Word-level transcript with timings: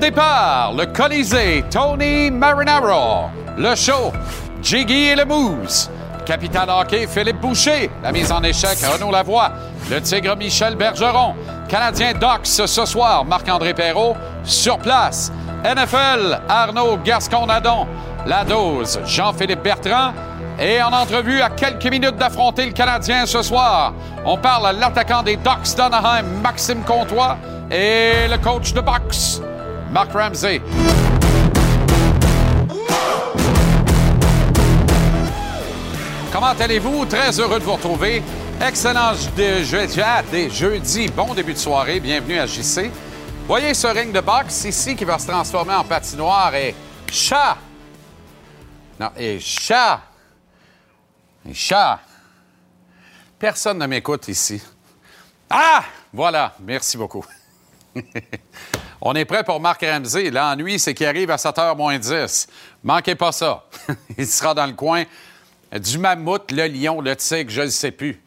le 0.00 0.86
Colisée, 0.86 1.64
Tony 1.70 2.30
Marinaro. 2.30 3.30
Le 3.56 3.74
show, 3.74 4.12
Jiggy 4.62 5.10
et 5.10 5.16
le. 5.16 5.24
Capitaine 6.24 6.70
hockey, 6.70 7.06
Philippe 7.06 7.40
Boucher. 7.40 7.90
La 8.02 8.10
mise 8.10 8.32
en 8.32 8.42
échec, 8.42 8.78
Renaud 8.82 9.10
Lavoie. 9.10 9.52
Le 9.90 10.00
Tigre, 10.00 10.36
Michel 10.36 10.74
Bergeron. 10.74 11.34
Canadien 11.68 12.12
Docs 12.14 12.46
ce 12.46 12.86
soir, 12.86 13.24
Marc-André 13.24 13.74
Perrault. 13.74 14.16
Sur 14.42 14.78
place, 14.78 15.30
NFL, 15.64 16.40
Arnaud 16.48 16.98
Gascon-Nadon. 17.04 17.86
La 18.26 18.44
dose, 18.44 19.00
Jean-Philippe 19.04 19.62
Bertrand. 19.62 20.12
Et 20.58 20.80
en 20.82 20.92
entrevue, 20.92 21.42
à 21.42 21.50
quelques 21.50 21.86
minutes 21.86 22.16
d'affronter 22.16 22.66
le 22.66 22.72
Canadien 22.72 23.26
ce 23.26 23.42
soir, 23.42 23.92
on 24.24 24.38
parle 24.38 24.68
à 24.68 24.72
l'attaquant 24.72 25.22
des 25.22 25.36
Ducks 25.36 25.76
d'Anaheim, 25.76 26.24
Maxime 26.42 26.82
Comtois, 26.84 27.36
et 27.70 28.28
le 28.30 28.38
coach 28.38 28.72
de 28.72 28.80
boxe, 28.80 29.42
Mark 29.94 30.12
Ramsey. 30.12 30.60
Comment 36.32 36.46
allez-vous? 36.46 37.06
Très 37.06 37.38
heureux 37.38 37.60
de 37.60 37.64
vous 37.64 37.74
retrouver. 37.74 38.20
Excellent 38.60 39.12
de 39.36 39.62
jeudi. 40.50 41.06
Bon 41.10 41.32
début 41.32 41.52
de 41.52 41.58
soirée. 41.58 42.00
Bienvenue 42.00 42.40
à 42.40 42.46
JC. 42.46 42.90
Voyez 43.46 43.72
ce 43.72 43.86
ring 43.86 44.12
de 44.12 44.18
boxe 44.20 44.64
ici 44.64 44.96
qui 44.96 45.04
va 45.04 45.16
se 45.16 45.28
transformer 45.28 45.74
en 45.74 45.84
patinoire 45.84 46.52
et 46.56 46.74
chat. 47.12 47.56
Non, 48.98 49.10
et 49.16 49.38
chat. 49.38 50.00
Et 51.48 51.54
chat. 51.54 52.00
Personne 53.38 53.78
ne 53.78 53.86
m'écoute 53.86 54.26
ici. 54.26 54.60
Ah! 55.48 55.84
Voilà. 56.12 56.56
Merci 56.58 56.96
beaucoup. 56.96 57.24
On 59.06 59.14
est 59.14 59.26
prêt 59.26 59.44
pour 59.44 59.60
Marc 59.60 59.84
Ramsey. 59.84 60.30
L'ennui, 60.30 60.78
c'est 60.78 60.94
qu'il 60.94 61.04
arrive 61.04 61.30
à 61.30 61.36
7h 61.36 61.76
moins 61.76 61.98
10. 61.98 62.48
Manquez 62.82 63.14
pas 63.14 63.32
ça. 63.32 63.62
Il 64.18 64.26
sera 64.26 64.54
dans 64.54 64.64
le 64.64 64.72
coin 64.72 65.04
du 65.70 65.98
mammouth, 65.98 66.50
le 66.50 66.66
lion, 66.68 67.02
le 67.02 67.14
tigre, 67.14 67.50
je 67.50 67.60
ne 67.60 67.66
sais 67.68 67.90
plus. 67.90 68.22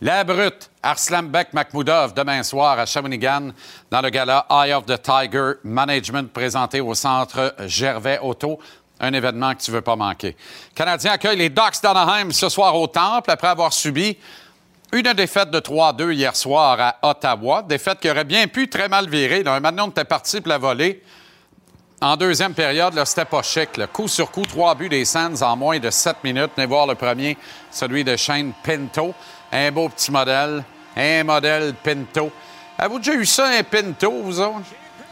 La 0.00 0.24
brute, 0.24 0.70
Arslanbek 0.82 1.52
Makhmoudov, 1.52 2.14
demain 2.14 2.42
soir 2.42 2.78
à 2.78 2.86
Shawinigan, 2.86 3.50
dans 3.90 4.00
le 4.00 4.08
gala 4.08 4.46
Eye 4.48 4.72
of 4.72 4.86
the 4.86 4.98
Tiger 5.00 5.52
Management 5.62 6.32
présenté 6.32 6.80
au 6.80 6.94
centre 6.94 7.54
Gervais 7.66 8.18
Auto. 8.22 8.58
Un 9.00 9.12
événement 9.12 9.54
que 9.54 9.60
tu 9.60 9.72
ne 9.72 9.76
veux 9.76 9.82
pas 9.82 9.96
manquer. 9.96 10.36
Canadien 10.74 11.12
accueille 11.12 11.36
les 11.36 11.50
Ducks 11.50 11.82
d'Anaheim 11.82 12.32
ce 12.32 12.48
soir 12.48 12.74
au 12.74 12.86
Temple 12.86 13.30
après 13.30 13.48
avoir 13.48 13.74
subi 13.74 14.16
une 14.92 15.12
défaite 15.12 15.50
de 15.50 15.58
3-2 15.58 16.12
hier 16.12 16.36
soir 16.36 16.78
à 16.80 17.10
Ottawa. 17.10 17.62
Défaite 17.62 18.00
qui 18.00 18.10
aurait 18.10 18.24
bien 18.24 18.46
pu 18.46 18.68
très 18.68 18.88
mal 18.88 19.08
virer. 19.08 19.42
Maintenant, 19.42 19.86
on 19.86 19.90
était 19.90 20.04
parti 20.04 20.40
pour 20.40 20.48
la 20.50 20.58
volée. 20.58 21.02
En 22.00 22.16
deuxième 22.16 22.54
période, 22.54 23.02
c'était 23.04 23.24
pas 23.24 23.42
chic. 23.42 23.70
Coup 23.92 24.08
sur 24.08 24.30
coup, 24.30 24.44
trois 24.44 24.74
buts 24.74 24.88
des 24.88 25.04
Sands 25.04 25.42
en 25.42 25.56
moins 25.56 25.78
de 25.78 25.90
sept 25.90 26.16
minutes. 26.22 26.50
Venez 26.56 26.66
voir 26.66 26.86
le 26.86 26.94
premier, 26.94 27.36
celui 27.70 28.04
de 28.04 28.16
Shane 28.16 28.52
Pinto. 28.62 29.14
Un 29.50 29.72
beau 29.72 29.88
petit 29.88 30.10
modèle. 30.10 30.62
Un 30.96 31.24
modèle 31.24 31.74
Pinto. 31.82 32.30
Avez-vous 32.78 32.98
déjà 32.98 33.14
eu 33.14 33.24
ça, 33.24 33.46
un 33.48 33.62
Pinto, 33.62 34.10
vous 34.22 34.40
autres? 34.40 34.60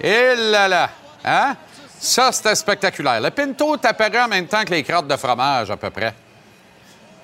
Et 0.00 0.34
là 0.36 0.68
là! 0.68 0.90
Hein? 1.24 1.56
Ça, 1.98 2.32
c'était 2.32 2.54
spectaculaire. 2.54 3.20
Le 3.20 3.30
Pinto 3.30 3.76
est 3.76 3.84
apparu 3.84 4.18
en 4.18 4.28
même 4.28 4.46
temps 4.46 4.64
que 4.64 4.70
les 4.70 4.82
crottes 4.82 5.06
de 5.06 5.16
fromage, 5.16 5.70
à 5.70 5.76
peu 5.76 5.90
près. 5.90 6.12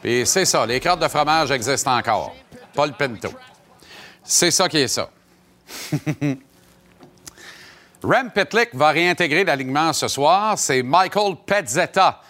Puis 0.03 0.27
c'est 0.27 0.45
ça, 0.45 0.65
les 0.67 0.81
crottes 0.81 1.01
de 1.01 1.09
fromage 1.09 1.51
existent 1.51 1.97
encore. 1.97 2.35
Pas 2.75 2.87
le 2.87 2.93
Pinto. 2.93 3.31
C'est 4.23 4.51
ça 4.51 4.69
qui 4.69 4.79
est 4.79 4.89
ça. 4.89 5.11
Rem 8.03 8.31
Pitlick 8.31 8.75
va 8.75 8.91
réintégrer 8.91 9.45
l'alignement 9.45 9.93
ce 9.93 10.07
soir. 10.07 10.57
C'est 10.57 10.83
Michael 10.83 11.35
Pezzetta 11.45 12.21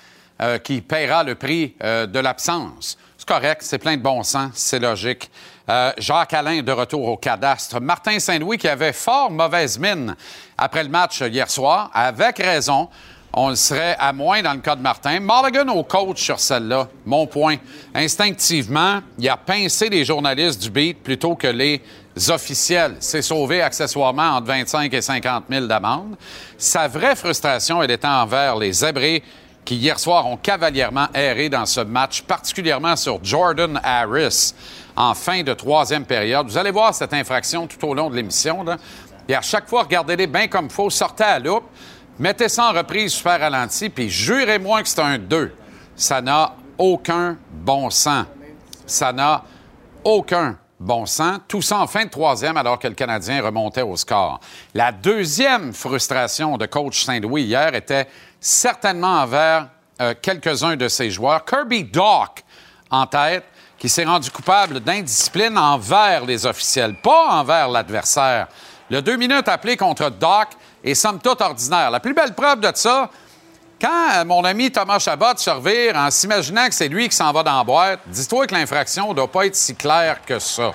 euh, 0.41 0.59
qui 0.59 0.81
paiera 0.81 1.25
le 1.25 1.35
prix 1.35 1.75
euh, 1.83 2.07
de 2.07 2.19
l'absence. 2.21 2.97
C'est 3.19 3.29
correct, 3.29 3.63
c'est 3.63 3.79
plein 3.79 3.97
de 3.97 4.03
bon 4.03 4.23
sens, 4.23 4.53
c'est 4.55 4.79
logique. 4.79 5.31
Euh, 5.69 5.93
Jacques 5.99 6.33
Alain 6.33 6.63
de 6.63 6.73
retour 6.73 7.07
au 7.09 7.17
cadastre. 7.17 7.81
Martin 7.81 8.19
Saint-Louis 8.19 8.57
qui 8.57 8.69
avait 8.69 8.93
fort 8.95 9.31
mauvaise 9.31 9.79
mine 9.79 10.17
après 10.57 10.85
le 10.85 10.89
match 10.89 11.21
hier 11.21 11.51
soir, 11.51 11.91
avec 11.93 12.39
raison. 12.39 12.89
On 13.33 13.51
le 13.51 13.57
serait 13.57 13.97
à 13.99 14.13
moins 14.13 14.43
dans 14.43 14.55
le 14.55 14.61
cas 14.61 14.75
de 14.75 14.81
Martin. 14.81 15.21
Mulligan 15.21 15.69
au 15.69 15.85
coach 15.85 16.23
sur 16.23 16.41
celle-là. 16.41 16.89
Mon 17.05 17.27
point. 17.27 17.57
Instinctivement, 17.95 19.01
il 19.19 19.29
a 19.29 19.37
pincé 19.37 19.89
les 19.89 20.05
journalistes 20.05 20.63
du 20.63 20.71
beat 20.71 21.03
plutôt 21.03 21.35
que 21.35 21.47
les 21.47 21.83
officiels. 22.31 22.97
C'est 23.01 23.23
sauvé 23.23 23.61
accessoirement 23.63 24.37
entre 24.37 24.47
25 24.47 24.93
et 24.93 25.03
50 25.03 25.45
000 25.51 25.67
d'amende. 25.67 26.17
Sa 26.57 26.89
vraie 26.89 27.15
frustration, 27.15 27.83
elle 27.83 27.91
était 27.91 28.09
envers 28.09 28.57
les 28.57 28.73
zébrés 28.73 29.23
qui, 29.65 29.77
hier 29.77 30.01
soir, 30.01 30.27
ont 30.27 30.39
cavalièrement 30.39 31.09
erré 31.13 31.51
dans 31.51 31.67
ce 31.67 31.81
match, 31.81 32.23
particulièrement 32.23 32.97
sur 32.97 33.23
Jordan 33.23 33.79
Harris 33.85 34.55
en 34.97 35.15
fin 35.15 35.43
de 35.43 35.53
troisième 35.53 36.07
période. 36.07 36.49
Vous 36.49 36.59
allez 36.59 36.71
voir 36.71 36.95
cette 36.95 37.13
infraction 37.13 37.67
tout 37.67 37.87
au 37.87 37.95
long 37.95 38.11
de 38.11 38.17
l'émission. 38.17 38.65
Et 39.29 39.35
à 39.35 39.43
chaque 39.43 39.69
fois, 39.69 39.83
regardez-les 39.83 40.27
bien 40.27 40.49
comme 40.49 40.65
il 40.65 40.73
faut, 40.73 40.91
sortez 40.91 41.25
à 41.25 41.39
loupe. 41.39 41.65
Mettez 42.19 42.49
ça 42.49 42.71
en 42.71 42.73
reprise 42.73 43.13
super 43.13 43.39
ralenti, 43.39 43.89
puis 43.91 44.11
jurez-moi 44.11 44.83
que 44.83 44.89
c'est 44.89 45.01
un 45.01 45.19
2. 45.19 45.55
Ça 45.95 46.21
n'a 46.21 46.55
aucun 46.77 47.37
bon 47.51 47.91
sens. 47.91 48.27
Ça 48.87 49.13
n'a 49.13 49.45
aucun 50.03 50.57
bon 50.81 51.07
sens. 51.07 51.39
Tout 51.47 51.63
ça 51.63 51.79
en 51.79 51.87
fin 51.87 52.05
de 52.05 52.11
troisième, 52.11 52.57
alors 52.57 52.79
que 52.79 52.89
le 52.89 52.95
Canadien 52.95 53.41
remontait 53.43 53.83
au 53.83 53.97
score. 53.97 54.41
La 54.75 54.91
deuxième 54.91 55.73
frustration 55.73 56.57
de 56.57 56.67
coach 56.67 57.05
Saint-Louis 57.05 57.43
hier 57.43 57.75
était 57.75 58.09
certainement 58.41 59.21
envers 59.23 59.69
euh, 60.01 60.15
quelques-uns 60.21 60.77
de 60.77 60.89
ses 60.89 61.11
joueurs. 61.11 61.45
Kirby 61.45 61.85
Dock 61.85 62.43
en 62.91 63.07
tête, 63.07 63.45
qui 63.79 63.89
s'est 63.89 64.05
rendu 64.05 64.31
coupable 64.31 64.81
d'indiscipline 64.81 65.57
envers 65.57 66.25
les 66.25 66.47
officiels, 66.47 66.97
pas 67.01 67.29
envers 67.31 67.69
l'adversaire. 67.69 68.49
Le 68.91 69.03
deux 69.03 69.17
minutes 69.17 69.49
appelé 69.49 69.77
contre 69.77 70.11
Doc 70.11 70.49
est 70.85 70.95
somme 70.95 71.21
toute 71.21 71.41
ordinaire. 71.41 71.91
La 71.91 72.01
plus 72.01 72.15
belle 72.15 72.35
preuve 72.35 72.61
de 72.61 72.71
ça, 72.75 73.11
quand 73.81 74.11
euh, 74.17 74.25
mon 74.25 74.45
ami 74.45 74.73
Thomas 74.73 74.99
Chabot 74.99 75.37
se 75.37 75.51
revire 75.51 75.97
en 75.97 76.11
s'imaginant 76.11 76.67
que 76.67 76.75
c'est 76.75 76.89
lui 76.89 77.09
qui 77.09 77.17
s'en 77.17 77.33
va 77.33 77.43
dans 77.43 77.59
la 77.59 77.65
boîte, 77.65 78.01
dis-toi 78.07 78.47
que 78.47 78.55
l'infraction 78.55 79.11
ne 79.11 79.15
doit 79.15 79.31
pas 79.31 79.47
être 79.47 79.55
si 79.55 79.75
claire 79.77 80.19
que 80.25 80.39
ça. 80.39 80.73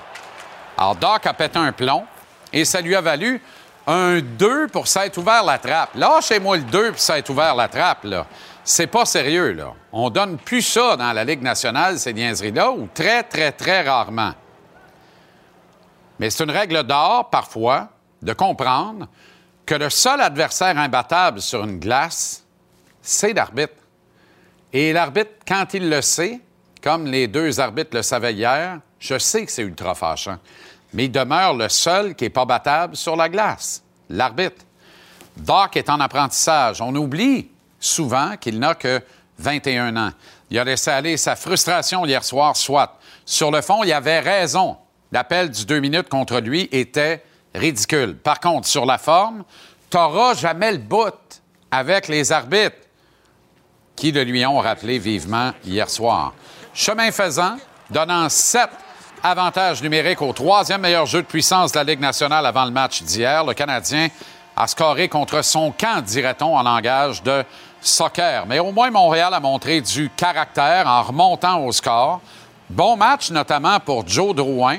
Alors, 0.76 0.96
Doc 0.96 1.26
a 1.26 1.34
pété 1.34 1.58
un 1.58 1.72
plomb 1.72 2.04
et 2.52 2.64
ça 2.64 2.80
lui 2.80 2.94
a 2.94 3.00
valu 3.00 3.42
un 3.86 4.20
2 4.20 4.68
pour 4.68 4.86
s'être 4.86 5.18
ouvert 5.18 5.44
la 5.44 5.58
trappe. 5.58 5.90
Lâchez-moi 5.94 6.56
le 6.56 6.62
2 6.62 6.92
pour 6.92 7.00
s'être 7.00 7.28
ouvert 7.30 7.54
la 7.54 7.68
trappe, 7.68 8.04
là. 8.04 8.26
C'est 8.66 8.86
pas 8.86 9.04
sérieux, 9.04 9.52
là. 9.52 9.74
On 9.92 10.08
donne 10.08 10.38
plus 10.38 10.62
ça 10.62 10.96
dans 10.96 11.12
la 11.12 11.24
Ligue 11.24 11.42
nationale, 11.42 11.98
ces 11.98 12.14
niaiseries-là, 12.14 12.70
ou 12.70 12.88
très, 12.94 13.22
très, 13.22 13.52
très 13.52 13.82
rarement. 13.82 14.32
Mais 16.18 16.30
c'est 16.30 16.44
une 16.44 16.50
règle 16.50 16.82
d'or, 16.84 17.28
parfois, 17.28 17.88
de 18.22 18.32
comprendre 18.32 19.06
que 19.66 19.74
le 19.74 19.90
seul 19.90 20.20
adversaire 20.20 20.78
imbattable 20.78 21.40
sur 21.40 21.64
une 21.64 21.78
glace, 21.78 22.44
c'est 23.00 23.32
l'arbitre. 23.32 23.74
Et 24.72 24.92
l'arbitre, 24.92 25.30
quand 25.46 25.66
il 25.74 25.88
le 25.88 26.02
sait, 26.02 26.40
comme 26.82 27.06
les 27.06 27.28
deux 27.28 27.60
arbitres 27.60 27.96
le 27.96 28.02
savaient 28.02 28.34
hier, 28.34 28.80
je 28.98 29.18
sais 29.18 29.46
que 29.46 29.52
c'est 29.52 29.62
ultra 29.62 29.94
fâchant, 29.94 30.38
mais 30.92 31.06
il 31.06 31.12
demeure 31.12 31.54
le 31.54 31.68
seul 31.68 32.14
qui 32.14 32.24
n'est 32.24 32.30
pas 32.30 32.44
battable 32.44 32.96
sur 32.96 33.16
la 33.16 33.28
glace, 33.28 33.82
l'arbitre. 34.10 34.64
Doc 35.36 35.76
est 35.76 35.90
en 35.90 36.00
apprentissage. 36.00 36.80
On 36.80 36.94
oublie 36.94 37.50
souvent 37.80 38.36
qu'il 38.36 38.58
n'a 38.58 38.74
que 38.74 39.00
21 39.38 39.96
ans. 39.96 40.12
Il 40.50 40.58
a 40.58 40.64
laissé 40.64 40.90
aller 40.90 41.16
sa 41.16 41.36
frustration 41.36 42.06
hier 42.06 42.22
soir, 42.22 42.56
soit. 42.56 42.98
Sur 43.24 43.50
le 43.50 43.60
fond, 43.60 43.82
il 43.82 43.92
avait 43.92 44.20
raison. 44.20 44.76
L'appel 45.10 45.50
du 45.50 45.64
deux 45.64 45.80
minutes 45.80 46.08
contre 46.08 46.38
lui 46.40 46.68
était 46.70 47.24
ridicule. 47.54 48.16
Par 48.16 48.40
contre, 48.40 48.66
sur 48.66 48.84
la 48.84 48.98
forme, 48.98 49.44
tu 49.90 49.96
n'auras 49.96 50.34
jamais 50.34 50.72
le 50.72 50.78
bout 50.78 51.14
avec 51.70 52.08
les 52.08 52.32
arbitres 52.32 52.76
qui 53.96 54.12
le 54.12 54.24
lui 54.24 54.44
ont 54.44 54.58
rappelé 54.58 54.98
vivement 54.98 55.52
hier 55.64 55.88
soir. 55.88 56.32
Chemin 56.72 57.10
faisant, 57.12 57.56
donnant 57.90 58.28
sept 58.28 58.70
avantages 59.22 59.82
numériques 59.82 60.20
au 60.20 60.32
troisième 60.32 60.80
meilleur 60.80 61.06
jeu 61.06 61.22
de 61.22 61.26
puissance 61.26 61.72
de 61.72 61.78
la 61.78 61.84
Ligue 61.84 62.00
nationale 62.00 62.44
avant 62.44 62.64
le 62.64 62.70
match 62.70 63.02
d'hier, 63.02 63.44
le 63.44 63.54
Canadien 63.54 64.08
a 64.56 64.66
scoré 64.66 65.08
contre 65.08 65.42
son 65.42 65.72
camp, 65.72 66.02
dirait-on 66.02 66.56
en 66.56 66.62
langage 66.62 67.22
de 67.22 67.44
soccer. 67.80 68.46
Mais 68.46 68.58
au 68.58 68.72
moins, 68.72 68.90
Montréal 68.90 69.32
a 69.34 69.40
montré 69.40 69.80
du 69.80 70.10
caractère 70.10 70.86
en 70.86 71.02
remontant 71.02 71.64
au 71.64 71.72
score. 71.72 72.20
Bon 72.68 72.96
match, 72.96 73.30
notamment 73.30 73.78
pour 73.80 74.06
Joe 74.06 74.34
Drouin. 74.34 74.78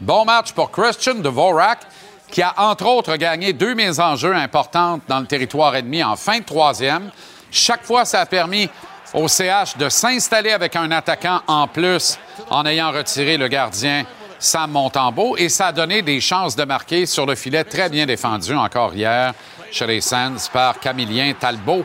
Bon 0.00 0.24
match 0.24 0.52
pour 0.52 0.70
Christian 0.70 1.14
Dvorak 1.14 1.80
qui 2.30 2.42
a 2.42 2.54
entre 2.56 2.86
autres 2.86 3.16
gagné 3.16 3.52
deux 3.52 3.74
mises 3.74 4.00
en 4.00 4.16
jeu 4.16 4.34
importantes 4.34 5.02
dans 5.08 5.20
le 5.20 5.26
territoire 5.26 5.74
ennemi 5.76 6.02
en 6.02 6.16
fin 6.16 6.38
de 6.38 6.44
troisième. 6.44 7.10
Chaque 7.50 7.84
fois, 7.84 8.04
ça 8.04 8.20
a 8.20 8.26
permis 8.26 8.68
au 9.14 9.26
CH 9.28 9.76
de 9.78 9.88
s'installer 9.88 10.50
avec 10.50 10.76
un 10.76 10.90
attaquant 10.90 11.40
en 11.46 11.66
plus 11.66 12.18
en 12.50 12.66
ayant 12.66 12.92
retiré 12.92 13.36
le 13.36 13.48
gardien 13.48 14.04
Sam 14.38 14.70
Montembeau 14.70 15.36
et 15.36 15.48
ça 15.48 15.68
a 15.68 15.72
donné 15.72 16.02
des 16.02 16.20
chances 16.20 16.54
de 16.54 16.64
marquer 16.64 17.06
sur 17.06 17.26
le 17.26 17.34
filet 17.34 17.64
très 17.64 17.88
bien 17.88 18.06
défendu 18.06 18.54
encore 18.54 18.94
hier 18.94 19.32
chez 19.70 19.86
les 19.86 20.00
Sands 20.00 20.48
par 20.52 20.78
Camillien 20.78 21.32
Talbot 21.38 21.84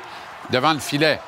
devant 0.50 0.74
le 0.74 0.80
filet. 0.80 1.19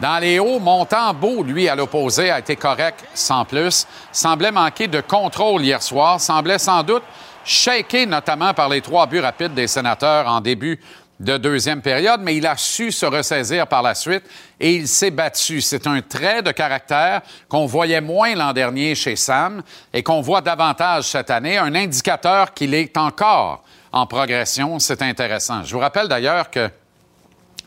Dans 0.00 0.18
les 0.18 0.40
hauts, 0.40 0.58
Montembeau, 0.58 1.44
lui, 1.44 1.68
à 1.68 1.76
l'opposé, 1.76 2.30
a 2.30 2.40
été 2.40 2.56
correct 2.56 3.04
sans 3.14 3.44
plus. 3.44 3.86
Semblait 4.10 4.50
manquer 4.50 4.88
de 4.88 5.00
contrôle 5.00 5.62
hier 5.62 5.80
soir. 5.80 6.20
Semblait 6.20 6.58
sans 6.58 6.82
doute 6.82 7.04
shaké 7.44 8.06
notamment 8.06 8.54
par 8.54 8.68
les 8.68 8.80
trois 8.80 9.06
buts 9.06 9.20
rapides 9.20 9.54
des 9.54 9.66
sénateurs 9.66 10.26
en 10.28 10.40
début 10.40 10.80
de 11.20 11.36
deuxième 11.36 11.80
période, 11.80 12.20
mais 12.22 12.36
il 12.36 12.46
a 12.46 12.56
su 12.56 12.90
se 12.90 13.06
ressaisir 13.06 13.66
par 13.66 13.82
la 13.82 13.94
suite 13.94 14.24
et 14.58 14.74
il 14.74 14.88
s'est 14.88 15.10
battu. 15.10 15.60
C'est 15.60 15.86
un 15.86 16.02
trait 16.02 16.42
de 16.42 16.50
caractère 16.50 17.22
qu'on 17.48 17.66
voyait 17.66 18.00
moins 18.00 18.34
l'an 18.34 18.52
dernier 18.52 18.94
chez 18.94 19.16
Sam 19.16 19.62
et 19.92 20.02
qu'on 20.02 20.20
voit 20.20 20.40
davantage 20.40 21.04
cette 21.04 21.30
année, 21.30 21.56
un 21.56 21.74
indicateur 21.74 22.52
qu'il 22.52 22.74
est 22.74 22.96
encore 22.96 23.62
en 23.92 24.06
progression. 24.06 24.78
C'est 24.78 25.02
intéressant. 25.02 25.62
Je 25.62 25.72
vous 25.74 25.80
rappelle 25.80 26.08
d'ailleurs 26.08 26.50
que 26.50 26.68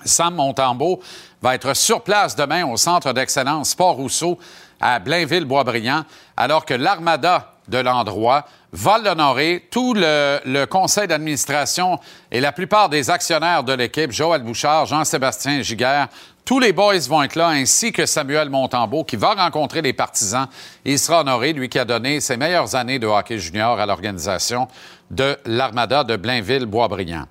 Sam 0.04 0.36
Montembeau 0.36 1.02
va 1.42 1.56
être 1.56 1.74
sur 1.74 2.02
place 2.02 2.36
demain 2.36 2.66
au 2.66 2.78
Centre 2.78 3.14
d'excellence 3.14 3.70
Sport 3.70 3.96
Rousseau 3.96 4.38
à 4.80 5.00
Blainville-Boisbriand, 5.00 6.04
alors 6.36 6.66
que 6.66 6.74
l'Armada 6.74 7.54
de 7.68 7.78
l'endroit 7.78 8.46
va 8.72 8.98
l'honorer. 8.98 9.68
Tout 9.72 9.94
le, 9.94 10.66
conseil 10.66 11.08
d'administration 11.08 12.00
et 12.32 12.40
la 12.40 12.52
plupart 12.52 12.90
des 12.90 13.10
actionnaires 13.10 13.64
de 13.64 13.74
l'équipe, 13.74 14.12
Joël 14.12 14.42
Bouchard, 14.44 14.86
Jean-Sébastien 14.86 15.62
Giguère, 15.62 16.08
tous 16.46 16.60
les 16.60 16.72
boys 16.72 16.98
vont 17.10 17.24
être 17.24 17.36
là, 17.36 17.50
ainsi 17.50 17.92
que 17.92 18.06
Samuel 18.06 18.50
Montembeau, 18.50 19.04
qui 19.04 19.18
va 19.18 19.34
rencontrer 19.34 19.82
les 19.82 19.92
partisans. 19.92 20.48
Il 20.86 20.98
sera 20.98 21.20
honoré, 21.20 21.52
lui 21.52 21.68
qui 21.68 21.78
a 21.78 21.84
donné 21.84 22.22
ses 22.22 22.38
meilleures 22.38 22.74
années 22.76 23.00
de 23.00 23.08
hockey 23.08 23.38
junior 23.38 23.78
à 23.80 23.86
l'organisation 23.86 24.70
de 25.12 25.38
l'Armada 25.46 26.06
de 26.06 26.16
Blainville-Boisbriand. 26.16 27.26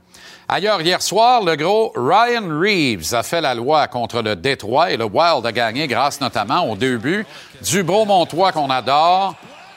Ailleurs, 0.49 0.81
hier 0.81 1.03
soir, 1.03 1.43
le 1.43 1.56
gros 1.56 1.93
Ryan 1.97 2.61
Reeves 2.61 3.15
a 3.15 3.25
fait 3.25 3.41
la 3.41 3.55
loi 3.55 3.89
contre 3.89 4.23
le 4.23 4.37
Détroit 4.37 4.93
et 4.93 4.97
le 4.97 5.05
Wild 5.05 5.44
a 5.44 5.50
gagné 5.50 5.89
grâce 5.89 6.21
notamment 6.21 6.71
aux 6.71 6.77
deux 6.77 6.99
buts 6.99 7.27
du 7.65 7.82
Montois 7.82 8.53
qu'on 8.53 8.71
adore, 8.71 9.35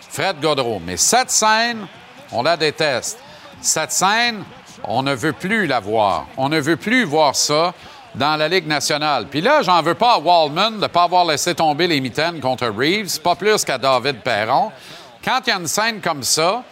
Fred 0.09 0.41
Godreau. 0.41 0.81
Mais 0.85 0.97
cette 0.97 1.31
scène, 1.31 1.87
on 2.31 2.43
la 2.43 2.57
déteste. 2.57 3.19
Cette 3.61 3.91
scène, 3.91 4.43
on 4.83 5.03
ne 5.03 5.13
veut 5.13 5.33
plus 5.33 5.67
la 5.67 5.79
voir. 5.79 6.27
On 6.37 6.49
ne 6.49 6.59
veut 6.59 6.77
plus 6.77 7.03
voir 7.03 7.35
ça 7.35 7.73
dans 8.15 8.35
la 8.35 8.47
Ligue 8.47 8.67
nationale. 8.67 9.27
Puis 9.27 9.41
là, 9.41 9.61
j'en 9.61 9.81
veux 9.81 9.93
pas 9.93 10.13
à 10.13 10.19
Wallman 10.19 10.71
de 10.71 10.81
ne 10.81 10.87
pas 10.87 11.03
avoir 11.03 11.25
laissé 11.25 11.53
tomber 11.53 11.87
les 11.87 12.01
mitaines 12.01 12.39
contre 12.39 12.67
Reeves, 12.67 13.19
pas 13.21 13.35
plus 13.35 13.63
qu'à 13.63 13.77
David 13.77 14.21
Perron. 14.21 14.71
Quand 15.23 15.39
il 15.45 15.49
y 15.49 15.53
a 15.53 15.57
une 15.57 15.67
scène 15.67 16.01
comme 16.01 16.23
ça, 16.23 16.63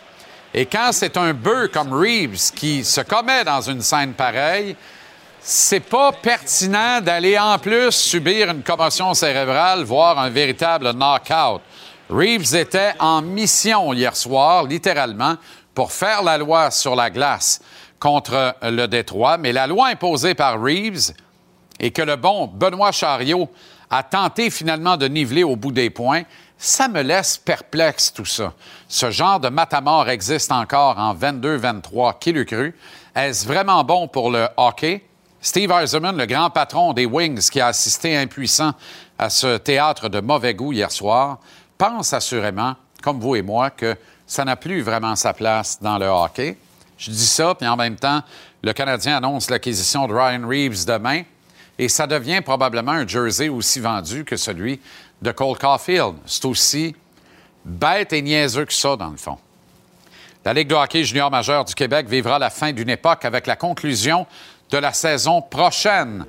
et 0.53 0.65
quand 0.65 0.89
c'est 0.91 1.17
un 1.17 1.33
bœuf 1.33 1.69
comme 1.71 1.93
Reeves 1.93 2.51
qui 2.55 2.83
se 2.83 3.01
commet 3.01 3.43
dans 3.43 3.61
une 3.61 3.81
scène 3.81 4.13
pareille, 4.13 4.75
c'est 5.41 5.81
pas 5.81 6.11
pertinent 6.11 6.99
d'aller 7.01 7.37
en 7.37 7.57
plus 7.59 7.91
subir 7.91 8.49
une 8.49 8.63
commotion 8.63 9.13
cérébrale, 9.13 9.83
voire 9.83 10.19
un 10.19 10.29
véritable 10.29 10.91
knockout. 10.91 11.61
Reeves 12.09 12.55
était 12.55 12.93
en 12.99 13.21
mission 13.21 13.91
hier 13.91 14.15
soir, 14.15 14.63
littéralement, 14.63 15.35
pour 15.73 15.91
faire 15.91 16.23
la 16.23 16.37
loi 16.37 16.71
sur 16.71 16.95
la 16.95 17.09
glace 17.09 17.61
contre 17.99 18.55
le 18.63 18.87
Détroit, 18.87 19.37
mais 19.37 19.51
la 19.51 19.67
loi 19.67 19.87
imposée 19.87 20.33
par 20.33 20.61
Reeves 20.61 21.11
et 21.79 21.91
que 21.91 22.01
le 22.01 22.15
bon 22.15 22.47
Benoît 22.47 22.93
Chariot 22.93 23.49
a 23.89 24.03
tenté 24.03 24.49
finalement 24.49 24.95
de 24.95 25.07
niveler 25.07 25.43
au 25.43 25.55
bout 25.55 25.71
des 25.71 25.89
points, 25.89 26.23
ça 26.57 26.87
me 26.87 27.01
laisse 27.01 27.37
perplexe 27.37 28.13
tout 28.13 28.25
ça. 28.25 28.53
Ce 28.87 29.11
genre 29.11 29.39
de 29.39 29.49
matamor 29.49 30.09
existe 30.09 30.51
encore 30.51 30.97
en 30.97 31.13
22-23. 31.13 32.19
Qui 32.19 32.31
le 32.31 32.45
cru? 32.45 32.73
Est-ce 33.15 33.45
vraiment 33.45 33.83
bon 33.83 34.07
pour 34.07 34.31
le 34.31 34.47
hockey? 34.55 35.03
Steve 35.39 35.71
Eisenman, 35.71 36.17
le 36.17 36.25
grand 36.25 36.49
patron 36.49 36.93
des 36.93 37.05
Wings 37.05 37.49
qui 37.49 37.61
a 37.61 37.67
assisté 37.67 38.17
impuissant 38.17 38.73
à 39.19 39.29
ce 39.29 39.57
théâtre 39.57 40.09
de 40.09 40.19
mauvais 40.19 40.55
goût 40.55 40.73
hier 40.73 40.91
soir, 40.91 41.37
pense 41.77 42.13
assurément, 42.13 42.75
comme 43.01 43.19
vous 43.19 43.35
et 43.35 43.41
moi, 43.41 43.69
que 43.69 43.95
ça 44.25 44.43
n'a 44.43 44.55
plus 44.55 44.81
vraiment 44.81 45.15
sa 45.15 45.33
place 45.33 45.79
dans 45.81 45.97
le 45.97 46.07
hockey. 46.07 46.57
Je 46.97 47.11
dis 47.11 47.25
ça, 47.25 47.55
puis 47.55 47.67
en 47.67 47.75
même 47.75 47.95
temps, 47.95 48.21
le 48.63 48.73
Canadien 48.73 49.17
annonce 49.17 49.49
l'acquisition 49.49 50.07
de 50.07 50.13
Ryan 50.13 50.47
Reeves 50.47 50.85
demain, 50.85 51.23
et 51.79 51.89
ça 51.89 52.07
devient 52.07 52.41
probablement 52.41 52.93
un 52.93 53.07
jersey 53.07 53.49
aussi 53.49 53.79
vendu 53.79 54.25
que 54.25 54.35
celui 54.35 54.79
de 55.21 55.31
Cole 55.31 55.57
Caulfield. 55.57 56.15
C'est 56.25 56.45
aussi 56.45 56.95
bête 57.63 58.13
et 58.13 58.21
niaiseux 58.21 58.65
que 58.65 58.73
ça, 58.73 58.95
dans 58.95 59.09
le 59.09 59.17
fond. 59.17 59.37
La 60.43 60.53
Ligue 60.53 60.69
de 60.69 60.75
hockey 60.75 61.03
junior 61.03 61.29
majeur 61.29 61.65
du 61.65 61.75
Québec 61.75 62.07
vivra 62.07 62.39
la 62.39 62.49
fin 62.49 62.71
d'une 62.71 62.89
époque 62.89 63.25
avec 63.25 63.47
la 63.47 63.55
conclusion 63.55 64.25
de 64.71 64.77
la 64.77 64.93
saison 64.93 65.41
prochaine 65.41 66.25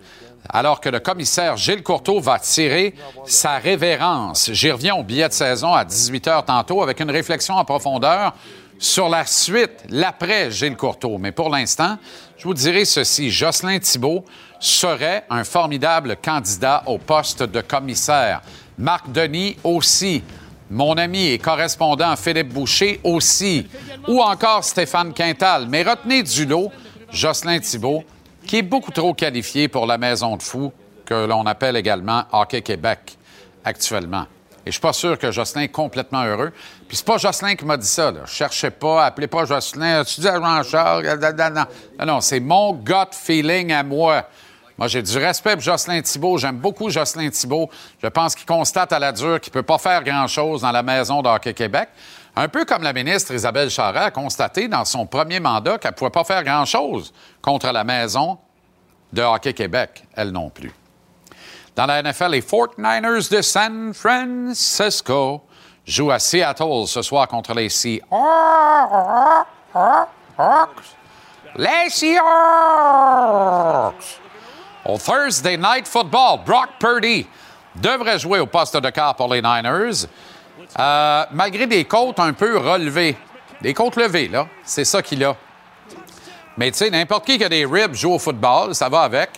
alors 0.48 0.80
que 0.80 0.88
le 0.88 1.00
commissaire 1.00 1.56
Gilles 1.56 1.82
Courteau 1.82 2.20
va 2.20 2.38
tirer 2.38 2.94
sa 3.26 3.58
révérence. 3.58 4.50
J'y 4.52 4.70
reviens 4.70 4.94
au 4.94 5.02
billet 5.02 5.28
de 5.28 5.32
saison 5.32 5.74
à 5.74 5.84
18 5.84 6.26
h 6.26 6.44
tantôt 6.44 6.82
avec 6.82 7.00
une 7.00 7.10
réflexion 7.10 7.54
en 7.54 7.64
profondeur 7.64 8.34
sur 8.78 9.08
la 9.08 9.26
suite, 9.26 9.84
l'après 9.88 10.50
Gilles 10.50 10.76
Courteau. 10.76 11.18
Mais 11.18 11.32
pour 11.32 11.50
l'instant, 11.50 11.98
je 12.36 12.44
vous 12.44 12.54
dirai 12.54 12.84
ceci. 12.84 13.30
Jocelyn 13.30 13.78
Thibault 13.80 14.24
serait 14.60 15.24
un 15.28 15.44
formidable 15.44 16.16
candidat 16.22 16.84
au 16.86 16.98
poste 16.98 17.42
de 17.42 17.60
commissaire. 17.60 18.40
Marc 18.78 19.10
Denis 19.10 19.56
aussi. 19.64 20.22
Mon 20.70 20.96
ami 20.98 21.28
et 21.28 21.38
correspondant 21.38 22.14
Philippe 22.14 22.52
Boucher 22.52 23.00
aussi. 23.02 23.66
Ou 24.06 24.20
encore 24.20 24.62
Stéphane 24.62 25.12
Quintal. 25.12 25.66
Mais 25.68 25.82
retenez 25.82 26.23
du 26.23 26.46
lot 26.46 26.70
Jocelyn 27.11 27.58
Thibault 27.58 28.04
qui 28.49 28.57
est 28.57 28.62
beaucoup 28.62 28.90
trop 28.90 29.12
qualifié 29.12 29.69
pour 29.69 29.87
la 29.87 29.99
maison 29.99 30.35
de 30.37 30.43
fous 30.43 30.73
que 31.05 31.26
l'on 31.26 31.45
appelle 31.47 31.76
également 31.76 32.25
Hockey 32.33 32.62
Québec 32.62 33.19
actuellement. 33.62 34.25
Et 34.64 34.71
je 34.71 34.73
suis 34.73 34.81
pas 34.81 34.95
sûr 34.95 35.19
que 35.19 35.31
Jocelyn 35.31 35.62
est 35.62 35.69
complètement 35.69 36.25
heureux. 36.25 36.52
Puis 36.88 36.97
c'est 36.97 37.07
pas 37.07 37.19
Jocelyn 37.19 37.55
qui 37.55 37.67
m'a 37.67 37.76
dit 37.76 37.87
ça. 37.87 38.11
Là. 38.11 38.21
Cherchez 38.26 38.71
pas, 38.71 39.05
appelez 39.05 39.26
pas 39.26 39.45
Jocelyn. 39.45 40.02
Tu 40.02 40.23
dis 40.23 40.28
à 40.28 40.40
Jean-Charles? 40.40 41.19
Non, 41.99 42.07
non, 42.07 42.21
c'est 42.23 42.40
mon 42.40 42.73
gut 42.73 43.12
feeling 43.12 43.71
à 43.71 43.83
moi. 43.83 44.25
Moi, 44.78 44.88
j'ai 44.88 45.02
du 45.02 45.19
respect 45.19 45.55
pour 45.55 45.62
Jocelyn 45.62 46.00
Thibault. 46.00 46.38
J'aime 46.38 46.57
beaucoup 46.57 46.88
Jocelyn 46.88 47.28
Thibault. 47.28 47.69
Je 48.02 48.09
pense 48.09 48.35
qu'il 48.35 48.47
constate 48.47 48.93
à 48.93 48.99
la 48.99 49.12
dure 49.12 49.40
qu'il 49.40 49.52
peut 49.52 49.62
pas 49.62 49.78
faire 49.78 50.02
grand-chose 50.02 50.62
dans 50.62 50.73
la 50.73 50.83
maison 50.83 51.21
de 51.21 51.28
Hockey 51.28 51.52
Québec. 51.52 51.88
Un 52.40 52.47
peu 52.47 52.64
comme 52.64 52.85
la 52.85 52.92
ministre 52.92 53.35
Isabelle 53.35 53.68
Charret 53.68 53.99
a 53.99 54.11
constaté 54.12 54.68
dans 54.68 54.85
son 54.85 55.07
premier 55.07 55.40
mandat 55.40 55.76
qu'elle 55.76 55.90
ne 55.90 55.97
pouvait 55.97 56.12
pas 56.12 56.23
faire 56.23 56.45
grand-chose 56.45 57.12
contre 57.42 57.73
la 57.73 57.83
maison 57.83 58.38
de 59.12 59.23
Hockey 59.23 59.52
Québec, 59.52 60.04
elle 60.14 60.30
non 60.30 60.49
plus. 60.49 60.73
Dans 61.75 61.87
la 61.87 62.00
NFL, 62.00 62.30
les 62.30 62.42
49ers 62.42 63.28
de 63.28 63.42
San 63.42 63.92
Francisco 63.92 65.42
jouent 65.85 66.12
à 66.12 66.21
Seattle 66.21 66.87
ce 66.87 67.02
soir 67.02 67.26
contre 67.26 67.54
les 67.54 67.68
Seahawks. 67.68 68.07
Les 71.57 71.90
Seahawks! 71.90 72.21
Au 74.85 74.97
Thursday 74.97 75.57
Night 75.57 75.88
Football, 75.88 76.42
Brock 76.47 76.68
Purdy 76.78 77.26
devrait 77.75 78.21
jouer 78.21 78.38
au 78.38 78.47
poste 78.47 78.76
de 78.76 78.90
quart 78.90 79.16
pour 79.16 79.26
les 79.26 79.42
Niners. 79.42 80.07
Euh, 80.78 81.25
malgré 81.32 81.66
des 81.66 81.84
côtes 81.84 82.20
un 82.20 82.32
peu 82.32 82.58
relevées. 82.58 83.16
Des 83.62 83.75
côtes 83.75 83.96
levées, 83.96 84.28
là. 84.28 84.46
C'est 84.64 84.84
ça 84.84 85.02
qu'il 85.02 85.25
a. 85.25 85.37
Mais 86.56 86.70
tu 86.70 86.78
sais, 86.78 86.90
n'importe 86.90 87.25
qui 87.25 87.38
qui 87.38 87.44
a 87.44 87.48
des 87.48 87.64
ribs 87.64 87.94
joue 87.94 88.12
au 88.12 88.18
football, 88.18 88.75
ça 88.75 88.88
va 88.88 89.02
avec. 89.02 89.30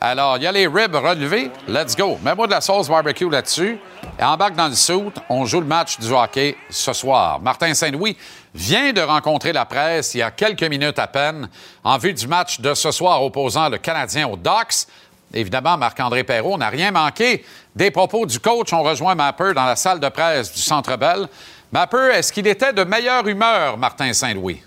Alors, 0.00 0.36
il 0.36 0.44
y 0.44 0.46
a 0.46 0.52
les 0.52 0.68
ribs 0.68 0.94
relevés. 0.94 1.50
Let's 1.66 1.96
go. 1.96 2.18
Mets-moi 2.22 2.46
de 2.46 2.52
la 2.52 2.60
sauce 2.60 2.88
barbecue 2.88 3.28
là-dessus. 3.28 3.78
Et 4.18 4.22
embarque 4.22 4.54
dans 4.54 4.68
le 4.68 4.74
suit. 4.74 5.10
On 5.28 5.44
joue 5.44 5.60
le 5.60 5.66
match 5.66 5.98
du 5.98 6.12
hockey 6.12 6.56
ce 6.70 6.92
soir. 6.92 7.40
Martin 7.40 7.74
Saint-Louis 7.74 8.16
vient 8.54 8.92
de 8.92 9.00
rencontrer 9.00 9.52
la 9.52 9.64
presse 9.64 10.14
il 10.14 10.18
y 10.18 10.22
a 10.22 10.30
quelques 10.30 10.62
minutes 10.62 11.00
à 11.00 11.08
peine 11.08 11.48
en 11.82 11.98
vue 11.98 12.14
du 12.14 12.28
match 12.28 12.60
de 12.60 12.74
ce 12.74 12.92
soir 12.92 13.22
opposant 13.24 13.68
le 13.68 13.78
Canadien 13.78 14.28
aux 14.28 14.36
Ducks. 14.36 14.86
Évidemment, 15.32 15.76
Marc-André 15.76 16.24
Perrault 16.24 16.56
n'a 16.56 16.70
rien 16.70 16.90
manqué 16.90 17.44
des 17.76 17.90
propos 17.90 18.24
du 18.24 18.40
coach. 18.40 18.72
On 18.72 18.82
rejoint 18.82 19.14
Mapper 19.14 19.52
dans 19.54 19.66
la 19.66 19.76
salle 19.76 20.00
de 20.00 20.08
presse 20.08 20.52
du 20.52 20.60
Centre 20.60 20.96
Bell. 20.96 21.28
Mapper, 21.70 22.12
est-ce 22.14 22.32
qu'il 22.32 22.46
était 22.46 22.72
de 22.72 22.82
meilleure 22.82 23.26
humeur, 23.28 23.76
Martin 23.76 24.12
Saint-Louis? 24.12 24.62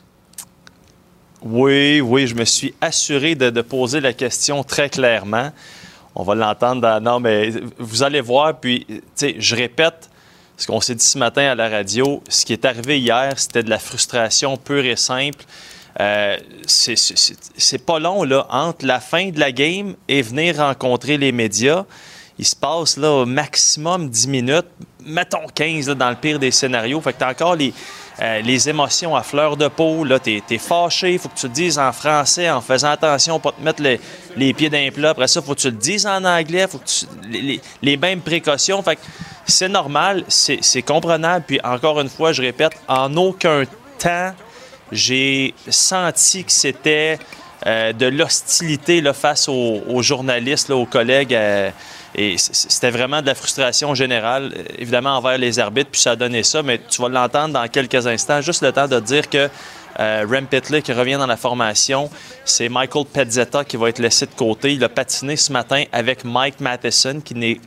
Oui, 1.41 2.00
oui, 2.01 2.27
je 2.27 2.36
me 2.36 2.46
suis 2.46 2.75
assuré 2.80 3.34
de, 3.34 3.62
poser 3.62 4.00
la 4.00 4.13
question 4.13 4.63
très 4.63 4.89
clairement. 4.89 5.51
On 6.13 6.24
va 6.24 6.36
l'entendre 6.36 6.82
dans... 6.82 7.01
Non, 7.01 7.20
mais 7.20 7.51
vous 7.80 8.03
allez 8.03 8.22
voir, 8.22 8.60
puis, 8.60 8.86
tu 8.88 9.01
sais, 9.15 9.36
je 9.39 9.56
répète 9.56 10.12
ce 10.58 10.68
qu'on 10.68 10.80
s'est 10.80 10.94
dit 10.94 11.03
ce 11.03 11.18
matin 11.18 11.51
à 11.51 11.56
la 11.56 11.70
radio. 11.70 12.22
Ce 12.30 12.46
qui 12.46 12.53
est 12.53 12.65
arrivé 12.65 13.00
hier, 13.00 13.34
c'était 13.38 13.63
de 13.63 13.70
la 13.72 13.80
frustration 13.80 14.58
pure 14.58 14.86
et 14.86 14.96
simple. 14.96 15.44
Euh, 16.00 16.38
c'est 16.68 17.86
pas 17.86 18.00
long, 18.00 18.24
là, 18.24 18.48
entre 18.50 18.86
la 18.86 19.00
fin 19.00 19.30
de 19.30 19.40
la 19.40 19.52
game 19.52 19.96
et 20.08 20.22
venir 20.22 20.58
rencontrer 20.58 21.18
les 21.18 21.32
médias. 21.32 21.86
il 22.40 22.46
se 22.46 22.56
passe 22.56 22.98
là, 22.98 23.12
au 23.12 23.26
maximum 23.26 24.10
10 24.10 24.28
minutes, 24.28 24.68
mettons 25.06 25.48
15 25.54 25.88
dans 25.90 26.10
le 26.10 26.16
pire 26.16 26.40
des 26.40 26.52
scénarios. 26.52 27.02
Fait 27.02 27.14
que 27.14 27.20
tu 27.20 27.24
as 27.24 27.30
encore 27.30 27.56
les, 27.56 27.74
euh, 28.22 28.42
les 28.42 28.70
émotions 28.70 29.16
à 29.16 29.24
fleur 29.24 29.58
de 29.58 29.68
peau. 29.68 30.04
Là, 30.04 30.20
tu 30.20 30.42
es, 30.50 30.58
fâché, 30.58 31.18
faut 31.18 31.30
que 31.30 31.38
tu 31.38 31.48
le 31.48 31.54
dises 31.54 31.78
en 31.78 31.92
français 31.92 32.50
en 32.50 32.62
faisant 32.62 32.92
attention 32.92 33.40
pour 33.40 33.56
te 33.56 33.62
mettre 33.62 33.84
les 34.36 34.54
pieds 34.54 34.70
d'un 34.70 34.90
plat. 34.92 35.10
Après 35.10 35.28
ça, 35.28 35.42
faut 35.42 35.56
que 35.56 35.60
tu 35.60 35.70
le 35.70 35.78
dises 35.78 36.06
en 36.06 36.24
anglais, 36.24 36.68
faut 36.68 36.78
que 36.78 36.86
tu, 36.86 37.06
les, 37.30 37.62
les, 37.82 37.98
mêmes 37.98 38.22
précautions. 38.22 38.82
Fait 38.82 38.96
que 38.96 39.02
c'est 39.46 39.70
normal, 39.70 40.24
c'est 40.28 40.82
comprenable. 40.82 41.46
Puis 41.48 41.60
encore 41.64 42.00
une 42.00 42.10
fois, 42.10 42.32
je 42.32 42.42
répète, 42.42 42.74
en 42.88 43.16
aucun 43.18 43.64
temps, 44.00 44.34
j'ai 44.92 45.54
senti 45.70 46.44
que 46.44 46.52
c'était 46.52 47.18
euh, 47.68 47.94
de 47.94 48.08
l'hostilité 48.08 49.04
face 49.14 49.48
aux, 49.48 50.02
journalistes, 50.02 50.72
aux 50.72 50.86
collègues. 50.86 51.36
Euh, 51.36 51.70
et 52.16 52.36
c'était 52.38 52.90
vraiment 52.90 53.22
de 53.22 53.28
la 53.28 53.36
frustration 53.36 53.94
générale, 53.94 54.52
euh, 54.56 54.64
évidemment, 54.80 55.16
envers 55.16 55.38
les 55.38 55.60
arbitres, 55.60 55.92
puis 55.92 56.02
ça 56.02 56.12
a 56.12 56.16
donné 56.16 56.42
ça, 56.42 56.64
mais 56.64 56.82
tu 56.90 57.02
vas 57.02 57.08
l'entendre 57.08 57.54
dans 57.54 57.68
quelques 57.68 58.08
instants. 58.08 58.42
Juste 58.42 58.64
le 58.64 58.72
temps 58.72 58.88
de 58.88 59.00
dire 59.00 59.30
que 59.30 59.48
Rem 60.00 60.48
Pitlick 60.48 60.88
revient 60.88 61.18
dans 61.20 61.28
la 61.28 61.38
formation. 61.38 62.10
C'est 62.44 62.70
Michael 62.70 63.06
Pezzetta 63.06 63.64
qui 63.64 63.78
va 63.78 63.90
être 63.90 64.00
laissé 64.00 64.26
de 64.26 64.32
côté. 64.32 64.74
Il 64.74 64.84
a 64.84 64.90
patiné 64.90 65.36
ce 65.36 65.52
matin 65.52 65.84
avec 65.92 66.24
Mike 66.24 66.60
Matheson, 66.60 67.22
qui 67.24 67.36
n'est 67.36 67.60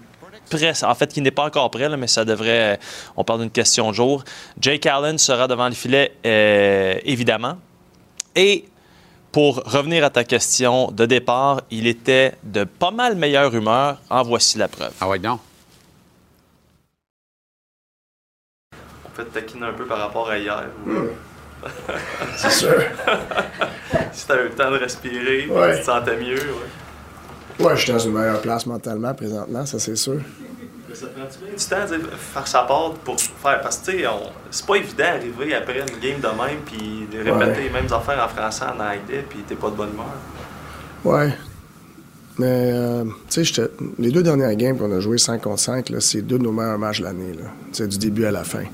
en 0.82 0.94
fait, 0.94 1.12
qui 1.12 1.20
n'est 1.20 1.30
pas 1.30 1.44
encore 1.44 1.70
prêt, 1.70 1.88
mais 1.96 2.06
ça 2.06 2.24
devrait. 2.24 2.78
on 3.16 3.24
parle 3.24 3.40
d'une 3.40 3.50
question 3.50 3.90
de 3.90 3.94
jour. 3.94 4.24
Jake 4.60 4.86
Allen 4.86 5.18
sera 5.18 5.48
devant 5.48 5.68
le 5.68 5.74
filet, 5.74 6.12
évidemment. 7.04 7.56
Et 8.36 8.64
pour 9.34 9.56
revenir 9.64 10.04
à 10.04 10.10
ta 10.10 10.22
question 10.22 10.92
de 10.92 11.06
départ, 11.06 11.62
il 11.70 11.88
était 11.88 12.34
de 12.44 12.62
pas 12.62 12.92
mal 12.92 13.16
meilleure 13.16 13.52
humeur. 13.52 13.98
En 14.08 14.22
voici 14.22 14.58
la 14.58 14.68
preuve. 14.68 14.92
Ah 15.00 15.08
ouais, 15.08 15.18
non. 15.18 15.40
On 19.04 19.10
peut 19.12 19.24
te 19.24 19.34
taquiner 19.34 19.66
un 19.66 19.72
peu 19.72 19.86
par 19.86 19.98
rapport 19.98 20.30
à 20.30 20.38
hier. 20.38 20.64
C'est 22.36 22.50
sûr. 22.50 22.74
si 24.12 24.26
tu 24.26 24.32
eu 24.34 24.42
le 24.44 24.50
temps 24.50 24.70
de 24.70 24.78
respirer, 24.78 25.48
tu 25.48 25.80
te 25.80 25.84
sentais 25.84 26.16
mieux. 26.16 26.36
Ouais. 26.36 26.83
Ouais, 27.61 27.76
je 27.76 27.82
suis 27.82 27.92
dans 27.92 27.99
une 27.99 28.12
meilleure 28.12 28.40
place 28.40 28.66
mentalement 28.66 29.14
présentement, 29.14 29.64
ça 29.66 29.78
c'est 29.78 29.96
sûr 29.96 30.20
ça 30.94 31.06
prend 31.08 31.25
du 31.25 31.88
temps 31.88 31.96
de 31.96 32.02
faire 32.16 32.46
sa 32.46 32.62
part 32.62 32.94
pour 33.04 33.20
faire? 33.20 33.61
Parce 33.61 33.78
que, 33.78 33.90
tu 33.90 33.99
sais, 33.99 34.08
c'est 34.50 34.66
pas 34.66 34.76
évident 34.76 34.96
d'arriver 34.99 35.54
après 35.54 35.80
une 35.80 36.00
game 36.00 36.20
de 36.20 36.26
même 36.26 36.61
puis 36.64 37.06
de 37.11 37.18
répéter 37.18 37.62
les 37.62 37.70
mêmes 37.70 37.92
affaires 37.92 38.25
en 38.25 38.28
français, 38.28 38.64
en 38.64 38.80
anglais, 38.80 39.25
puis 39.28 39.40
t'es 39.46 39.54
pas 39.54 39.70
de 39.70 39.76
bonne 39.76 39.90
humeur. 39.90 40.06
Ouais. 41.04 41.34
Mais, 42.38 42.73
euh, 42.73 43.04
tu 43.30 43.44
sais, 43.44 43.70
les 43.99 44.11
deux 44.11 44.23
dernières 44.23 44.54
games 44.56 44.76
qu'on 44.76 44.90
a 44.90 45.00
joué 45.00 45.18
5 45.18 45.40
contre 45.42 45.61
5, 45.61 45.92
c'est 46.00 46.23
deux 46.23 46.38
de 46.38 46.42
nos 46.42 46.52
meilleurs 46.52 46.78
matchs 46.78 46.99
de 47.00 47.04
l'année, 47.04 47.32
là. 47.32 47.87
du 47.87 47.99
début 47.99 48.25
à 48.25 48.32
la 48.32 48.42
fin. 48.42 48.64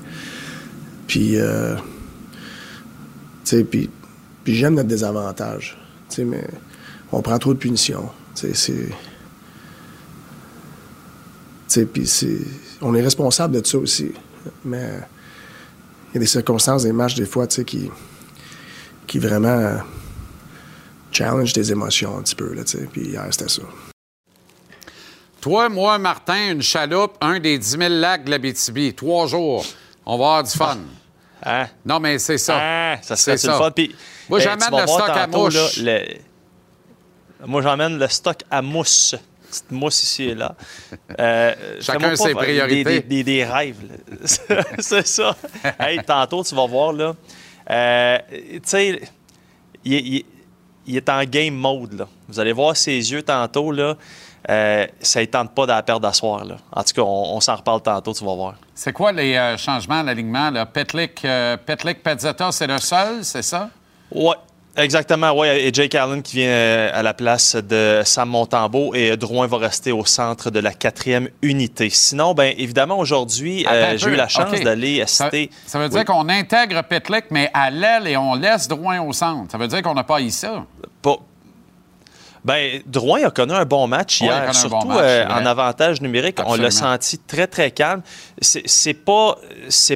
Puis, 1.07 1.39
euh, 1.39 1.75
tu 1.75 3.57
sais, 3.57 3.63
puis, 3.63 3.89
puis 4.43 4.55
j'aime 4.55 4.75
notre 4.75 4.87
désavantage. 4.87 5.77
Tu 6.09 6.15
sais, 6.15 6.23
mais 6.23 6.47
on 7.11 7.21
prend 7.21 7.37
trop 7.37 7.53
de 7.53 7.59
punitions. 7.59 8.09
Tu 8.35 8.53
sais, 8.53 8.53
c'est 8.53 8.89
on 12.81 12.95
est 12.95 13.01
responsable 13.01 13.61
de 13.61 13.65
ça 13.65 13.77
aussi. 13.77 14.11
Mais 14.65 14.89
il 16.09 16.15
y 16.15 16.17
a 16.17 16.19
des 16.19 16.25
circonstances 16.25 16.83
des 16.83 16.91
matchs, 16.91 17.15
des 17.15 17.25
fois, 17.25 17.47
qui, 17.47 17.89
qui 19.07 19.19
vraiment 19.19 19.77
challenge 21.11 21.53
tes 21.53 21.71
émotions 21.71 22.17
un 22.17 22.21
petit 22.21 22.35
peu. 22.35 22.53
Là, 22.53 22.63
puis 22.91 23.01
hier, 23.01 23.25
c'était 23.31 23.49
ça. 23.49 23.61
Toi, 25.39 25.69
moi, 25.69 25.97
Martin, 25.97 26.51
une 26.51 26.61
chaloupe, 26.61 27.17
un 27.21 27.39
des 27.39 27.57
10 27.57 27.69
000 27.69 27.89
lacs 27.89 28.25
de 28.25 28.31
la 28.31 28.37
BTB. 28.37 28.95
Trois 28.95 29.25
jours. 29.27 29.65
On 30.05 30.17
va 30.17 30.25
avoir 30.25 30.43
du 30.43 30.51
fun. 30.51 30.77
Ah. 31.43 31.67
Non, 31.83 31.99
mais 31.99 32.19
c'est 32.19 32.37
ça. 32.37 32.57
Ah, 32.59 32.97
ça 33.01 33.15
serait 33.15 33.37
fun. 33.37 33.71
moi, 34.29 34.39
j'emmène 34.39 34.69
le 34.71 34.87
stock 34.87 35.09
à 35.09 35.27
mousse. 35.27 35.81
Moi, 37.45 37.61
j'emmène 37.61 37.97
le 37.97 38.07
stock 38.07 38.43
à 38.49 38.61
mousse 38.61 39.15
petite 39.51 39.71
mousse 39.71 40.03
ici 40.03 40.23
et 40.23 40.35
là. 40.35 40.55
Euh, 41.19 41.53
Chacun 41.81 42.15
ses 42.15 42.33
priorités. 42.33 43.01
Des, 43.01 43.43
rêves. 43.43 43.77
c'est 44.79 45.05
ça. 45.05 45.35
hey, 45.79 45.99
tantôt, 46.03 46.43
tu 46.43 46.55
vas 46.55 46.65
voir, 46.65 46.93
là. 46.93 47.13
Euh, 47.69 48.17
tu 48.31 48.59
sais, 48.63 49.01
il, 49.83 50.23
est 50.87 51.09
en 51.09 51.23
game 51.25 51.53
mode, 51.53 51.93
là. 51.93 52.07
Vous 52.27 52.39
allez 52.39 52.53
voir 52.53 52.75
ses 52.75 53.11
yeux 53.11 53.21
tantôt, 53.21 53.71
là. 53.71 53.95
Euh, 54.49 54.87
ça 55.01 55.19
ne 55.19 55.25
tente 55.25 55.53
pas 55.53 55.63
de 55.63 55.71
la 55.71 55.83
perdre 55.83 56.01
d'asseoir. 56.01 56.43
Là. 56.45 56.57
En 56.71 56.83
tout 56.83 56.93
cas, 56.93 57.03
on, 57.03 57.39
s'en 57.39 57.55
reparle 57.55 57.81
tantôt, 57.81 58.13
tu 58.13 58.25
vas 58.25 58.33
voir. 58.33 58.55
C'est 58.73 58.91
quoi 58.91 59.11
les 59.11 59.55
changements 59.57 59.99
à 59.99 60.03
l'alignement? 60.03 60.51
Petlik, 60.65 61.21
Petlik 61.65 62.01
Petzetta, 62.01 62.51
c'est 62.51 62.67
le 62.67 62.79
seul, 62.79 63.23
c'est 63.23 63.43
ça? 63.43 63.69
Oui, 64.11 64.33
Exactement, 64.77 65.31
oui. 65.37 65.47
Et 65.47 65.73
Jake 65.73 65.95
Allen 65.95 66.21
qui 66.21 66.37
vient 66.37 66.47
euh, 66.47 66.91
à 66.93 67.03
la 67.03 67.13
place 67.13 67.55
de 67.55 68.01
Sam 68.05 68.29
Montembeau 68.29 68.93
et 68.93 69.17
Drouin 69.17 69.45
va 69.47 69.57
rester 69.57 69.91
au 69.91 70.05
centre 70.05 70.49
de 70.49 70.59
la 70.59 70.73
quatrième 70.73 71.29
unité. 71.41 71.89
Sinon, 71.89 72.33
bien 72.33 72.53
évidemment, 72.57 72.97
aujourd'hui, 72.97 73.65
euh, 73.69 73.97
j'ai 73.97 74.09
eu 74.09 74.15
la 74.15 74.29
chance 74.29 74.61
d'aller 74.61 75.01
assister. 75.01 75.49
Ça, 75.65 75.77
veut 75.79 75.89
dire 75.89 76.05
qu'on 76.05 76.29
intègre 76.29 76.83
Petlick, 76.83 77.25
mais 77.31 77.49
à 77.53 77.69
l'aile 77.69 78.07
et 78.07 78.15
on 78.15 78.35
laisse 78.35 78.67
Drouin 78.67 79.01
au 79.01 79.11
centre. 79.11 79.51
Ça 79.51 79.57
veut 79.57 79.67
dire 79.67 79.81
qu'on 79.81 79.93
n'a 79.93 80.05
pas 80.05 80.21
eu 80.21 80.29
ça. 80.29 80.65
Pas, 81.01 81.17
ben, 82.43 82.81
Drouin 82.87 83.23
a 83.23 83.29
connu 83.29 83.53
un 83.53 83.65
bon 83.65 83.87
match 83.87 84.21
hier, 84.21 84.53
surtout 84.55 84.91
euh, 84.91 85.25
en 85.27 85.45
avantage 85.45 86.01
numérique. 86.01 86.37
On 86.45 86.55
l'a 86.55 86.71
senti 86.71 87.19
très, 87.19 87.47
très 87.47 87.71
calme. 87.71 88.01
C'est 88.41 88.93
pas, 88.93 89.37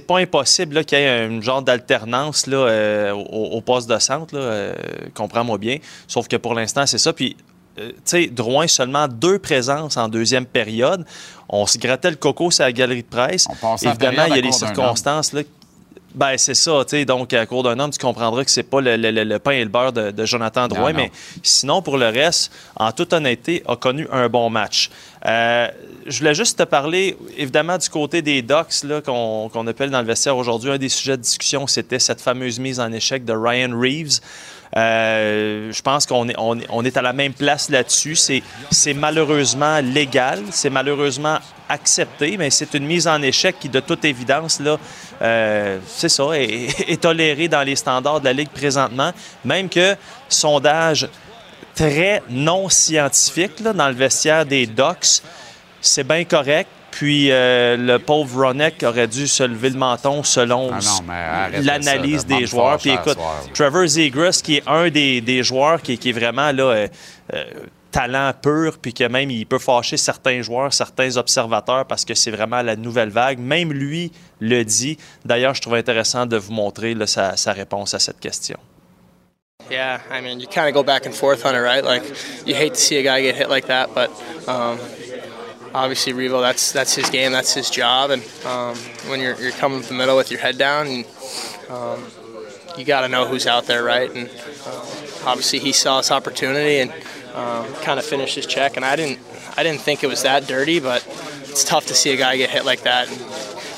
pas 0.07 0.17
impossible 0.19 0.85
qu'il 0.85 0.99
y 0.99 1.01
ait 1.01 1.25
un 1.25 1.41
genre 1.41 1.61
d'alternance 1.61 2.45
euh, 2.47 3.11
au, 3.11 3.61
poste 3.61 3.89
de 3.89 3.97
centre, 3.97 4.35
euh, 4.35 4.73
comprends-moi 5.15 5.57
bien. 5.57 5.77
Sauf 6.07 6.27
que 6.27 6.35
pour 6.35 6.53
l'instant, 6.53 6.85
c'est 6.85 6.99
ça. 6.99 7.13
Puis, 7.13 7.35
tu 7.75 7.83
sais, 8.05 8.27
Drouin, 8.27 8.67
seulement 8.67 9.07
deux 9.07 9.39
présences 9.39 9.97
en 9.97 10.07
deuxième 10.07 10.45
période. 10.45 11.03
On 11.49 11.65
se 11.65 11.77
grattait 11.77 12.11
le 12.11 12.15
coco 12.15 12.51
sur 12.51 12.63
la 12.63 12.71
galerie 12.71 13.03
de 13.03 13.07
presse. 13.07 13.47
Évidemment, 13.81 14.25
il 14.27 14.35
y 14.35 14.39
a 14.39 14.41
des 14.41 14.51
circonstances 14.51 15.33
là, 15.33 15.41
ben 16.15 16.37
c'est 16.37 16.53
ça, 16.53 16.83
tu 16.85 16.91
sais. 16.91 17.05
Donc, 17.05 17.33
à 17.33 17.45
court 17.45 17.63
d'un 17.63 17.77
homme, 17.77 17.91
tu 17.91 17.99
comprendras 17.99 18.43
que 18.45 18.51
c'est 18.51 18.63
pas 18.63 18.79
le, 18.81 19.37
pain 19.37 19.51
et 19.51 19.63
le 19.63 19.69
beurre 19.69 19.91
de, 19.91 20.25
Jonathan 20.25 20.67
Drouin. 20.67 20.93
Mais 20.93 21.11
sinon, 21.43 21.81
pour 21.81 21.97
le 21.97 22.07
reste, 22.07 22.51
en 22.75 22.91
toute 22.91 23.11
honnêteté, 23.13 23.63
a 23.67 23.75
connu 23.75 24.07
un 24.11 24.29
bon 24.29 24.49
match. 24.49 24.89
Euh, 25.25 25.67
je 26.05 26.19
voulais 26.19 26.35
juste 26.35 26.59
te 26.59 26.63
parler, 26.63 27.17
évidemment, 27.35 27.77
du 27.77 27.89
côté 27.89 28.21
des 28.21 28.41
Ducks 28.41 28.85
qu'on 29.05 29.67
appelle 29.67 29.89
dans 29.89 30.01
le 30.01 30.07
vestiaire 30.07 30.37
aujourd'hui. 30.37 30.71
Un 30.71 30.77
des 30.77 30.89
sujets 30.89 31.17
de 31.17 31.21
discussion, 31.21 31.67
c'était 31.67 31.99
cette 31.99 32.21
fameuse 32.21 32.59
mise 32.59 32.79
en 32.79 32.91
échec 32.91 33.25
de 33.25 33.33
Ryan 33.33 33.77
Reeves. 33.77 34.19
Euh, 34.77 35.71
je 35.71 35.81
pense 35.81 36.05
qu'on 36.05 36.27
est, 36.27 36.35
on, 36.37 36.83
est 36.83 36.97
à 36.97 37.01
la 37.01 37.13
même 37.13 37.33
place 37.33 37.69
là-dessus. 37.69 38.15
C'est 38.15 38.93
malheureusement 38.93 39.79
légal, 39.79 40.41
c'est 40.51 40.69
malheureusement 40.69 41.37
accepté, 41.69 42.35
mais 42.37 42.49
c'est 42.49 42.73
une 42.73 42.85
mise 42.85 43.07
en 43.07 43.21
échec 43.21 43.55
qui, 43.59 43.69
de 43.69 43.79
toute 43.79 44.03
évidence, 44.03 44.59
là, 44.59 44.77
euh, 45.21 45.79
c'est 45.87 46.09
ça, 46.09 46.25
est, 46.33 47.01
tolérée 47.01 47.47
dans 47.47 47.63
les 47.63 47.75
standards 47.75 48.19
de 48.19 48.25
la 48.25 48.33
Ligue 48.33 48.49
présentement. 48.49 49.11
Même 49.45 49.69
que 49.69 49.95
sondage 50.27 51.07
très 51.73 52.21
non 52.29 52.67
scientifique 52.67 53.59
là, 53.61 53.71
dans 53.71 53.87
le 53.87 53.95
vestiaire 53.95 54.45
des 54.45 54.65
Ducks, 54.65 55.21
c'est 55.79 56.05
bien 56.05 56.23
correct. 56.25 56.69
Puis 56.95 57.29
euh, 57.29 57.75
le 57.75 57.99
pauvre 57.99 58.45
Ronek 58.45 58.81
aurait 58.83 59.09
dû 59.09 59.27
se 59.27 59.43
lever 59.43 59.69
le 59.69 59.77
menton 59.77 60.23
selon 60.23 60.71
ah 60.71 61.49
l'analyse 61.51 62.25
des 62.25 62.45
joueurs. 62.45 62.77
Puis 62.77 62.91
écoute, 62.91 63.17
Trevor 63.53 63.85
Zegras, 63.85 64.39
qui 64.41 64.55
est 64.55 64.63
un 64.65 64.89
des, 64.89 65.43
joueurs 65.43 65.81
qui, 65.81 65.99
est 66.01 66.11
vraiment 66.13 66.53
là, 66.53 66.63
euh, 66.63 66.87
euh, 67.33 67.43
talent 67.91 68.31
pur, 68.41 68.77
puis 68.81 68.93
que 68.93 69.03
même 69.03 69.29
il 69.29 69.45
peut 69.45 69.59
fâcher 69.59 69.97
certains 69.97 70.41
joueurs, 70.41 70.73
certains 70.73 71.17
observateurs 71.17 71.85
parce 71.85 72.05
que 72.05 72.15
c'est 72.15 72.31
vraiment 72.31 72.61
la 72.61 72.77
nouvelle 72.77 73.09
vague. 73.09 73.39
Même 73.39 73.73
lui 73.73 74.13
le 74.39 74.63
dit. 74.63 74.97
D'ailleurs, 75.25 75.53
je 75.53 75.59
trouve 75.59 75.75
intéressant 75.75 76.25
de 76.25 76.37
vous 76.37 76.53
montrer 76.53 76.95
sa, 77.07 77.35
sa 77.35 77.51
réponse 77.51 77.93
à 77.93 77.99
cette 77.99 78.21
question. 78.21 78.57
Yeah, 79.69 79.99
I 80.09 80.21
mean, 80.21 80.39
you 80.39 80.47
kind 80.47 80.69
of 80.69 80.73
go 80.73 80.83
back 80.83 81.05
and 81.05 81.13
forth 81.13 81.45
on 81.45 81.55
it, 81.55 81.59
right? 81.59 81.83
Like, 81.83 82.03
you 82.45 82.53
hate 82.55 82.75
to 82.75 82.79
see 82.79 82.97
a 82.97 83.03
guy 83.03 83.21
get 83.21 83.35
hit 83.35 83.49
like 83.49 83.65
that, 83.67 83.93
but 83.95 84.11
um, 84.47 84.77
obviously 85.75 86.13
Revo, 86.13 86.41
that's 86.41 86.71
that's 86.71 86.95
his 86.95 87.09
game, 87.09 87.31
that's 87.31 87.53
his 87.53 87.69
job, 87.69 88.09
and 88.09 88.23
um, 88.45 88.75
when 89.09 89.19
you're 89.19 89.39
you're 89.39 89.51
coming 89.51 89.79
up 89.79 89.85
the 89.85 89.93
middle 89.93 90.15
with 90.15 90.31
your 90.31 90.39
head 90.39 90.57
down, 90.57 90.87
and 90.87 91.05
um, 91.69 92.03
you 92.77 92.85
got 92.85 93.01
to 93.01 93.09
know 93.09 93.27
who's 93.27 93.45
out 93.45 93.65
there, 93.65 93.83
right? 93.83 94.09
And 94.09 94.29
uh, 94.65 94.85
obviously 95.25 95.59
he 95.59 95.73
saw 95.73 95.97
this 95.97 96.11
opportunity 96.11 96.79
and 96.79 96.91
um, 97.35 97.71
kind 97.83 97.99
of 97.99 98.05
finished 98.05 98.35
his 98.35 98.45
check, 98.45 98.77
and 98.77 98.85
I 98.85 98.95
didn't 98.95 99.19
I 99.57 99.63
didn't 99.63 99.81
think 99.81 100.03
it 100.03 100.07
was 100.07 100.23
that 100.23 100.47
dirty, 100.47 100.79
but 100.79 101.05
it's 101.43 101.63
tough 101.63 101.85
to 101.87 101.93
see 101.93 102.11
a 102.11 102.17
guy 102.17 102.37
get 102.37 102.49
hit 102.49 102.65
like 102.65 102.83
that, 102.83 103.09
and 103.09 103.19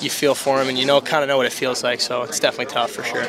you 0.01 0.10
feel 0.10 0.36
for 0.36 0.62
him, 0.62 0.70
and 0.70 0.77
you 0.77 0.86
know 0.86 1.01
kind 1.01 1.24
of 1.24 1.27
know 1.27 1.38
what 1.38 1.48
it 1.48 1.54
feels 1.54 1.84
like, 1.84 2.00
so 2.00 2.24
it's 2.24 2.39
definitely 2.39 2.72
tough 2.74 2.92
for 2.92 3.04
sure. 3.04 3.27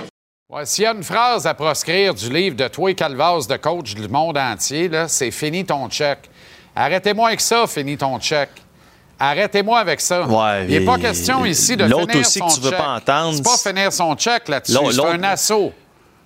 Ouais, 0.51 0.65
S'il 0.65 0.85
y 0.85 0.87
a 0.87 0.93
une 0.93 1.03
phrase 1.03 1.47
à 1.47 1.53
proscrire 1.53 2.15
du 2.15 2.31
livre 2.31 2.57
de 2.57 2.69
toi 2.69 2.95
Calvas 2.95 3.47
de 3.47 3.59
coach 3.59 3.95
du 3.95 4.09
monde 4.09 4.39
entier, 4.39 4.91
c'est 5.07 5.31
fini 5.31 5.67
ton 5.67 5.91
check. 5.91 6.31
Arrêtez-moi 6.79 7.27
avec 7.29 7.41
ça, 7.41 7.67
finis 7.67 7.97
ton 7.97 8.19
check. 8.21 8.51
Arrêtez-moi 9.19 9.81
avec 9.81 10.01
ça. 10.01 10.25
Ouais, 10.27 10.67
Il 10.69 10.79
n'est 10.79 10.85
pas 10.87 10.97
question 10.97 11.45
ici 11.45 11.77
de 11.77 11.85
l'autre 11.85 12.09
finir 12.13 12.21
aussi 12.27 12.39
son 12.39 12.47
que 12.47 12.55
tu 12.55 12.61
veux 12.61 12.71
check. 12.71 12.79
pas 12.79 12.95
entendre, 12.95 13.35
C'est 13.35 13.43
pas 13.43 13.57
c'est- 13.57 13.69
finir 13.71 13.93
son 13.93 14.15
check 14.15 14.49
là-dessus. 14.49 14.79
C'est 14.93 15.05
un 15.05 15.23
assaut. 15.25 15.73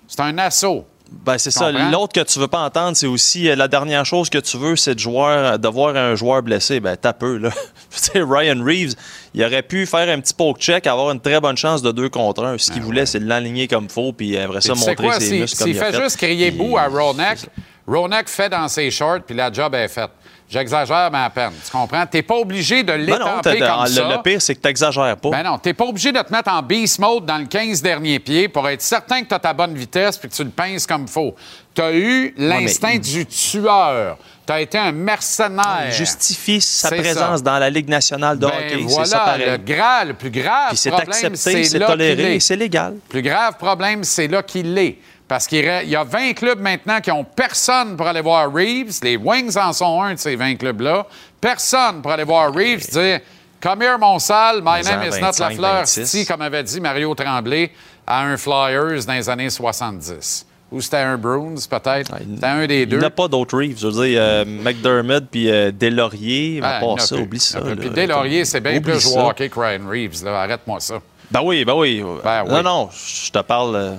C'est 0.07 0.19
un 0.19 0.37
assaut. 0.37 0.85
Ben, 1.25 1.37
c'est 1.39 1.49
ça. 1.51 1.71
L'autre 1.71 2.13
que 2.13 2.25
tu 2.25 2.39
veux 2.39 2.47
pas 2.47 2.59
entendre, 2.61 2.95
c'est 2.97 3.05
aussi 3.07 3.47
euh, 3.49 3.55
la 3.55 3.67
dernière 3.67 4.05
chose 4.05 4.29
que 4.29 4.37
tu 4.39 4.57
veux, 4.57 4.75
c'est 4.75 4.95
de, 4.95 4.99
joueur, 4.99 5.57
de 5.59 5.67
voir 5.67 5.95
un 5.95 6.15
joueur 6.15 6.41
blessé. 6.43 6.79
Ben, 6.79 6.95
t'as 6.95 7.13
peu, 7.13 7.37
là. 7.37 7.49
Ryan 8.15 8.63
Reeves, 8.63 8.93
il 9.33 9.43
aurait 9.43 9.61
pu 9.63 9.85
faire 9.87 10.09
un 10.15 10.19
petit 10.21 10.33
poke 10.33 10.57
check, 10.59 10.85
avoir 10.87 11.11
une 11.11 11.19
très 11.19 11.39
bonne 11.39 11.57
chance 11.57 11.81
de 11.83 11.91
2 11.91 12.09
contre 12.09 12.43
1. 12.43 12.57
Ce 12.59 12.71
qu'il 12.71 12.81
voulait, 12.81 13.05
c'est 13.07 13.19
de 13.19 13.25
l'aligner 13.27 13.67
comme 13.67 13.89
faux, 13.89 14.11
puis 14.13 14.37
après 14.37 14.61
ça, 14.61 14.73
Ben 14.73 14.79
montrer 14.79 14.95
quoi, 14.95 15.19
ses 15.19 15.27
s'il 15.27 15.41
muscles 15.41 15.57
comme 15.57 15.67
s'il 15.67 15.75
il 15.75 15.79
fait, 15.79 15.91
fait. 15.93 16.01
juste 16.03 16.17
crier 16.17 16.51
bout 16.51 16.77
à 16.77 16.87
Ronek, 16.87 17.39
Ronek 17.87 18.27
fait 18.29 18.49
dans 18.49 18.67
ses 18.67 18.89
shorts, 18.91 19.21
puis 19.25 19.35
la 19.35 19.51
job 19.51 19.73
est 19.75 19.87
faite. 19.87 20.11
J'exagère, 20.53 21.09
mais 21.11 21.17
à 21.17 21.29
peine. 21.31 21.51
Tu 21.65 21.71
comprends? 21.71 22.05
T'es 22.05 22.21
pas 22.21 22.35
obligé 22.35 22.83
de 22.83 22.87
Ben 22.91 23.01
l'étamper 23.01 23.57
t'as- 23.59 23.67
comme 23.67 23.83
le, 23.85 23.89
ça. 23.89 24.07
le 24.07 24.21
pire, 24.21 24.39
c'est 24.41 24.53
que 24.53 24.59
t'exagères 24.61 25.17
pas. 25.17 25.29
Ben 25.31 25.41
non, 25.43 25.57
t'es 25.57 25.73
pas 25.73 25.85
obligé 25.85 26.11
de 26.11 26.19
te 26.21 26.31
mettre 26.31 26.51
en 26.51 26.61
beast 26.61 26.99
mode 26.99 27.25
dans 27.25 27.39
le 27.39 27.45
15 27.45 27.81
derniers 27.81 28.19
pieds 28.19 28.47
pour 28.47 28.69
être 28.69 28.81
certain 28.83 29.23
que 29.23 29.27
tu 29.29 29.33
as 29.33 29.39
ta 29.39 29.51
bonne 29.53 29.73
vitesse 29.73 30.17
puis 30.17 30.29
que 30.29 30.35
tu 30.35 30.43
le 30.43 30.51
pinces 30.51 30.85
comme 30.85 31.07
faut. 31.07 31.35
Tu 31.73 31.81
as 31.81 31.91
eu 31.91 32.35
l'instinct 32.37 32.89
mais- 32.93 32.99
du 32.99 33.25
tueur. 33.25 34.17
Tu 34.45 34.51
as 34.53 34.61
été 34.61 34.77
un 34.77 34.91
mercenaire. 34.91 35.85
il 35.87 35.91
justifie 35.93 36.59
sa 36.61 36.89
présence 36.89 37.39
ça. 37.39 37.43
dans 37.43 37.57
la 37.57 37.69
Ligue 37.69 37.87
nationale 37.89 38.37
de 38.37 38.45
Ben 38.45 38.53
hockey. 38.53 38.83
voilà, 38.87 39.05
ça 39.05 39.37
le, 39.37 39.57
grave, 39.57 40.07
le 40.09 40.13
plus 40.13 40.29
grave 40.29 40.67
Puis 40.69 40.77
c'est 40.77 40.93
accepté, 40.93 41.63
c'est 41.63 41.79
toléré, 41.79 42.35
est. 42.35 42.39
c'est 42.39 42.55
légal. 42.57 42.93
Le 42.93 42.99
plus 43.09 43.21
grave 43.21 43.55
problème, 43.57 44.03
c'est 44.03 44.27
là 44.27 44.43
qu'il 44.43 44.77
est. 44.77 44.97
Parce 45.33 45.47
qu'il 45.47 45.65
il 45.83 45.89
y 45.89 45.95
a 45.95 46.03
20 46.03 46.33
clubs 46.33 46.59
maintenant 46.59 47.01
qui 47.01 47.09
ont 47.09 47.23
personne 47.23 47.97
pour 47.97 48.05
aller 48.05 48.21
voir 48.21 48.53
Reeves. 48.53 48.99
Les 49.01 49.17
Wings 49.17 49.57
en 49.57 49.73
sont 49.73 49.99
un 49.99 50.13
de 50.13 50.19
ces 50.19 50.35
20 50.35 50.57
clubs-là. 50.57 51.07
Personne 51.41 52.03
pour 52.03 52.11
aller 52.11 52.23
voir 52.23 52.53
Reeves 52.53 52.87
dire 52.91 53.19
Come 53.59 53.81
here, 53.81 53.97
mon 53.97 54.19
sale, 54.19 54.61
my 54.63 54.83
name 54.83 55.01
is 55.11 55.19
not 55.19 55.31
25, 55.31 55.39
Lafleur 55.49 55.73
26. 55.85 56.05
City, 56.05 56.25
comme 56.27 56.41
avait 56.43 56.61
dit 56.61 56.79
Mario 56.79 57.15
Tremblay 57.15 57.71
à 58.05 58.21
un 58.25 58.37
Flyers 58.37 59.05
dans 59.07 59.13
les 59.13 59.27
années 59.27 59.49
70. 59.49 60.45
Ou 60.71 60.81
c'était 60.81 60.97
un 60.97 61.17
Bruins, 61.17 61.55
peut-être. 61.67 62.11
C'était 62.15 62.45
un 62.45 62.67
des 62.67 62.83
Il 62.83 62.89
deux. 62.89 62.97
n'y 62.99 63.03
en 63.03 63.07
a 63.07 63.09
pas 63.09 63.27
d'autres 63.27 63.57
Reeves. 63.57 63.79
Je 63.79 63.87
veux 63.87 64.05
dire, 64.05 64.19
euh, 64.21 64.45
McDermott 64.45 65.23
puis 65.31 65.49
euh, 65.49 65.71
Deslauriers, 65.71 66.59
Ah, 66.61 66.77
à 66.77 66.79
il 66.79 66.83
y 66.83 66.85
en 66.85 66.95
part 66.95 67.01
ça, 67.03 67.15
plus. 67.15 67.23
oublie 67.23 67.37
Il 67.39 67.41
ça. 67.41 67.59
Puis 67.59 67.89
Deslauriers, 67.89 68.45
c'est 68.45 68.61
bien 68.61 68.79
plus 68.79 68.99
joueur 69.01 69.33
que 69.33 69.43
Ryan 69.51 69.89
Reeves. 69.89 70.27
Arrête-moi 70.27 70.79
ça. 70.79 70.99
Ben 71.31 71.41
oui, 71.43 71.65
ben 71.65 71.73
oui. 71.73 72.03
Ben 72.23 72.43
oui. 72.45 72.51
Non, 72.51 72.61
non, 72.61 72.89
je 72.93 73.31
te 73.31 73.39
parle. 73.39 73.97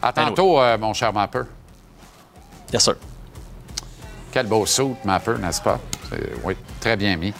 À 0.00 0.12
tantôt, 0.12 0.60
euh, 0.60 0.78
mon 0.78 0.92
cher 0.94 1.12
Mapper. 1.12 1.42
Yes, 2.72 2.84
sir. 2.84 2.96
Quel 4.30 4.46
beau 4.46 4.66
suit, 4.66 4.94
Mapper, 5.04 5.34
n'est-ce 5.38 5.60
pas? 5.62 5.78
Oui, 6.44 6.56
très 6.80 6.96
bien 6.96 7.16
mis. 7.16 7.32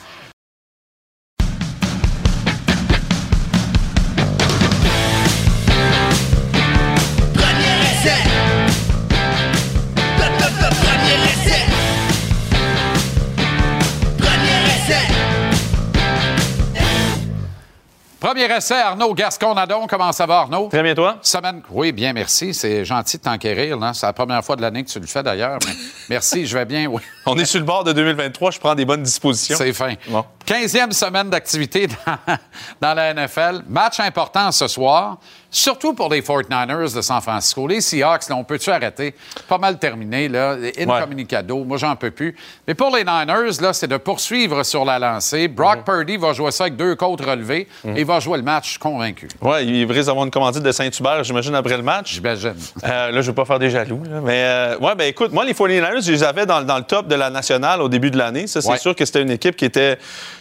Premier 18.21 18.51
essai, 18.51 18.75
Arnaud 18.81 19.15
Gascon-Nadon. 19.15 19.87
Comment 19.87 20.11
ça 20.11 20.27
va, 20.27 20.39
Arnaud? 20.41 20.67
Très 20.69 20.83
bien, 20.83 20.93
toi? 20.93 21.19
Semaine. 21.23 21.63
Oui, 21.71 21.93
bien, 21.93 22.13
merci. 22.13 22.53
C'est 22.53 22.85
gentil 22.85 23.17
de 23.19 23.23
t'enquérir. 23.23 23.79
C'est 23.95 24.07
la 24.07 24.13
première 24.13 24.45
fois 24.45 24.57
de 24.57 24.63
l'année 24.63 24.83
que 24.83 24.91
tu 24.91 24.99
le 24.99 25.07
fais, 25.07 25.23
d'ailleurs. 25.23 25.61
mais 25.65 25.73
merci, 26.11 26.45
je 26.45 26.59
vais 26.59 26.65
bien. 26.65 26.87
Oui, 26.87 27.01
On 27.27 27.39
est 27.39 27.45
sur 27.45 27.61
le 27.61 27.65
bord 27.65 27.85
de 27.85 27.93
2023, 27.93 28.51
je 28.51 28.59
prends 28.59 28.75
des 28.75 28.85
bonnes 28.85 29.05
dispositions. 29.05 29.57
c'est 29.57 29.73
fin. 29.73 29.95
Bon. 30.09 30.25
15e 30.45 30.91
semaine 30.91 31.31
d'activité 31.31 31.87
dans, 31.87 32.35
dans 32.81 32.95
la 32.95 33.15
NFL. 33.15 33.63
Match 33.69 34.01
important 34.01 34.51
ce 34.51 34.67
soir, 34.67 35.19
surtout 35.51 35.95
pour 35.95 36.09
les 36.11 36.21
49ers 36.23 36.95
de 36.95 37.01
San 37.01 37.21
Francisco. 37.21 37.67
Les 37.67 37.81
Seahawks, 37.81 38.29
là, 38.29 38.37
on 38.37 38.45
peut-tu 38.45 38.71
arrêter? 38.71 39.15
Pas 39.49 39.59
mal 39.59 39.79
terminé, 39.79 40.29
là. 40.29 40.57
Incommunicado. 40.79 41.65
Moi, 41.65 41.77
j'en 41.79 41.97
peux 41.97 42.11
plus. 42.11 42.37
Mais 42.67 42.75
pour 42.75 42.95
les 42.95 43.05
Niners, 43.05 43.61
là, 43.61 43.73
c'est 43.73 43.87
de 43.89 43.97
poursuivre 43.97 44.63
sur 44.63 44.85
la 44.85 44.99
lancée. 44.99 45.49
Brock 45.49 45.85
Purdy 45.85 46.17
va 46.17 46.33
jouer 46.33 46.51
ça 46.51 46.65
avec 46.65 46.77
deux 46.77 46.95
côtes 46.97 47.21
relevées 47.25 47.67
et 47.97 48.05
va 48.05 48.21
jouer 48.21 48.39
le 48.39 48.45
match, 48.45 48.79
convaincu. 48.79 49.29
Ouais, 49.41 49.65
il 49.67 49.91
risque 49.91 50.07
d'avoir 50.07 50.25
une 50.25 50.31
commandite 50.31 50.63
de 50.63 50.73
Saint-Hubert, 50.73 51.25
j'imagine, 51.25 51.55
après 51.55 51.77
le 51.77 51.83
match. 51.83 52.15
J'imagine. 52.15 52.55
Euh, 52.85 53.11
là, 53.11 53.21
je 53.21 53.27
veux 53.29 53.35
pas 53.35 53.45
faire 53.45 53.59
des 53.59 53.71
jaloux. 53.71 54.03
là, 54.09 54.21
mais 54.23 54.43
euh, 54.45 54.79
ouais, 54.79 54.95
ben 54.95 55.05
écoute, 55.09 55.33
moi, 55.33 55.45
les 55.45 55.55
49ers, 55.55 56.03
je 56.05 56.13
les 56.13 56.23
avais 56.23 56.47
dans, 56.47 56.63
dans 56.63 56.79
le 56.79 56.85
top 56.85 57.07
de 57.09 57.15
la 57.15 57.31
nationale 57.31 57.81
au 57.83 57.89
début 57.89 58.11
de 58.11 58.19
l'année. 58.19 58.47
Ça, 58.47 58.61
c'est 58.61 58.69
Ouais. 58.69 58.79
sûr 58.79 58.95
que 58.95 59.05
c'était 59.05 59.23
une 59.23 59.31
équipe 59.31 59.57
qui 59.57 59.65
était, 59.65 59.99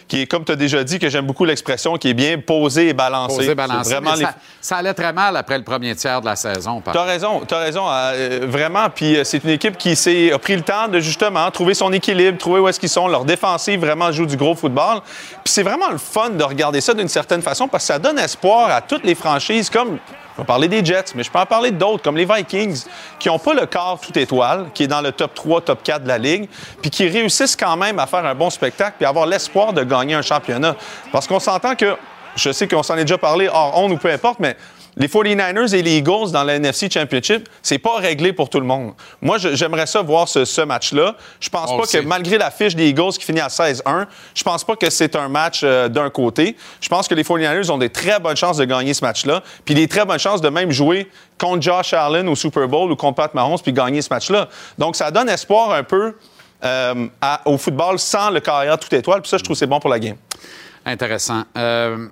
qui 0.08 0.22
est, 0.22 0.26
comme 0.26 0.44
tu 0.44 0.52
as 0.52 0.56
déjà 0.56 0.82
dit, 0.82 0.98
que 0.98 1.08
j'aime 1.08 1.26
beaucoup 1.26 1.44
l'expression, 1.44 1.96
qui 1.96 2.08
est 2.08 2.14
bien 2.14 2.38
posée 2.38 2.88
et 2.88 2.92
balancée. 2.94 3.36
Posé, 3.36 3.48
C'est 3.48 3.54
balancé. 3.54 3.90
Vraiment, 3.92 4.14
les- 4.14 4.24
ça, 4.24 4.34
ça 4.60 4.76
allait 4.78 4.94
très 4.94 5.12
mal 5.12 5.36
après 5.36 5.58
le 5.58 5.64
premier 5.64 5.94
tiers 5.94 6.20
de 6.20 6.26
la 6.26 6.34
saison. 6.36 6.80
par 6.80 6.94
T'as 6.94 7.04
raison, 7.04 7.42
t'as 7.46 7.58
raison, 7.60 7.84
euh, 7.88 8.40
vraiment. 8.48 8.88
Puis 8.92 9.16
euh, 9.16 9.24
c'est 9.24 9.44
une 9.44 9.50
équipe 9.50 9.76
qui 9.76 9.94
s'est 9.94 10.32
a 10.32 10.38
pris 10.38 10.56
le 10.56 10.62
temps 10.62 10.88
de 10.88 10.98
justement 10.98 11.50
trouver 11.50 11.74
son 11.74 11.92
équilibre, 11.92 12.38
trouver 12.38 12.60
où 12.60 12.68
est-ce 12.68 12.80
qu'ils 12.80 12.88
sont. 12.88 13.06
Leur 13.06 13.24
défensive 13.24 13.80
vraiment 13.80 14.10
joue 14.10 14.26
du 14.26 14.36
gros 14.36 14.54
football. 14.54 15.00
Puis 15.44 15.52
c'est 15.52 15.62
vraiment 15.62 15.90
le 15.90 15.98
fun 15.98 16.30
de 16.30 16.42
regarder 16.44 16.80
ça 16.80 16.94
d'une 16.94 17.08
certaine 17.08 17.42
façon 17.42 17.68
parce 17.68 17.84
que 17.84 17.88
ça 17.88 17.98
donne 17.98 18.18
espoir 18.18 18.70
à 18.70 18.80
toutes 18.80 19.04
les 19.04 19.14
franchises 19.14 19.68
comme. 19.70 19.98
Je 20.38 20.42
vais 20.44 20.46
parler 20.46 20.68
des 20.68 20.84
Jets, 20.84 21.16
mais 21.16 21.24
je 21.24 21.32
peux 21.32 21.38
en 21.40 21.46
parler 21.46 21.72
d'autres, 21.72 22.00
comme 22.00 22.16
les 22.16 22.24
Vikings, 22.24 22.84
qui 23.18 23.26
n'ont 23.26 23.40
pas 23.40 23.54
le 23.54 23.66
corps 23.66 23.98
tout 24.00 24.16
étoile, 24.16 24.66
qui 24.72 24.84
est 24.84 24.86
dans 24.86 25.00
le 25.00 25.10
top 25.10 25.34
3, 25.34 25.62
top 25.62 25.82
4 25.82 26.04
de 26.04 26.08
la 26.08 26.16
Ligue, 26.16 26.48
puis 26.80 26.92
qui 26.92 27.08
réussissent 27.08 27.56
quand 27.56 27.76
même 27.76 27.98
à 27.98 28.06
faire 28.06 28.24
un 28.24 28.36
bon 28.36 28.48
spectacle 28.48 28.94
puis 28.98 29.04
avoir 29.04 29.26
l'espoir 29.26 29.72
de 29.72 29.82
gagner 29.82 30.14
un 30.14 30.22
championnat. 30.22 30.76
Parce 31.10 31.26
qu'on 31.26 31.40
s'entend 31.40 31.74
que, 31.74 31.96
je 32.36 32.52
sais 32.52 32.68
qu'on 32.68 32.84
s'en 32.84 32.96
est 32.96 33.04
déjà 33.04 33.18
parlé 33.18 33.48
hors 33.48 33.72
on 33.78 33.90
ou 33.90 33.96
peu 33.96 34.12
importe, 34.12 34.38
mais 34.38 34.56
les 34.98 35.06
49ers 35.08 35.74
et 35.74 35.82
les 35.82 35.96
Eagles 35.98 36.30
dans 36.32 36.42
la 36.44 36.56
NFC 36.56 36.90
Championship, 36.90 37.48
c'est 37.62 37.78
pas 37.78 37.96
réglé 37.96 38.32
pour 38.32 38.50
tout 38.50 38.58
le 38.60 38.66
monde. 38.66 38.92
Moi, 39.22 39.38
j'aimerais 39.38 39.86
ça 39.86 40.02
voir 40.02 40.28
ce, 40.28 40.44
ce 40.44 40.60
match-là. 40.60 41.14
Je 41.40 41.48
pense 41.48 41.70
On 41.70 41.76
pas 41.76 41.84
que 41.84 41.88
sait. 41.88 42.02
malgré 42.02 42.36
la 42.36 42.50
fiche 42.50 42.74
des 42.74 42.88
Eagles 42.88 43.12
qui 43.18 43.24
finit 43.24 43.40
à 43.40 43.46
16-1, 43.48 44.06
je 44.34 44.42
pense 44.42 44.64
pas 44.64 44.76
que 44.76 44.90
c'est 44.90 45.14
un 45.16 45.28
match 45.28 45.60
euh, 45.62 45.88
d'un 45.88 46.10
côté. 46.10 46.56
Je 46.80 46.88
pense 46.88 47.06
que 47.08 47.14
les 47.14 47.22
49ers 47.22 47.70
ont 47.70 47.78
des 47.78 47.90
très 47.90 48.18
bonnes 48.20 48.36
chances 48.36 48.56
de 48.56 48.64
gagner 48.64 48.92
ce 48.92 49.04
match-là, 49.04 49.42
puis 49.64 49.74
des 49.74 49.86
très 49.88 50.04
bonnes 50.04 50.18
chances 50.18 50.40
de 50.40 50.48
même 50.48 50.70
jouer 50.72 51.08
contre 51.38 51.62
Josh 51.62 51.92
Allen 51.94 52.28
au 52.28 52.34
Super 52.34 52.66
Bowl 52.66 52.90
ou 52.90 52.96
contre 52.96 53.14
Pat 53.16 53.32
Mahomes 53.34 53.60
puis 53.62 53.72
gagner 53.72 54.02
ce 54.02 54.08
match-là. 54.12 54.48
Donc, 54.76 54.96
ça 54.96 55.10
donne 55.12 55.28
espoir 55.28 55.70
un 55.72 55.84
peu 55.84 56.16
euh, 56.64 57.06
à- 57.20 57.40
au 57.44 57.56
football 57.56 58.00
sans 58.00 58.30
le 58.30 58.40
carrière 58.40 58.76
tout 58.78 58.92
étoile, 58.92 59.20
puis 59.22 59.28
ça, 59.30 59.38
je 59.38 59.44
trouve 59.44 59.54
que 59.54 59.58
c'est 59.60 59.66
bon 59.68 59.78
pour 59.78 59.90
la 59.90 60.00
game. 60.00 60.16
Intéressant. 60.84 61.44
Euh, 61.56 62.08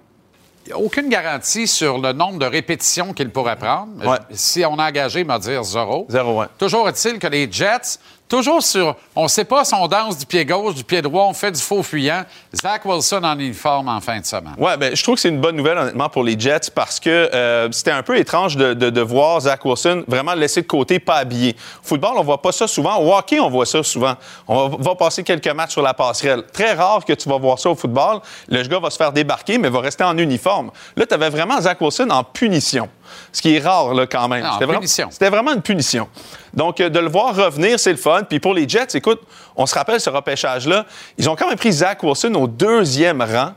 a 0.73 0.79
aucune 0.79 1.09
garantie 1.09 1.67
sur 1.67 1.99
le 1.99 2.13
nombre 2.13 2.39
de 2.39 2.47
répétitions 2.47 3.13
qu'il 3.13 3.31
pourrait 3.31 3.57
prendre. 3.57 4.07
Ouais. 4.07 4.19
Si 4.31 4.65
on 4.65 4.79
a 4.79 4.89
engagé, 4.89 5.21
il 5.21 5.27
m'a 5.27 5.39
dire 5.39 5.63
zéro. 5.63 6.07
Zéro, 6.09 6.41
ouais. 6.41 6.47
Toujours 6.59 6.89
est-il 6.89 7.19
que 7.19 7.27
les 7.27 7.51
Jets, 7.51 7.99
toujours 8.29 8.63
sur. 8.63 8.97
On 9.15 9.25
ne 9.25 9.29
sait 9.29 9.45
pas 9.45 9.65
si 9.65 9.75
on 9.75 9.87
danse 9.87 10.19
du 10.19 10.27
pied 10.27 10.45
gauche, 10.45 10.75
du 10.75 10.85
pied 10.85 11.03
droit, 11.03 11.25
on 11.25 11.33
fait 11.33 11.53
du 11.53 11.61
faux 11.61 11.83
fuyant. 11.83 12.25
Zach 12.55 12.85
Wilson 12.85 13.23
en 13.23 13.39
uniforme 13.39 13.89
en 13.89 14.01
fin 14.01 14.21
de 14.21 14.27
semaine. 14.27 14.55
Ouais, 14.59 14.77
ben, 14.77 14.95
je 14.95 15.03
trouve 15.03 15.15
que 15.17 15.21
c'est 15.21 15.29
une 15.29 15.41
bonne 15.41 15.57
nouvelle, 15.57 15.79
honnêtement, 15.79 16.09
pour 16.09 16.25
les 16.25 16.39
Jets 16.39 16.71
parce 16.75 17.01
que 17.01 17.11
euh, 17.11 17.71
c'était 17.73 17.91
un 17.91 18.03
peu 18.03 18.17
étrange 18.17 18.57
de, 18.57 19.01
voir 19.01 19.41
Zach 19.41 19.65
Wilson 19.65 20.05
vraiment 20.09 20.35
laissé 20.35 20.63
de 20.63 20.67
côté, 20.67 20.99
pas 20.99 21.17
habillé. 21.17 21.55
Au 21.83 21.87
football, 21.87 22.13
on 22.17 22.23
voit 22.23 22.43
pas 22.43 22.53
ça 22.53 22.67
souvent. 22.67 22.97
Au 22.99 23.15
hockey, 23.15 23.39
on 23.39 23.51
voit 23.51 23.67
ça 23.67 23.83
souvent. 23.83 24.15
On 24.49 24.69
va, 24.69 24.77
va 24.79 24.95
passer 24.95 25.23
quelques 25.23 25.49
matchs 25.49 25.73
sur 25.73 25.83
la 25.83 25.95
passerelle. 25.95 26.43
Très 26.53 26.75
rare 26.75 27.05
que 27.05 27.13
tu 27.13 27.29
vas 27.29 27.39
voir 27.39 27.59
ça 27.59 27.71
au 27.71 27.75
football. 27.75 28.21
Le 28.49 28.63
gars 28.63 28.81
va 28.81 28.91
se 28.91 28.97
faire 28.97 29.13
débarquer, 29.13 29.59
mais 29.59 29.69
va 29.69 29.81
rester 29.81 30.05
en 30.05 30.17
uniforme. 30.19 30.71
Là, 30.97 31.07
tu 31.07 31.15
avais 31.15 31.31
vraiment 31.31 31.61
Zach 31.61 31.81
Wilson 31.81 32.09
en 32.11 32.25
punition. 32.25 32.89
Ce 33.33 33.43
qui 33.43 33.57
est 33.57 33.59
rare, 33.61 33.95
là, 33.95 34.07
quand 34.07 34.29
même. 34.29 34.45
En 34.45 34.53
C'était 34.55 35.29
vraiment- 35.31 35.53
une 35.53 35.63
punition. 35.63 36.09
Donc, 36.55 36.81
euh, 36.81 36.89
de 36.89 36.99
le 36.99 37.09
voir 37.09 37.35
revenir, 37.37 37.79
c'est 37.79 37.91
le 37.93 37.97
fun. 37.99 38.23
Puis 38.29 38.41
pour 38.41 38.55
les 38.55 38.69
Jets, 38.69 38.87
écoute, 38.95 39.21
on 39.57 39.67
se 39.67 39.75
rappelle 39.75 40.01
ce 40.01 40.11
repêchage-là. 40.11 40.85
Ils 41.19 41.29
ont 41.29 41.37
quand 41.37 41.49
même 41.49 41.59
pris 41.59 41.73
Zach 41.73 42.03
Wilson 42.03 42.35
au 42.35 42.47
deuxième 42.47 43.21
rang 43.23 43.53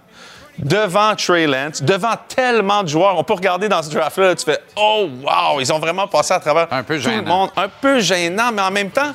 devant 0.57 1.15
Trey 1.15 1.47
Lance, 1.47 1.81
devant 1.81 2.15
tellement 2.27 2.83
de 2.83 2.89
joueurs. 2.89 3.17
On 3.17 3.23
peut 3.23 3.33
regarder 3.33 3.69
dans 3.69 3.81
ce 3.81 3.89
draft-là, 3.91 4.27
là, 4.27 4.35
tu 4.35 4.43
fais 4.45 4.59
Oh, 4.75 5.07
wow! 5.23 5.59
Ils 5.61 5.71
ont 5.71 5.79
vraiment 5.79 6.07
passé 6.07 6.33
à 6.33 6.39
travers 6.39 6.67
Un 6.71 6.83
peu 6.83 6.99
tout 6.99 7.09
le 7.09 7.21
monde. 7.21 7.49
Un 7.55 7.69
peu 7.69 7.99
gênant, 8.01 8.51
mais 8.53 8.61
en 8.61 8.71
même 8.71 8.89
temps, 8.89 9.13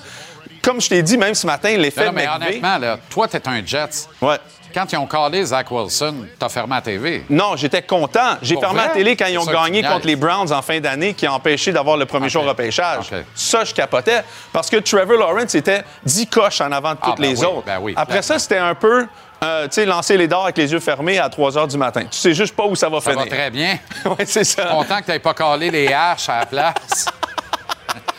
comme 0.62 0.80
je 0.80 0.88
t'ai 0.88 1.02
dit, 1.02 1.18
même 1.18 1.34
ce 1.34 1.46
matin, 1.46 1.76
l'effet 1.76 2.06
Non, 2.06 2.12
mais 2.12 2.24
McVay- 2.26 2.36
honnêtement, 2.36 2.78
là, 2.78 2.98
toi, 3.10 3.28
tu 3.28 3.36
es 3.36 3.46
un 3.48 3.64
Jets. 3.64 4.08
Ouais. 4.22 4.36
Quand 4.74 4.92
ils 4.92 4.96
ont 4.96 5.06
collé 5.06 5.44
Zach 5.44 5.70
Wilson, 5.70 6.26
t'as 6.36 6.48
fermé 6.48 6.74
la 6.74 6.82
TV. 6.82 7.24
Non, 7.30 7.54
j'étais 7.56 7.82
content. 7.82 8.36
J'ai 8.42 8.56
fermé 8.58 8.80
vrai? 8.80 8.88
la 8.88 8.94
télé 8.94 9.14
quand 9.16 9.26
ils 9.26 9.38
ont 9.38 9.44
ça 9.44 9.52
gagné 9.52 9.82
contre 9.84 10.06
les 10.06 10.16
Browns 10.16 10.52
en 10.52 10.62
fin 10.62 10.80
d'année, 10.80 11.14
qui 11.14 11.26
a 11.26 11.32
empêché 11.32 11.70
d'avoir 11.72 11.96
le 11.96 12.06
premier 12.06 12.34
au 12.36 12.40
repêchage. 12.42 13.06
OK. 13.12 13.18
Ça, 13.36 13.62
je 13.64 13.72
capotais. 13.72 14.22
Parce 14.52 14.68
que 14.68 14.78
Trevor 14.78 15.16
Lawrence 15.18 15.54
était 15.54 15.84
10 16.04 16.26
coches 16.26 16.60
en 16.60 16.72
avant 16.72 16.92
de 16.94 16.98
Ah, 17.02 17.06
toutes 17.10 17.20
ben 17.20 17.30
les 17.30 17.38
oui, 17.38 17.46
autres. 17.46 17.62
ben 17.66 17.78
oui, 17.80 17.94
Après 17.96 18.22
ça, 18.22 18.38
c'était 18.40 18.58
un 18.58 18.74
peu, 18.74 19.06
euh, 19.44 19.64
tu 19.68 19.74
sais, 19.74 19.86
lancer 19.86 20.16
les 20.16 20.26
dards 20.26 20.44
avec 20.44 20.58
les 20.58 20.72
yeux 20.72 20.80
fermés 20.80 21.18
à 21.20 21.28
3 21.28 21.52
h 21.52 21.68
du 21.68 21.76
matin. 21.78 22.02
Tu 22.10 22.18
sais 22.18 22.34
juste 22.34 22.56
pas 22.56 22.64
où 22.64 22.74
ça 22.74 22.88
va 22.88 23.00
Ça 23.00 23.12
va 23.12 23.22
finir. 23.22 23.32
très 23.36 23.50
bien. 23.50 23.78
ouais, 24.06 24.26
c'est 24.26 24.44
ça. 24.44 24.64
Content 24.64 25.00
que 25.06 25.12
tu 25.12 25.20
pas 25.20 25.34
collé 25.34 25.70
les 25.70 25.92
haches 25.92 26.28
à 26.28 26.40
la 26.40 26.46
place. 26.46 27.06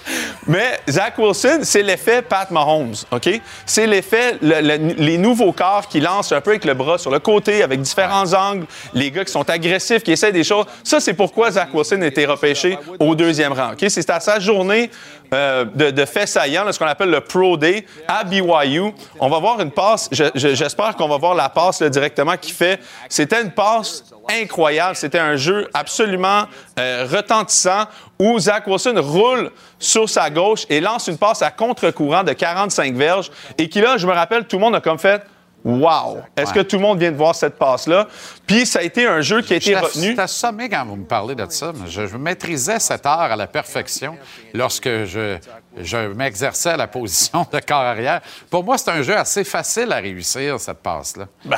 Mais 0.48 0.80
Zach 0.90 1.18
Wilson, 1.18 1.60
c'est 1.64 1.82
l'effet 1.82 2.22
Pat 2.22 2.50
Mahomes, 2.52 2.94
OK? 3.12 3.42
C'est 3.66 3.88
l'effet, 3.88 4.38
le- 4.42 4.62
le- 4.62 4.94
les 4.98 5.18
nouveaux 5.18 5.52
corps 5.52 5.88
qui 5.88 6.00
lancent 6.00 6.32
un 6.32 6.42
peu 6.42 6.52
avec 6.52 6.66
le 6.66 6.74
bras 6.74 6.98
sur 6.98 7.12
le 7.12 7.20
côté, 7.20 7.64
avec 7.64 7.82
différents 7.82 8.32
angles, 8.34 8.66
les 8.94 9.10
gars 9.12 9.26
qui 9.26 9.32
sont 9.32 9.50
agressifs, 9.50 10.04
qui 10.04 10.12
essaient 10.12 10.32
des 10.32 10.44
choses. 10.44 10.66
Ça, 10.84 11.00
c'est 11.00 11.14
pourquoi 11.14 11.52
Zach 11.52 11.70
Wilson 11.74 12.02
a 12.02 12.08
été 12.08 12.26
repêché 12.26 12.78
au 13.00 13.16
deuxième 13.16 13.54
rang, 13.54 13.72
OK? 13.74 13.86
C'est 13.90 14.10
à 14.10 14.20
sa 14.20 14.40
journée 14.40 14.92
euh, 15.34 15.66
de, 15.74 15.90
de 15.90 16.06
fait 16.06 16.28
saillant, 16.28 16.64
là, 16.64 16.72
ce 16.72 16.78
qu'on 16.78 16.86
appelle 16.86 17.10
le 17.10 17.20
Pro 17.22 17.58
Day 17.58 17.84
à 18.08 18.24
BYU. 18.24 18.92
On 19.20 19.28
va 19.28 19.40
voir 19.40 19.60
une 19.60 19.72
passe, 19.72 20.08
je- 20.12 20.24
je- 20.36 20.54
j'espère 20.54 20.96
qu'on 20.96 21.08
va 21.08 21.18
voir 21.18 21.34
la 21.34 21.50
passe 21.50 21.82
là, 21.82 21.90
directement 21.90 22.38
qu'il 22.38 22.54
fait. 22.54 22.80
C'était 23.10 23.42
une 23.42 23.50
passe 23.52 24.04
incroyable. 24.30 24.96
C'était 24.96 25.20
un 25.20 25.36
jeu 25.36 25.68
absolument 25.74 26.46
euh, 26.80 27.08
retentissant 27.10 27.86
où 28.20 28.40
Zach 28.40 28.68
Wilson 28.68 28.96
roule 28.98 29.52
sur 29.80 30.10
sa 30.10 30.30
gauche 30.30 30.66
et 30.70 30.80
lance 30.80 31.08
une 31.08 31.18
passe 31.18 31.42
à 31.42 31.52
contre-courant 31.52 32.24
de 32.24 32.34
45 32.34 32.96
verges 32.96 33.32
et 33.58 33.70
qui, 33.70 33.82
là, 33.82 33.98
je 33.98 34.08
me 34.08 34.14
rappelle, 34.14 34.46
tout 34.46 34.58
le 34.58 34.62
monde 34.62 34.76
a 34.76 34.82
comme 34.82 35.00
fait 35.00 35.22
Wow! 35.66 36.20
Est-ce 36.38 36.52
Ouais. 36.52 36.58
que 36.58 36.62
tout 36.62 36.76
le 36.76 36.84
monde 36.84 37.00
vient 37.00 37.12
de 37.12 37.18
voir 37.18 37.34
cette 37.34 37.56
passe-là? 37.58 38.08
Puis 38.46 38.68
ça 38.68 38.80
a 38.80 38.82
été 38.84 39.08
un 39.08 39.20
jeu 39.22 39.42
qui 39.42 39.54
a 39.54 39.56
été 39.56 39.66
J'étais 39.72 39.80
retenu. 39.80 40.04
j'étais 40.10 40.22
assommé 40.22 40.70
quand 40.70 40.86
vous 40.86 40.96
me 40.96 41.06
parlez 41.06 41.34
de 41.34 41.46
ça. 41.50 41.74
Je, 41.88 42.06
je 42.06 42.18
maîtrisais 42.18 42.80
cet 42.80 43.06
art 43.08 43.20
à 43.32 43.36
la 43.36 43.48
perfection 43.48 44.16
lorsque 44.54 44.88
je, 45.06 45.38
je 45.82 45.98
m'exerçais 46.14 46.70
à 46.70 46.78
la 46.78 46.86
position 46.88 47.48
de 47.52 47.60
corps 47.60 47.80
arrière. 47.82 48.22
Pour 48.52 48.64
moi, 48.64 48.78
c'est 48.78 48.92
un 48.92 49.02
jeu 49.02 49.18
assez 49.18 49.44
facile 49.44 49.92
à 49.92 49.96
réussir, 49.96 50.60
cette 50.60 50.78
passe-là. 50.84 51.26
Ben, 51.44 51.58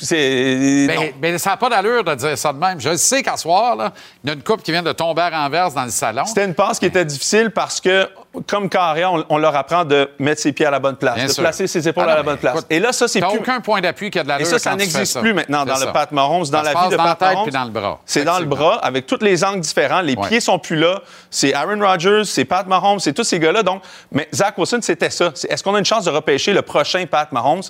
c'est. 0.00 0.86
Mais, 0.88 1.14
mais 1.20 1.38
ça 1.38 1.50
n'a 1.50 1.56
pas 1.58 1.68
d'allure 1.68 2.04
de 2.04 2.14
dire 2.14 2.38
ça 2.38 2.52
de 2.54 2.58
même. 2.58 2.80
Je 2.80 2.96
sais 2.96 3.22
qu'à 3.22 3.36
soir, 3.36 3.76
là, 3.76 3.92
il 4.24 4.28
y 4.28 4.30
a 4.30 4.34
une 4.34 4.42
coupe 4.42 4.62
qui 4.62 4.72
vient 4.72 4.82
de 4.82 4.92
tomber 4.92 5.22
à 5.22 5.28
renverse 5.42 5.74
dans 5.74 5.84
le 5.84 5.90
salon. 5.90 6.24
C'était 6.24 6.46
une 6.46 6.54
passe 6.54 6.78
qui 6.78 6.86
était 6.86 7.04
difficile 7.04 7.50
parce 7.50 7.80
que, 7.80 8.08
comme 8.46 8.68
carré, 8.70 9.04
on, 9.04 9.24
on 9.28 9.36
leur 9.38 9.54
apprend 9.54 9.84
de 9.84 10.08
mettre 10.18 10.40
ses 10.40 10.52
pieds 10.52 10.64
à 10.64 10.70
la 10.70 10.78
bonne 10.78 10.96
place, 10.96 11.16
Bien 11.16 11.26
de 11.26 11.30
sûr. 11.32 11.42
placer 11.42 11.66
ses 11.66 11.86
épaules 11.86 12.04
Ah 12.06 12.10
non, 12.10 12.12
à 12.14 12.16
la 12.16 12.22
bonne 12.22 12.38
place. 12.38 12.54
écoute, 12.54 12.66
et 12.70 12.80
là, 12.80 12.92
ça, 12.92 13.06
c'est 13.06 13.20
plus. 13.20 13.38
aucun 13.38 13.60
point 13.60 13.80
d'appui 13.82 14.10
qui 14.10 14.18
a 14.18 14.22
de 14.22 14.28
l'allure 14.28 14.46
Et 14.46 14.50
ça, 14.50 14.58
ça 14.58 14.74
n'existe 14.74 15.20
plus 15.20 15.34
maintenant 15.34 15.64
dans 15.66 15.76
C'est 15.76 15.86
le. 15.86 15.92
Pat 15.92 16.10
Mahomes, 16.12 16.44
dans 16.46 16.62
la 16.62 16.70
vie 16.72 16.88
de 16.90 16.96
dans 16.96 17.04
la 17.04 17.14
Pat 17.14 17.32
Mahomes. 17.34 17.42
puis 17.44 17.52
dans 17.52 17.64
le 17.64 17.70
bras. 17.70 18.00
C'est 18.06 18.24
dans 18.24 18.38
le 18.38 18.46
bras, 18.46 18.76
avec 18.82 19.06
tous 19.06 19.18
les 19.20 19.44
angles 19.44 19.60
différents. 19.60 20.00
Les 20.00 20.14
Ouais. 20.16 20.28
pieds 20.28 20.40
sont 20.40 20.58
plus 20.58 20.76
là. 20.76 21.02
C'est 21.30 21.52
Aaron 21.52 21.78
Rodgers, 21.80 22.22
c'est 22.24 22.44
Pat 22.46 22.66
Mahomes, 22.66 23.00
c'est 23.00 23.12
tous 23.12 23.24
ces 23.24 23.38
gars-là. 23.38 23.62
Donc, 23.62 23.82
mais 24.10 24.28
Zach 24.34 24.56
Wilson, 24.56 24.78
c'était 24.80 25.10
ça. 25.10 25.30
C'est- 25.34 25.50
Est-ce 25.52 25.62
qu'on 25.62 25.74
a 25.74 25.78
une 25.78 25.84
chance 25.84 26.04
de 26.04 26.10
repêcher 26.10 26.52
le 26.54 26.62
prochain 26.62 27.04
Pat 27.10 27.30
Mahomes? 27.32 27.62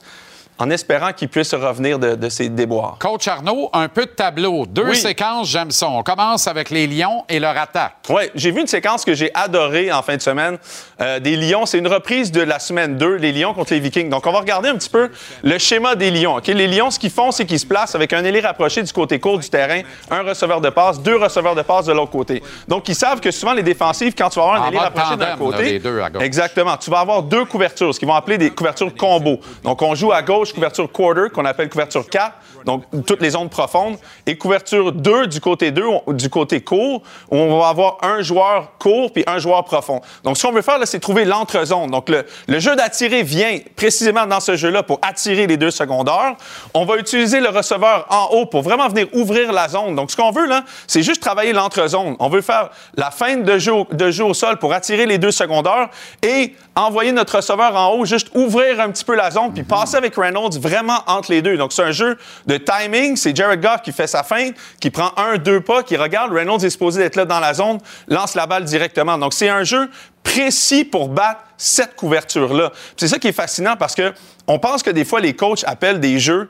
En 0.63 0.71
espérant 0.71 1.13
qu'il 1.13 1.29
puisse 1.29 1.53
revenir 1.55 1.99
de, 1.99 2.15
de 2.15 2.29
ses 2.29 2.49
déboires? 2.49 2.95
Coach 3.01 3.27
Arnaud, 3.27 3.69
un 3.73 3.89
peu 3.89 4.03
de 4.07 4.11
tableau. 4.11 4.65
Deux 4.65 4.91
Oui. 4.91 4.97
séquences, 4.97 5.49
j'aime 5.49 5.73
ça. 5.73 5.89
On 5.89 6.05
commence 6.05 6.47
avec 6.47 6.71
les 6.71 6.87
Lions 6.87 7.25
et 7.29 7.41
leur 7.41 7.57
attaque. 7.59 7.95
Oui, 8.09 8.23
j'ai 8.37 8.53
vu 8.53 8.61
une 8.61 8.69
séquence 8.69 9.05
que 9.05 9.13
j'ai 9.13 9.33
adorée 9.35 9.91
en 9.93 10.03
fin 10.03 10.17
de 10.17 10.23
semaine 10.23 10.59
euh, 11.01 11.19
des 11.19 11.35
Lions. 11.37 11.67
C'est 11.67 11.79
une 11.79 11.89
reprise 11.89 12.31
de 12.31 12.43
la 12.43 12.61
semaine 12.61 12.97
2, 12.97 13.17
les 13.17 13.33
Lions 13.33 13.55
contre 13.55 13.73
les 13.73 13.81
Vikings. 13.81 14.09
Donc, 14.09 14.25
on 14.25 14.31
va 14.33 14.39
regarder 14.39 14.69
un 14.69 14.77
petit 14.77 14.89
peu 14.89 15.11
le 15.43 15.59
schéma 15.59 15.97
des 15.97 16.13
Lions. 16.13 16.37
ok? 16.37 16.47
Les 16.47 16.69
Lions, 16.69 16.93
ce 16.93 16.99
qu'ils 17.01 17.11
font, 17.11 17.33
c'est 17.33 17.45
qu'ils 17.45 17.59
se 17.59 17.67
placent 17.67 17.97
avec 17.97 18.13
un 18.13 18.23
ailier 18.25 18.41
rapproché 18.41 18.85
du 18.85 18.93
côté 18.93 19.19
court 19.19 19.41
du 19.41 19.49
terrain, 19.51 19.81
un 20.13 20.23
receveur 20.23 20.61
de 20.61 20.71
passe, 20.71 21.01
deux 21.01 21.17
receveurs 21.17 21.57
de 21.57 21.63
passe 21.63 21.87
de 21.87 21.93
l'autre 21.93 22.13
côté. 22.13 22.41
Donc, 22.69 22.89
ils 22.89 22.95
savent 22.95 23.19
que 23.21 23.33
souvent, 23.33 23.53
les 23.53 23.65
défensives, 23.65 24.15
quand 24.17 24.29
tu 24.29 24.39
vas 24.39 24.45
avoir 24.47 24.63
un 24.63 24.69
ailier 24.69 24.79
rapproché 24.79 25.17
d'un 25.17 25.37
côté... 25.37 25.57
là, 25.57 25.63
les 25.73 25.79
deux 25.81 26.01
à 26.01 26.09
gauche. 26.09 26.23
Exactement. 26.23 26.77
Tu 26.77 26.89
vas 26.89 27.01
avoir 27.01 27.23
deux 27.25 27.45
couvertures, 27.47 27.93
ce 27.93 27.99
qu'ils 27.99 28.07
vont 28.07 28.15
appeler 28.15 28.39
des 28.39 28.51
couvertures 28.51 28.95
combo. 28.95 29.41
Donc, 29.65 29.83
on 29.83 29.95
joue 29.97 30.13
à 30.13 30.23
gauche, 30.23 30.52
couverture 30.53 30.91
quarter, 30.93 31.31
qu'on 31.33 31.45
appelle 31.45 31.69
couverture 31.69 32.09
4, 32.09 32.33
donc 32.65 32.85
toutes 33.07 33.21
les 33.23 33.31
zones 33.31 33.49
profondes, 33.49 33.97
et 34.27 34.37
couverture 34.39 34.93
2 34.93 35.27
du 35.27 35.41
côté 35.41 35.71
2, 35.71 35.85
on- 36.07 36.13
du 36.13 36.29
côté 36.29 36.61
court, 36.61 37.03
où 37.31 37.37
on 37.37 37.59
va 37.59 37.69
avoir 37.69 37.99
un 38.03 38.23
joueur 38.23 38.73
court 38.79 39.13
puis 39.13 39.25
un 39.27 39.39
joueur 39.39 39.65
profond. 39.65 40.01
Donc, 40.25 40.37
ce 40.37 40.47
qu'on 40.47 40.53
veut 40.53 40.63
faire, 40.63 40.79
là, 40.79 40.87
c'est 40.87 41.01
trouver 41.01 41.25
l'entre-zone. 41.25 41.91
Donc, 41.91 42.09
le, 42.09 42.25
le 42.47 42.59
jeu 42.61 42.77
d'attirer 42.77 43.23
vient 43.23 43.59
précisément 43.77 44.27
dans 44.27 44.41
ce 44.41 44.57
jeu-là 44.57 44.83
pour 44.83 44.99
attirer 45.03 45.47
les 45.47 45.57
deux 45.57 45.71
secondaires. 45.71 46.37
On 46.75 46.85
va 46.85 46.97
utiliser 46.97 47.41
le 47.41 47.49
receveur 47.49 48.07
en 48.11 48.27
haut 48.35 48.47
pour 48.47 48.63
vraiment 48.63 48.89
venir 48.89 49.07
ouvrir 49.13 49.53
la 49.53 49.69
zone. 49.69 49.95
Donc, 49.95 50.11
ce 50.11 50.17
qu'on 50.17 50.31
veut, 50.31 50.47
là, 50.47 50.65
c'est 50.87 51.03
juste 51.03 51.23
travailler 51.23 51.53
l'entre-zone. 51.53 52.17
On 52.19 52.29
veut 52.29 52.43
faire 52.43 52.71
la 52.97 53.11
feinte 53.11 53.45
de 53.45 53.59
jeu, 53.59 53.73
au- 53.73 53.87
de 53.91 54.11
jeu 54.11 54.25
au 54.25 54.35
sol 54.35 54.59
pour 54.59 54.73
attirer 54.73 55.07
les 55.07 55.19
deux 55.19 55.31
secondaires 55.31 55.89
et 56.23 56.55
envoyer 56.75 57.13
notre 57.13 57.37
receveur 57.37 57.77
en 57.77 57.91
haut, 57.93 58.05
juste 58.05 58.29
ouvrir 58.35 58.81
un 58.81 58.91
petit 58.91 59.05
peu 59.05 59.15
la 59.15 59.31
zone, 59.31 59.53
puis 59.53 59.63
passer 59.63 59.97
avec 59.97 60.15
Reynolds 60.17 60.42
vraiment 60.51 60.99
entre 61.07 61.31
les 61.31 61.43
deux. 61.43 61.57
Donc, 61.57 61.73
c'est 61.73 61.83
un 61.83 61.91
jeu 61.93 62.19
de 62.47 62.57
timing. 62.57 63.17
C'est 63.17 63.35
Jared 63.35 63.61
Goff 63.61 63.83
qui 63.83 63.93
fait 63.93 64.07
sa 64.07 64.23
feinte, 64.23 64.55
qui 64.81 64.91
prend 64.91 65.13
un, 65.17 65.39
deux 65.39 65.61
pas, 65.61 65.83
qui 65.83 65.97
regarde. 65.97 66.33
Reynolds 66.33 66.65
est 66.65 66.71
supposé 66.71 67.03
être 67.03 67.17
là 67.17 67.25
dans 67.25 67.41
la 67.41 67.55
zone, 67.55 67.79
lance 68.09 68.35
la 68.35 68.47
balle 68.47 68.65
directement. 68.65 69.19
Donc, 69.19 69.35
c'est 69.35 69.49
un 69.49 69.65
jeu 69.65 69.91
précis 70.23 70.85
pour 70.85 71.09
battre 71.09 71.41
cette 71.57 71.97
couverture-là. 71.97 72.73
C'est 72.97 73.09
ça 73.09 73.19
qui 73.19 73.29
est 73.29 73.33
fascinant 73.33 73.77
parce 73.77 73.95
que 73.95 74.13
on 74.47 74.59
pense 74.59 74.83
que 74.83 74.91
des 74.91 75.05
fois, 75.05 75.21
les 75.21 75.35
coachs 75.35 75.65
appellent 75.67 76.01
des 76.01 76.19
jeux 76.19 76.49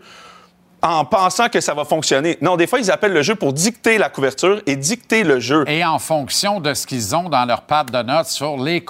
en 0.82 1.04
pensant 1.04 1.48
que 1.48 1.60
ça 1.60 1.74
va 1.74 1.84
fonctionner. 1.84 2.36
Non, 2.40 2.56
des 2.56 2.66
fois, 2.66 2.80
ils 2.80 2.90
appellent 2.90 3.12
le 3.12 3.22
jeu 3.22 3.36
pour 3.36 3.52
dicter 3.52 3.98
la 3.98 4.08
couverture 4.08 4.60
et 4.66 4.74
dicter 4.74 5.22
le 5.22 5.38
jeu. 5.38 5.64
Et 5.68 5.84
en 5.84 6.00
fonction 6.00 6.58
de 6.60 6.74
ce 6.74 6.86
qu'ils 6.86 7.14
ont 7.14 7.28
dans 7.28 7.44
leur 7.44 7.62
pad 7.62 7.90
de 7.90 8.02
notes 8.02 8.26
sur 8.26 8.56
les, 8.56 8.82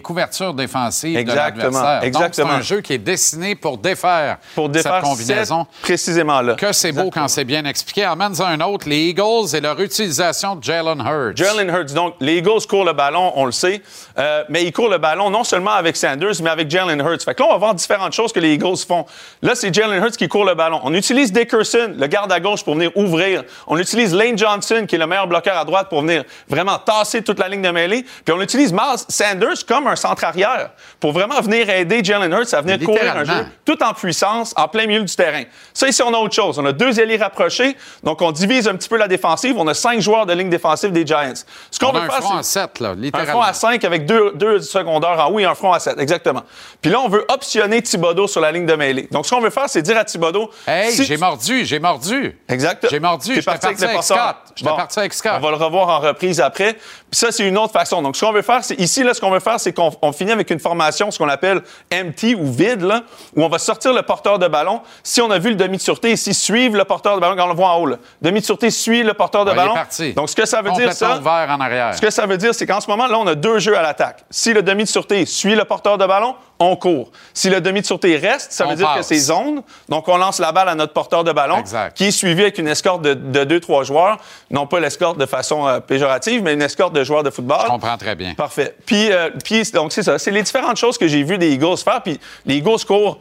couvertures 0.00 0.54
défensives 0.54 1.16
Exactement, 1.16 1.56
de 1.56 1.64
l'adversaire. 1.64 1.94
Donc, 1.96 2.04
exactement. 2.04 2.48
c'est 2.50 2.56
un 2.56 2.60
jeu 2.60 2.80
qui 2.80 2.92
est 2.92 2.98
destiné 2.98 3.56
pour 3.56 3.78
défaire, 3.78 4.38
Pour 4.54 4.68
défaire 4.68 4.94
cette 4.94 5.04
combinaison. 5.04 5.66
précisément 5.82 6.40
là. 6.40 6.54
Que 6.54 6.72
c'est 6.72 6.92
beau 6.92 7.10
quand 7.10 7.26
c'est 7.26 7.44
bien 7.44 7.64
expliqué. 7.64 8.06
Emmène 8.06 8.34
un 8.40 8.60
autre, 8.60 8.88
les 8.88 9.08
Eagles 9.08 9.54
et 9.54 9.60
leur 9.60 9.80
utilisation 9.80 10.54
de 10.56 10.62
Jalen 10.62 11.00
Hurts. 11.00 11.36
Jalen 11.36 11.68
Hurts. 11.68 11.94
Donc, 11.94 12.14
les 12.20 12.38
Eagles 12.38 12.66
courent 12.68 12.84
le 12.84 12.92
ballon, 12.92 13.32
on 13.34 13.44
le 13.44 13.52
sait, 13.52 13.82
euh, 14.18 14.44
mais 14.48 14.64
ils 14.64 14.72
courent 14.72 14.88
le 14.88 14.98
ballon 14.98 15.30
non 15.30 15.42
seulement 15.42 15.72
avec 15.72 15.96
Sanders, 15.96 16.34
mais 16.42 16.50
avec 16.50 16.70
Jalen 16.70 17.00
Hurts. 17.00 17.24
Fait 17.24 17.34
que 17.34 17.42
là, 17.42 17.48
on 17.48 17.52
va 17.52 17.58
voir 17.58 17.74
différentes 17.74 18.12
choses 18.12 18.32
que 18.32 18.40
les 18.40 18.54
Eagles 18.54 18.76
font. 18.86 19.04
Là, 19.42 19.54
c'est 19.54 19.74
Jalen 19.74 20.02
Hurts 20.02 20.16
qui 20.16 20.28
court 20.28 20.44
le 20.44 20.54
ballon. 20.54 20.80
On 20.84 20.94
utilise 20.94 21.23
Dickerson, 21.32 21.94
le 21.98 22.06
garde 22.06 22.32
à 22.32 22.40
gauche, 22.40 22.64
pour 22.64 22.74
venir 22.74 22.90
ouvrir. 22.96 23.42
On 23.66 23.78
utilise 23.78 24.14
Lane 24.14 24.36
Johnson, 24.38 24.84
qui 24.88 24.94
est 24.96 24.98
le 24.98 25.06
meilleur 25.06 25.26
bloqueur 25.26 25.56
à 25.56 25.64
droite, 25.64 25.88
pour 25.88 26.02
venir 26.02 26.24
vraiment 26.48 26.78
tasser 26.78 27.22
toute 27.22 27.38
la 27.38 27.48
ligne 27.48 27.62
de 27.62 27.70
mêlée. 27.70 28.04
Puis 28.24 28.34
on 28.34 28.40
utilise 28.40 28.72
Miles 28.72 28.98
Sanders 29.08 29.64
comme 29.66 29.86
un 29.86 29.96
centre 29.96 30.24
arrière 30.24 30.70
pour 31.00 31.12
vraiment 31.12 31.40
venir 31.40 31.68
aider 31.70 32.02
Jalen 32.02 32.32
Hurts 32.32 32.54
à 32.54 32.60
venir 32.60 32.78
courir 32.80 33.16
un 33.16 33.24
jeu 33.24 33.46
tout 33.64 33.82
en 33.82 33.92
puissance, 33.94 34.52
en 34.56 34.68
plein 34.68 34.86
milieu 34.86 35.02
du 35.02 35.14
terrain. 35.14 35.44
Ça, 35.72 35.88
ici, 35.88 36.02
on 36.02 36.12
a 36.12 36.18
autre 36.18 36.34
chose. 36.34 36.58
On 36.58 36.66
a 36.66 36.72
deux 36.72 36.98
ailiers 37.00 37.16
rapprochés, 37.16 37.76
donc 38.02 38.20
on 38.22 38.32
divise 38.32 38.68
un 38.68 38.74
petit 38.76 38.88
peu 38.88 38.96
la 38.96 39.08
défensive. 39.08 39.54
On 39.58 39.66
a 39.68 39.74
cinq 39.74 40.00
joueurs 40.00 40.26
de 40.26 40.32
ligne 40.32 40.50
défensive 40.50 40.92
des 40.92 41.06
Giants. 41.06 41.32
Ce 41.70 41.78
qu'on 41.78 41.86
On 41.86 41.90
a 41.90 42.00
veut 42.00 42.06
un 42.06 42.10
faire, 42.10 42.20
front 42.20 42.42
c'est 42.42 42.60
à 42.60 42.62
7, 42.64 42.80
là, 42.80 42.88
un 42.90 42.94
littéralement. 42.94 43.32
front 43.32 43.42
à 43.42 43.52
5 43.52 43.84
avec 43.84 44.06
deux, 44.06 44.32
deux 44.34 44.60
secondaires 44.60 45.18
en 45.18 45.30
haut 45.30 45.38
et 45.38 45.44
un 45.44 45.54
front 45.54 45.72
à 45.72 45.78
7, 45.80 45.98
exactement. 45.98 46.42
Puis 46.80 46.90
là, 46.90 47.00
on 47.00 47.08
veut 47.08 47.24
optionner 47.28 47.82
Thibodeau 47.82 48.26
sur 48.26 48.40
la 48.40 48.52
ligne 48.52 48.66
de 48.66 48.74
mêlée. 48.74 49.08
Donc, 49.10 49.26
ce 49.26 49.30
qu'on 49.34 49.40
veut 49.40 49.50
faire, 49.50 49.68
c'est 49.68 49.82
dire 49.82 49.96
à 49.96 50.04
Thibodeau... 50.04 50.50
Hey, 50.66 50.92
si 50.92 51.04
j'ai 51.14 51.20
mordu, 51.20 51.64
j'ai 51.64 51.78
mordu. 51.78 52.38
Exact. 52.48 52.86
J'ai 52.90 53.00
mordu, 53.00 53.34
j'étais 53.34 53.42
parti 53.44 53.66
avec. 53.66 54.02
Scott. 54.02 54.36
J'étais 54.56 54.70
parti 54.70 54.98
avec 54.98 55.14
Scott. 55.14 55.32
On 55.36 55.40
va 55.40 55.50
le 55.50 55.56
revoir 55.56 55.88
en 55.88 56.00
reprise 56.00 56.40
après. 56.40 56.74
Puis 56.74 57.20
ça, 57.20 57.30
c'est 57.30 57.46
une 57.46 57.56
autre 57.58 57.72
façon. 57.72 58.02
Donc, 58.02 58.16
ce 58.16 58.24
qu'on 58.24 58.32
veut 58.32 58.42
faire, 58.42 58.64
c'est 58.64 58.78
ici, 58.80 59.02
là, 59.02 59.14
ce 59.14 59.20
qu'on 59.20 59.30
veut 59.30 59.40
faire, 59.40 59.60
c'est 59.60 59.72
qu'on 59.72 59.90
on 60.02 60.12
finit 60.12 60.32
avec 60.32 60.50
une 60.50 60.58
formation, 60.60 61.10
ce 61.10 61.18
qu'on 61.18 61.28
appelle 61.28 61.62
empty 61.92 62.34
ou 62.34 62.50
vide, 62.50 62.82
là, 62.82 63.02
où 63.36 63.44
on 63.44 63.48
va 63.48 63.58
sortir 63.58 63.92
le 63.92 64.02
porteur 64.02 64.38
de 64.38 64.48
ballon. 64.48 64.80
Si 65.02 65.20
on 65.20 65.30
a 65.30 65.38
vu 65.38 65.50
le 65.50 65.56
demi 65.56 65.76
de 65.76 65.82
sûreté 65.82 66.12
ici, 66.12 66.34
suivre 66.34 66.76
le 66.76 66.84
porteur 66.84 67.14
de 67.16 67.20
ballon 67.20 67.36
quand 67.36 67.44
on 67.44 67.48
le 67.50 67.54
voit 67.54 67.68
en 67.70 67.78
haut. 67.80 67.86
Là. 67.86 67.96
Demi 68.20 68.40
de 68.40 68.44
sûreté 68.44 68.70
suit 68.70 69.02
le 69.02 69.14
porteur 69.14 69.44
de 69.44 69.50
Ouais, 69.50 69.56
il 69.56 69.60
est 69.60 69.62
ballon. 69.62 69.74
parti. 69.74 70.12
Donc, 70.14 70.28
ce 70.30 70.36
que 70.36 70.46
ça 70.46 70.62
veut 70.62 70.72
dire, 70.72 70.92
ça, 70.92 71.18
ouvert 71.18 71.46
en 71.50 71.60
arrière. 71.60 71.94
ce 71.94 72.00
que 72.00 72.10
ça 72.10 72.26
veut 72.26 72.36
dire, 72.36 72.54
c'est 72.54 72.66
qu'en 72.66 72.80
ce 72.80 72.88
moment, 72.90 73.06
là, 73.06 73.18
on 73.18 73.26
a 73.26 73.34
deux 73.34 73.58
jeux 73.58 73.76
à 73.78 73.82
l'attaque. 73.82 74.24
Si 74.30 74.52
le 74.52 74.62
demi 74.62 74.84
de 74.84 74.88
sûreté 74.88 75.24
suit 75.26 75.54
le 75.54 75.64
porteur 75.64 75.98
de 75.98 76.06
ballon, 76.06 76.34
on 76.58 76.76
court. 76.76 77.10
Si 77.32 77.50
le 77.50 77.60
demi 77.60 77.80
de 77.80 77.86
sûreté 77.86 78.16
reste, 78.16 78.52
ça 78.52 78.66
veut 78.66 78.76
dire 78.76 78.92
que 78.96 79.02
c'est 79.02 79.18
zone. 79.18 79.62
Donc, 79.88 80.08
on 80.08 80.16
lance 80.16 80.38
la 80.38 80.52
balle 80.52 80.68
à 80.68 80.74
notre 80.74 80.92
porteur 80.92 81.24
de 81.24 81.32
ballon, 81.32 81.58
Exact. 81.58 81.96
qui 81.96 82.04
est 82.04 82.10
suivi 82.10 82.42
avec 82.42 82.58
une 82.58 82.68
escorte 82.68 83.02
de, 83.02 83.14
de 83.14 83.44
deux, 83.44 83.60
trois 83.60 83.84
joueurs. 83.84 84.18
Non 84.50 84.66
pas 84.66 84.80
l'escorte 84.80 85.18
de 85.18 85.26
façon 85.26 85.66
euh, 85.66 85.80
péjorative, 85.80 86.42
mais 86.42 86.54
une 86.54 86.62
escorte 86.62 86.92
de 86.94 87.02
joueurs 87.04 87.22
de 87.22 87.30
football. 87.30 87.60
Je 87.64 87.68
comprends 87.68 87.96
très 87.98 88.14
bien. 88.14 88.34
Parfait. 88.34 88.76
Puis, 88.86 89.10
euh, 89.12 89.30
puis 89.42 89.62
donc, 89.72 89.92
c'est 89.92 90.02
ça. 90.02 90.18
C'est 90.18 90.30
les 90.30 90.42
différentes 90.42 90.76
choses 90.76 90.96
que 90.98 91.08
j'ai 91.08 91.22
vues 91.22 91.38
des 91.38 91.52
Eagles 91.52 91.78
faire. 91.78 92.02
Puis, 92.02 92.18
les 92.46 92.56
Eagles 92.56 92.84
courent 92.86 93.18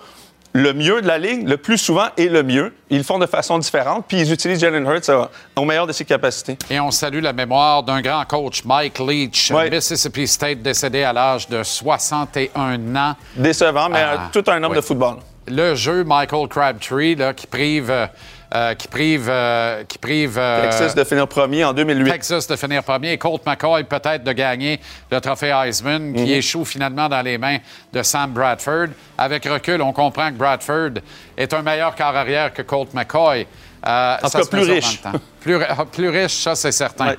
le 0.55 0.71
mieux 0.73 1.01
de 1.01 1.07
la 1.07 1.17
ligue, 1.17 1.47
le 1.47 1.57
plus 1.57 1.77
souvent 1.79 2.07
et 2.15 2.29
le 2.29 2.43
mieux. 2.43 2.73
Ils 2.91 2.99
le 2.99 3.03
font 3.03 3.17
de 3.17 3.25
façon 3.25 3.57
différente. 3.57 4.05
Puis, 4.07 4.19
ils 4.21 4.31
utilisent 4.31 4.59
Jalen 4.59 4.85
Hurts 4.85 5.29
au 5.55 5.65
meilleur 5.65 5.87
de 5.87 5.91
ses 5.93 6.05
capacités. 6.05 6.57
Et 6.69 6.79
on 6.79 6.91
salue 6.91 7.21
la 7.21 7.33
mémoire 7.33 7.81
d'un 7.83 8.01
grand 8.01 8.23
coach, 8.25 8.63
Mike 8.63 8.99
Leach, 8.99 9.49
Ouais. 9.51 9.69
Mississippi 9.69 10.27
State, 10.27 10.61
décédé 10.61 11.03
à 11.03 11.11
l'âge 11.11 11.49
de 11.49 11.63
61 11.63 12.95
ans. 12.95 13.15
Décevant, 13.35 13.89
mais 13.89 14.01
Ah, 14.03 14.29
tout 14.31 14.43
un 14.47 14.61
homme 14.63 14.71
oui. 14.71 14.77
de 14.77 14.81
football. 14.81 15.15
Le 15.47 15.75
jeu 15.75 16.03
Michael 16.03 16.47
Crabtree, 16.47 17.15
là, 17.15 17.33
qui 17.33 17.47
prive, 17.47 17.89
euh, 17.91 18.05
euh, 18.53 18.75
qui 18.75 18.87
prive, 18.87 19.27
euh, 19.29 19.83
qui 19.85 19.97
prive 19.97 20.37
euh, 20.37 20.61
Texas 20.63 20.93
de 20.93 21.03
finir 21.03 21.27
premier 21.27 21.63
en 21.63 21.73
2008. 21.73 22.11
Texas 22.11 22.47
de 22.47 22.55
finir 22.55 22.83
premier 22.83 23.13
et 23.13 23.17
Colt 23.17 23.43
McCoy 23.45 23.83
peut-être 23.83 24.23
de 24.23 24.31
gagner 24.31 24.79
le 25.09 25.19
trophée 25.19 25.49
Heisman 25.49 26.11
Mhm. 26.11 26.15
qui 26.15 26.33
échoue 26.33 26.63
finalement 26.63 27.09
dans 27.09 27.21
les 27.21 27.37
mains 27.39 27.57
de 27.91 28.03
Sam 28.03 28.31
Bradford. 28.31 28.89
Avec 29.17 29.45
recul, 29.45 29.81
on 29.81 29.91
comprend 29.91 30.29
que 30.29 30.35
Bradford 30.37 31.01
est 31.35 31.51
un 31.51 31.61
meilleur 31.63 31.95
quart 31.95 32.15
arrière 32.15 32.53
que 32.53 32.61
Colt 32.61 32.93
McCoy. 32.93 33.47
En 33.85 34.17
tout 34.21 34.29
cas, 34.29 34.45
plus 34.45 34.71
riche. 34.71 35.01
Plus, 35.41 35.57
ah, 35.69 35.85
plus 35.85 36.09
riche, 36.09 36.33
ça 36.43 36.55
c'est 36.55 36.71
certain. 36.71 37.07
Ouais. 37.09 37.17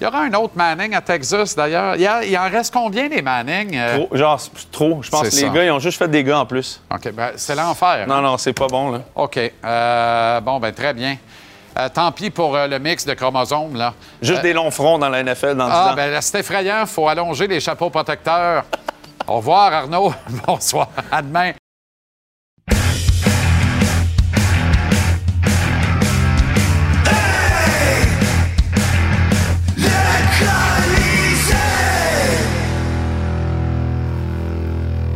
Il 0.00 0.04
y 0.04 0.06
aura 0.06 0.22
un 0.22 0.32
autre 0.34 0.54
Manning 0.56 0.94
à 0.94 1.00
Texas, 1.00 1.54
d'ailleurs. 1.54 1.94
Il, 1.96 2.28
il 2.28 2.36
en 2.36 2.48
reste 2.50 2.72
combien, 2.72 3.08
des 3.08 3.22
Manning? 3.22 3.76
Euh, 3.76 3.98
Trop, 3.98 4.16
genre, 4.16 4.40
trop. 4.72 5.02
Je 5.02 5.10
pense 5.10 5.20
que 5.22 5.26
les 5.26 5.30
ça. 5.42 5.48
gars, 5.48 5.64
ils 5.64 5.70
ont 5.70 5.78
juste 5.78 5.98
fait 5.98 6.08
des 6.08 6.24
gars 6.24 6.40
en 6.40 6.46
plus. 6.46 6.80
OK, 6.92 7.12
ben, 7.12 7.30
c'est 7.36 7.54
l'enfer. 7.54 8.06
Non, 8.08 8.20
non, 8.20 8.36
c'est 8.38 8.52
pas 8.52 8.66
bon, 8.66 8.90
là. 8.90 9.00
OK. 9.14 9.38
Euh, 9.64 10.40
bon, 10.40 10.58
ben 10.58 10.72
très 10.72 10.92
bien. 10.92 11.16
Euh, 11.78 11.88
tant 11.88 12.10
pis 12.12 12.30
pour 12.30 12.54
euh, 12.56 12.66
le 12.66 12.78
mix 12.78 13.04
de 13.06 13.14
chromosomes, 13.14 13.76
là. 13.76 13.94
Juste 14.20 14.40
Euh, 14.40 14.42
des 14.42 14.52
longs 14.52 14.70
fronts 14.70 14.98
dans 14.98 15.08
la 15.08 15.22
NFL 15.22 15.54
dans 15.54 15.66
10 15.68 15.72
Ah, 15.74 15.90
ans. 15.92 15.94
ben 15.94 16.10
là, 16.10 16.20
c'est 16.20 16.40
effrayant. 16.40 16.80
Il 16.82 16.86
faut 16.86 17.08
allonger 17.08 17.46
les 17.46 17.60
chapeaux 17.60 17.88
protecteurs. 17.88 18.64
Au 19.26 19.36
revoir, 19.36 19.72
Arnaud. 19.72 20.12
Bonsoir. 20.46 20.88
À 21.10 21.22
demain. 21.22 21.52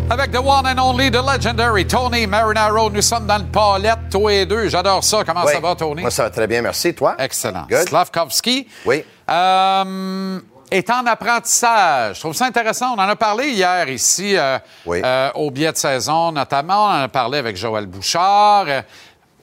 Avec 0.09 0.31
The 0.31 0.37
One 0.38 0.66
and 0.66 0.79
Only, 0.79 1.11
The 1.11 1.21
Legendary, 1.21 1.85
Tony 1.87 2.27
Marinaro. 2.29 2.88
Nous 2.90 3.03
sommes 3.03 3.27
dans 3.27 3.38
le 3.38 3.45
palette, 3.45 4.09
toi 4.11 4.33
et 4.33 4.47
deux. 4.47 4.69
J'adore 4.69 5.03
ça. 5.03 5.25
Comment 5.27 5.45
Oui. 5.45 5.53
ça 5.53 5.59
va, 5.61 5.75
Tony? 5.75 6.01
Moi, 6.03 6.11
ça 6.12 6.23
va 6.25 6.31
très 6.31 6.47
bien, 6.47 6.62
merci. 6.62 6.95
Toi? 6.95 7.16
Excellent. 7.19 7.66
Good. 7.69 7.88
Slavkovski. 7.88 8.69
Oui. 8.85 9.05
Euh, 9.29 10.38
est 10.71 10.88
en 10.90 11.05
apprentissage. 11.07 12.16
Je 12.16 12.21
trouve 12.21 12.35
ça 12.35 12.47
intéressant. 12.47 12.95
On 12.97 13.01
en 13.01 13.09
a 13.09 13.16
parlé 13.16 13.49
hier 13.49 13.88
ici 13.88 14.37
euh, 14.37 14.59
Oui. 14.87 15.01
euh, 15.05 15.31
au 15.35 15.51
biais 15.51 15.73
de 15.73 15.77
saison, 15.77 16.31
notamment. 16.31 16.85
On 16.87 16.88
en 17.01 17.03
a 17.03 17.09
parlé 17.09 17.38
avec 17.38 17.57
Joël 17.57 17.87
Bouchard. 17.87 18.66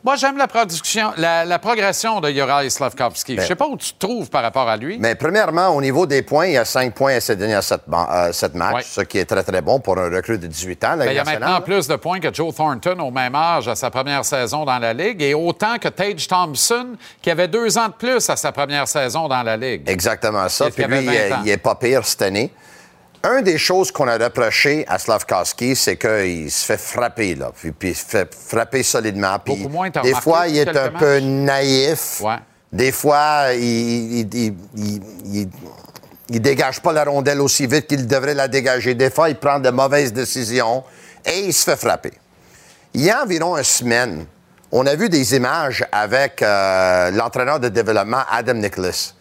Euh, 0.03 0.05
moi, 0.05 0.15
j'aime 0.17 0.37
la 0.37 0.47
production, 0.47 1.11
la, 1.17 1.45
la 1.45 1.59
progression 1.59 2.19
de 2.19 2.29
Juraj 2.29 2.67
Slavkovski. 2.69 3.33
Je 3.33 3.37
Ben- 3.37 3.47
sais 3.47 3.55
pas 3.55 3.67
où 3.67 3.77
tu 3.77 3.93
te 3.93 3.99
trouves 3.99 4.29
par 4.29 4.41
rapport 4.43 4.67
à 4.67 4.75
lui. 4.77 4.97
Mais 4.99 5.15
premièrement, 5.15 5.69
au 5.69 5.81
niveau 5.81 6.05
des 6.05 6.21
points, 6.21 6.47
il 6.47 6.53
y 6.53 6.57
a 6.57 6.65
5 6.65 6.93
points 6.93 7.15
à 7.15 7.19
ces 7.21 7.35
dernières 7.35 7.63
7, 7.63 7.81
matchs, 7.87 8.73
Oui. 8.75 8.81
ce 8.85 9.01
qui 9.01 9.17
est 9.19 9.25
très, 9.25 9.43
très 9.43 9.61
bon 9.61 9.79
pour 9.79 9.97
un 9.97 10.09
recrue 10.09 10.37
de 10.37 10.47
18 10.47 10.83
ans. 10.83 10.97
Ben, 10.97 11.09
il 11.09 11.15
y 11.15 11.19
a 11.19 11.23
maintenant 11.23 11.61
plus 11.61 11.87
de 11.87 11.95
points 11.95 12.19
que 12.19 12.33
Joe 12.33 12.53
Thornton 12.53 12.99
au 12.99 13.11
même 13.11 13.35
âge 13.35 13.67
à 13.67 13.75
sa 13.75 13.89
première 13.89 14.25
saison 14.25 14.65
dans 14.65 14.79
la 14.79 14.93
Ligue 14.93 15.21
et 15.21 15.33
autant 15.33 15.77
que 15.79 15.87
Tage 15.87 16.27
Thompson 16.27 16.87
qui 17.21 17.31
avait 17.31 17.47
deux 17.47 17.77
ans 17.77 17.87
de 17.87 17.93
plus 17.93 18.29
à 18.29 18.35
sa 18.35 18.51
première 18.51 18.87
saison 18.87 19.27
dans 19.27 19.43
la 19.43 19.55
Ligue. 19.57 19.83
Exactement 19.89 20.47
ça. 20.49 20.67
Et 20.67 20.71
Puis 20.71 20.83
lui, 20.85 20.97
il 20.99 21.05
20 21.05 21.11
est- 21.13 21.31
ans? 21.33 21.41
il 21.45 21.49
est 21.49 21.57
pas 21.57 21.75
pire 21.75 22.05
cette 22.05 22.21
année. 22.23 22.51
Un 23.25 23.41
des 23.41 23.57
choses 23.57 23.89
qu'on 23.91 24.07
a 24.09 24.17
reproché 24.17 24.83
à 24.87 24.99
Slavkowski, 24.99 25.75
c'est 25.77 25.95
qu'il 25.97 26.51
se 26.51 26.65
fait 26.65 26.77
frapper, 26.79 27.35
là. 27.35 27.51
Puis, 27.55 27.71
puis 27.71 27.89
il 27.91 27.95
se 27.95 28.03
fait 28.05 28.33
frapper 28.35 28.83
solidement. 28.83 29.39
Puis 29.39 29.55
Beaucoup 29.55 29.69
moins, 29.69 29.89
t'as 29.91 30.01
des 30.01 30.13
fois, 30.13 30.47
il 30.47 30.57
est 30.57 30.67
un 30.77 30.89
peu 30.89 31.19
naïf. 31.19 32.19
Ouais. 32.21 32.35
Des 32.71 32.91
fois, 32.91 33.53
il, 33.53 34.19
il, 34.19 34.33
il- 34.33 34.53
il- 34.75 35.01
il- 35.25 35.49
il 36.29 36.41
dégage 36.41 36.81
pas 36.81 36.91
la 36.91 37.03
rondelle 37.05 37.39
aussi 37.41 37.65
vite 37.67 37.87
qu'il 37.87 38.07
devrait 38.07 38.33
la 38.33 38.47
dégager. 38.47 38.93
Des 38.95 39.09
fois, 39.09 39.29
il 39.29 39.35
prend 39.35 39.59
de 39.59 39.69
mauvaises 39.69 40.11
décisions 40.11 40.83
et 41.25 41.39
il 41.45 41.53
se 41.53 41.63
fait 41.63 41.77
frapper. 41.77 42.13
Il 42.93 43.01
y 43.01 43.09
a 43.11 43.23
environ 43.23 43.55
une 43.57 43.63
semaine, 43.63 44.25
on 44.71 44.85
a 44.85 44.95
vu 44.95 45.07
des 45.09 45.35
images 45.35 45.85
avec 45.91 46.41
euh, 46.41 47.11
l'entraîneur 47.11 47.59
de 47.59 47.69
développement 47.69 48.23
Adam 48.29 48.55
Nicholas. 48.55 49.13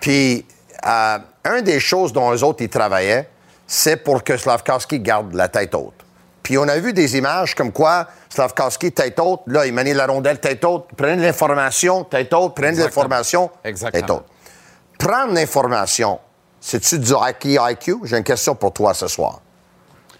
Puis, 0.00 0.46
euh, 0.86 1.18
une 1.44 1.62
des 1.62 1.80
choses 1.80 2.12
dont 2.12 2.32
eux 2.32 2.42
autres 2.44 2.62
ils 2.62 2.68
travaillaient, 2.70 3.28
c'est 3.66 3.96
pour 3.96 4.22
que 4.24 4.36
Slavkowski 4.36 5.00
garde 5.00 5.34
la 5.34 5.48
tête 5.48 5.74
haute. 5.74 5.94
Puis, 6.42 6.58
on 6.58 6.68
a 6.68 6.76
vu 6.78 6.92
des 6.92 7.16
images 7.16 7.54
comme 7.54 7.72
quoi 7.72 8.06
Slavkowski, 8.28 8.92
tête 8.92 9.18
haute, 9.18 9.40
là, 9.46 9.64
il 9.64 9.72
manie 9.72 9.94
la 9.94 10.06
rondelle 10.06 10.38
tête 10.40 10.62
haute, 10.64 10.88
prenez 10.96 11.16
l'information, 11.22 12.04
tête 12.04 12.32
haute, 12.34 12.54
prenez 12.54 12.72
l'information, 12.76 13.50
tête 13.62 14.10
haute. 14.10 14.24
Prendre 14.98 15.32
l'information, 15.32 16.20
c'est-tu 16.60 16.98
du 16.98 17.12
hockey 17.12 17.56
IQ? 17.58 17.96
J'ai 18.04 18.18
une 18.18 18.24
question 18.24 18.54
pour 18.54 18.72
toi 18.72 18.92
ce 18.94 19.08
soir. 19.08 19.40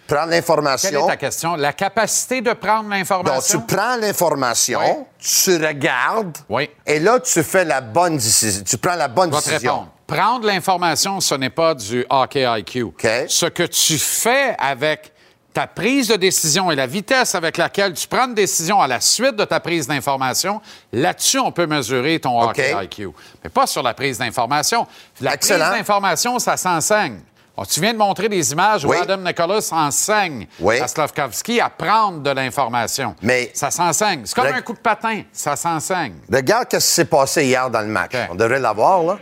Prendre 0.07 0.25
Quelle 0.25 0.33
est 0.33 0.37
l'information. 0.37 1.07
ta 1.07 1.17
question? 1.17 1.57
La 1.57 1.73
capacité 1.73 2.41
de 2.43 2.53
prendre 2.53 2.85
Donc, 2.85 2.93
l'information? 2.93 3.61
tu 3.61 3.75
prends 3.75 3.97
l'information, 3.97 4.81
Oui. 4.81 5.05
tu 5.19 5.57
regardes, 5.65 6.37
Oui. 6.49 6.69
et 6.87 6.99
là, 7.01 7.21
tu 7.21 7.43
fais 7.43 7.65
la 7.65 7.81
bonne 7.81 8.17
décision. 8.17 8.63
Tu 8.65 8.77
prends 8.79 8.97
la 8.97 9.09
bonne 9.09 9.31
décision. 9.31 9.73
répondre. 9.73 9.89
Prendre 10.07 10.47
l'information, 10.47 11.21
ce 11.21 11.35
n'est 11.35 11.51
pas 11.51 11.75
du 11.75 12.05
hockey 12.11 12.45
IQ. 12.47 12.87
Ce 13.29 13.47
que 13.47 13.63
tu 13.63 13.99
fais 13.99 14.55
avec 14.59 15.13
ta 15.55 15.67
prise 15.67 16.09
de 16.09 16.17
décision 16.17 16.71
et 16.71 16.75
la 16.75 16.87
vitesse 16.87 17.35
avec 17.35 17.57
laquelle 17.57 17.95
tu 17.95 18.07
prends 18.09 18.27
une 18.27 18.35
décision 18.35 18.81
à 18.83 18.89
la 18.89 19.01
suite 19.01 19.37
de 19.37 19.45
ta 19.45 19.61
prise 19.61 19.87
d'information, 19.87 20.61
là-dessus, 20.93 21.39
on 21.39 21.53
peut 21.53 21.67
mesurer 21.67 22.19
ton 22.19 22.39
OK. 22.43 22.49
hockey 22.51 22.75
IQ. 22.85 23.09
Mais 23.43 23.51
pas 23.51 23.67
sur 23.67 23.83
la 23.83 23.95
prise 23.95 24.19
d'information. 24.19 24.87
La 25.21 25.35
Excellent. 25.35 25.67
prise 25.67 25.79
d'information, 25.79 26.39
ça 26.39 26.57
s'enseigne. 26.57 27.21
Bon, 27.57 27.65
tu 27.65 27.81
viens 27.81 27.93
de 27.93 27.99
montrer 27.99 28.29
des 28.29 28.51
images 28.51 28.85
Oui. 28.85 28.97
où 28.99 29.01
Adam 29.01 29.19
Nicholas 29.19 29.69
enseigne 29.71 30.49
Oui. 30.59 30.81
à 30.81 30.89
Slavkovski 30.89 31.61
à 31.61 31.71
prendre 31.71 32.19
de 32.19 32.31
l'information. 32.31 33.15
Mais- 33.23 33.53
ça 33.55 33.71
s'enseigne. 33.71 34.23
C'est 34.25 34.35
comme 34.35 34.47
un 34.53 34.61
coup 34.61 34.73
de 34.73 34.79
patin. 34.79 35.23
Ça 35.33 35.55
s'enseigne. 35.55 36.15
Regarde 36.31 36.67
ce 36.73 36.77
qui 36.79 36.83
s'est 36.83 37.05
passé 37.05 37.45
hier 37.45 37.71
dans 37.71 37.81
le 37.83 37.87
match? 37.87 38.11
On 38.29 38.35
devrait 38.35 38.59
l'avoir, 38.59 39.05
là. 39.05 39.19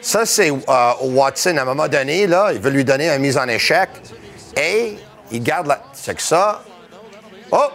Ça, 0.00 0.24
c'est 0.24 0.50
euh, 0.50 0.92
Watson, 1.02 1.56
à 1.56 1.62
un 1.62 1.64
moment 1.64 1.88
donné, 1.88 2.26
là, 2.26 2.50
il 2.52 2.60
veut 2.60 2.70
lui 2.70 2.84
donner 2.84 3.08
une 3.10 3.20
mise 3.20 3.36
en 3.36 3.48
échec. 3.48 3.88
Et 4.56 4.96
il 5.30 5.42
garde 5.42 5.66
la... 5.66 5.82
C'est 5.92 6.14
que 6.14 6.22
ça... 6.22 6.62
Oh! 7.50 7.68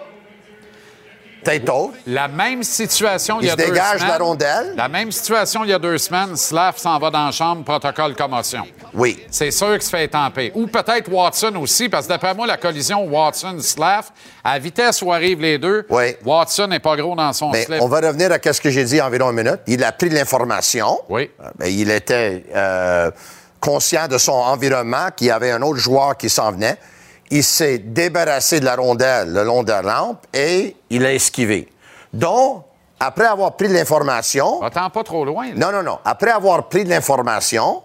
Tête 1.44 1.70
haute. 1.70 1.94
La 2.08 2.28
même 2.28 2.64
situation 2.64 3.38
il 3.42 3.48
y 3.48 3.50
a 3.50 3.56
deux 3.56 3.66
dégage 3.66 4.00
semaines. 4.00 4.08
la 4.18 4.18
rondelle. 4.24 4.74
La 4.76 4.88
même 4.88 5.12
situation 5.12 5.64
il 5.64 5.70
y 5.70 5.74
a 5.74 5.80
deux 5.80 5.98
semaines. 5.98 6.36
Slav 6.36 6.78
s'en 6.78 6.98
va 7.00 7.10
dans 7.10 7.26
la 7.26 7.32
chambre, 7.32 7.64
protocole 7.64 8.16
commotion. 8.16 8.64
Oui. 8.94 9.20
C'est 9.30 9.52
sûr 9.52 9.72
qu'il 9.74 9.82
se 9.82 9.90
fait 9.90 10.06
étamper. 10.06 10.52
Ou 10.56 10.68
peut-être 10.68 11.12
Watson 11.12 11.54
aussi, 11.62 11.90
parce 11.90 12.06
que 12.06 12.10
d'après 12.14 12.34
moi, 12.34 12.48
la 12.48 12.58
collision 12.58 13.04
Watson-Slav, 13.06 14.06
à 14.44 14.60
vitesse 14.60 15.02
où 15.02 15.12
arrivent 15.12 15.42
les 15.42 15.58
deux, 15.58 15.86
Oui. 15.90 16.16
Watson 16.26 16.68
n'est 16.68 16.80
pas 16.80 16.96
gros 16.96 17.16
dans 17.16 17.34
son 17.34 17.50
Mais 17.52 17.64
slip. 17.66 17.82
on 17.82 17.88
va 17.88 18.00
revenir 18.02 18.32
à 18.32 18.54
ce 18.54 18.62
que 18.62 18.70
j'ai 18.70 18.84
dit 18.86 19.02
environ 19.02 19.30
une 19.32 19.38
minute. 19.44 19.60
Il 19.68 19.84
a 19.84 19.92
pris 19.92 20.10
l'information. 20.10 21.00
Oui. 21.10 21.30
Euh, 21.42 21.68
il 21.70 21.90
était 21.92 22.44
euh, 22.56 23.12
conscient 23.60 24.08
de 24.08 24.18
son 24.18 24.32
environnement, 24.34 25.08
qu'il 25.16 25.28
y 25.28 25.32
avait 25.32 25.52
un 25.52 25.62
autre 25.62 25.80
joueur 25.80 26.16
qui 26.18 26.30
s'en 26.30 26.52
venait. 26.52 26.78
Il 27.36 27.44
s'est 27.44 27.80
débarrassé 27.80 28.60
de 28.60 28.66
la 28.66 28.76
rondelle 28.76 29.34
le 29.34 29.44
long 29.44 29.64
de 29.64 29.72
la 29.72 29.82
rampe 29.82 30.28
et 30.36 30.76
il 30.92 31.04
a 31.04 31.12
esquivé. 31.14 31.68
Donc, 32.14 32.64
après 33.00 33.26
avoir 33.26 33.56
pris 33.58 33.70
l'information, 33.70 34.62
Attends 34.62 34.90
pas 34.92 35.04
trop 35.04 35.26
loin. 35.26 35.48
là. 35.48 35.54
non, 35.56 35.72
non, 35.72 35.82
non, 35.82 35.98
après 36.06 36.30
avoir 36.30 36.68
pris 36.70 36.84
l'information, 36.84 37.82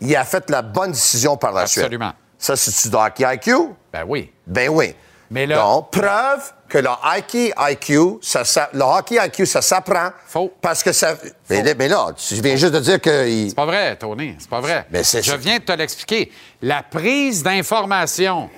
il 0.00 0.16
a 0.16 0.24
fait 0.24 0.50
la 0.50 0.62
bonne 0.62 0.90
décision 0.90 1.36
par 1.36 1.52
la 1.52 1.60
Absolument. 1.60 2.06
suite. 2.08 2.16
Ça, 2.38 2.56
c'est-tu 2.56 2.88
de 2.88 2.96
hockey 2.96 3.24
IQ? 3.36 3.52
Ben 3.92 4.04
oui. 4.04 4.32
Ben 4.48 4.68
oui. 4.68 4.96
Mais 5.30 5.46
là- 5.46 5.56
Donc, 5.58 5.92
preuve 5.92 6.52
que 6.68 6.78
le 6.78 6.88
hockey 6.90 7.52
IQ, 7.56 8.18
ça, 8.20 8.42
le 8.74 8.82
hockey 8.82 9.16
IQ, 9.24 9.46
ça 9.46 9.62
s'apprend. 9.62 10.10
Faux. 10.26 10.52
Parce 10.60 10.82
que 10.82 10.90
ça. 10.92 11.14
Mais, 11.48 11.62
là- 11.62 11.74
mais 11.78 11.88
là, 11.88 12.08
tu 12.16 12.34
viens 12.34 12.56
juste 12.56 12.74
de 12.74 12.80
dire 12.80 13.00
que. 13.00 13.28
il- 13.28 13.50
C'est 13.50 13.54
pas 13.54 13.64
vrai, 13.64 13.94
Tony. 13.96 14.34
C'est 14.40 14.50
pas 14.50 14.60
vrai. 14.60 14.86
Mais 14.90 15.04
c'est- 15.04 15.22
Je 15.22 15.36
viens 15.36 15.58
de 15.58 15.62
te 15.62 15.72
l'expliquer. 15.72 16.32
La 16.60 16.82
prise 16.82 17.42
d'information, 17.44 18.50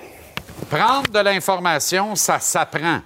prendre 0.69 1.09
de 1.09 1.19
l'information, 1.19 2.15
ça 2.15 2.39
s'apprend. 2.39 2.99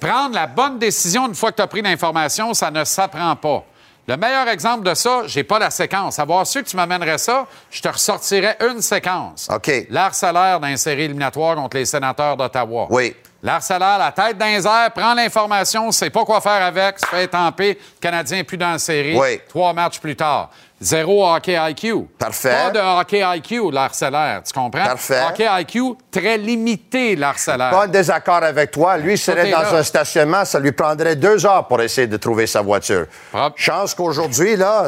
Prendre 0.00 0.34
la 0.34 0.46
bonne 0.46 0.78
décision 0.78 1.28
une 1.28 1.34
fois 1.34 1.52
que 1.52 1.56
tu 1.56 1.62
as 1.62 1.66
pris 1.66 1.82
l'information, 1.82 2.54
ça 2.54 2.70
ne 2.70 2.84
s'apprend 2.84 3.36
pas. 3.36 3.64
Le 4.08 4.16
meilleur 4.16 4.48
exemple 4.48 4.82
de 4.82 4.94
ça, 4.94 5.22
j'ai 5.26 5.44
pas 5.44 5.60
la 5.60 5.70
séquence. 5.70 6.18
Avoir 6.18 6.44
su 6.44 6.60
que 6.62 6.68
tu 6.68 6.76
m'amènerais 6.76 7.18
ça, 7.18 7.46
je 7.70 7.80
te 7.80 7.88
ressortirais 7.88 8.56
une 8.68 8.82
séquence. 8.82 9.48
OK. 9.48 9.70
Salaire 10.10 10.58
dans 10.58 10.66
une 10.66 10.76
série 10.76 11.02
éliminatoire 11.02 11.54
contre 11.54 11.76
les 11.76 11.84
sénateurs 11.84 12.36
d'Ottawa. 12.36 12.88
Oui. 12.90 13.14
Salaire, 13.60 13.98
la 13.98 14.10
tête 14.10 14.38
dans 14.38 14.46
les 14.46 14.66
airs, 14.66 14.90
prend 14.92 15.14
l'information, 15.14 15.90
sait 15.92 16.10
pas 16.10 16.24
quoi 16.24 16.40
faire 16.40 16.62
avec, 16.64 16.98
se 16.98 17.06
fait 17.06 17.24
étamper. 17.24 17.70
Le 17.70 18.00
Canadien 18.00 18.38
est 18.38 18.44
plus 18.44 18.56
dans 18.56 18.72
la 18.72 18.78
série. 18.78 19.16
Oui. 19.16 19.40
Trois 19.48 19.72
matchs 19.72 20.00
plus 20.00 20.16
tard. 20.16 20.50
Zéro 20.82 21.24
hockey 21.24 21.56
IQ. 21.70 22.06
Parfait. 22.18 22.50
Pas 22.50 22.70
de 22.70 22.78
hockey 22.80 23.22
IQ, 23.36 23.70
Lars 23.70 23.94
Salaire. 23.94 24.42
Tu 24.44 24.52
comprends? 24.52 24.84
Parfait. 24.84 25.20
Hockey 25.28 25.46
IQ, 25.60 25.94
très 26.10 26.36
limité, 26.36 27.14
Lars 27.16 27.38
Salaire. 27.38 27.70
Pas 27.70 27.84
en 27.84 27.88
désaccord 27.88 28.42
avec 28.42 28.70
toi. 28.72 28.96
Lui 28.98 29.16
serait 29.16 29.48
est 29.48 29.52
dans 29.52 29.60
là. 29.62 29.74
un 29.76 29.82
stationnement, 29.82 30.44
ça 30.44 30.58
lui 30.58 30.72
prendrait 30.72 31.14
deux 31.16 31.46
heures 31.46 31.66
pour 31.68 31.80
essayer 31.80 32.06
de 32.06 32.16
trouver 32.16 32.46
sa 32.46 32.62
voiture. 32.62 33.06
Propre. 33.30 33.54
Chance 33.56 33.94
qu'aujourd'hui, 33.94 34.56
là. 34.56 34.86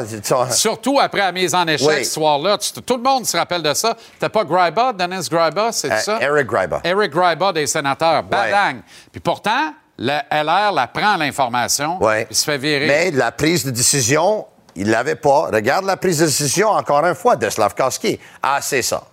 Surtout 0.51 0.99
après 0.99 1.19
la 1.21 1.31
mise 1.31 1.55
en 1.55 1.65
échec 1.67 1.87
Oui. 1.87 2.03
ce 2.05 2.11
soir-là. 2.11 2.57
Tout 2.85 2.97
le 2.97 3.03
monde 3.03 3.25
se 3.25 3.37
rappelle 3.37 3.63
de 3.63 3.73
ça. 3.73 3.95
C'était 4.13 4.29
pas 4.29 4.43
Gryba, 4.43 4.91
Dennis 4.93 5.27
Gryba, 5.29 5.71
c'est 5.71 5.91
Euh, 5.91 5.97
ça? 5.97 6.17
Eric 6.21 6.47
Gryba. 6.47 6.81
Eric 6.83 7.11
Gryba 7.11 7.53
des 7.53 7.67
sénateurs. 7.67 8.23
Badang. 8.23 8.81
Puis 9.11 9.21
pourtant, 9.21 9.73
le 9.97 10.17
LR 10.29 10.71
la 10.73 10.87
prend 10.87 11.15
l'information. 11.15 12.03
Ouais. 12.03 12.27
Il 12.29 12.35
se 12.35 12.43
fait 12.43 12.57
virer. 12.57 12.87
Mais 12.87 13.11
la 13.11 13.31
prise 13.31 13.63
de 13.65 13.71
décision, 13.71 14.45
il 14.75 14.89
l'avait 14.89 15.15
pas. 15.15 15.47
Regarde 15.51 15.85
la 15.85 15.97
prise 15.97 16.19
de 16.19 16.25
décision, 16.25 16.69
encore 16.69 17.05
une 17.05 17.15
fois, 17.15 17.35
de 17.35 17.49
Slavkowski. 17.49 18.19
Ah, 18.43 18.59
c'est 18.61 18.81
ça. 18.81 19.03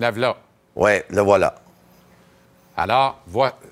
Lève 0.00 0.18
là. 0.18 0.36
Oui, 0.76 0.92
le 1.10 1.20
voilà. 1.22 1.54
Alors, 2.76 3.18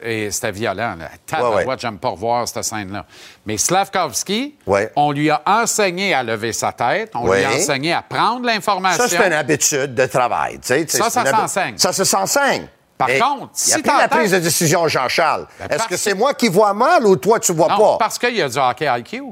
et 0.03 0.33
c'était 0.33 0.51
violent. 0.51 0.97
Là. 0.99 1.41
Ouais, 1.41 1.65
ouais. 1.65 1.77
j'aime 1.79 1.99
pas 1.99 2.09
revoir 2.09 2.49
cette 2.49 2.65
scène-là. 2.65 3.07
Mais 3.47 3.57
Slavkovski, 3.57 4.57
Ouais. 4.67 4.91
on 4.97 5.13
lui 5.13 5.31
a 5.31 5.43
enseigné 5.47 6.13
à 6.13 6.25
lever 6.25 6.53
sa 6.53 6.73
tête, 6.73 7.13
on 7.15 7.33
lui 7.33 7.45
a 7.45 7.51
enseigné 7.53 7.93
à 7.93 8.03
prendre 8.03 8.45
l'information. 8.45 9.05
Ça, 9.05 9.09
c'est 9.09 9.25
une 9.25 9.33
habitude 9.33 9.95
de 9.95 10.07
travail. 10.07 10.55
tu 10.59 10.67
sais, 10.67 10.87
Ça, 10.89 11.09
ça 11.09 11.25
s'enseigne. 11.25 11.79
Ça, 11.79 11.93
ça 11.93 12.05
s'enseigne. 12.05 12.67
Par 12.99 13.09
contre, 13.09 13.51
il 13.67 13.73
a 13.73 13.77
si 13.77 13.83
pris 13.83 13.97
la 13.97 14.09
prise 14.09 14.33
de 14.33 14.39
décision, 14.39 14.89
Jean-Charles. 14.89 15.47
Ben, 15.61 15.69
Est-ce 15.71 15.87
que 15.87 15.97
c'est 15.97 16.15
moi 16.15 16.35
qui 16.35 16.49
vois 16.49 16.73
mal 16.75 17.07
ou 17.07 17.15
toi, 17.17 17.39
tu 17.39 17.53
vois 17.53 17.69
Non, 17.69 17.77
pas? 17.79 17.97
parce 17.99 18.19
qu'il 18.19 18.35
y 18.35 18.43
a 18.43 18.49
du 18.49 18.59
hockey 18.59 18.89
IQ. 18.99 19.23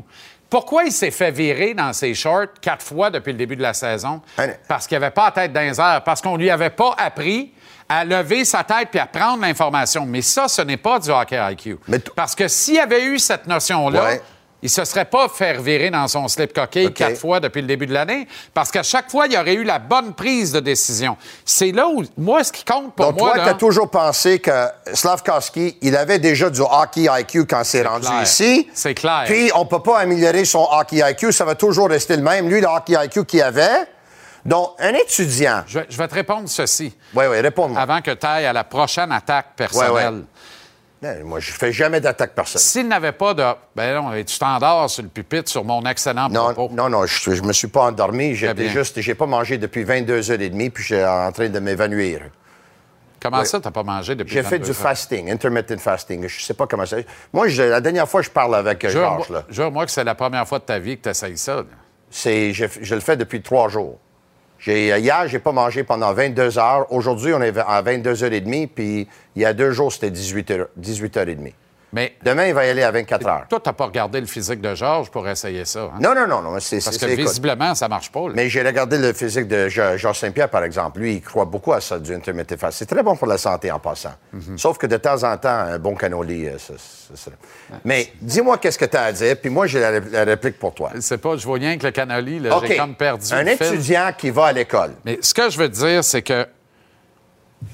Pourquoi 0.54 0.84
il 0.84 0.92
s'est 0.92 1.10
fait 1.10 1.32
virer 1.32 1.74
dans 1.74 1.92
ses 1.92 2.14
shorts 2.14 2.46
quatre 2.60 2.84
fois 2.84 3.10
depuis 3.10 3.32
le 3.32 3.38
début 3.38 3.56
de 3.56 3.62
la 3.62 3.74
saison? 3.74 4.22
Hein? 4.38 4.50
Parce 4.68 4.86
qu'il 4.86 4.96
n'avait 4.96 5.10
pas 5.10 5.32
la 5.34 5.48
tête 5.48 5.56
airs, 5.56 6.04
parce 6.04 6.22
qu'on 6.22 6.36
lui 6.36 6.48
avait 6.48 6.70
pas 6.70 6.94
appris 6.96 7.52
à 7.88 8.04
lever 8.04 8.44
sa 8.44 8.62
tête 8.62 8.86
puis 8.88 9.00
à 9.00 9.06
prendre 9.06 9.42
l'information. 9.42 10.06
Mais 10.06 10.22
ça, 10.22 10.46
ce 10.46 10.62
n'est 10.62 10.76
pas 10.76 11.00
du 11.00 11.10
hockey 11.10 11.36
IQ. 11.54 11.78
Mais 11.88 11.98
Parce 11.98 12.36
que 12.36 12.46
s'il 12.46 12.78
avait 12.78 13.04
eu 13.04 13.18
cette 13.18 13.48
notion-là, 13.48 14.04
Ouais. 14.04 14.22
Il 14.64 14.70
se 14.70 14.82
serait 14.84 15.04
pas 15.04 15.28
fait 15.28 15.60
virer 15.60 15.90
dans 15.90 16.08
son 16.08 16.26
slip 16.26 16.52
coquille 16.54 16.90
quatre 16.92 17.18
fois 17.18 17.38
depuis 17.38 17.60
le 17.60 17.66
début 17.68 17.86
de 17.86 17.92
l'année, 17.92 18.26
parce 18.54 18.70
qu'à 18.70 18.82
chaque 18.82 19.10
fois, 19.10 19.26
il 19.26 19.34
y 19.34 19.36
aurait 19.38 19.52
eu 19.54 19.62
la 19.62 19.78
bonne 19.78 20.14
prise 20.14 20.52
de 20.52 20.60
décision. 20.60 21.16
C'est 21.44 21.70
là 21.70 21.86
où, 21.86 22.02
moi, 22.16 22.42
ce 22.42 22.50
qui 22.50 22.64
compte 22.64 22.94
pour 22.94 23.06
Donc, 23.12 23.18
moi, 23.20 23.34
toi, 23.34 23.44
tu 23.44 23.50
as 23.50 23.54
toujours 23.54 23.90
pensé 23.90 24.38
que 24.38 24.66
Slavkovski, 24.94 25.76
il 25.82 25.94
avait 25.96 26.18
déjà 26.18 26.48
du 26.48 26.60
hockey 26.62 27.06
IQ 27.10 27.44
quand 27.46 27.62
c'est 27.62 27.82
rendu 27.86 28.06
clair. 28.06 28.22
ici. 28.22 28.68
C'est 28.72 28.94
clair. 28.94 29.24
Puis, 29.26 29.50
on 29.54 29.66
peut 29.66 29.82
pas 29.82 29.98
améliorer 29.98 30.44
son 30.46 30.66
hockey 30.70 31.02
IQ. 31.08 31.30
Ça 31.32 31.44
va 31.44 31.54
toujours 31.54 31.88
rester 31.90 32.16
le 32.16 32.22
même. 32.22 32.48
Lui, 32.48 32.60
le 32.62 32.66
hockey 32.66 32.94
IQ 32.98 33.24
qu'il 33.26 33.42
avait. 33.42 33.86
Donc, 34.46 34.72
un 34.78 34.92
étudiant. 34.92 35.62
je, 35.66 35.78
vais- 35.78 35.86
je 35.88 35.96
vais 35.96 36.06
te 36.08 36.14
répondre 36.14 36.48
ceci. 36.48 36.92
Oui, 37.14 37.24
oui, 37.30 37.40
réponds-moi. 37.40 37.80
avant 37.80 38.00
que 38.02 38.10
tu 38.10 38.26
ailles 38.26 38.44
à 38.46 38.52
la 38.52 38.64
prochaine 38.64 39.10
attaque 39.12 39.56
personnelle. 39.56 40.24
Moi, 41.24 41.40
je 41.40 41.52
fais 41.52 41.72
jamais 41.72 42.00
d'attaque 42.00 42.34
personnelle. 42.34 42.62
S'il 42.64 42.88
n'avait 42.88 43.12
pas 43.12 43.34
de. 43.34 43.44
Ben 43.76 43.94
non, 44.00 44.10
tu 44.24 44.38
t'endors 44.38 44.88
sur 44.90 45.02
le 45.02 45.08
pupitre 45.08 45.50
sur 45.50 45.64
mon 45.64 45.84
excellent 45.86 46.28
Non, 46.28 46.52
propos. 46.52 46.74
non, 46.74 46.88
non, 46.88 47.06
je, 47.06 47.34
je 47.34 47.42
me 47.42 47.52
suis 47.52 47.68
pas 47.68 47.82
endormi. 47.82 48.34
J'étais 48.34 48.68
juste, 48.68 49.00
j'ai 49.00 49.14
pas 49.14 49.26
mangé 49.26 49.58
depuis 49.58 49.84
22 49.84 50.30
heures 50.30 50.40
et 50.40 50.48
demie, 50.50 50.70
puis 50.70 50.82
j'étais 50.84 51.04
en 51.04 51.30
train 51.32 51.48
de 51.48 51.58
m'évanouir. 51.58 52.20
Comment 53.20 53.38
Ouais. 53.38 53.44
ça, 53.46 53.58
t'as 53.58 53.70
pas 53.70 53.82
mangé 53.82 54.14
depuis 54.14 54.34
J'ai 54.34 54.42
fait 54.42 54.58
22 54.58 54.64
du 54.66 54.74
fasting, 54.74 55.30
intermittent 55.30 55.78
fasting. 55.80 56.26
Je 56.28 56.42
sais 56.42 56.52
pas 56.54 56.66
comment 56.66 56.84
ça. 56.84 56.98
Moi, 57.32 57.48
je- 57.48 57.62
la 57.62 57.80
dernière 57.80 58.06
fois, 58.08 58.20
je 58.20 58.28
parle 58.28 58.54
avec 58.54 58.86
Georges, 58.88 59.32
jure-moi 59.48 59.86
que 59.86 59.90
c'est 59.92 60.04
la 60.04 60.14
première 60.14 60.46
fois 60.46 60.58
de 60.58 60.64
ta 60.64 60.78
vie 60.78 60.98
que 60.98 61.04
tu 61.04 61.08
essayes 61.08 61.38
ça. 61.38 61.56
là. 61.56 61.62
C'est, 62.10 62.52
je, 62.52 62.66
je 62.82 62.94
le 62.94 63.00
fais 63.00 63.16
depuis 63.16 63.40
trois 63.42 63.68
jours. 63.68 63.98
Euh, 64.68 64.98
hier, 64.98 65.28
j'ai 65.28 65.38
pas 65.38 65.52
mangé 65.52 65.84
pendant 65.84 66.12
22 66.12 66.58
heures. 66.58 66.90
Aujourd'hui, 66.92 67.34
on 67.34 67.42
est 67.42 67.56
à 67.58 67.82
22h30, 67.82 68.68
puis 68.68 69.08
il 69.36 69.42
y 69.42 69.44
a 69.44 69.52
deux 69.52 69.72
jours, 69.72 69.92
c'était 69.92 70.10
18h, 70.10 70.66
18h30. 70.80 71.52
Mais 71.94 72.14
Demain, 72.24 72.46
il 72.48 72.54
va 72.54 72.66
y 72.66 72.70
aller 72.70 72.82
à 72.82 72.90
24 72.90 73.26
heures. 73.28 73.44
toi, 73.48 73.60
t'as 73.62 73.72
pas 73.72 73.86
regardé 73.86 74.20
le 74.20 74.26
physique 74.26 74.60
de 74.60 74.74
Georges 74.74 75.10
pour 75.10 75.26
essayer 75.28 75.64
ça. 75.64 75.84
hein? 75.84 75.98
Non, 76.00 76.14
non, 76.14 76.26
non, 76.26 76.42
non. 76.42 76.58
C'est, 76.58 76.82
Parce 76.84 76.96
c'est- 76.96 77.06
que 77.06 77.12
écoute, 77.12 77.28
visiblement, 77.28 77.74
ça 77.74 77.88
marche 77.88 78.10
pas. 78.10 78.20
là. 78.28 78.32
Mais 78.34 78.48
j'ai 78.48 78.62
regardé 78.62 78.98
le 78.98 79.12
physique 79.12 79.46
de 79.46 79.68
Georges 79.68 80.18
Saint-Pierre, 80.18 80.48
par 80.50 80.64
exemple. 80.64 80.98
Lui, 81.00 81.14
il 81.14 81.20
croit 81.22 81.44
beaucoup 81.44 81.72
à 81.72 81.80
ça, 81.80 81.98
du 81.98 82.12
intermittent 82.12 82.56
fasting. 82.58 82.86
C'est 82.88 82.94
très 82.94 83.02
bon 83.04 83.14
pour 83.16 83.28
la 83.28 83.38
santé 83.38 83.70
en 83.70 83.78
passant. 83.78 84.14
Mhm. 84.32 84.58
Sauf 84.58 84.76
que 84.76 84.86
de 84.86 84.96
temps 84.96 85.22
en 85.22 85.36
temps, 85.36 85.48
un 85.48 85.78
bon 85.78 85.94
cannoli, 85.94 86.48
euh, 86.48 86.58
ça- 86.58 86.74
ça- 87.14 87.30
Mais 87.84 88.08
dis-moi 88.20 88.58
qu'est-ce 88.58 88.78
que 88.78 88.84
tu 88.86 88.96
as 88.96 89.04
à 89.04 89.12
dire, 89.12 89.36
puis 89.40 89.50
moi, 89.50 89.66
j'ai 89.68 89.78
la, 89.80 89.90
ré- 89.90 90.00
la 90.10 90.24
réplique 90.24 90.58
pour 90.58 90.74
toi. 90.74 90.90
Je 90.96 91.00
sais 91.00 91.18
pas, 91.18 91.36
je 91.36 91.44
vois 91.46 91.58
rien 91.58 91.78
que 91.78 91.86
le 91.86 91.92
cannoli, 91.92 92.40
là, 92.40 92.56
OK. 92.56 92.64
j'ai 92.66 92.76
comme 92.76 92.94
perdu 92.96 93.32
Un 93.32 93.46
étudiant 93.46 94.10
qui 94.18 94.30
va 94.30 94.46
à 94.46 94.52
l'école. 94.52 94.94
Mais 95.04 95.18
ce 95.20 95.32
que 95.32 95.48
je 95.48 95.58
veux 95.58 95.68
dire, 95.68 96.02
c'est 96.02 96.22
que 96.22 96.46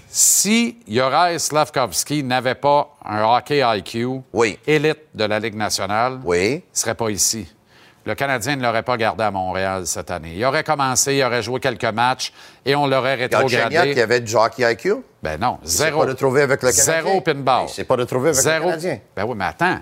si 0.09 0.79
Yoraï 0.89 1.39
Slavkovski 1.39 2.23
n'avait 2.25 2.55
pas 2.55 2.97
un 3.05 3.23
hockey 3.25 3.63
IQ 3.65 4.23
Oui. 4.33 4.59
élite 4.67 4.99
de 5.15 5.25
la 5.25 5.39
Ligue 5.39 5.57
nationale, 5.57 6.19
Oui. 6.25 6.47
il 6.49 6.55
ne 6.57 6.61
serait 6.73 6.95
pas 6.95 7.11
ici. 7.11 7.47
Le 8.07 8.15
Canadien 8.15 8.57
ne 8.57 8.63
l'aurait 8.63 8.83
pas 8.83 8.97
gardé 8.97 9.23
à 9.25 9.31
Montréal 9.31 9.87
cette 9.87 10.11
année. 10.11 10.33
Il 10.35 10.45
aurait 10.47 10.65
commencé, 10.65 11.17
il 11.17 11.23
aurait 11.23 11.43
joué 11.43 11.61
quelques 11.61 11.85
matchs 11.85 12.33
et 12.65 12.75
on 12.75 12.87
l'aurait 12.87 13.15
rétrogradé. 13.15 13.93
qui 13.93 14.01
avait 14.01 14.21
du 14.21 14.35
hockey 14.35 14.73
IQ. 14.73 14.95
Ben 15.23 15.39
non, 15.39 15.59
Il 15.63 15.69
zéro. 15.69 16.01
pas 16.01 16.07
retrouvé 16.07 16.43
avec 16.43 16.63
le 16.63 16.71
Canadien. 16.73 16.85
Zéro 17.03 17.21
pinball. 17.21 17.65
Il 17.69 17.69
s'est 17.69 17.85
pas 17.85 17.97
retrouvé 17.97 18.31
avec 18.31 18.41
Zéro. 18.41 18.65
le 18.65 18.71
Canadien. 18.71 18.99
Ben 19.15 19.25
oui, 19.27 19.35
mais 19.37 19.45
attends. 19.45 19.81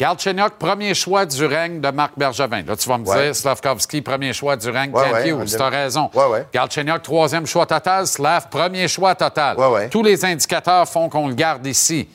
Galchenyuk, 0.00 0.54
premier 0.58 0.94
choix 0.94 1.26
du 1.26 1.44
règne 1.44 1.82
de 1.82 1.90
Marc 1.90 2.12
Bergevin. 2.16 2.62
Là, 2.62 2.74
tu 2.74 2.88
vas 2.88 2.96
me 2.96 3.04
Ouais. 3.06 3.22
dire, 3.24 3.36
Slavkovski, 3.36 4.00
premier 4.00 4.32
choix 4.32 4.56
du 4.56 4.70
règne 4.70 4.92
Ouais, 4.92 5.12
ouais, 5.12 5.32
on 5.32 5.44
Tu 5.44 5.56
as 5.60 5.68
raison. 5.68 6.10
Galchenyuk, 6.54 7.02
troisième 7.02 7.46
choix 7.46 7.66
total. 7.66 8.06
Slav, 8.06 8.48
premier 8.48 8.88
choix 8.88 9.14
total. 9.14 9.58
Tous 9.90 10.02
les 10.02 10.24
indicateurs 10.24 10.88
font 10.88 11.10
qu'on 11.10 11.28
le 11.28 11.34
garde 11.34 11.66
ici. 11.66 12.08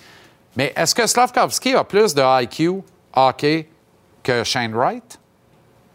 Mais 0.57 0.73
est-ce 0.75 0.95
que 0.95 1.05
Slavkovski 1.05 1.75
a 1.75 1.83
plus 1.83 2.15
de 2.15 2.23
IQ 2.43 2.81
hockey 3.13 3.69
que 4.23 4.43
Shane 4.43 4.73
Wright? 4.73 5.19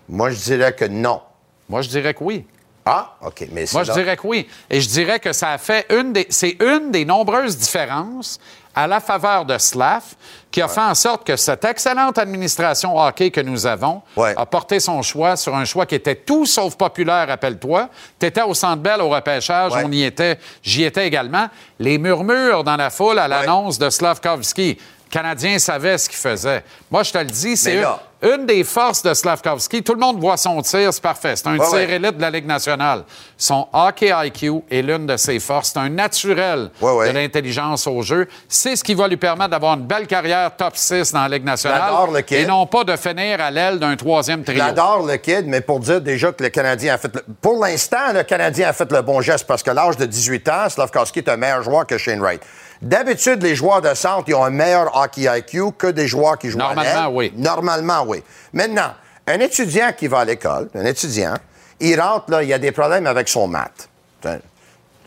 Moi, 0.09 0.31
je 0.31 0.37
dirais 0.37 0.73
que 0.73 0.85
non. 0.85 1.21
Moi, 1.69 1.83
je 1.83 1.89
dirais 1.89 2.15
que 2.15 2.23
oui. 2.23 2.47
Ah, 2.87 3.15
OK. 3.23 3.49
Mais 3.53 3.65
Moi, 3.73 3.83
je 3.83 3.93
dirais 3.93 4.17
que 4.17 4.27
oui. 4.27 4.49
Et 4.71 4.81
je 4.81 4.89
dirais 4.89 5.19
que 5.19 5.33
ça 5.33 5.51
a 5.51 5.59
fait 5.59 5.87
une 5.93 6.13
des. 6.13 6.27
C'est 6.31 6.57
une 6.61 6.93
des 6.93 7.05
nombreuses 7.05 7.57
différences 7.59 8.39
à 8.83 8.87
la 8.87 9.01
faveur 9.01 9.45
de 9.45 9.59
Slav 9.59 10.03
qui 10.51 10.63
a 10.63 10.69
fait 10.69 10.81
en 10.81 10.95
sorte 10.95 11.25
que 11.27 11.37
cette 11.37 11.65
excellente 11.65 12.19
administration 12.19 12.97
hockey 12.99 13.31
que 13.31 13.41
nous 13.41 13.67
avons 13.67 14.03
Ouais. 14.17 14.35
a 14.37 14.47
porté 14.47 14.81
son 14.81 15.03
choix 15.03 15.37
sur 15.37 15.55
un 15.55 15.65
choix 15.65 15.87
qui 15.87 15.95
était 15.95 16.15
tout 16.17 16.47
sauf 16.47 16.77
populaire, 16.77 17.29
rappelle-toi. 17.29 17.89
Tu 18.19 18.27
étais 18.27 18.43
au 18.43 18.55
Centre 18.55 18.83
Bell 18.83 19.01
au 19.01 19.09
repêchage, 19.11 19.73
Ouais. 19.73 19.83
on 19.85 19.93
y 19.93 20.03
était, 20.03 20.39
j'y 20.63 20.85
étais 20.85 21.07
également. 21.07 21.49
Les 21.79 21.99
murmures 21.99 22.65
dans 22.65 22.77
la 22.77 22.91
foule 22.91 23.19
à 23.19 23.29
l'annonce 23.29 23.79
de 23.79 23.91
Slavkovski. 23.91 24.79
Le 25.07 25.11
Canadien 25.11 25.59
savait 25.59 25.99
ce 25.99 26.09
qu'il 26.09 26.19
faisait. 26.19 26.65
Moi, 26.91 27.03
je 27.03 27.13
te 27.13 27.19
le 27.19 27.25
dis, 27.25 27.57
c'est 27.57 27.77
Mais 27.77 27.85
une, 28.23 28.47
des 28.47 28.65
forces 28.65 29.03
de 29.03 29.15
Slavkovski. 29.15 29.83
Tout 29.83 29.95
le 29.95 30.01
monde 30.01 30.21
voit 30.21 30.37
son 30.37 30.61
tir, 30.63 30.93
c'est 30.93 31.03
parfait. 31.03 31.37
C'est 31.37 31.47
un 31.47 31.57
Ouais, 31.59 31.65
tir 31.67 31.75
ouais. 31.75 31.91
élite 31.93 32.17
de 32.17 32.23
la 32.23 32.31
Ligue 32.31 32.47
nationale. 32.47 33.05
Son 33.39 33.67
hockey 33.73 34.13
IQ 34.15 34.63
est 34.71 34.83
l'une 34.83 35.07
de 35.07 35.17
ses 35.17 35.41
forces. 35.41 35.71
C'est 35.73 35.79
un 35.79 35.89
naturel 35.89 36.71
Ouais, 36.81 37.09
de 37.09 37.15
l'intelligence 37.15 37.87
au 37.87 38.03
jeu. 38.03 38.29
C'est 38.49 38.77
ce 38.77 38.85
qui 38.85 38.95
va 38.95 39.09
lui 39.09 39.17
permettre 39.17 39.51
d'avoir 39.51 39.75
une 39.75 39.87
belle 39.87 40.07
carrière 40.07 40.55
top 40.57 40.77
6 40.77 41.13
dans 41.13 41.23
la 41.23 41.29
Ligue 41.29 41.45
nationale. 41.45 41.81
J'adore 41.87 42.11
le 42.13 42.21
kid. 42.21 42.39
Et 42.39 42.47
non 42.47 42.67
pas 42.67 42.85
de 42.85 42.97
finir 42.97 43.41
à 43.41 43.51
l'aile 43.51 43.79
d'un 43.79 43.97
troisième 43.97 44.45
trio. 44.45 44.59
J'adore 44.59 45.07
le 45.07 45.17
kid, 45.17 45.47
mais 45.47 45.61
pour 45.63 45.81
dire 45.81 46.01
déjà 46.01 46.33
que 46.33 46.43
le 46.43 46.51
Canadien 46.51 46.95
a 46.95 46.99
fait... 46.99 47.15
le- 47.15 47.25
Pour 47.41 47.65
l'instant, 47.65 48.13
le 48.13 48.23
Canadien 48.23 48.69
a 48.69 48.73
fait 48.73 48.91
le 48.93 49.03
bon 49.03 49.21
geste 49.21 49.47
parce 49.47 49.63
que 49.63 49.71
l'âge 49.71 49.97
de 49.97 50.05
18 50.07 50.49
ans, 50.49 50.69
Slavkovski 50.69 51.21
est 51.21 51.29
un 51.31 51.37
meilleur 51.37 51.63
joueur 51.63 51.87
que 51.87 51.97
Shane 51.97 52.21
Wright. 52.21 52.43
D'habitude, 52.83 53.43
les 53.43 53.55
joueurs 53.55 53.83
de 53.83 53.93
centre, 53.95 54.25
ils 54.29 54.35
ont 54.35 54.45
un 54.45 54.51
meilleur 54.51 54.97
hockey 54.97 55.27
IQ 55.27 55.73
que 55.77 55.89
des 55.89 56.09
joueurs 56.09 56.39
qui 56.39 56.51
jouent 56.51 56.61
à 56.63 56.75
Normalement, 56.75 57.09
oui. 57.15 57.33
Normalement, 57.37 58.05
oui. 58.07 58.23
Maintenant, 58.53 58.93
un 59.27 59.39
étudiant 59.41 59.93
qui 59.97 60.07
va 60.07 60.21
à 60.21 60.25
l'école, 60.25 60.71
un 60.75 60.85
étudiant, 60.85 61.35
il 61.79 62.01
rentre, 62.01 62.31
là, 62.31 62.43
il 62.43 62.53
a 62.53 62.59
des 62.59 62.73
problèmes 62.73 63.07
avec 63.07 63.29
son 63.29 63.47
maths. 63.47 63.89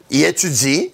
Il 0.09 0.23
étudie, 0.23 0.93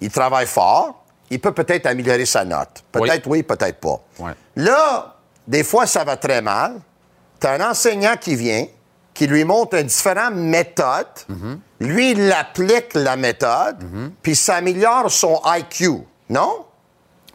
il 0.00 0.10
travaille 0.10 0.46
fort, 0.46 1.04
il 1.30 1.40
peut 1.40 1.52
peut-être 1.52 1.86
améliorer 1.86 2.26
sa 2.26 2.44
note. 2.44 2.84
Peut-être 2.92 3.26
oui, 3.26 3.42
peut-être 3.42 3.78
pas. 3.78 4.00
Ouais. 4.18 4.32
Là, 4.56 5.16
des 5.48 5.64
fois, 5.64 5.86
ça 5.86 6.04
va 6.04 6.16
très 6.16 6.42
mal. 6.42 6.74
Tu 7.40 7.46
as 7.46 7.52
un 7.52 7.70
enseignant 7.70 8.16
qui 8.20 8.36
vient, 8.36 8.66
qui 9.14 9.26
lui 9.26 9.44
montre 9.44 9.76
une 9.76 9.86
différente 9.86 10.34
méthode. 10.34 11.06
Lui, 11.80 12.12
il 12.12 12.32
applique 12.32 12.94
la 12.94 13.16
méthode, 13.16 13.76
puis 14.22 14.36
ça 14.36 14.56
améliore 14.56 15.10
son 15.10 15.40
IQ. 15.44 15.90
Non? 16.30 16.64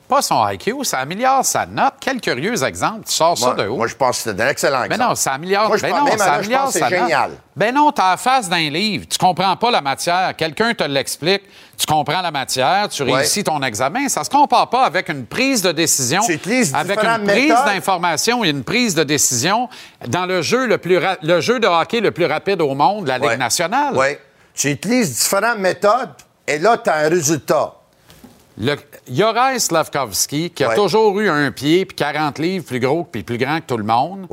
Pas 0.07 0.21
son 0.21 0.47
IQ, 0.47 0.83
ça 0.83 0.99
améliore 0.99 1.43
sa 1.43 1.65
note. 1.65 1.95
Quel 1.99 2.21
curieux 2.21 2.63
exemple. 2.63 3.01
Tu 3.05 3.13
sors 3.13 3.37
ça 3.37 3.53
de 3.53 3.67
où? 3.67 3.75
moi, 3.75 3.87
je 3.87 3.95
pense 3.95 4.23
que 4.23 4.31
c'est 4.31 4.41
un 4.41 4.47
excellent 4.47 4.79
Mais 4.81 4.85
exemple. 4.85 5.03
non, 5.09 5.15
ça 5.15 5.33
améliore. 5.33 5.67
Moi, 5.67 5.75
je 5.77 5.81
ben 5.81 5.89
pense- 5.89 5.99
non, 5.99 6.05
même 6.05 6.17
ça 6.17 6.25
là, 6.25 6.31
je 6.33 6.37
améliore 6.39 6.63
pense 6.63 6.73
c'est 6.73 6.79
note. 6.79 6.89
génial. 6.89 7.31
Ben 7.57 7.75
non, 7.75 7.91
t'as 7.91 8.11
la 8.11 8.17
face 8.17 8.47
d'un 8.47 8.69
livre. 8.69 9.05
Tu 9.09 9.17
comprends 9.17 9.55
pas 9.57 9.69
la 9.69 9.81
matière. 9.81 10.33
Quelqu'un 10.37 10.73
te 10.73 10.83
l'explique. 10.85 11.41
Tu 11.77 11.85
comprends 11.85 12.21
la 12.21 12.31
matière. 12.31 12.87
Tu 12.89 13.03
réussis 13.03 13.43
ton 13.43 13.61
examen. 13.63 14.07
Ça 14.07 14.23
se 14.23 14.29
compare 14.29 14.69
pas 14.69 14.85
avec 14.85 15.09
une 15.09 15.25
prise 15.25 15.61
de 15.61 15.71
décision. 15.73 16.21
Tu 16.25 16.33
utilises 16.33 16.73
avec 16.73 17.03
une 17.03 17.25
prise 17.27 17.53
d'information 17.65 18.45
et 18.45 18.49
une 18.49 18.63
prise 18.63 18.95
de 18.95 19.03
décision 19.03 19.67
dans 20.07 20.25
le 20.25 20.41
jeu 20.41 20.67
le 20.67 20.77
plus 20.77 20.99
le 21.21 21.41
jeu 21.41 21.59
de 21.59 21.67
hockey 21.67 21.99
le 21.99 22.11
plus 22.11 22.25
rapide 22.25 22.61
au 22.61 22.73
monde, 22.75 23.07
la 23.07 23.17
Ligue 23.17 23.27
Ouais. 23.27 23.37
nationale. 23.37 23.93
Oui. 23.95 24.15
Tu 24.53 24.69
utilises 24.71 25.13
différentes 25.19 25.59
méthodes 25.59 26.11
et 26.47 26.57
là, 26.59 26.77
tu 26.77 26.89
as 26.89 26.95
un 26.95 27.09
résultat. 27.09 27.73
Le 28.59 28.75
Yoraï 29.09 29.59
Slavkovski, 29.59 30.49
qui 30.49 30.63
a 30.63 30.69
Ouais. 30.69 30.75
toujours 30.75 31.19
eu 31.19 31.29
un 31.29 31.51
pied 31.51 31.85
puis 31.85 31.95
40 31.95 32.39
livres 32.39 32.65
plus 32.65 32.79
gros 32.79 33.03
puis 33.03 33.23
plus 33.23 33.37
grand 33.37 33.59
que 33.59 33.65
tout 33.67 33.77
le 33.77 33.83
monde, 33.83 34.27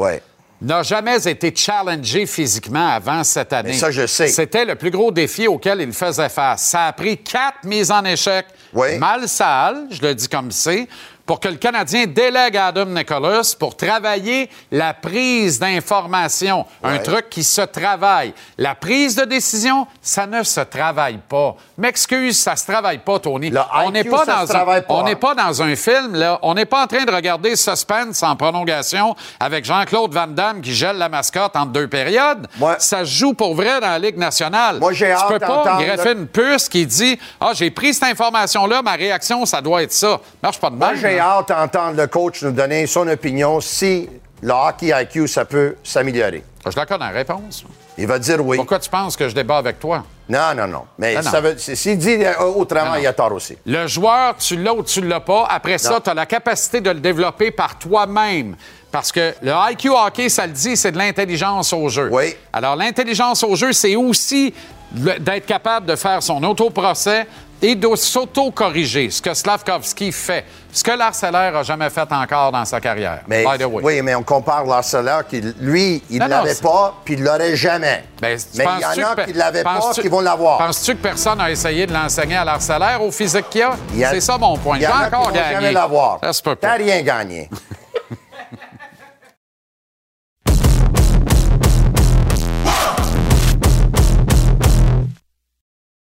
n'a 0.63 0.83
jamais 0.83 1.29
été 1.29 1.55
challengé 1.55 2.25
physiquement 2.25 2.89
avant 2.89 3.23
cette 3.23 3.53
année. 3.53 3.71
Mais 3.73 3.77
ça, 3.79 3.91
je 3.91 4.07
sais. 4.07 4.29
C'était 4.29 4.65
le 4.65 4.77
plus 4.77 4.91
gros 4.91 5.11
défi 5.11 5.47
auquel 5.47 5.83
il 5.83 5.93
faisait 5.93 6.31
face. 6.31 6.63
Ça 6.63 6.87
a 6.87 6.93
pris 6.95 7.19
quatre 7.19 7.65
mises 7.65 7.91
en 7.91 8.03
échec 8.05 8.47
Oui. 8.73 8.97
mal 8.99 9.29
sales, 9.29 9.89
je 9.91 10.01
le 10.01 10.15
dis 10.15 10.29
comme 10.29 10.51
c'est, 10.51 10.89
pour 11.27 11.41
que 11.41 11.49
le 11.49 11.57
Canadien 11.57 12.07
délègue 12.07 12.57
à 12.57 12.67
Adam 12.67 12.87
Nicholas 12.87 13.55
pour 13.59 13.77
travailler 13.77 14.51
la 14.71 14.93
prise 14.93 15.59
d'information. 15.59 16.67
Un 16.83 16.99
truc 16.99 17.31
qui 17.31 17.43
se 17.43 17.63
travaille. 17.63 18.35
La 18.59 18.75
prise 18.75 19.17
de 19.17 19.25
décision, 19.25 19.87
ça 20.03 20.27
ne 20.27 20.43
se 20.43 20.61
travaille 20.61 21.19
pas. 21.29 21.57
M'excuse, 21.79 22.39
ça 22.39 22.57
se 22.57 22.67
travaille 22.67 22.99
pas, 22.99 23.19
Tony. 23.19 23.51
Le 23.51 23.61
on 23.85 23.91
n'est 23.91 24.05
pas 24.05 24.25
dans 24.25 24.47
se 24.47 24.53
travaille 24.53 24.83
pas, 24.83 24.95
on 24.95 25.05
n'est 25.05 25.17
pas 25.17 25.35
dans 25.35 25.63
un 25.63 25.75
film 25.77 26.15
là. 26.15 26.39
On 26.43 26.55
n'est 26.55 26.67
pas 26.67 26.85
en 26.85 26.87
train 26.87 27.05
de 27.05 27.13
regarder 27.13 27.57
Suspense 27.57 28.23
en 28.23 28.37
prolongation 28.37 29.17
avec 29.41 29.65
Jean-Claude 29.65 30.13
Van 30.13 30.27
Damme 30.27 30.61
qui 30.61 30.75
gèle 30.75 30.97
la 30.97 31.09
mascotte 31.09 31.57
entre 31.57 31.73
deux 31.73 31.89
périodes. 31.89 32.47
Ouais. 32.61 32.75
Ça 32.79 33.01
se 33.01 33.11
joue 33.11 33.35
pour 33.35 33.55
vrai 33.55 33.81
dans 33.81 33.89
la 33.89 33.99
Ligue 33.99 34.19
nationale. 34.19 34.79
Moi, 34.79 34.93
j'ai 34.93 35.07
tu 35.07 35.13
hâte 35.13 35.29
peux 35.29 35.39
pas 35.39 35.79
greffer 35.81 36.13
une 36.13 36.27
puce 36.27 36.69
qui 36.69 36.87
dit 36.87 37.19
ah 37.41 37.53
j'ai 37.55 37.71
pris 37.71 37.95
cette 37.95 38.05
information 38.05 38.67
là, 38.67 38.83
ma 38.83 38.93
réaction 38.93 39.47
ça 39.47 39.61
doit 39.61 39.83
être 39.83 39.93
ça. 39.93 40.21
Marche 40.43 40.61
pas 40.61 40.71
de 40.71 40.77
Moi, 40.77 40.93
mal. 40.93 41.14
J'ai 41.15 41.21
hâte 41.21 41.49
d'entendre 41.49 41.97
le 41.97 42.07
coach 42.07 42.43
nous 42.43 42.53
donner 42.53 42.87
son 42.87 43.07
opinion 43.09 43.61
si 43.61 44.09
le 44.43 44.53
hockey 44.53 44.93
IQ, 44.95 45.27
ça 45.29 45.45
peut 45.45 45.77
s'améliorer. 45.83 46.43
Je 46.71 46.77
la 46.77 46.87
connais 46.87 47.05
la 47.07 47.11
réponse. 47.11 47.65
Il 47.97 48.07
va 48.07 48.19
dire 48.19 48.45
oui. 48.45 48.57
Pourquoi 48.57 48.79
tu 48.79 48.91
penses 48.91 49.17
que 49.17 49.29
je 49.29 49.35
débat 49.35 49.59
avec 49.59 49.79
toi? 49.79 50.03
Non, 50.29 50.55
non, 50.57 50.67
non. 50.67 50.83
Mais 50.99 51.15
Non, 51.15 51.23
non. 51.23 51.31
ça 51.31 51.41
veut- 51.41 51.57
s'il 51.59 51.99
dit 51.99 52.17
euh, 52.25 52.33
autrement, 52.57 52.87
Non, 52.87 52.91
non. 52.93 52.99
il 53.01 53.07
a 53.07 53.13
tort 53.13 53.33
aussi. 53.33 53.57
Le 53.67 53.87
joueur, 53.87 54.37
tu 54.37 54.57
l'as 54.57 54.73
ou 54.75 54.83
tu 54.83 55.01
l'as 55.03 55.21
pas. 55.21 55.47
Après 55.51 55.79
ça, 55.79 56.01
tu 56.03 56.11
as 56.11 56.15
la 56.15 56.27
capacité 56.27 56.81
de 56.81 56.91
le 56.91 57.01
développer 57.01 57.51
par 57.51 57.79
toi-même. 57.79 58.57
Parce 58.91 59.13
que 59.13 59.35
le 59.43 59.53
IQ 59.73 59.91
hockey, 59.91 60.29
ça 60.29 60.47
le 60.47 60.53
dit, 60.53 60.77
c'est 60.77 60.93
de 60.93 60.99
l'intelligence 60.99 61.73
au 61.73 61.89
jeu. 61.89 62.09
Oui. 62.11 62.35
Alors, 62.53 62.75
l'intelligence 62.77 63.43
au 63.45 63.55
jeu, 63.55 63.73
c'est 63.73 63.97
aussi 63.97 64.53
d'être 64.93 65.47
capable 65.47 65.87
de 65.87 65.97
faire 65.97 66.23
son 66.23 66.43
autoprocès 66.45 67.27
et 67.63 67.75
de 67.75 67.95
s'auto-corriger, 67.97 69.11
ce 69.11 69.23
que 69.23 69.33
Slavkovski 69.33 70.13
fait. 70.13 70.45
Ce 70.73 70.83
que 70.83 70.91
l'Arcellaire 70.91 71.57
a 71.57 71.63
jamais 71.63 71.89
fait 71.89 72.11
encore 72.13 72.51
dans 72.53 72.65
sa 72.65 72.81
carrière. 72.81 73.21
Mais, 73.29 73.45
by 73.45 73.57
the 73.59 73.65
way. 73.67 73.83
oui, 73.83 74.03
mais 74.03 74.15
on 74.17 74.23
compare 74.25 74.65
l'harceleur 74.65 75.27
qui, 75.27 75.41
lui, 75.61 76.03
il 76.11 76.19
ne 76.21 76.27
l'avait 76.29 76.55
pas, 76.57 76.95
puis 77.05 77.15
il 77.15 77.21
ne 77.21 77.27
l'aurait 77.27 77.55
jamais. 77.57 78.05
Ben, 78.21 78.37
mais 78.57 78.65
il 78.79 78.81
y 79.01 79.05
en 79.05 79.09
a 79.09 79.15
que- 79.17 79.23
qui 79.27 79.33
ne 79.33 79.39
l'avaient 79.39 79.63
pas, 79.63 79.93
qui 79.95 80.09
vont 80.09 80.21
l'avoir. 80.21 80.59
Penses-tu 80.59 80.97
que 80.97 81.03
personne 81.03 81.39
n'a 81.39 81.51
essayé 81.51 81.87
de 81.87 81.93
l'enseigner 81.93 82.37
à 82.37 82.45
l'Arcellaire 82.45 83.01
au 83.03 83.11
physique 83.13 83.49
qu'il 83.51 83.63
a? 83.63 83.71
A- 83.71 84.11
C'est 84.11 84.21
ça 84.21 84.37
mon 84.37 84.57
point. 84.59 84.77
Il 84.77 84.83
y 84.83 84.87
en 84.87 84.91
a 84.91 85.09
qui 85.09 85.15
encore 85.15 85.29
vont 85.29 85.35
gagné. 85.35 85.53
jamais 85.55 85.73
l'avoir. 85.73 86.19
Ça 86.23 86.33
se 86.33 86.43
peut 86.43 86.57
pas. 86.57 86.69
T'as 86.69 86.75
rien 86.77 87.01
gagné. 87.03 87.49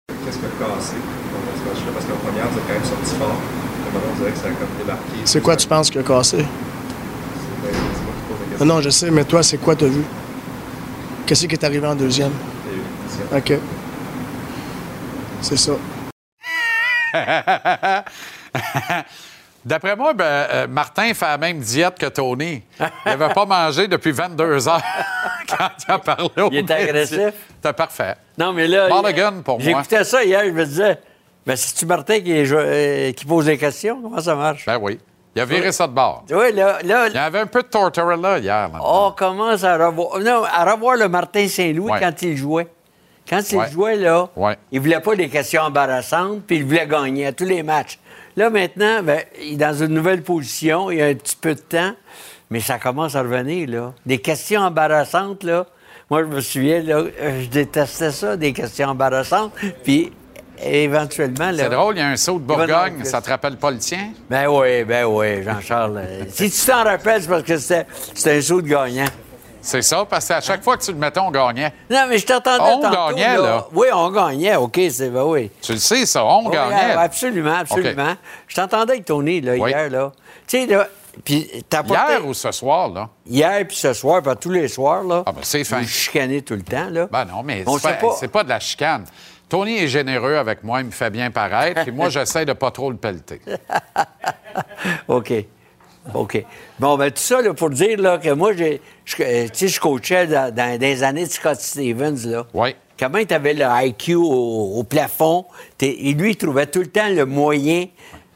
Qu'est-ce 0.08 0.38
qui 0.38 0.44
a 0.46 0.48
cassé 0.58 0.96
pendant 1.32 1.54
ce 1.56 1.62
match-là? 1.68 1.92
Parce 1.94 2.06
qu'en 2.06 2.16
fort. 2.84 3.36
On 3.94 4.18
dirait 4.18 4.30
que 4.32 4.38
ça 4.38 4.46
a 4.46 4.50
comme 4.50 4.68
débarqué. 4.78 5.02
C'est 5.24 5.42
quoi 5.42 5.56
tu 5.56 5.66
penses 5.66 5.90
qui 5.90 5.98
a 5.98 6.02
cassé? 6.02 6.38
Question. 6.38 6.48
Non, 8.66 8.74
non, 8.76 8.80
je 8.80 8.90
sais, 8.90 9.10
mais 9.10 9.24
toi, 9.24 9.42
c'est 9.42 9.58
quoi 9.58 9.76
t'as 9.76 9.86
vu? 9.86 10.02
Qu'est-ce 11.26 11.46
qui 11.46 11.54
est 11.54 11.64
arrivé 11.64 11.86
en 11.86 11.94
deuxième? 11.94 12.32
OK. 13.34 13.52
C'est 15.42 15.56
ça. 15.58 15.72
D'après 19.64 19.94
moi, 19.94 20.12
ben, 20.12 20.24
euh, 20.24 20.66
Martin 20.66 21.14
fait 21.14 21.24
la 21.26 21.38
même 21.38 21.60
diète 21.60 21.96
que 21.98 22.06
Tony. 22.06 22.62
Il 22.80 22.86
n'avait 23.06 23.32
pas 23.32 23.46
mangé 23.46 23.86
depuis 23.86 24.10
22 24.10 24.68
heures 24.68 24.82
quand 25.48 25.68
il 25.86 25.90
a 25.92 25.98
parlé 25.98 26.28
au 26.38 26.48
Il 26.50 26.58
était 26.58 26.74
médecin. 26.78 26.88
agressif? 26.88 27.32
C'était 27.56 27.72
parfait. 27.72 28.16
Non, 28.36 28.52
mais 28.52 28.66
là. 28.66 28.88
Mulligan 28.88 29.34
pour 29.44 29.58
moi. 29.60 29.64
J'écoutais 29.64 30.02
ça 30.04 30.24
hier, 30.24 30.42
je 30.46 30.50
me 30.50 30.64
disais, 30.64 30.98
ben, 31.46 31.56
c'est-tu 31.56 31.86
Martin 31.86 32.20
qui, 32.20 32.32
est 32.32 32.44
jo- 32.44 32.56
euh, 32.58 33.12
qui 33.12 33.24
pose 33.24 33.46
des 33.46 33.58
questions? 33.58 34.00
Comment 34.02 34.20
ça 34.20 34.34
marche? 34.34 34.64
Ben 34.66 34.78
oui. 34.80 34.98
Il 35.34 35.40
a 35.40 35.44
viré 35.46 35.72
ça 35.72 35.86
de 35.86 35.92
bord. 35.92 36.24
Oui, 36.30 36.52
là. 36.52 36.78
là 36.84 37.08
Il 37.08 37.14
y 37.14 37.18
avait 37.18 37.38
un 37.40 37.46
peu 37.46 37.62
de 37.62 37.68
Tortorella 37.68 38.38
hier. 38.38 38.68
là. 38.70 38.78
on 38.82 39.12
commence 39.12 39.64
à 39.64 39.76
revoir. 39.78 40.18
Non, 40.20 40.42
à 40.44 40.70
revoir 40.70 40.96
le 40.96 41.08
Martin 41.08 41.48
Saint-Louis 41.48 41.90
Ouais. 41.90 42.00
quand 42.00 42.20
il 42.22 42.36
jouait. 42.36 42.66
Quand 43.28 43.40
il 43.50 43.56
Ouais. 43.56 43.70
jouait, 43.70 43.96
là, 43.96 44.28
Ouais. 44.36 44.56
il 44.70 44.80
voulait 44.80 45.00
pas 45.00 45.16
des 45.16 45.28
questions 45.28 45.62
embarrassantes, 45.62 46.42
puis 46.46 46.56
il 46.56 46.64
voulait 46.64 46.86
gagner 46.86 47.26
à 47.28 47.32
tous 47.32 47.44
les 47.44 47.62
matchs. 47.62 47.98
Là, 48.36 48.50
maintenant, 48.50 49.02
ben, 49.02 49.20
il 49.40 49.54
est 49.54 49.56
dans 49.56 49.72
une 49.74 49.94
nouvelle 49.94 50.22
position, 50.22 50.90
il 50.90 51.00
a 51.00 51.06
un 51.06 51.14
petit 51.14 51.36
peu 51.36 51.54
de 51.54 51.60
temps, 51.60 51.92
mais 52.50 52.60
ça 52.60 52.78
commence 52.78 53.14
à 53.14 53.22
revenir, 53.22 53.68
là. 53.70 53.92
Des 54.04 54.18
questions 54.18 54.60
embarrassantes, 54.60 55.44
là. 55.44 55.66
Moi, 56.10 56.24
je 56.24 56.28
me 56.28 56.40
souviens, 56.40 56.82
là, 56.82 56.96
euh, 57.20 57.42
je 57.42 57.48
détestais 57.48 58.10
ça, 58.10 58.36
des 58.36 58.52
questions 58.52 58.88
embarrassantes, 58.88 59.52
puis 59.82 60.12
éventuellement. 60.64 61.50
C'est 61.56 61.68
drôle, 61.68 61.96
il 61.96 62.00
y 62.00 62.02
a 62.02 62.08
un 62.08 62.16
saut 62.16 62.38
de 62.38 62.44
Bourgogne. 62.44 63.04
Ça 63.04 63.20
te 63.20 63.28
rappelle 63.30 63.56
pas 63.56 63.70
le 63.70 63.78
tien? 63.78 64.10
Ben 64.30 64.46
oui, 64.48 64.84
ben 64.84 65.04
oui, 65.04 65.42
Jean-Charles. 65.42 65.98
euh, 65.98 66.24
si 66.32 66.50
tu 66.50 66.66
t'en 66.66 66.84
rappelles, 66.84 67.22
c'est 67.22 67.28
parce 67.28 67.42
que 67.42 67.56
c'était 67.58 67.86
un 68.36 68.40
saut 68.40 68.62
de 68.62 68.68
gagnant. 68.68 69.06
C'est 69.64 69.82
ça, 69.82 70.04
parce 70.08 70.26
qu'à 70.26 70.40
chaque 70.40 70.64
fois 70.64 70.76
que 70.76 70.82
tu 70.82 70.90
le 70.90 70.98
mettais, 70.98 71.20
on 71.20 71.30
gagnait. 71.30 71.72
Non, 71.88 72.06
mais 72.08 72.18
je 72.18 72.26
t'entendais 72.26 72.62
On 72.64 72.80
tantôt, 72.80 73.14
gagnait, 73.14 73.36
là. 73.36 73.64
Oui, 73.72 73.86
on 73.94 74.10
gagnait, 74.10 74.56
OK, 74.56 74.80
c'est 74.90 75.08
ben 75.08 75.22
oui. 75.22 75.52
Tu 75.60 75.72
le 75.74 75.78
sais, 75.78 76.04
ça, 76.04 76.24
on 76.24 76.46
Oui, 76.46 76.52
gagnait. 76.52 76.92
absolument, 76.94 77.54
absolument. 77.54 78.14
Je 78.48 78.56
t'entendais 78.56 78.94
avec 78.94 79.04
Tony, 79.04 79.40
là, 79.40 79.52
Oui. 79.56 79.70
hier, 79.70 79.88
là. 79.88 80.10
Tu 80.48 80.58
sais, 80.58 80.66
là, 80.66 80.88
puis 81.24 81.48
t'as 81.68 81.84
pas 81.84 82.08
Hier 82.08 82.26
ou 82.26 82.34
ce 82.34 82.50
soir, 82.50 82.88
là? 82.88 83.08
Hier 83.24 83.64
puis 83.68 83.76
ce 83.76 83.92
soir, 83.92 84.20
pas 84.22 84.34
tous 84.34 84.50
les 84.50 84.66
soirs, 84.66 85.04
là. 85.04 85.22
Ah, 85.26 85.30
ben, 85.32 85.40
c'est 85.42 85.62
fin. 85.62 85.80
Vous 85.80 85.86
chicanez 85.86 86.42
tout 86.42 86.54
le 86.54 86.62
temps, 86.62 86.88
là. 86.90 87.06
Ben 87.12 87.24
non, 87.26 87.42
mais 87.44 87.64
c'est 87.80 87.98
pas, 88.00 88.26
pas 88.32 88.42
de 88.44 88.48
la 88.48 88.58
chicane. 88.58 89.04
Tony 89.52 89.76
est 89.76 89.88
généreux 89.88 90.36
avec 90.36 90.64
moi, 90.64 90.80
il 90.80 90.86
me 90.86 90.90
fait 90.90 91.10
bien 91.10 91.30
paraître, 91.30 91.82
puis 91.82 91.92
moi, 91.92 92.08
j'essaie 92.08 92.46
de 92.46 92.54
pas 92.54 92.70
trop 92.70 92.90
le 92.90 92.96
pelleter. 92.96 93.38
OK. 95.08 95.30
OK. 96.14 96.42
Bon, 96.80 96.96
ben 96.96 97.10
tout 97.10 97.20
ça, 97.20 97.42
là, 97.42 97.52
pour 97.52 97.68
dire 97.68 98.00
là, 98.00 98.16
que 98.16 98.30
moi, 98.30 98.54
j'ai, 98.54 98.80
je, 99.04 99.14
euh, 99.20 99.44
tu 99.48 99.50
sais, 99.52 99.68
je 99.68 99.78
coachais 99.78 100.26
dans, 100.26 100.54
dans 100.54 100.78
des 100.78 101.02
années 101.02 101.26
de 101.26 101.30
Scott 101.30 101.60
Stevens, 101.60 102.24
là. 102.24 102.46
Oui. 102.54 102.74
Comment 102.98 103.22
tu 103.22 103.34
avais 103.34 103.52
le 103.52 103.66
IQ 103.68 104.14
au, 104.14 104.78
au 104.78 104.84
plafond? 104.84 105.44
Et 105.82 106.14
lui, 106.14 106.30
il 106.30 106.36
trouvait 106.36 106.64
tout 106.64 106.80
le 106.80 106.86
temps 106.86 107.10
le 107.10 107.26
moyen, 107.26 107.88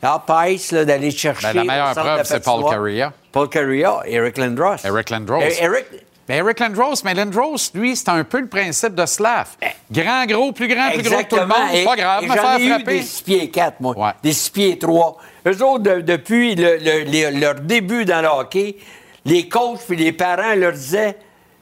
à 0.02 0.22
Pice, 0.24 0.72
là, 0.72 0.84
d'aller 0.84 1.10
chercher. 1.10 1.48
Ben, 1.48 1.54
la 1.54 1.62
au 1.62 1.64
meilleure 1.64 1.94
preuve, 1.94 2.18
la 2.18 2.24
c'est 2.24 2.44
Paul. 2.44 2.64
Carrea. 2.68 3.12
Paul 3.32 3.48
Carrea, 3.48 4.02
Eric 4.06 4.38
Lindros. 4.38 4.84
Eric 4.84 5.10
Lindros. 5.10 5.40
Eric, 5.40 5.86
Mais 6.28 6.38
Eric 6.38 6.58
Lindros, 6.58 6.94
mais 7.04 7.14
Lindros, 7.14 7.56
lui, 7.74 7.94
c'est 7.96 8.08
un 8.08 8.24
peu 8.24 8.40
le 8.40 8.48
principe 8.48 8.94
de 8.94 9.06
Slav. 9.06 9.48
Grand, 9.90 10.26
gros, 10.26 10.52
plus 10.52 10.66
grand, 10.68 10.90
plus 10.90 11.02
gros 11.02 11.22
que 11.22 11.28
tout 11.28 11.36
le 11.36 11.46
monde. 11.46 11.56
Et- 11.72 11.84
pas 11.84 11.96
grave, 11.96 12.24
me 12.24 12.32
faire 12.32 12.58
ai 12.58 12.64
eu 12.64 12.68
frapper. 12.70 12.84
des 12.98 13.02
6 13.02 13.22
pieds 13.22 13.50
4, 13.50 13.80
moi. 13.80 13.94
Ouais. 13.96 14.10
Des 14.22 14.32
6 14.32 14.50
pieds 14.50 14.78
3. 14.78 15.18
Eux 15.46 15.62
autres, 15.62 15.82
de- 15.84 16.00
depuis 16.00 16.54
le- 16.56 16.78
le- 16.78 17.04
les- 17.04 17.30
leur 17.30 17.54
début 17.54 18.04
dans 18.04 18.22
le 18.22 18.28
hockey, 18.28 18.76
les 19.24 19.48
coachs 19.48 19.80
puis 19.86 19.96
les 19.96 20.12
parents 20.12 20.54
leur 20.56 20.72
disaient 20.72 21.16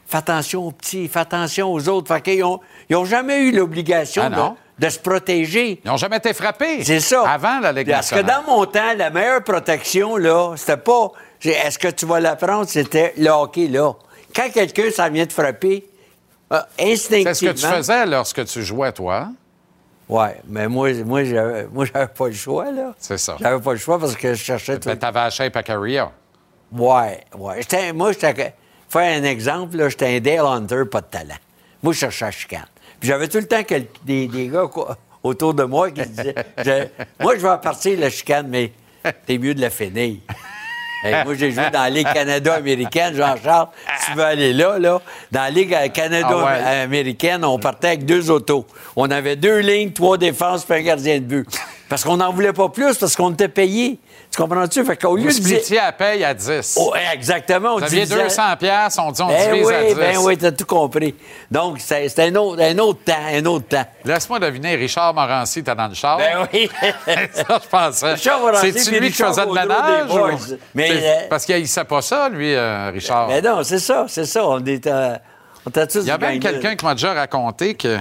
Fais 0.07 0.19
attention 0.19 0.67
aux 0.67 0.71
petits, 0.71 1.09
fais 1.09 1.21
attention 1.21 1.73
aux 1.73 1.89
autres. 1.89 2.15
Fait 2.15 2.21
qu'ils 2.21 2.45
ont, 2.45 2.61
ils 2.91 2.95
ont 2.97 3.07
jamais 3.07 3.39
eu 3.41 3.53
l'obligation 3.53 4.25
Ah 4.27 4.55
de, 4.79 4.87
de 4.87 4.91
se 4.91 4.99
protéger. 4.99 5.81
Ils 5.83 5.89
n'ont 5.89 5.97
jamais 5.97 6.19
été 6.19 6.35
frappés. 6.35 6.85
C'est 6.85 7.01
ça. 7.01 7.27
Avant 7.27 7.59
la 7.61 7.73
Ligue 7.73 7.91
Parce 7.91 8.11
que 8.11 8.21
dans 8.21 8.43
mon 8.47 8.67
temps, 8.67 8.93
la 8.97 9.09
meilleure 9.09 9.43
protection, 9.43 10.19
là, 10.19 10.53
c'était 10.57 10.77
pas 10.77 11.11
c'est, 11.41 11.51
est-ce 11.53 11.79
que 11.79 11.89
tu 11.89 12.05
vas 12.05 12.21
la 12.21 12.37
prendre, 12.37 12.67
c'était 12.69 13.15
le 13.17 13.29
hockey, 13.31 13.67
là. 13.67 13.93
Quand 14.35 14.51
quelqu'un 14.53 14.91
s'en 14.91 15.11
vient 15.11 15.27
de 15.27 15.33
frapper, 15.33 15.87
euh, 16.53 16.61
instinctivement. 16.79 17.33
C'est 17.35 17.35
ce 17.35 17.45
que 17.45 17.51
tu 17.53 17.67
faisais 17.77 18.07
lorsque 18.07 18.45
tu 18.47 18.63
jouais, 18.63 18.93
toi. 18.93 19.17
hein? 19.19 19.35
Oui, 20.09 20.29
mais 20.47 20.69
moi, 20.69 20.93
moi, 21.05 21.25
j'avais, 21.25 21.67
moi, 21.67 21.87
j'avais 21.87 22.09
pas 22.09 22.27
le 22.27 22.33
choix, 22.35 22.71
là. 22.71 22.95
C'est 22.99 23.17
ça. 23.19 23.37
J'avais 23.41 23.61
pas 23.63 23.73
le 23.73 23.79
choix 23.79 23.99
parce 23.99 24.15
que 24.17 24.35
je 24.35 24.43
cherchais 24.43 24.79
tout. 24.79 24.89
Ben, 24.89 24.99
t'avais 24.99 25.21
la 25.21 25.31
shape 25.31 25.57
à 25.57 25.63
Carrière. 25.63 26.11
Ouais, 26.73 27.21
ouais. 27.39 27.57
J'étais- 27.63 27.93
moi, 27.93 28.13
j'étais. 28.13 28.55
Faire 28.89 29.19
un 29.21 29.25
exemple, 29.25 29.77
là, 29.77 29.89
j'étais 29.89 30.17
un 30.17 30.21
Dale 30.21 30.41
Hunter, 30.47 30.83
pas 30.91 31.01
de 31.01 31.07
talent. 31.07 31.35
Moi, 31.83 31.93
je 31.95 31.99
cherchais 32.01 32.25
la 32.27 32.31
chicane. 32.31 32.67
Puis 33.01 33.09
j'avais 33.09 33.29
tout 33.29 33.39
le 33.39 33.47
temps 33.49 33.63
des, 34.05 34.29
des 34.29 34.49
gars 34.49 34.67
quoi, 34.71 34.97
autour 35.23 35.55
de 35.55 35.65
moi 35.65 35.91
qui 35.91 36.03
disaient 36.07 36.35
je- 36.59 36.87
Moi, 37.23 37.37
je 37.37 37.41
vais 37.47 37.59
partir 37.63 37.99
la 37.99 38.11
chicane, 38.11 38.49
mais 38.49 38.73
t'es 39.27 39.39
mieux 39.39 39.55
de 39.55 39.61
la 39.63 39.71
finir. 39.71 40.17
Hey, 41.05 41.23
moi, 41.23 41.35
j'ai 41.35 41.51
joué 41.51 41.69
dans 41.71 41.83
la 41.83 41.91
Ligue 41.91 42.11
Canada-américaine, 42.15 43.15
Jean-Charles. 43.15 43.69
Si 44.01 44.11
tu 44.11 44.17
veux 44.17 44.25
aller 44.25 44.55
là, 44.55 44.79
là, 44.79 45.03
dans 45.31 45.43
la 45.43 45.51
Ligue 45.51 45.75
euh, 45.75 45.89
Canada-américaine, 45.89 47.45
on 47.45 47.59
partait 47.59 47.89
avec 47.89 48.07
deux 48.07 48.31
autos. 48.31 48.65
On 48.97 49.11
avait 49.11 49.37
deux 49.37 49.59
lignes, 49.59 49.93
trois 49.93 50.17
défenses, 50.17 50.65
puis 50.65 50.79
un 50.79 50.83
gardien 50.83 51.17
de 51.17 51.25
but. 51.25 51.47
Parce 51.89 52.03
qu'on 52.03 52.17
n'en 52.17 52.33
voulait 52.33 52.53
pas 52.53 52.69
plus, 52.71 52.97
parce 52.97 53.15
qu'on 53.15 53.31
était 53.33 53.49
payé. 53.49 53.99
Tu 54.31 54.41
comprends-tu? 54.41 54.85
Fait 54.85 54.97
qu'au 54.97 55.17
lieu 55.17 55.29
Vous 55.31 55.39
de 55.39 55.61
dire- 55.65 55.83
à 55.85 55.93
paye 55.93 56.25
à 56.25 56.33
10. 56.35 56.77
Oh, 56.81 56.93
exactement. 57.13 57.75
On 57.75 57.79
Vous 57.79 57.85
aviez 57.85 58.01
divisait- 58.07 58.23
200 58.25 58.43
piastres, 58.59 59.03
on 59.05 59.13
dit 59.13 59.23
on 59.23 59.29
Ben 59.29 59.53
divise 59.53 59.67
oui, 59.69 59.75
à 59.75 59.85
10. 59.85 59.95
ben 59.95 60.17
oui, 60.19 60.39
t'as 60.39 60.51
tout 60.53 60.65
compris. 60.65 61.15
Donc, 61.51 61.77
c'est 61.79 62.19
un 62.21 62.35
autre, 62.37 62.63
un 62.63 62.79
autre 62.79 63.01
temps, 63.05 63.13
un 63.33 63.45
autre 63.45 63.69
temps. 63.69 63.85
Laisse-moi 64.05 64.39
deviner, 64.41 64.75
Richard 64.77 65.13
Morancy 65.15 65.59
était 65.61 65.75
dans 65.75 65.87
le 65.89 65.95
char? 65.95 66.17
Ben 66.17 66.49
oui. 66.53 66.69
ça, 67.33 67.61
je 67.63 67.69
pensais. 67.69 68.13
Richard 68.15 68.41
Morancy 68.41 68.73
C'est-tu 68.73 68.99
lui 69.01 69.11
qui 69.13 69.23
faisait 69.23 69.47
de 69.47 69.53
des 69.53 70.13
Boys. 70.13 70.33
ou- 70.33 70.59
Mais, 70.75 70.91
euh, 70.91 71.15
Parce 71.29 71.45
qu'il 71.45 71.61
ne 71.61 71.67
sait 71.67 71.85
pas 71.85 72.03
ça, 72.03 72.29
lui, 72.29 72.55
euh, 72.55 72.91
Richard. 72.93 73.29
Mais 73.29 73.43
non, 73.43 73.63
c'est 73.63 73.79
ça, 73.79 74.07
c'est 74.09 74.25
ça. 74.27 74.45
On 74.47 74.65
est, 74.65 74.87
euh, 74.87 75.17
Il 75.67 76.03
y 76.05 76.11
a 76.11 76.19
même 76.19 76.41
quelqu'un 76.41 76.77
qui 76.77 76.85
m'a 76.85 76.95
déjà 76.95 77.15
raconté 77.15 77.75
que 77.75 77.99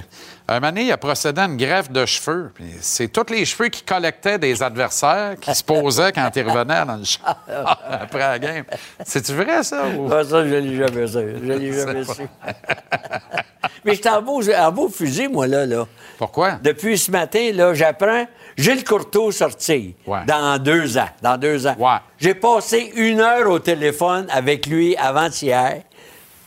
un 0.48 0.56
moment 0.60 0.68
donné, 0.74 0.84
il 0.88 0.92
a 0.92 0.98
procédé 0.98 1.40
à 1.40 1.46
une 1.46 1.56
greffe 1.56 1.90
de 1.90 2.06
cheveux. 2.06 2.52
C'est 2.82 3.08
tous 3.08 3.32
les 3.32 3.46
cheveux 3.46 3.70
qu'il 3.70 3.86
collectait 3.86 4.38
des 4.38 4.62
adversaires 4.62 5.36
qui 5.40 5.56
se 5.56 5.64
posaient 5.64 6.12
quand 6.12 6.30
il 6.36 6.44
revenait 6.50 6.86
dans 6.86 6.98
le 6.98 7.06
champ 7.06 7.22
après 7.90 8.20
la 8.20 8.40
game. 8.40 8.66
C'est-tu 9.06 9.32
vrai, 9.34 9.64
ça? 9.64 9.86
ou- 9.98 10.10
Ah, 10.12 10.24
ça, 10.26 10.46
je 10.46 10.54
l'ai 10.56 10.76
jamais 10.76 11.08
su. 11.08 11.14
Je 11.14 11.52
l'ai 11.54 11.74
jamais 11.86 12.04
su. 12.04 12.24
Mais 13.86 13.96
j'étais 13.96 14.10
en 14.10 14.22
beau, 14.22 14.42
en 14.50 14.72
beau 14.72 14.90
fusil, 14.90 15.28
moi, 15.30 15.48
là, 15.48 15.66
là. 15.66 15.86
Pourquoi? 16.18 16.54
Depuis 16.62 16.98
ce 16.98 17.12
matin, 17.12 17.52
là, 17.54 17.74
j'apprends 17.74 18.26
Gilles 18.58 18.84
Courteau 18.84 19.32
sortir 19.32 19.94
Ouais. 20.06 20.20
dans 20.28 20.58
deux 20.62 20.98
ans. 20.98 21.10
Dans 21.22 21.38
deux 21.38 21.66
ans. 21.68 21.76
Ouais. 21.78 21.98
J'ai 22.18 22.34
passé 22.36 22.92
une 22.96 23.20
heure 23.22 23.50
au 23.50 23.60
téléphone 23.60 24.28
avec 24.30 24.66
lui 24.68 24.96
avant-hier 24.98 25.82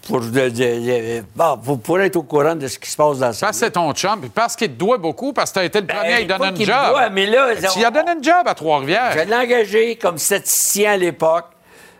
pour, 0.07 0.21
de- 0.21 0.49
de- 0.49 1.25
bon, 1.35 1.99
être 2.01 2.17
au 2.17 2.23
courant 2.23 2.55
de 2.55 2.67
ce 2.69 2.79
qui 2.79 2.91
se 2.91 2.97
passe 2.97 3.19
dans 3.19 3.33
sa 3.33 3.47
Parce 3.47 3.59
que 3.61 3.65
c'est 3.67 3.71
ton 3.73 3.93
chum, 3.93 4.21
puis 4.21 4.31
parce 4.31 4.55
qu'il 4.57 4.69
te 4.69 4.75
doit 4.79 4.99
beaucoup, 4.99 5.33
parce 5.33 5.51
que 5.51 5.55
tu 5.55 5.61
as 5.61 5.65
été 5.65 5.81
le 5.81 5.87
premier 5.87 6.13
à 6.15 6.19
lui 6.21 6.27
Ben, 6.27 6.39
donner 6.39 6.53
me 6.53 6.65
job. 6.65 6.91
doit, 6.91 7.11
mais 7.11 7.27
là, 7.27 7.49
tu 7.73 7.79
lui 7.79 7.85
as 7.85 7.91
donné 7.91 8.13
une 8.13 8.25
job 8.25 8.43
à 8.47 8.55
Trois-Rivières. 8.55 9.13
Je 9.13 9.21
l'ai 9.29 9.35
engagé 9.37 9.97
comme 9.97 10.19
statisticien 10.19 10.93
à 10.93 10.97
l'époque 10.97 11.47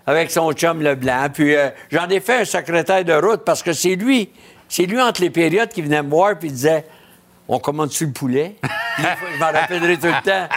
avec 0.07 0.31
son 0.31 0.53
chum 0.53 0.83
Leblanc. 0.83 1.29
Puis 1.33 1.55
euh, 1.57 1.69
j'en 1.91 2.09
ai 2.09 2.21
fait 2.21 2.41
un 2.41 2.45
secrétaire 2.45 3.05
de 3.05 3.13
route 3.15 3.45
parce 3.45 3.63
que 3.63 3.73
c'est 3.73 3.97
lui, 3.97 4.31
c'est 4.69 4.85
lui 4.85 5.01
entre 5.01 5.21
les 5.21 5.31
périodes 5.31 5.69
qui 5.71 5.83
venait 5.83 6.03
me 6.03 6.11
voir 6.11 6.39
puis 6.39 6.51
disait 6.51 6.85
On 7.49 7.59
commande-tu 7.59 8.07
le 8.07 8.13
poulet? 8.13 8.57
Je 8.99 9.39
m'en 9.41 9.47
rappellerai 9.53 9.97
tout 9.99 10.07
le 10.07 10.23
temps. 10.25 10.49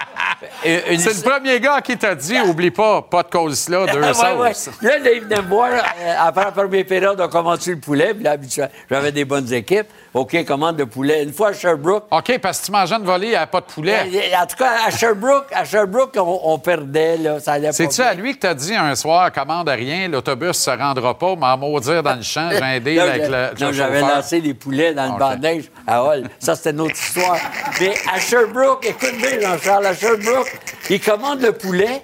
Euh, 0.66 0.80
une- 0.92 1.00
C'est 1.00 1.26
le 1.26 1.30
premier 1.30 1.60
gars 1.60 1.82
qui 1.82 1.98
t'a 1.98 2.16
dit, 2.16 2.40
oublie 2.42 2.72
pas, 2.72 3.02
pas 3.02 3.24
de 3.24 3.30
cause-là, 3.30 3.86
deux 3.92 4.00
Ouais, 4.40 4.54
sauces. 4.54 4.70
Là, 4.82 4.98
là, 5.00 5.12
il 5.14 5.22
venait 5.22 5.42
me 5.42 5.48
voir 5.50 5.70
euh, 5.72 6.14
après 6.20 6.46
la 6.46 6.52
première 6.52 6.86
période, 6.86 7.20
on 7.20 7.28
commande-tu 7.28 7.72
le 7.76 7.80
poulet? 7.80 8.14
Puis 8.14 8.24
là, 8.24 8.38
j'avais 8.90 9.12
des 9.12 9.26
bonnes 9.26 9.52
équipes. 9.54 9.88
OK, 10.14 10.44
commande 10.46 10.80
le 10.80 10.86
poulet. 10.88 11.24
Une 11.24 11.34
fois 11.34 11.50
à 11.50 11.54
Sherbrooke, 11.54 12.06
OK, 12.10 12.40
parce 12.40 12.60
que 12.62 12.66
tu 12.66 12.72
mangeais 12.72 12.96
une 12.96 13.04
volée, 13.06 13.28
il 13.28 13.30
n'y 13.32 13.36
avait 13.36 13.46
pas 13.46 13.60
de 13.62 13.66
poulet. 13.66 13.94
euh, 14.12 14.42
en 14.42 14.46
tout 14.48 14.56
cas, 14.58 14.72
à 14.88 14.92
Sherbrooke, 14.92 15.46
à 15.54 15.66
Sherbrooke 15.66 16.14
on, 16.18 16.40
on 16.46 16.58
perdait, 16.58 17.18
là, 17.18 17.40
ça 17.40 17.54
allait 17.54 17.68
pas 17.68 17.74
C'est-tu 17.74 18.02
bien. 18.02 18.10
à 18.10 18.14
lui 18.16 18.34
que 18.34 18.40
t'as 18.40 18.54
dit 18.56 18.74
un 18.74 18.96
soir, 18.96 19.32
commande 19.32 19.70
rien, 19.70 20.08
l'autobus 20.08 20.54
se 20.58 20.72
rendra 20.72 21.18
pas, 21.18 21.36
m'en 21.36 21.58
maudire 21.58 22.02
dans 22.02 22.16
le 22.16 22.24
champ, 22.24 22.50
j'ai 22.52 22.62
un 22.62 22.80
deal 22.80 22.96
Là, 22.96 23.04
avec 23.04 23.28
le, 23.28 23.66
non, 23.66 23.72
j'avais 23.72 24.02
lancé 24.02 24.42
les 24.42 24.54
poulets 24.56 24.94
dans 24.94 25.16
le 25.16 25.36
de 25.38 25.42
neige 25.42 25.66
à 25.86 26.04
Hall. 26.04 26.28
Ça, 26.40 26.56
c'était 26.56 26.72
une 26.72 26.82
autre 26.82 26.96
histoire. 26.96 27.38
Mais 27.80 27.94
à 28.12 28.20
Sherbrooke, 28.20 28.86
écoute 28.88 29.16
bien, 29.18 29.40
Jean-Charles, 29.42 29.86
à 29.86 29.94
Sherbrooke, 29.94 30.28
il 30.90 31.00
commande 31.00 31.42
le 31.42 31.52
poulet. 31.52 32.04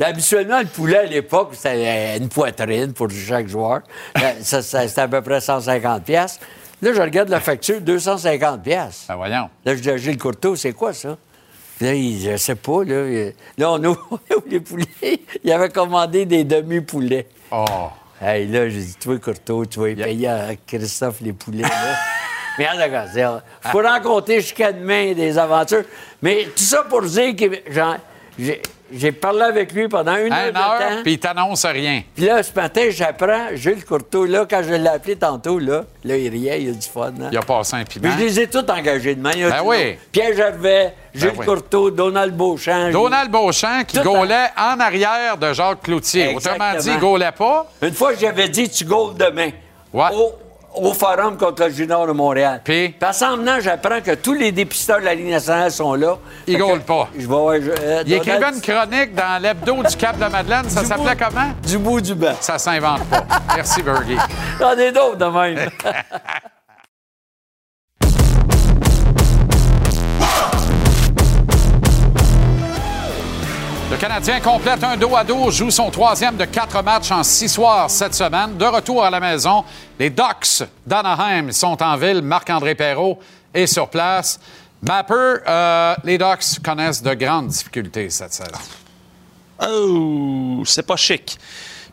Habituellement, 0.00 0.60
le 0.60 0.66
poulet, 0.66 0.98
à 0.98 1.04
l'époque, 1.04 1.50
c'était 1.52 2.16
une 2.16 2.28
poitrine 2.28 2.92
pour 2.92 3.08
chaque 3.10 3.48
joueur. 3.48 3.80
Euh, 4.18 4.32
c'était 4.42 5.00
à 5.00 5.08
peu 5.08 5.22
près 5.22 5.40
150 5.40 6.04
pièces. 6.04 6.40
Là, 6.82 6.92
je 6.92 7.00
regarde 7.00 7.28
la 7.30 7.40
facture, 7.40 7.80
250 7.80 8.62
pièces. 8.62 9.06
Ben 9.08 9.16
voyons. 9.16 9.48
Là, 9.64 9.74
je 9.74 9.80
dis 9.80 9.90
à 9.90 9.96
Gilles 9.96 10.18
Courteau, 10.18 10.56
c'est 10.56 10.72
quoi 10.72 10.92
ça? 10.92 11.16
Là, 11.80 11.94
il, 11.94 12.20
je 12.20 12.36
sais 12.36 12.54
pas, 12.54 12.84
là. 12.84 13.30
Là, 13.58 13.72
on 13.72 13.84
ouvre, 13.84 14.06
on 14.10 14.34
ouvre 14.34 14.46
les 14.48 14.60
poulets. 14.60 14.86
Il 15.42 15.52
avait 15.52 15.70
commandé 15.70 16.26
des 16.26 16.44
demi-poulets. 16.44 17.28
Oh. 17.50 17.64
Hey, 18.20 18.46
là, 18.46 18.68
j'ai 18.68 18.80
dit, 18.80 18.96
toi, 18.96 19.18
Courteau, 19.18 19.64
tu 19.66 19.78
vas 19.78 19.90
y 19.90 19.94
payer 19.94 20.28
à 20.28 20.48
Christophe 20.66 21.20
les 21.20 21.32
poulets, 21.32 21.62
là. 21.62 21.68
Mais 22.58 22.68
en 22.68 22.72
tout 22.72 22.90
cas, 22.90 23.04
c'est- 23.12 23.70
faut 23.70 23.82
rencontrer 23.82 24.40
jusqu'à 24.40 24.72
demain 24.72 25.12
des 25.12 25.36
aventures. 25.38 25.84
Mais 26.22 26.44
tout 26.56 26.62
ça 26.62 26.82
pour 26.88 27.02
dire 27.02 27.34
que 27.36 27.44
j'ai 28.92 29.10
parlé 29.12 29.42
avec 29.42 29.72
lui 29.72 29.88
pendant 29.88 30.14
une 30.16 30.32
heure 30.32 30.46
de 30.46 30.52
temps. 30.52 30.60
heure, 30.80 31.02
puis 31.02 31.14
il 31.14 31.18
t'annonce 31.18 31.64
rien. 31.66 32.02
Puis 32.14 32.24
là, 32.24 32.42
ce 32.42 32.52
matin, 32.54 32.82
j'apprends, 32.90 33.48
Gilles 33.54 33.84
Courteau, 33.84 34.26
là, 34.26 34.46
quand 34.48 34.62
je 34.62 34.74
l'ai 34.74 34.88
appelé 34.88 35.16
tantôt, 35.16 35.58
là, 35.58 35.84
là, 36.04 36.16
il 36.16 36.28
riait, 36.28 36.62
il 36.62 36.70
a 36.70 36.72
du 36.72 36.86
fun. 36.86 37.08
hein. 37.20 37.28
Il 37.32 37.36
a 37.38 37.42
passé 37.42 37.74
un 37.76 37.84
Puis 37.84 37.98
piment. 37.98 38.14
je 38.16 38.22
les 38.24 38.40
ai 38.40 38.46
tous 38.46 38.58
engagés 38.70 39.16
y 39.36 39.44
a 39.44 39.50
Ben 39.50 39.62
oui. 39.64 39.98
Pierre 40.12 40.36
Gervais, 40.36 40.94
Gilles 41.14 41.32
oui. 41.36 41.44
Courteau, 41.46 41.90
Donald 41.90 42.34
Beauchamp. 42.36 42.90
Donald 42.92 43.30
Beauchamp 43.30 43.82
qui 43.86 43.98
gaulait 44.00 44.50
en 44.56 44.78
arrière 44.78 45.36
de 45.36 45.52
Jacques 45.52 45.82
Cloutier. 45.82 46.34
Autrement 46.36 46.56
dit, 46.56 46.62
il 46.70 46.74
Exactement. 46.76 46.98
gaulait 47.10 47.32
pas. 47.32 47.66
Une 47.82 47.92
fois, 47.94 48.12
j'avais 48.14 48.48
dit, 48.48 48.68
tu 48.70 48.84
gaules 48.84 49.14
demain. 49.16 49.50
Ouais. 49.92 50.10
Au, 50.14 50.32
au 50.76 50.92
Forum 50.92 51.36
contre 51.36 51.64
le 51.64 51.70
Junior 51.70 52.06
de 52.06 52.12
Montréal. 52.12 52.60
Puis? 52.64 52.90
Parce 52.90 53.20
qu'en 53.20 53.36
venant, 53.36 53.58
j'apprends 53.60 54.00
que 54.00 54.14
tous 54.14 54.34
les 54.34 54.52
dépisteurs 54.52 55.00
de 55.00 55.04
la 55.04 55.14
Ligue 55.14 55.30
nationale 55.30 55.70
sont 55.70 55.94
là. 55.94 56.16
Il 56.46 56.54
Fait 56.54 56.60
que 56.60 56.66
gaule 56.66 56.80
pas. 56.80 57.08
Je 57.14 57.20
vais 57.20 57.26
voir. 57.26 57.54
je- 57.56 57.70
euh, 57.70 58.02
Il 58.06 58.18
Donald- 58.18 58.26
écrivait 58.28 58.48
une 58.54 58.60
chronique 58.60 59.14
dans 59.14 59.42
l'hebdo 59.42 59.82
du 59.82 59.96
Cap 59.96 60.16
de 60.18 60.26
Madeleine. 60.26 60.68
Ça 60.68 60.82
Du 60.82 60.86
s'appelait 60.86 61.16
comment? 61.16 61.48
Du 61.66 61.78
bout 61.78 62.00
du 62.00 62.14
banc. 62.14 62.34
Ça 62.40 62.58
s'invente 62.58 63.04
pas. 63.08 63.24
Merci, 63.54 63.82
Bergie. 63.82 64.16
J'en 64.60 64.76
ai 64.76 64.92
d'autres 64.92 65.16
de 65.16 65.24
même. 65.26 65.70
Le 73.88 73.96
Canadien 73.96 74.40
complète 74.40 74.82
un 74.82 74.96
dos 74.96 75.14
à 75.14 75.22
dos, 75.22 75.48
joue 75.52 75.70
son 75.70 75.92
troisième 75.92 76.36
de 76.36 76.44
quatre 76.44 76.82
matchs 76.82 77.12
en 77.12 77.22
six 77.22 77.48
soirs 77.48 77.88
cette 77.88 78.14
semaine. 78.14 78.56
De 78.56 78.64
retour 78.64 79.04
à 79.04 79.10
la 79.10 79.20
maison, 79.20 79.64
les 79.96 80.10
Ducks 80.10 80.64
d'Anaheim 80.84 81.52
sont 81.52 81.80
en 81.80 81.96
ville. 81.96 82.20
Marc-André 82.20 82.74
Perrault 82.74 83.20
est 83.54 83.68
sur 83.68 83.88
place. 83.88 84.40
Mapper, 84.82 85.36
euh, 85.46 85.94
les 86.02 86.18
Ducks 86.18 86.60
connaissent 86.64 87.00
de 87.00 87.14
grandes 87.14 87.46
difficultés 87.46 88.10
cette 88.10 88.32
saison. 88.32 88.58
Oh, 89.64 90.62
c'est 90.64 90.86
pas 90.86 90.96
chic. 90.96 91.38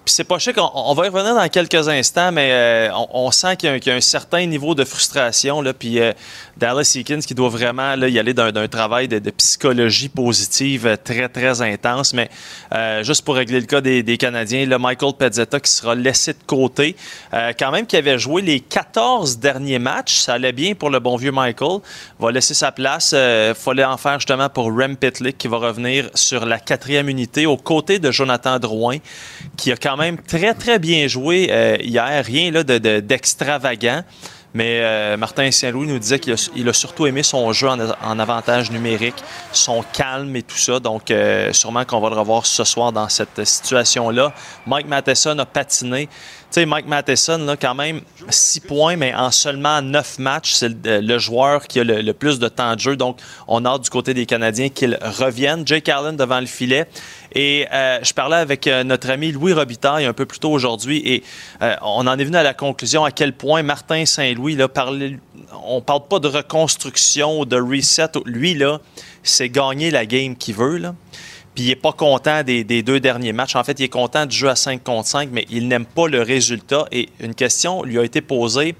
Puis 0.05 0.13
c'est 0.15 0.25
pas 0.25 0.37
chic, 0.37 0.57
on, 0.57 0.93
va 0.95 1.05
y 1.05 1.09
revenir 1.09 1.33
dans 1.33 1.47
quelques 1.47 1.87
instants, 1.87 2.33
mais 2.33 2.49
euh, 2.51 2.89
on, 3.13 3.31
sent 3.31 3.55
qu'il 3.55 3.69
y, 3.85 3.89
a 3.89 3.95
un- 3.95 4.01
certain 4.01 4.45
niveau 4.45 4.75
de 4.75 4.83
frustration. 4.83 5.61
Là, 5.61 5.73
puis 5.73 5.97
euh, 5.97 6.11
Dallas 6.57 6.91
Eakins 6.95 7.21
qui 7.21 7.33
doit 7.33 7.47
vraiment 7.47 7.95
y 7.95 8.19
aller 8.19 8.33
d'un 8.33 8.67
travail 8.67 9.07
de, 9.07 9.31
psychologie 9.31 10.09
positive 10.09 10.87
euh, 10.87 10.95
très, 11.01 11.29
très 11.29 11.61
intense. 11.61 12.13
Mais 12.13 12.29
juste 13.01 13.23
pour 13.23 13.35
régler 13.35 13.61
le 13.61 13.65
cas 13.65 13.79
des, 13.79 14.17
Canadiens, 14.17 14.65
le 14.65 14.77
Michael 14.77 15.13
Pezzetta 15.13 15.61
qui 15.61 15.71
sera 15.71 15.95
laissé 15.95 16.33
de 16.33 16.43
côté. 16.45 16.97
Quand 17.31 17.71
même 17.71 17.85
qui 17.85 17.95
avait 17.95 18.19
joué 18.19 18.41
les 18.41 18.59
14 18.59 19.37
derniers 19.37 19.79
matchs, 19.79 20.15
ça 20.15 20.33
allait 20.33 20.51
bien 20.51 20.75
pour 20.75 20.89
le 20.89 20.99
bon 20.99 21.15
vieux 21.15 21.31
Michael. 21.31 21.79
Va 22.19 22.31
laisser 22.31 22.53
sa 22.53 22.71
place. 22.71 23.13
Il 23.13 23.53
fallait 23.55 23.85
en 23.85 23.97
faire 23.97 24.19
justement 24.19 24.49
pour 24.49 24.65
Rem 24.65 24.97
Pitlick 24.97 25.37
qui 25.37 25.47
va 25.47 25.57
revenir 25.57 26.09
sur 26.13 26.45
la 26.45 26.59
quatrième 26.59 27.09
unité 27.09 27.45
aux 27.45 27.57
côtés 27.57 27.99
de 27.99 28.11
Jonathan 28.11 28.59
Drouin 28.59 28.97
qui 29.57 29.71
a 29.71 29.77
quand 29.77 29.92
même 29.97 30.17
très 30.17 30.53
très 30.53 30.79
bien 30.79 31.07
joué 31.07 31.47
euh, 31.51 31.77
hier. 31.81 32.23
Rien 32.25 32.51
là, 32.51 32.63
de- 32.63 32.77
de- 32.77 32.99
d'extravagant. 32.99 34.03
Mais 34.55 34.81
euh, 34.83 35.17
Martin 35.17 35.49
Saint-Louis 35.49 35.87
nous 35.87 35.97
disait 35.97 36.19
qu'il 36.19 36.69
a, 36.69 36.73
surtout 36.73 37.07
aimé 37.07 37.23
son 37.23 37.51
jeu 37.53 37.67
en, 37.69 37.79
en 37.79 38.19
avantage 38.19 38.69
numérique, 38.69 39.15
son 39.51 39.83
calme 39.93 40.35
et 40.35 40.43
tout 40.43 40.57
ça. 40.57 40.79
Donc, 40.79 41.09
euh, 41.09 41.51
sûrement 41.53 41.85
qu'on 41.85 41.99
va 41.99 42.09
le 42.11 42.15
revoir 42.15 42.45
ce 42.45 42.63
soir 42.63 42.91
dans 42.91 43.09
cette 43.09 43.43
situation-là. 43.43 44.31
Mike 44.67 44.87
Matheson 44.87 45.39
a 45.39 45.45
patiné. 45.47 46.07
Mike 46.57 46.87
Matheson, 46.87 47.39
là, 47.39 47.57
quand 47.57 47.75
même, 47.75 48.01
6 48.29 48.61
points, 48.61 48.95
mais 48.95 49.13
en 49.13 49.31
seulement 49.31 49.81
9 49.81 50.19
matchs, 50.19 50.53
c'est 50.53 50.69
le, 50.69 51.01
le 51.01 51.19
joueur 51.19 51.67
qui 51.67 51.79
a 51.79 51.83
le, 51.83 52.13
plus 52.13 52.39
de 52.39 52.47
temps 52.47 52.75
de 52.75 52.79
jeu. 52.79 52.95
Donc, 52.95 53.19
on 53.47 53.65
a 53.65 53.79
du 53.79 53.89
côté 53.89 54.13
des 54.13 54.25
Canadiens 54.25 54.69
qu'ils 54.69 54.97
reviennent. 55.01 55.65
Jake 55.65 55.89
Allen 55.89 56.15
devant 56.15 56.39
le 56.39 56.45
filet. 56.45 56.87
Et 57.35 57.65
euh, 57.73 57.99
je 58.03 58.13
parlais 58.13 58.37
avec 58.37 58.67
euh, 58.67 58.83
notre 58.83 59.09
ami 59.09 59.31
Louis 59.31 59.53
Robitaille 59.53 60.05
un 60.05 60.13
peu 60.13 60.25
plus 60.25 60.39
tôt 60.39 60.51
aujourd'hui 60.51 61.01
et 61.03 61.23
euh, 61.61 61.75
on 61.81 62.05
en 62.05 62.19
est 62.19 62.23
venu 62.23 62.37
à 62.37 62.43
la 62.43 62.53
conclusion 62.53 63.03
à 63.03 63.11
quel 63.11 63.33
point 63.33 63.63
Martin 63.63 64.05
Saint-Louis, 64.05 64.55
là, 64.55 64.67
parlait, 64.67 65.17
on 65.65 65.81
parle 65.81 66.07
pas 66.07 66.19
de 66.19 66.27
reconstruction 66.27 67.39
ou 67.39 67.45
de 67.45 67.59
reset. 67.59 68.11
Lui, 68.25 68.53
là, 68.53 68.79
c'est 69.23 69.49
gagner 69.49 69.89
la 69.89 70.05
game 70.05 70.35
qu'il 70.35 70.55
veut. 70.55 70.81
Puis 71.55 71.65
il 71.65 71.67
n'est 71.67 71.75
pas 71.75 71.93
content 71.93 72.43
des, 72.43 72.63
des 72.63 72.81
deux 72.81 72.99
derniers 72.99 73.33
matchs. 73.33 73.55
En 73.55 73.63
fait, 73.63 73.79
il 73.79 73.83
est 73.83 73.89
content 73.89 74.25
du 74.25 74.35
jeu 74.35 74.49
à 74.49 74.55
5 74.55 74.83
contre 74.83 75.07
5, 75.07 75.29
mais 75.31 75.45
il 75.49 75.67
n'aime 75.67 75.85
pas 75.85 76.07
le 76.07 76.21
résultat. 76.21 76.87
Et 76.91 77.09
une 77.19 77.35
question 77.35 77.83
lui 77.83 77.99
a 77.99 78.03
été 78.03 78.21
posée. 78.21 78.75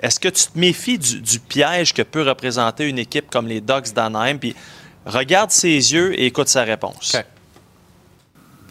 Est-ce 0.00 0.20
que 0.20 0.28
tu 0.28 0.44
te 0.44 0.58
méfies 0.58 0.98
du, 0.98 1.20
du 1.20 1.40
piège 1.40 1.94
que 1.94 2.02
peut 2.02 2.22
représenter 2.22 2.86
une 2.88 2.98
équipe 2.98 3.30
comme 3.30 3.46
les 3.46 3.60
Ducks 3.60 3.94
d'Anaheim? 3.94 4.38
Puis 4.38 4.54
regarde 5.06 5.50
ses 5.50 5.70
yeux 5.70 6.18
et 6.20 6.26
écoute 6.26 6.48
sa 6.48 6.64
réponse. 6.64 7.14
OK. 7.14 7.24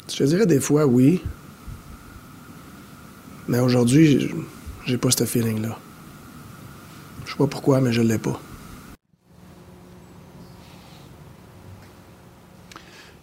Je 0.10 0.16
te 0.18 0.24
dirais 0.24 0.46
des 0.46 0.60
fois 0.60 0.86
oui. 0.86 1.22
Mais 3.48 3.60
aujourd'hui, 3.60 4.30
j'ai 4.86 4.98
pas 4.98 5.12
ce 5.12 5.26
feeling-là. 5.26 5.78
Je 7.26 7.32
sais 7.32 7.38
pas 7.38 7.48
pourquoi, 7.48 7.82
mais 7.82 7.92
je 7.92 8.02
l'ai 8.02 8.18
pas. 8.18 8.40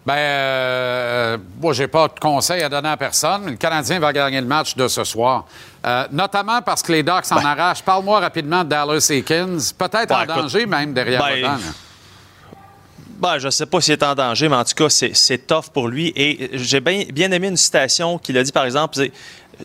Ben, 0.07 0.15
euh, 0.17 1.39
moi, 1.61 1.73
j'ai 1.73 1.89
pas 1.89 2.09
de 2.09 2.21
conseil 2.21 2.63
à 2.63 2.69
donner 2.69 2.91
à 2.91 2.97
personne, 2.97 3.43
mais 3.45 3.53
le 3.53 3.57
Canadien 3.57 3.99
va 3.99 4.13
gagner 4.13 4.41
le 4.41 4.47
match 4.47 4.77
de 4.77 4.87
ce 4.87 5.03
soir. 5.03 5.47
Euh, 5.87 6.07
notamment 6.13 6.61
parce 6.61 6.83
que 6.83 6.93
les 6.93 7.03
Ducks 7.03 7.31
en 7.31 7.37
arrachent. 7.37 7.83
Parle-moi 7.83 8.21
rapidement 8.21 8.65
de 8.65 8.69
Dallas 8.69 9.07
Eakins. 9.11 9.57
Peut-être 9.79 10.09
Ben, 10.09 10.17
en 10.17 10.23
écoute, 10.25 10.37
danger, 10.37 10.67
même 10.67 10.93
derrière 10.93 11.23
ben, 11.23 11.37
le. 11.37 11.49
Ben, 13.17 13.39
je 13.39 13.49
sais 13.49 13.65
pas 13.65 13.81
s'il 13.81 13.93
est 13.93 14.03
en 14.03 14.15
danger, 14.15 14.49
mais 14.49 14.57
en 14.57 14.65
tout 14.65 14.75
cas, 14.75 14.91
c'est 14.91 15.15
c'est 15.17 15.47
tough 15.47 15.71
pour 15.73 15.89
lui. 15.89 16.13
Et 16.17 16.51
j'ai 16.53 16.81
bien 16.81 17.05
bien 17.11 17.31
aimé 17.33 17.49
une 17.49 17.57
citation 17.57 18.19
qu'il 18.19 18.37
a 18.37 18.43
dit, 18.43 18.53
par 18.53 18.67
exemple, 18.67 18.99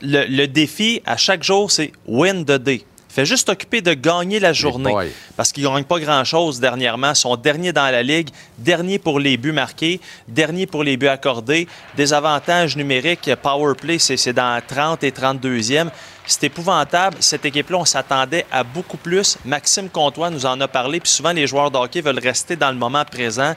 le, 0.02 0.26
le 0.26 0.48
défi 0.48 1.02
à 1.06 1.18
chaque 1.18 1.44
jour, 1.44 1.70
c'est 1.70 1.92
win 2.06 2.46
the 2.46 2.52
day. 2.54 2.86
Fait 3.20 3.26
juste 3.26 3.50
occupé 3.50 3.82
de 3.82 3.94
gagner 3.94 4.40
la 4.40 4.54
journée. 4.54 4.94
Parce 5.36 5.52
qu'il 5.52 5.64
ne 5.64 5.70
gagne 5.70 5.84
pas 5.84 6.00
grand-chose 6.00 6.60
dernièrement. 6.62 7.14
Son 7.14 7.36
dernier 7.36 7.74
dans 7.74 7.92
la 7.92 8.02
Ligue, 8.02 8.30
dernier 8.58 8.98
pour 8.98 9.20
les 9.20 9.36
buts 9.36 9.52
marqués, 9.52 10.00
dernier 10.28 10.66
pour 10.66 10.84
les 10.84 10.96
buts 10.96 11.10
accordés. 11.10 11.68
Des 11.98 12.14
avantages 12.14 12.78
numériques, 12.78 13.30
power 13.42 13.76
play, 13.76 14.00
c'est 14.00 14.16
c'est 14.16 14.32
dans 14.32 14.62
30 14.66 15.04
et 15.04 15.12
32e. 15.12 15.90
C'est 16.26 16.46
épouvantable. 16.46 17.18
Cette 17.20 17.44
équipe-là, 17.44 17.80
on 17.80 17.86
s'attendait 17.86 18.46
à 18.52 18.64
beaucoup 18.64 18.98
plus. 18.98 19.38
Maxime 19.44 19.90
Comtois 19.90 20.30
nous 20.30 20.46
en 20.46 20.62
a 20.62 20.68
parlé. 20.70 21.02
Puis 21.02 21.12
souvent, 21.12 21.32
les 21.32 21.48
joueurs 21.48 21.72
de 21.72 21.78
hockey 21.78 22.00
veulent 22.00 22.20
rester 22.20 22.56
dans 22.56 22.72
le 22.72 22.78
moment 22.78 23.04
présent. 23.04 23.54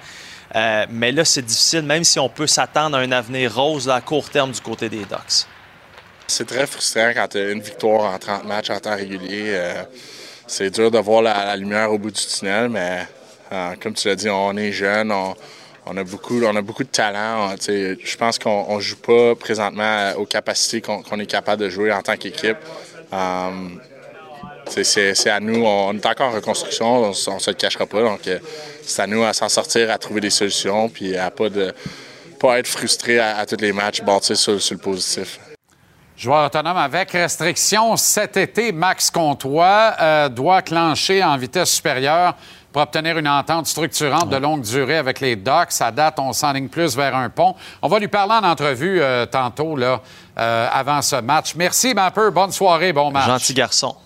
Euh, 0.56 0.86
mais 0.90 1.12
là, 1.12 1.24
c'est 1.24 1.42
difficile, 1.42 1.82
même 1.82 2.02
si 2.02 2.18
on 2.18 2.28
peut 2.28 2.48
s'attendre 2.48 2.96
à 2.96 3.00
un 3.00 3.12
avenir 3.12 3.54
rose 3.54 3.86
là, 3.86 3.94
à 3.94 4.00
court 4.00 4.28
terme 4.28 4.50
du 4.50 4.60
côté 4.60 4.88
des 4.88 5.04
Ducks. 5.04 5.46
C'est 6.26 6.46
très 6.46 6.66
frustrant 6.66 7.12
quand 7.14 7.28
tu 7.28 7.38
as 7.38 7.50
une 7.50 7.60
victoire 7.60 8.12
en 8.14 8.18
30 8.18 8.44
matchs 8.44 8.70
en 8.70 8.78
temps 8.78 8.96
régulier. 8.96 9.44
Euh, 9.48 9.82
c'est 10.46 10.70
dur 10.70 10.90
de 10.90 10.98
voir 10.98 11.22
la, 11.22 11.56
lumière 11.56 11.92
au 11.92 11.98
bout 11.98 12.10
du 12.10 12.20
tunnel, 12.20 12.68
mais 12.68 13.06
euh, 13.52 13.74
comme 13.80 13.94
tu 13.94 14.08
l'as 14.08 14.16
dit, 14.16 14.28
on 14.28 14.56
est 14.56 14.72
jeune, 14.72 15.12
on, 15.12 15.96
a, 15.96 16.04
beaucoup, 16.04 16.42
on 16.42 16.56
a 16.56 16.62
beaucoup 16.62 16.84
de 16.84 16.88
talent. 16.88 17.54
Sais, 17.58 17.98
Je 18.02 18.16
pense 18.16 18.38
qu'on 18.38 18.76
ne 18.76 18.80
joue 18.80 18.96
pas 18.96 19.34
présentement 19.34 20.12
aux 20.16 20.26
capacités 20.26 20.80
qu'on 20.80 21.18
est 21.18 21.26
capable 21.26 21.62
de 21.62 21.68
jouer 21.68 21.92
en 21.92 22.02
tant 22.02 22.16
qu'équipe. 22.16 22.58
Euh, 23.12 23.50
c'est- 24.68 25.28
à 25.28 25.40
nous, 25.40 25.64
on 25.64 25.94
est 25.94 26.06
encore 26.06 26.28
en 26.28 26.32
reconstruction, 26.32 27.04
on, 27.04 27.10
on 27.10 27.38
se 27.38 27.50
le 27.50 27.56
cachera 27.56 27.86
pas. 27.86 28.02
Donc, 28.02 28.20
c'est 28.82 29.02
à 29.02 29.06
nous 29.06 29.22
à 29.24 29.32
s'en 29.32 29.48
sortir, 29.48 29.90
à 29.90 29.98
trouver 29.98 30.20
des 30.20 30.30
solutions, 30.30 30.88
puis 30.88 31.16
à 31.16 31.30
pas 31.30 31.48
pas 32.42 32.58
être 32.58 32.66
frustré 32.66 33.20
à, 33.20 33.46
tous 33.46 33.60
les 33.60 33.72
matchs, 33.72 34.02
bâtir 34.02 34.36
sur 34.36 34.54
le 34.54 34.76
positif. 34.76 35.38
Joueur 36.22 36.46
autonome 36.46 36.76
avec 36.76 37.10
restriction 37.10 37.96
cet 37.96 38.36
été, 38.36 38.70
Max 38.70 39.10
Comtois 39.10 39.92
euh, 40.00 40.28
doit 40.28 40.62
clencher 40.62 41.20
en 41.24 41.36
vitesse 41.36 41.72
supérieure 41.72 42.36
pour 42.70 42.80
obtenir 42.80 43.18
une 43.18 43.26
entente 43.26 43.66
structurante 43.66 44.28
de 44.28 44.36
longue 44.36 44.62
durée 44.62 44.98
avec 44.98 45.18
les 45.18 45.34
Ducks. 45.34 45.80
À 45.80 45.90
date, 45.90 46.20
on 46.20 46.32
s'enligne 46.32 46.68
plus 46.68 46.96
vers 46.96 47.16
un 47.16 47.28
pont. 47.28 47.56
On 47.82 47.88
va 47.88 47.98
lui 47.98 48.06
parler 48.06 48.34
en 48.34 48.48
entrevue 48.48 49.02
euh, 49.02 49.26
tantôt, 49.26 49.74
là, 49.74 50.00
euh, 50.38 50.68
avant 50.72 51.02
ce 51.02 51.16
match. 51.16 51.56
Merci, 51.56 51.92
Mapper. 51.92 52.30
Bonne 52.32 52.52
soirée, 52.52 52.92
bon 52.92 53.10
match. 53.10 53.26
Gentil 53.26 53.54
garçon. 53.54 53.96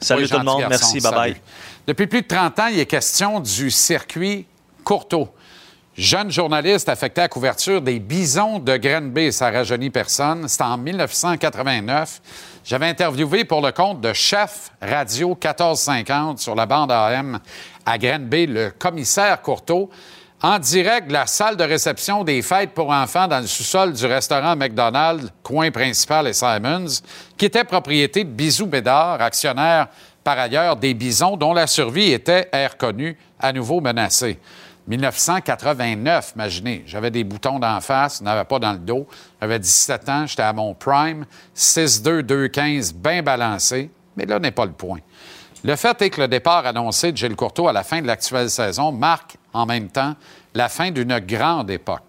Salut 0.00 0.22
Oui, 0.22 0.30
tout 0.30 0.38
le 0.38 0.44
monde. 0.44 0.60
garçon. 0.60 0.94
Merci. 0.94 1.06
Bye-bye. 1.06 1.36
Depuis 1.86 2.06
plus 2.06 2.22
de 2.22 2.26
30 2.26 2.58
ans, 2.58 2.66
il 2.68 2.78
est 2.78 2.86
question 2.86 3.38
du 3.38 3.70
circuit 3.70 4.46
Courteau. 4.82 5.28
Jeune 5.96 6.30
journaliste 6.30 6.90
affecté 6.90 7.22
à 7.22 7.28
couverture 7.28 7.80
des 7.80 7.98
bisons 7.98 8.58
de 8.58 8.76
Grenby, 8.76 9.32
ça 9.32 9.50
rajeunit 9.50 9.88
personne. 9.88 10.46
C'était 10.46 10.64
en 10.64 10.76
1989. 10.76 12.20
J'avais 12.64 12.88
interviewé 12.88 13.46
pour 13.46 13.62
le 13.62 13.72
compte 13.72 14.02
de 14.02 14.12
Chef 14.12 14.72
Radio 14.82 15.28
1450 15.28 16.38
sur 16.38 16.54
la 16.54 16.66
bande 16.66 16.92
AM 16.92 17.40
à 17.86 17.96
Grenby 17.96 18.46
le 18.46 18.72
commissaire 18.78 19.40
Courteau 19.40 19.88
en 20.42 20.58
direct 20.58 21.08
de 21.08 21.14
la 21.14 21.26
salle 21.26 21.56
de 21.56 21.64
réception 21.64 22.24
des 22.24 22.42
fêtes 22.42 22.74
pour 22.74 22.90
enfants 22.90 23.26
dans 23.26 23.40
le 23.40 23.46
sous-sol 23.46 23.94
du 23.94 24.04
restaurant 24.04 24.54
McDonald's, 24.54 25.32
coin 25.42 25.70
principal 25.70 26.28
et 26.28 26.34
Simons, 26.34 27.00
qui 27.38 27.46
était 27.46 27.64
propriété 27.64 28.22
de 28.22 28.28
Bisou 28.28 28.66
Bédard, 28.66 29.22
actionnaire 29.22 29.88
par 30.22 30.38
ailleurs 30.38 30.76
des 30.76 30.92
bisons 30.92 31.38
dont 31.38 31.54
la 31.54 31.66
survie 31.66 32.12
était, 32.12 32.50
air 32.52 32.72
reconnu, 32.72 33.16
à 33.40 33.50
nouveau 33.54 33.80
menacée. 33.80 34.38
1989, 34.86 36.32
imaginez, 36.36 36.84
j'avais 36.86 37.10
des 37.10 37.24
boutons 37.24 37.58
d'en 37.58 37.80
face, 37.80 38.20
n'avais 38.20 38.44
pas 38.44 38.58
dans 38.60 38.72
le 38.72 38.78
dos. 38.78 39.06
J'avais 39.40 39.58
17 39.58 40.08
ans, 40.08 40.26
j'étais 40.26 40.42
à 40.42 40.52
mon 40.52 40.74
prime, 40.74 41.26
6-2, 41.56 42.22
2-15, 42.22 42.94
bien 42.94 43.22
balancé, 43.22 43.90
mais 44.16 44.26
là 44.26 44.38
n'est 44.38 44.52
pas 44.52 44.64
le 44.64 44.72
point. 44.72 45.00
Le 45.64 45.74
fait 45.74 46.00
est 46.02 46.10
que 46.10 46.20
le 46.20 46.28
départ 46.28 46.66
annoncé 46.66 47.10
de 47.10 47.16
Gilles 47.16 47.34
Courteau 47.34 47.66
à 47.66 47.72
la 47.72 47.82
fin 47.82 48.00
de 48.00 48.06
l'actuelle 48.06 48.48
saison 48.48 48.92
marque 48.92 49.36
en 49.52 49.66
même 49.66 49.88
temps 49.88 50.14
la 50.54 50.68
fin 50.68 50.92
d'une 50.92 51.18
grande 51.18 51.70
époque. 51.70 52.04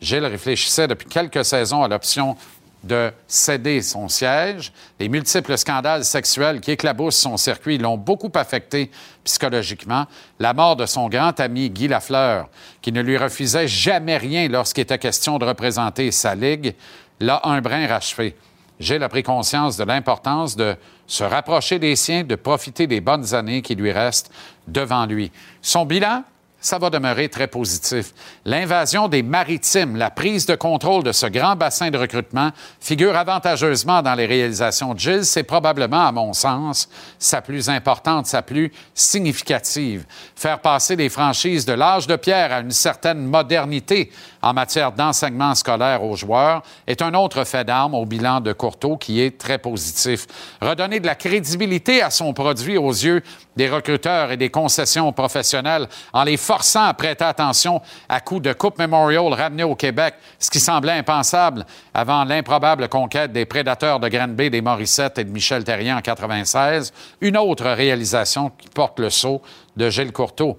Gilles 0.00 0.24
réfléchissait 0.24 0.88
depuis 0.88 1.08
quelques 1.08 1.44
saisons 1.44 1.82
à 1.82 1.88
l'option 1.88 2.36
de 2.82 3.12
céder 3.26 3.80
son 3.80 4.08
siège. 4.08 4.72
Les 4.98 5.08
multiples 5.08 5.56
scandales 5.56 6.04
sexuels 6.04 6.60
qui 6.60 6.72
éclaboussent 6.72 7.16
son 7.16 7.36
circuit 7.36 7.78
l'ont 7.78 7.96
beaucoup 7.96 8.32
affecté 8.34 8.90
psychologiquement. 9.24 10.06
La 10.38 10.52
mort 10.52 10.76
de 10.76 10.86
son 10.86 11.08
grand 11.08 11.38
ami 11.38 11.70
Guy 11.70 11.88
Lafleur, 11.88 12.48
qui 12.80 12.92
ne 12.92 13.00
lui 13.00 13.16
refusait 13.16 13.68
jamais 13.68 14.16
rien 14.16 14.48
lorsqu'il 14.48 14.82
était 14.82 14.98
question 14.98 15.38
de 15.38 15.44
représenter 15.44 16.10
sa 16.10 16.34
ligue, 16.34 16.74
l'a 17.20 17.40
un 17.44 17.60
brin 17.60 17.86
rachevé. 17.86 18.36
Gilles 18.80 19.02
a 19.02 19.08
pris 19.08 19.22
conscience 19.22 19.76
de 19.76 19.84
l'importance 19.84 20.56
de 20.56 20.76
se 21.06 21.22
rapprocher 21.22 21.78
des 21.78 21.94
siens, 21.94 22.24
de 22.24 22.34
profiter 22.34 22.86
des 22.88 23.00
bonnes 23.00 23.32
années 23.34 23.62
qui 23.62 23.76
lui 23.76 23.92
restent 23.92 24.32
devant 24.66 25.06
lui. 25.06 25.30
Son 25.60 25.84
bilan, 25.84 26.24
ça 26.62 26.78
va 26.78 26.88
demeurer 26.88 27.28
très 27.28 27.48
positif. 27.48 28.14
L'invasion 28.44 29.08
des 29.08 29.22
maritimes, 29.22 29.96
la 29.96 30.10
prise 30.10 30.46
de 30.46 30.54
contrôle 30.54 31.02
de 31.02 31.12
ce 31.12 31.26
grand 31.26 31.56
bassin 31.56 31.90
de 31.90 31.98
recrutement 31.98 32.50
figure 32.80 33.16
avantageusement 33.16 34.00
dans 34.00 34.14
les 34.14 34.26
réalisations 34.26 34.94
de 34.94 34.98
Gilles. 35.00 35.24
C'est 35.24 35.42
probablement, 35.42 36.06
à 36.06 36.12
mon 36.12 36.32
sens, 36.32 36.88
sa 37.18 37.42
plus 37.42 37.68
importante, 37.68 38.26
sa 38.26 38.42
plus 38.42 38.72
significative. 38.94 40.06
Faire 40.36 40.60
passer 40.60 40.96
les 40.96 41.08
franchises 41.08 41.66
de 41.66 41.72
l'âge 41.72 42.06
de 42.06 42.16
pierre 42.16 42.52
à 42.52 42.60
une 42.60 42.70
certaine 42.70 43.26
modernité 43.26 44.10
en 44.42 44.52
matière 44.52 44.92
d'enseignement 44.92 45.54
scolaire 45.54 46.02
aux 46.02 46.16
joueurs 46.16 46.62
est 46.86 47.00
un 47.00 47.14
autre 47.14 47.44
fait 47.44 47.64
d'armes 47.64 47.94
au 47.94 48.04
bilan 48.04 48.40
de 48.40 48.52
Courteau 48.52 48.96
qui 48.96 49.20
est 49.20 49.38
très 49.38 49.58
positif. 49.58 50.26
Redonner 50.60 51.00
de 51.00 51.06
la 51.06 51.14
crédibilité 51.14 52.02
à 52.02 52.10
son 52.10 52.32
produit 52.32 52.76
aux 52.76 52.90
yeux 52.90 53.22
des 53.56 53.68
recruteurs 53.68 54.32
et 54.32 54.36
des 54.36 54.50
concessions 54.50 55.12
professionnelles 55.12 55.88
en 56.12 56.24
les 56.24 56.36
forçant 56.36 56.84
à 56.84 56.94
prêter 56.94 57.24
attention 57.24 57.80
à 58.08 58.20
coups 58.20 58.42
de 58.42 58.52
Coupe 58.52 58.78
Memorial 58.78 59.32
ramenée 59.32 59.62
au 59.62 59.76
Québec, 59.76 60.14
ce 60.38 60.50
qui 60.50 60.60
semblait 60.60 60.92
impensable 60.92 61.64
avant 61.94 62.24
l'improbable 62.24 62.88
conquête 62.88 63.32
des 63.32 63.44
prédateurs 63.44 64.00
de 64.00 64.08
Granby, 64.08 64.50
des 64.50 64.60
Morissette 64.60 65.18
et 65.18 65.24
de 65.24 65.30
Michel 65.30 65.64
Terrien 65.64 65.98
en 65.98 66.00
96. 66.00 66.92
Une 67.20 67.36
autre 67.36 67.66
réalisation 67.70 68.50
qui 68.58 68.68
porte 68.68 68.98
le 68.98 69.10
sceau 69.10 69.40
de 69.76 69.88
Gilles 69.88 70.12
Courteau. 70.12 70.56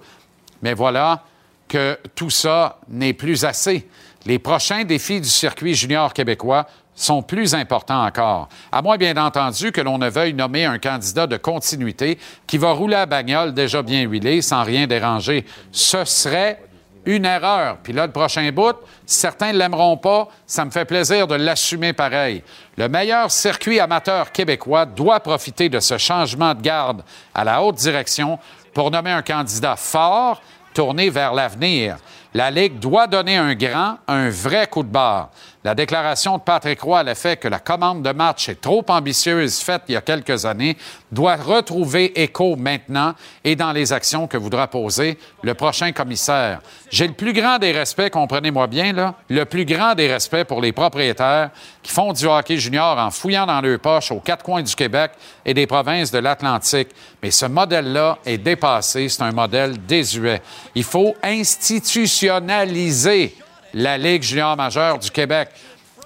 Mais 0.62 0.74
voilà 0.74 1.24
que 1.68 1.97
tout 2.16 2.30
ça 2.30 2.80
n'est 2.89 3.14
plus 3.14 3.45
assez. 3.45 3.88
Les 4.26 4.39
prochains 4.39 4.84
défis 4.84 5.20
du 5.20 5.30
circuit 5.30 5.74
junior 5.74 6.14
québécois 6.14 6.68
sont 6.95 7.24
plus 7.24 7.55
importants 7.55 8.05
encore. 8.05 8.49
À 8.72 8.82
moins, 8.82 8.97
bien 8.97 9.18
entendu, 9.18 9.72
que 9.72 9.82
l'on 9.82 9.97
ne 9.97 10.09
veuille 10.09 10.34
nommer 10.34 10.66
un 10.66 10.78
candidat 10.78 11.28
de 11.28 11.38
continuité 11.38 12.20
qui 12.45 12.57
va 12.57 12.72
rouler 12.72 12.95
à 12.95 13.05
bagnole 13.05 13.53
déjà 13.53 13.82
bien 13.82 14.03
huilé 14.03 14.41
sans 14.41 14.64
rien 14.64 14.88
déranger. 14.88 15.45
Ce 15.72 16.05
serait 16.05 16.61
une 17.05 17.26
erreur. 17.26 17.78
Puis 17.84 17.93
là, 17.93 18.05
le 18.05 18.11
prochain 18.11 18.49
bout, 18.51 18.76
certains 19.05 19.51
ne 19.51 19.57
l'aimeront 19.57 19.97
pas. 19.97 20.30
Ça 20.45 20.64
me 20.64 20.72
fait 20.72 20.86
plaisir 20.86 21.28
de 21.28 21.36
l'assumer 21.36 21.93
pareil. 21.93 22.43
Le 22.78 22.88
meilleur 22.88 23.30
circuit 23.30 23.80
amateur 23.80 24.32
québécois 24.32 24.86
doit 24.86 25.20
profiter 25.20 25.70
de 25.70 25.80
ce 25.80 25.97
changement 25.97 26.53
de 26.53 26.61
garde 26.61 27.03
à 27.34 27.43
la 27.43 27.61
haute 27.61 27.76
direction 27.76 28.39
pour 28.74 28.89
nommer 28.89 29.11
un 29.11 29.22
candidat 29.22 29.76
fort, 29.76 30.41
tourné 30.74 31.09
vers 31.09 31.34
l'avenir. 31.34 31.97
La 32.34 32.49
Ligue 32.49 32.80
doit 32.80 33.07
donner 33.07 33.36
un 33.36 33.53
grand, 33.53 33.97
un 34.07 34.30
vrai 34.30 34.67
coup 34.67 34.84
de 34.84 34.89
barre. 34.89 35.30
La 35.66 35.76
déclaration 35.76 36.38
de 36.38 36.43
Patrick 36.43 36.82
Roy 36.82 36.99
à 36.99 37.03
l'effet 37.03 37.38
que 37.38 37.47
la 37.47 37.59
commande 37.59 38.03
de 38.03 38.11
match 38.11 38.49
est 38.49 38.59
trop 38.59 38.84
ambitieuse 38.89 39.59
faite 39.59 39.84
il 39.88 39.93
y 39.93 39.95
a 39.95 40.01
quelques 40.01 40.43
années 40.43 40.76
doit 41.09 41.38
retrouver 41.38 42.22
écho 42.22 42.57
maintenant 42.57 43.14
et 43.45 43.55
dans 43.55 43.72
les 43.72 43.93
actions 43.93 44.28
que 44.28 44.36
voudra 44.36 44.68
poser 44.68 45.18
le 45.41 45.53
prochain 45.53 45.93
commissaire. 45.93 46.59
J'ai 46.91 47.07
le 47.07 47.14
plus 47.14 47.32
grand 47.32 47.59
des 47.59 47.72
respects, 47.72 48.09
comprenez-moi 48.09 48.68
bien, 48.68 48.91
là, 48.91 49.16
le 49.30 49.45
plus 49.45 49.64
grand 49.64 49.95
des 49.95 50.11
respects 50.11 50.43
pour 50.43 50.59
les 50.59 50.74
propriétaires 50.74 51.51
qui 51.82 51.93
font 51.93 52.11
du 52.11 52.26
hockey 52.26 52.57
junior 52.57 52.97
en 52.97 53.09
fouillant 53.09 53.45
dans 53.45 53.61
leurs 53.61 53.80
poches 53.80 54.11
aux 54.11 54.20
quatre 54.20 54.43
coins 54.43 54.64
du 54.64 54.76
Québec 54.76 55.11
et 55.45 55.53
des 55.53 55.66
provinces 55.66 56.11
de 56.11 56.20
l'Atlantique. 56.20 56.89
Mais 57.22 57.32
ce 57.32 57.45
modèle-là 57.45 58.18
est 58.26 58.38
dépassé, 58.38 59.07
c'est 59.07 59.24
un 59.24 59.32
modèle 59.32 59.78
désuet. 59.86 60.41
Il 60.76 60.84
faut 60.84 61.16
institutionnaliser 61.24 63.38
la 63.74 63.97
Ligue 63.97 64.24
junior 64.24 64.55
majeure 64.55 64.99
du 64.99 65.09
Québec. 65.09 65.49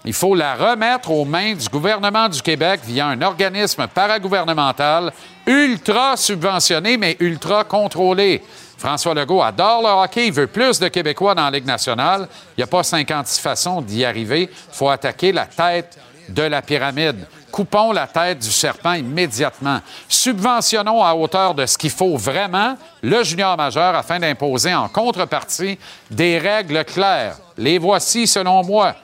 Il 0.05 0.13
faut 0.13 0.35
la 0.35 0.55
remettre 0.55 1.11
aux 1.11 1.25
mains 1.25 1.53
du 1.53 1.67
gouvernement 1.67 2.29
du 2.29 2.41
Québec 2.41 2.81
via 2.85 3.07
un 3.07 3.21
organisme 3.21 3.87
paragouvernemental 3.87 5.11
ultra 5.45 6.15
subventionné, 6.15 6.97
mais 6.97 7.17
ultra 7.19 7.63
contrôlé. 7.63 8.41
François 8.77 9.13
Legault 9.13 9.41
adore 9.41 9.81
le 9.81 10.03
hockey, 10.03 10.27
il 10.27 10.33
veut 10.33 10.47
plus 10.47 10.79
de 10.79 10.87
Québécois 10.87 11.33
dans 11.33 11.45
la 11.45 11.51
Ligue 11.51 11.65
nationale. 11.65 12.29
Il 12.55 12.59
n'y 12.59 12.63
a 12.63 12.67
pas 12.67 12.83
56 12.83 13.39
façons 13.39 13.81
d'y 13.81 14.05
arriver. 14.05 14.43
Il 14.43 14.75
faut 14.75 14.89
attaquer 14.89 15.31
la 15.31 15.45
tête 15.45 15.97
de 16.29 16.43
la 16.43 16.61
pyramide. 16.61 17.27
Coupons 17.51 17.91
la 17.91 18.05
tête 18.07 18.39
du 18.39 18.51
serpent 18.51 18.93
immédiatement. 18.93 19.79
Subventionnons 20.07 21.03
à 21.03 21.15
hauteur 21.15 21.55
de 21.55 21.65
ce 21.65 21.77
qu'il 21.77 21.89
faut 21.89 22.17
vraiment 22.17 22.77
le 23.01 23.23
junior 23.23 23.57
majeur 23.57 23.95
afin 23.95 24.19
d'imposer 24.19 24.75
en 24.75 24.87
contrepartie 24.87 25.79
des 26.11 26.37
règles 26.37 26.85
claires. 26.85 27.37
Les 27.57 27.77
voici 27.77 28.27
selon 28.27 28.63
moi. 28.63 28.95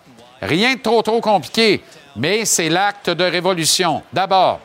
Rien 0.41 0.76
de 0.76 0.82
trop 0.82 1.01
trop 1.01 1.22
compliqué, 1.22 1.84
mais 2.16 2.45
c'est 2.45 2.70
l'acte 2.70 3.10
de 3.10 3.24
révolution. 3.24 4.04
D'abord, 4.12 4.60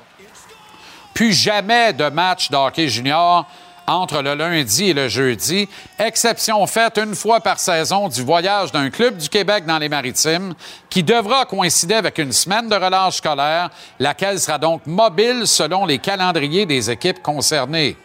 Plus 1.14 1.32
jamais 1.32 1.92
de 1.92 2.08
match 2.10 2.50
de 2.50 2.56
hockey 2.56 2.88
junior 2.88 3.46
entre 3.88 4.20
le 4.20 4.34
lundi 4.34 4.90
et 4.90 4.94
le 4.94 5.08
jeudi, 5.08 5.66
exception 5.98 6.64
faite 6.66 6.98
une 6.98 7.14
fois 7.14 7.40
par 7.40 7.58
saison 7.58 8.08
du 8.08 8.22
voyage 8.22 8.70
d'un 8.70 8.90
club 8.90 9.16
du 9.16 9.28
Québec 9.30 9.64
dans 9.64 9.78
les 9.78 9.88
maritimes, 9.88 10.54
qui 10.90 11.02
devra 11.02 11.46
coïncider 11.46 11.94
avec 11.94 12.18
une 12.18 12.32
semaine 12.32 12.68
de 12.68 12.74
relâche 12.74 13.16
scolaire, 13.16 13.70
laquelle 13.98 14.38
sera 14.38 14.58
donc 14.58 14.82
mobile 14.86 15.46
selon 15.46 15.86
les 15.86 15.98
calendriers 15.98 16.66
des 16.66 16.90
équipes 16.90 17.22
concernées. 17.22 17.96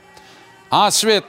Ensuite, 0.71 1.25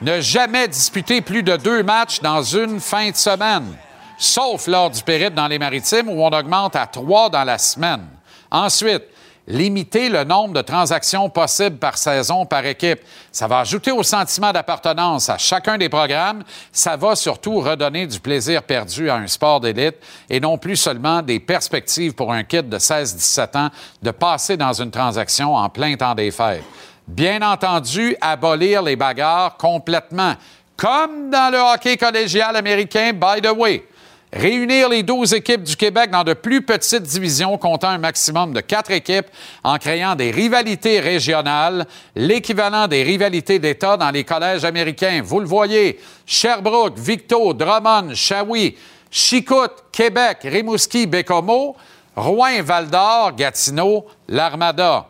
ne 0.00 0.20
jamais 0.20 0.68
disputer 0.68 1.20
plus 1.20 1.42
de 1.42 1.56
deux 1.56 1.82
matchs 1.82 2.20
dans 2.20 2.42
une 2.42 2.80
fin 2.80 3.10
de 3.10 3.16
semaine, 3.16 3.76
sauf 4.18 4.66
lors 4.66 4.90
du 4.90 5.02
périple 5.02 5.34
dans 5.34 5.48
les 5.48 5.58
maritimes 5.58 6.08
où 6.08 6.22
on 6.22 6.30
augmente 6.30 6.76
à 6.76 6.86
trois 6.86 7.30
dans 7.30 7.44
la 7.44 7.56
semaine. 7.56 8.06
Ensuite, 8.50 9.04
limiter 9.48 10.10
le 10.10 10.24
nombre 10.24 10.54
de 10.54 10.60
transactions 10.60 11.30
possibles 11.30 11.78
par 11.78 11.96
saison, 11.96 12.44
par 12.44 12.64
équipe. 12.66 13.00
Ça 13.32 13.46
va 13.46 13.60
ajouter 13.60 13.90
au 13.90 14.02
sentiment 14.02 14.52
d'appartenance 14.52 15.30
à 15.30 15.38
chacun 15.38 15.78
des 15.78 15.88
programmes. 15.88 16.44
Ça 16.70 16.96
va 16.96 17.16
surtout 17.16 17.60
redonner 17.60 18.06
du 18.06 18.20
plaisir 18.20 18.62
perdu 18.62 19.08
à 19.08 19.16
un 19.16 19.26
sport 19.26 19.60
d'élite 19.60 19.96
et 20.28 20.38
non 20.38 20.58
plus 20.58 20.76
seulement 20.76 21.22
des 21.22 21.40
perspectives 21.40 22.14
pour 22.14 22.32
un 22.32 22.44
kid 22.44 22.68
de 22.68 22.78
16-17 22.78 23.58
ans 23.58 23.70
de 24.02 24.10
passer 24.10 24.56
dans 24.56 24.74
une 24.74 24.90
transaction 24.90 25.54
en 25.56 25.68
plein 25.70 25.96
temps 25.96 26.14
des 26.14 26.30
fêtes. 26.30 26.64
Bien 27.06 27.40
entendu, 27.40 28.14
abolir 28.20 28.82
les 28.82 28.96
bagarres 28.96 29.56
complètement, 29.56 30.34
comme 30.76 31.30
dans 31.30 31.50
le 31.50 31.58
hockey 31.58 31.96
collégial 31.96 32.54
américain, 32.54 33.12
by 33.14 33.40
the 33.40 33.50
way. 33.56 33.82
Réunir 34.30 34.90
les 34.90 35.02
12 35.02 35.32
équipes 35.32 35.62
du 35.62 35.74
Québec 35.74 36.10
dans 36.10 36.22
de 36.22 36.34
plus 36.34 36.60
petites 36.60 37.02
divisions 37.02 37.56
comptant 37.56 37.88
un 37.88 37.98
maximum 37.98 38.52
de 38.52 38.60
quatre 38.60 38.90
équipes 38.90 39.28
en 39.64 39.78
créant 39.78 40.16
des 40.16 40.30
rivalités 40.30 41.00
régionales, 41.00 41.86
l'équivalent 42.14 42.88
des 42.88 43.02
rivalités 43.02 43.58
d'État 43.58 43.96
dans 43.96 44.10
les 44.10 44.24
collèges 44.24 44.66
américains. 44.66 45.22
Vous 45.24 45.40
le 45.40 45.46
voyez, 45.46 45.98
Sherbrooke, 46.26 46.98
Victo, 46.98 47.54
Drummond, 47.54 48.14
Shawi, 48.14 48.76
Chicoute, 49.10 49.84
Québec, 49.90 50.40
Rimouski, 50.42 51.06
Bécomo, 51.06 51.74
Rouen, 52.14 52.60
Val-d'Or, 52.62 53.34
Gatineau, 53.34 54.04
l'Armada. 54.28 55.06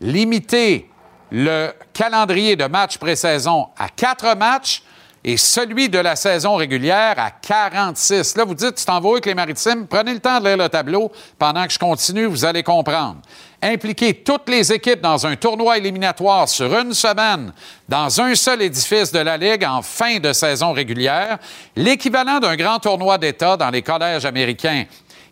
Limiter 0.00 0.88
le 1.32 1.72
calendrier 1.92 2.54
de 2.54 2.66
matchs 2.66 2.98
pré-saison 2.98 3.66
à 3.76 3.88
quatre 3.88 4.36
matchs 4.36 4.84
et 5.24 5.38
celui 5.38 5.88
de 5.88 5.98
la 5.98 6.16
saison 6.16 6.56
régulière 6.56 7.14
à 7.16 7.30
46. 7.30 8.36
Là, 8.36 8.44
vous 8.44 8.54
dites, 8.54 8.74
tu 8.74 8.84
t'en 8.84 9.00
vas 9.00 9.12
avec 9.12 9.24
les 9.24 9.34
maritimes, 9.34 9.86
prenez 9.86 10.12
le 10.12 10.20
temps 10.20 10.38
de 10.38 10.46
lire 10.46 10.58
le 10.58 10.68
tableau 10.68 11.10
pendant 11.38 11.66
que 11.66 11.72
je 11.72 11.78
continue, 11.78 12.26
vous 12.26 12.44
allez 12.44 12.62
comprendre. 12.62 13.16
Impliquer 13.62 14.12
toutes 14.12 14.50
les 14.50 14.70
équipes 14.70 15.00
dans 15.00 15.26
un 15.26 15.36
tournoi 15.36 15.78
éliminatoire 15.78 16.46
sur 16.46 16.78
une 16.78 16.92
semaine 16.92 17.54
dans 17.88 18.20
un 18.20 18.34
seul 18.34 18.60
édifice 18.60 19.10
de 19.10 19.20
la 19.20 19.38
Ligue 19.38 19.64
en 19.64 19.80
fin 19.80 20.18
de 20.18 20.34
saison 20.34 20.72
régulière, 20.72 21.38
l'équivalent 21.74 22.40
d'un 22.40 22.56
grand 22.56 22.78
tournoi 22.78 23.16
d'État 23.16 23.56
dans 23.56 23.70
les 23.70 23.80
collèges 23.80 24.26
américains 24.26 24.84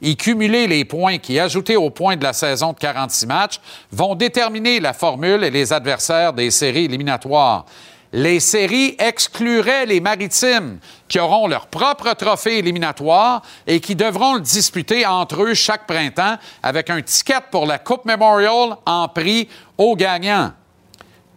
y 0.04 0.16
cumuler 0.16 0.66
les 0.66 0.84
points 0.84 1.18
qui, 1.18 1.38
ajoutés 1.38 1.76
aux 1.76 1.90
points 1.90 2.16
de 2.16 2.24
la 2.24 2.32
saison 2.32 2.72
de 2.72 2.78
46 2.78 3.26
matchs, 3.26 3.60
vont 3.92 4.16
déterminer 4.16 4.80
la 4.80 4.92
formule 4.92 5.44
et 5.44 5.50
les 5.50 5.72
adversaires 5.72 6.32
des 6.32 6.50
séries 6.50 6.86
éliminatoires 6.86 7.66
les 8.12 8.40
séries 8.40 8.94
excluraient 8.98 9.86
les 9.86 10.00
maritimes 10.00 10.78
qui 11.08 11.18
auront 11.18 11.46
leur 11.46 11.66
propre 11.66 12.12
trophée 12.14 12.58
éliminatoire 12.58 13.42
et 13.66 13.80
qui 13.80 13.96
devront 13.96 14.34
le 14.34 14.40
disputer 14.40 15.06
entre 15.06 15.42
eux 15.42 15.54
chaque 15.54 15.86
printemps 15.86 16.36
avec 16.62 16.90
un 16.90 17.00
ticket 17.00 17.40
pour 17.50 17.66
la 17.66 17.78
Coupe 17.78 18.04
Memorial 18.04 18.76
en 18.84 19.08
prix 19.08 19.48
aux 19.78 19.96
gagnants. 19.96 20.52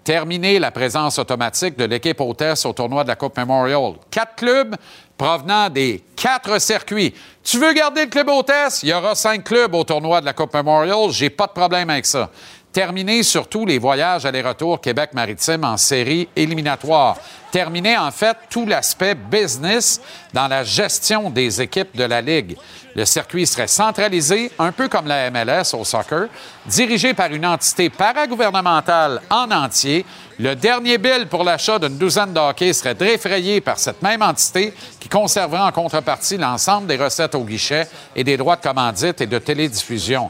Terminer 0.04 0.60
la 0.60 0.70
présence 0.70 1.18
automatique 1.18 1.78
de 1.78 1.86
l'équipe 1.86 2.22
hôtesse 2.22 2.66
au 2.66 2.74
tournoi 2.74 3.04
de 3.04 3.08
la 3.08 3.16
Coupe 3.16 3.38
Memorial. 3.38 3.94
Quatre 4.12 4.36
clubs 4.36 4.76
provenant 5.18 5.70
des 5.70 6.04
quatre 6.16 6.60
circuits. 6.60 7.14
Tu 7.44 7.58
veux 7.58 7.74
garder 7.74 8.04
le 8.04 8.10
club 8.12 8.30
hôtesse? 8.30 8.84
Il 8.84 8.90
y 8.90 8.94
aura 8.94 9.16
cinq 9.16 9.46
clubs 9.46 9.74
au 9.74 9.84
tournoi 9.84 10.22
de 10.22 10.26
la 10.26 10.34
Coupe 10.34 10.54
Memorial. 10.54 11.10
J'ai 11.10 11.32
pas 11.32 11.48
de 11.48 11.54
problème 11.54 11.90
avec 11.90 12.06
ça. 12.06 12.30
Terminer 12.76 13.24
surtout 13.24 13.66
les 13.66 13.80
voyages 13.80 14.26
aller-retour 14.26 14.82
Québec-Maritime 14.82 15.64
en 15.64 15.78
série 15.78 16.28
éliminatoire. 16.36 17.16
Terminer 17.50 17.98
en 17.98 18.12
fait 18.12 18.36
tout 18.50 18.66
l'aspect 18.66 19.16
business 19.16 20.02
dans 20.34 20.50
la 20.50 20.66
gestion 20.66 21.30
des 21.30 21.62
équipes 21.62 21.96
de 21.96 22.04
la 22.04 22.20
Ligue. 22.20 22.58
Le 22.94 23.06
circuit 23.06 23.48
serait 23.48 23.70
centralisé, 23.70 24.52
un 24.60 24.74
peu 24.74 24.90
comme 24.90 25.08
la 25.08 25.32
MLS 25.32 25.74
au 25.74 25.86
soccer, 25.86 26.28
dirigé 26.66 27.14
par 27.14 27.32
une 27.32 27.46
entité 27.46 27.90
paragouvernementale 27.90 29.22
en 29.30 29.50
entier. 29.52 30.06
Le 30.38 30.54
dernier 30.54 30.98
bill 30.98 31.28
pour 31.30 31.46
l'achat 31.46 31.80
d'une 31.80 31.98
douzaine 31.98 32.34
de 32.34 32.74
serait 32.74 32.94
défrayé 32.94 33.62
par 33.62 33.80
cette 33.80 34.02
même 34.02 34.22
entité 34.22 34.74
qui 35.00 35.08
conservera 35.08 35.66
en 35.66 35.72
contrepartie 35.72 36.36
l'ensemble 36.36 36.88
des 36.88 36.98
recettes 36.98 37.36
au 37.36 37.46
guichet 37.46 37.88
et 38.18 38.26
des 38.26 38.36
droits 38.36 38.58
de 38.58 38.64
commandite 38.64 39.22
et 39.22 39.28
de 39.28 39.40
télédiffusion. 39.40 40.30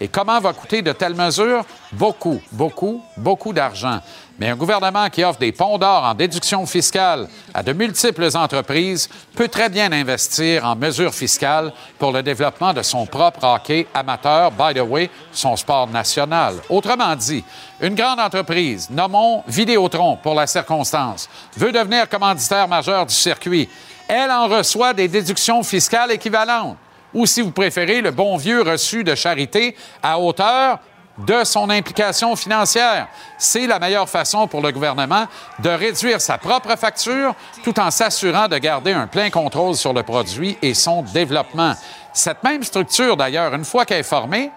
Et 0.00 0.08
comment 0.08 0.40
va 0.40 0.52
coûter 0.52 0.82
de 0.82 0.92
telles 0.92 1.14
mesures? 1.14 1.64
Beaucoup, 1.92 2.40
beaucoup, 2.52 3.02
beaucoup 3.16 3.52
d'argent. 3.52 4.00
Mais 4.38 4.48
un 4.48 4.56
gouvernement 4.56 5.08
qui 5.10 5.22
offre 5.22 5.38
des 5.38 5.52
ponts 5.52 5.78
d'or 5.78 6.02
en 6.02 6.14
déduction 6.14 6.66
fiscale 6.66 7.28
à 7.52 7.62
de 7.62 7.72
multiples 7.72 8.28
entreprises 8.34 9.08
peut 9.36 9.46
très 9.46 9.68
bien 9.68 9.92
investir 9.92 10.64
en 10.64 10.74
mesures 10.74 11.14
fiscales 11.14 11.72
pour 12.00 12.10
le 12.10 12.22
développement 12.22 12.72
de 12.72 12.82
son 12.82 13.06
propre 13.06 13.44
hockey 13.44 13.86
amateur, 13.94 14.50
by 14.50 14.74
the 14.74 14.82
way, 14.82 15.08
son 15.30 15.54
sport 15.54 15.86
national. 15.86 16.54
Autrement 16.68 17.14
dit, 17.14 17.44
une 17.80 17.94
grande 17.94 18.18
entreprise, 18.18 18.90
nommons 18.90 19.44
Vidéotron 19.46 20.16
pour 20.16 20.34
la 20.34 20.48
circonstance, 20.48 21.28
veut 21.56 21.70
devenir 21.70 22.08
commanditaire 22.08 22.66
majeur 22.66 23.06
du 23.06 23.14
circuit. 23.14 23.68
Elle 24.08 24.32
en 24.32 24.48
reçoit 24.48 24.92
des 24.92 25.06
déductions 25.06 25.62
fiscales 25.62 26.10
équivalentes 26.10 26.76
ou, 27.14 27.26
si 27.26 27.40
vous 27.40 27.52
préférez, 27.52 28.00
le 28.00 28.10
bon 28.10 28.36
vieux 28.36 28.62
reçu 28.62 29.04
de 29.04 29.14
charité 29.14 29.76
à 30.02 30.18
hauteur 30.18 30.80
de 31.18 31.44
son 31.44 31.70
implication 31.70 32.34
financière. 32.34 33.06
C'est 33.38 33.66
la 33.66 33.78
meilleure 33.78 34.08
façon 34.08 34.48
pour 34.48 34.60
le 34.60 34.72
gouvernement 34.72 35.26
de 35.60 35.70
réduire 35.70 36.20
sa 36.20 36.38
propre 36.38 36.76
facture 36.76 37.34
tout 37.62 37.78
en 37.78 37.90
s'assurant 37.90 38.48
de 38.48 38.58
garder 38.58 38.92
un 38.92 39.06
plein 39.06 39.30
contrôle 39.30 39.76
sur 39.76 39.92
le 39.92 40.02
produit 40.02 40.58
et 40.60 40.74
son 40.74 41.02
développement. 41.02 41.74
Cette 42.12 42.42
même 42.42 42.62
structure, 42.62 43.16
d'ailleurs, 43.16 43.54
une 43.54 43.64
fois 43.64 43.84
qu'elle 43.84 44.00
est 44.00 44.02
formée, 44.02 44.50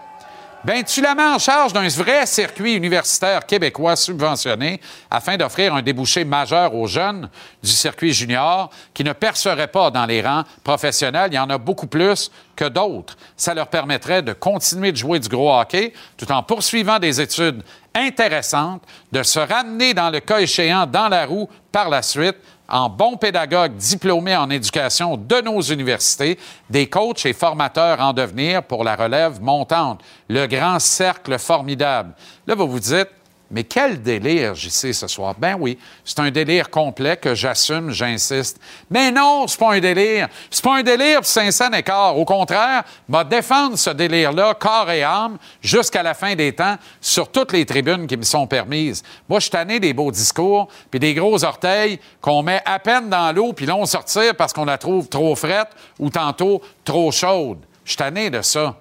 ben 0.64 0.84
tu 0.84 1.02
la 1.02 1.14
mets 1.14 1.24
en 1.24 1.38
charge 1.38 1.72
d'un 1.74 1.88
vrai 1.88 2.26
circuit 2.26 2.74
universitaire 2.74 3.46
québécois 3.46 3.96
subventionné 3.96 4.82
afin 5.10 5.38
d'offrir 5.38 5.76
un 5.76 5.82
débouché 5.82 6.26
majeur 6.26 6.74
aux 6.74 6.88
jeunes 6.88 7.30
du 7.62 7.70
circuit 7.70 8.14
junior 8.14 8.70
qui 8.94 9.04
ne 9.04 9.14
perceraient 9.14 9.68
pas 9.68 9.92
dans 9.92 10.06
les 10.06 10.22
rangs 10.22 10.44
professionnels. 10.64 11.30
Il 11.32 11.36
y 11.36 11.40
en 11.40 11.50
a 11.50 11.58
beaucoup 11.58 11.88
plus 11.88 12.32
que 12.56 12.66
d'autres. 12.66 13.16
Ça 13.36 13.54
leur 13.54 13.68
permettrait 13.68 14.24
de 14.24 14.34
continuer 14.34 14.92
de 14.92 14.98
jouer 14.98 15.20
du 15.20 15.30
gros 15.30 15.54
hockey 15.54 15.94
tout 16.18 16.32
en 16.32 16.42
poursuivant 16.42 17.00
des 17.00 17.22
études 17.22 17.64
intéressantes, 17.94 18.84
de 19.12 19.24
se 19.24 19.40
ramener 19.40 19.94
dans 19.94 20.10
le 20.10 20.20
cas 20.20 20.40
échéant 20.40 20.86
dans 20.86 21.08
la 21.08 21.26
roue 21.26 21.50
par 21.72 21.90
la 21.90 22.02
suite 22.02 22.38
en 22.70 22.90
bons 22.90 23.18
pédagogues 23.18 23.76
diplômés 23.76 24.36
en 24.36 24.50
éducation 24.50 25.18
de 25.18 25.42
nos 25.42 25.62
universités, 25.62 26.38
des 26.70 26.88
coachs 26.88 27.26
et 27.26 27.34
formateurs 27.34 28.02
en 28.02 28.14
devenir 28.14 28.64
pour 28.64 28.84
la 28.84 28.96
relève 28.96 29.42
montante. 29.42 30.02
Le 30.30 30.48
grand 30.48 30.80
cercle 30.80 31.40
formidable. 31.40 32.14
Là, 32.46 32.56
vous 32.56 32.68
vous 32.68 32.80
dites, 32.80 33.10
mais 33.50 33.64
quel 33.64 34.02
délire, 34.02 34.56
j'y 34.56 34.70
sais 34.70 34.94
ce 34.94 35.08
soir. 35.08 35.34
Ben 35.38 35.56
oui, 35.60 35.78
c'est 36.04 36.20
un 36.20 36.30
délire 36.30 36.70
complet 36.70 37.18
que 37.18 37.34
j'assume, 37.34 37.92
j'insiste. 37.92 38.60
Mais 38.90 39.12
non, 39.12 39.48
c'est 39.48 39.60
pas 39.60 39.74
un 39.74 39.80
délire. 39.80 40.28
C'est 40.52 40.64
pas 40.64 40.78
un 40.78 40.84
délire 40.84 41.18
pour 41.18 41.26
Saint-Saëns 41.26 41.74
et 41.74 41.84
corps. 41.84 42.18
Au 42.18 42.26
contraire, 42.26 42.84
m'a 43.08 43.24
défendre 43.24 43.78
ce 43.78 43.90
délire-là, 43.90 44.54
corps 44.54 44.92
et 44.92 45.04
âme, 45.04 45.38
jusqu'à 45.62 46.04
la 46.04 46.14
fin 46.14 46.36
des 46.36 46.54
temps, 46.54 46.76
sur 47.02 47.32
toutes 47.32 47.54
les 47.54 47.66
tribunes 47.66 48.06
qui 48.06 48.18
me 48.18 48.24
sont 48.24 48.48
permises. 48.48 49.02
Moi, 49.28 49.40
je 49.40 49.50
suis 49.50 49.80
des 49.80 49.94
beaux 49.94 50.12
discours, 50.12 50.68
puis 50.92 51.00
des 51.00 51.14
gros 51.14 51.44
orteils 51.44 52.00
qu'on 52.22 52.44
met 52.44 52.62
à 52.66 52.80
peine 52.80 53.10
dans 53.10 53.34
l'eau, 53.34 53.54
puis 53.54 53.66
là, 53.66 53.76
on 53.76 53.86
sortir 53.88 54.36
parce 54.36 54.54
qu'on 54.54 54.66
la 54.66 54.78
trouve 54.78 55.08
trop 55.08 55.36
frette 55.36 55.70
ou 55.98 56.10
tantôt 56.10 56.62
trop 56.84 57.12
chaude. 57.12 57.60
Je 57.84 57.92
suis 57.92 57.98
tanné 57.98 58.30
de 58.30 58.42
ça. 58.42 58.76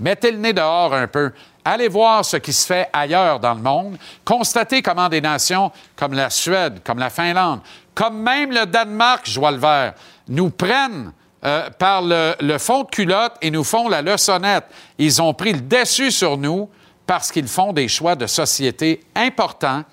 Mettez 0.00 0.32
le 0.32 0.38
nez 0.38 0.52
dehors 0.52 0.94
un 0.94 1.06
peu. 1.06 1.30
Allez 1.72 1.86
voir 1.86 2.24
ce 2.24 2.36
qui 2.36 2.52
se 2.52 2.66
fait 2.66 2.88
ailleurs 2.92 3.38
dans 3.38 3.54
le 3.54 3.60
monde. 3.60 3.96
Constatez 4.24 4.82
comment 4.82 5.08
des 5.08 5.20
nations 5.20 5.70
comme 5.94 6.14
la 6.14 6.28
Suède, 6.28 6.80
comme 6.82 6.98
la 6.98 7.10
Finlande, 7.10 7.60
comme 7.94 8.20
même 8.20 8.50
le 8.50 8.66
Danemark, 8.66 9.20
je 9.30 9.38
vois 9.38 9.52
vert, 9.52 9.94
nous 10.26 10.50
prennent 10.50 11.12
euh, 11.44 11.70
par 11.70 12.02
le, 12.02 12.58
fond 12.58 12.82
de 12.82 12.88
culotte 12.88 13.34
et 13.40 13.52
nous 13.52 13.62
font 13.62 13.88
la 13.88 14.02
leçonnette. 14.02 14.64
Ils 14.98 15.22
ont 15.22 15.32
pris 15.32 15.52
le 15.52 15.60
dessus 15.60 16.10
sur 16.10 16.36
nous 16.36 16.68
parce 17.06 17.30
qu'ils 17.30 17.46
font 17.46 17.72
des 17.72 17.86
choix 17.86 18.16
de 18.16 18.26
société 18.26 19.04
importants, 19.14 19.84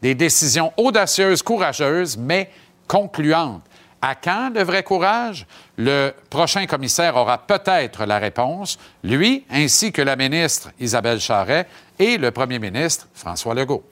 des 0.00 0.14
décisions 0.14 0.72
audacieuses, 0.78 1.42
courageuses, 1.42 2.16
mais 2.16 2.50
concluantes. 2.88 3.60
À 4.02 4.14
quand 4.14 4.50
le 4.54 4.62
vrai 4.62 4.82
courage? 4.82 5.46
Le 5.76 6.12
prochain 6.30 6.66
commissaire 6.66 7.16
aura 7.16 7.38
peut-être 7.38 8.04
la 8.04 8.18
réponse, 8.18 8.78
lui 9.02 9.44
ainsi 9.50 9.92
que 9.92 10.02
la 10.02 10.16
ministre 10.16 10.70
Isabelle 10.78 11.20
Charret 11.20 11.66
et 11.98 12.18
le 12.18 12.30
premier 12.30 12.58
ministre 12.58 13.08
François 13.14 13.54
Legault. 13.54 13.84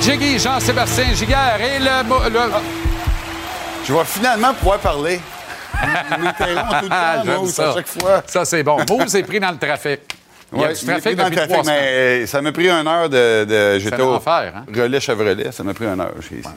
Jiggy, 0.00 0.38
Jean-Sébastien 0.38 1.14
Giguère 1.14 1.60
et 1.60 1.78
le... 1.78 2.30
le- 2.30 2.52
Je 3.84 3.92
vais 3.92 4.04
finalement 4.04 4.54
pouvoir 4.54 4.78
parler. 4.78 5.20
Ils 5.82 6.22
m'interrompent 6.22 6.68
tout 6.78 6.84
le 6.84 6.88
temps, 6.88 6.94
Ah, 6.94 7.22
Moose, 7.24 7.52
ça. 7.54 7.70
à 7.70 7.74
chaque 7.74 7.86
fois. 7.86 8.22
Ça, 8.26 8.44
c'est 8.44 8.62
bon. 8.62 8.78
Moose 8.88 9.14
est 9.16 9.22
pris 9.22 9.40
dans 9.40 9.50
le 9.50 9.58
trafic. 9.58 10.00
Il 10.52 10.58
y 10.60 10.64
a 10.64 10.66
Ouais, 10.68 10.74
du 10.74 10.84
trafic 10.84 11.02
pris 11.04 11.14
dans 11.16 11.24
le 11.24 11.30
depuis 11.30 11.46
trafic, 11.48 11.66
mais 11.66 11.78
euh, 12.22 12.26
ça 12.26 12.42
m'a 12.42 12.50
pris 12.52 12.68
une 12.68 12.86
heure 12.88 13.08
de. 13.08 13.44
de 13.44 13.78
J'étais 13.78 14.02
au 14.02 14.12
l'enfer, 14.14 14.52
hein? 14.56 14.64
relais 14.74 14.98
Chevrolet, 15.00 15.52
ça 15.52 15.62
m'a 15.62 15.74
pris 15.74 15.84
une 15.86 16.00
heure. 16.00 16.12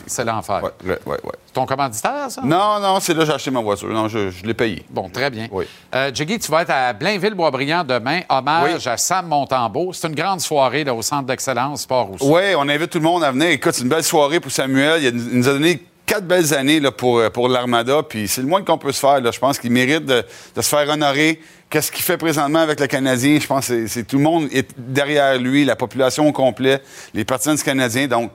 C'est 0.08 0.26
l'enfer. 0.26 0.62
Ouais, 0.64 0.72
ouais, 1.06 1.20
ouais. 1.24 1.32
Ton 1.54 1.66
commanditaire, 1.68 2.26
ça? 2.30 2.42
Non, 2.44 2.80
non, 2.80 3.00
c'est 3.00 3.14
là 3.14 3.20
que 3.20 3.26
j'ai 3.28 3.34
acheté 3.34 3.52
ma 3.52 3.62
voiture. 3.62 3.90
Non, 3.90 4.08
je, 4.08 4.32
je 4.32 4.44
l'ai 4.46 4.56
payé. 4.56 4.84
Bon, 4.90 5.10
très 5.10 5.30
bien. 5.30 5.48
Oui. 5.52 5.66
Euh, 5.94 6.10
Jiggy, 6.14 6.40
tu 6.40 6.50
vas 6.52 6.64
être 6.64 6.72
à 6.72 6.94
Blainville-Boisbriand 6.94 7.84
demain. 7.84 8.22
Hommage 8.30 8.74
Oui. 8.86 8.88
à 8.92 8.98
Sam 8.98 9.28
Montembeau. 9.28 9.94
C'est 9.94 10.08
une 10.08 10.16
grande 10.16 10.42
soirée 10.42 10.84
là, 10.84 10.94
au 10.96 11.02
Centre 11.04 11.28
d'excellence 11.28 11.82
Sport 11.84 12.12
aussi. 12.14 12.26
Oui, 12.28 12.56
on 12.58 12.68
invite 12.70 12.90
tout 12.90 12.98
le 13.00 13.04
monde 13.04 13.24
à 13.24 13.32
venir. 13.32 13.50
Écoute, 13.50 13.74
c'est 13.76 13.84
une 13.84 13.90
belle 13.90 14.04
soirée 14.04 14.40
pour 14.40 14.52
Samuel. 14.52 15.04
Il 15.04 15.38
nous 15.38 15.48
a 15.48 15.54
donné 15.54 15.84
quatre 16.06 16.26
belles 16.28 16.54
années 16.54 16.80
là, 16.80 16.92
pour, 16.92 17.20
euh, 17.20 17.30
pour 17.30 17.48
l'Armada. 17.48 18.04
Puis 18.04 18.28
c'est 18.28 18.42
le 18.42 18.48
moins 18.48 18.64
qu'on 18.64 18.78
peut 18.78 18.92
se 18.92 19.00
faire. 19.00 19.32
Je 19.32 19.40
pense 19.40 19.58
qu'il 19.60 19.72
mérite 19.72 20.06
de, 20.06 20.24
de 20.56 20.62
se 20.62 20.70
faire 20.70 20.88
honorer. 20.90 21.40
Qu'est-ce 21.70 21.92
qu'il 21.92 22.04
fait 22.04 22.18
présentement 22.18 22.60
avec 22.60 22.80
le 22.80 22.88
Canadien? 22.88 23.40
Je 23.40 23.48
pense 23.48 23.68
que 23.68 23.88
c'est 23.88 24.04
tout 24.04 24.18
le 24.18 24.24
monde 24.24 24.48
est 24.52 24.70
derrière 24.78 25.40
lui, 25.40 25.66
la 25.66 25.76
population 25.76 26.28
au 26.28 26.32
complet, 26.32 26.82
les 27.14 27.26
partisans 27.26 27.56
du 27.56 27.64
Canadien. 27.64 28.08
Donc, 28.08 28.32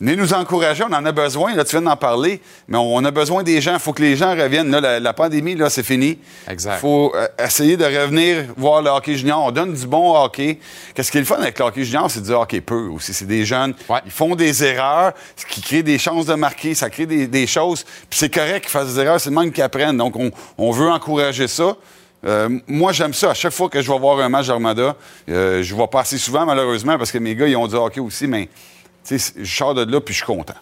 venez 0.00 0.16
nous 0.16 0.32
encourager. 0.32 0.84
On 0.88 0.92
en 0.92 1.04
a 1.04 1.12
besoin. 1.12 1.54
Là, 1.54 1.64
tu 1.64 1.70
viens 1.72 1.82
d'en 1.82 1.96
parler. 1.96 2.40
Mais 2.68 2.78
on, 2.78 3.04
a 3.04 3.10
besoin 3.10 3.42
des 3.42 3.60
gens. 3.60 3.74
Il 3.74 3.80
faut 3.80 3.92
que 3.92 4.02
les 4.02 4.16
gens 4.16 4.30
reviennent. 4.30 4.70
Là, 4.70 4.80
la, 4.80 5.00
la 5.00 5.12
pandémie, 5.12 5.54
là, 5.54 5.70
c'est 5.70 5.82
fini. 5.82 6.18
Exact. 6.48 6.76
Il 6.76 6.80
faut 6.80 7.12
euh, 7.14 7.26
essayer 7.38 7.76
de 7.76 7.84
revenir 7.84 8.44
voir 8.56 8.82
le 8.82 8.90
hockey 8.90 9.16
junior. 9.16 9.44
On 9.44 9.50
donne 9.50 9.74
du 9.74 9.86
bon 9.86 10.16
hockey. 10.16 10.58
Qu'est-ce 10.94 11.10
qui 11.10 11.18
est 11.18 11.22
le 11.22 11.26
fun 11.26 11.36
avec 11.36 11.58
le 11.58 11.64
hockey 11.64 11.84
junior? 11.84 12.10
C'est 12.10 12.22
du 12.22 12.32
hockey 12.32 12.60
peu 12.60 12.88
aussi. 12.88 13.14
C'est 13.14 13.26
des 13.26 13.44
jeunes. 13.44 13.74
Ouais. 13.88 14.00
Ils 14.04 14.10
font 14.10 14.34
des 14.34 14.64
erreurs, 14.64 15.12
ce 15.36 15.46
qui 15.46 15.60
crée 15.60 15.82
des 15.82 15.98
chances 15.98 16.26
de 16.26 16.34
marquer. 16.34 16.74
Ça 16.74 16.90
crée 16.90 17.06
des, 17.06 17.26
des 17.26 17.46
choses. 17.46 17.84
Puis 18.08 18.18
c'est 18.18 18.32
correct 18.32 18.62
qu'ils 18.62 18.70
fassent 18.70 18.94
des 18.94 19.00
erreurs. 19.00 19.20
C'est 19.20 19.30
le 19.30 19.36
même 19.36 19.52
qu'ils 19.52 19.64
apprennent. 19.64 19.96
Donc, 19.96 20.16
on, 20.16 20.30
on 20.58 20.70
veut 20.70 20.90
encourager 20.90 21.48
ça. 21.48 21.76
Euh, 22.24 22.48
moi, 22.66 22.92
j'aime 22.92 23.12
ça. 23.12 23.30
À 23.30 23.34
chaque 23.34 23.52
fois 23.52 23.68
que 23.68 23.80
je 23.80 23.90
vais 23.90 23.98
voir 23.98 24.18
un 24.20 24.28
match 24.28 24.46
d'Armada, 24.46 24.96
euh, 25.28 25.62
je 25.62 25.74
ne 25.74 25.80
vais 25.80 25.86
pas 25.86 26.00
assez 26.00 26.18
souvent, 26.18 26.46
malheureusement, 26.46 26.96
parce 26.96 27.12
que 27.12 27.18
mes 27.18 27.34
gars, 27.34 27.46
ils 27.46 27.56
ont 27.56 27.66
du 27.66 27.74
hockey 27.74 28.00
aussi, 28.00 28.26
mais 28.26 28.48
je 29.08 29.44
sors 29.44 29.74
de 29.74 29.90
là 29.90 30.00
puis 30.00 30.14
je 30.14 30.18
suis 30.18 30.26
content. 30.26 30.54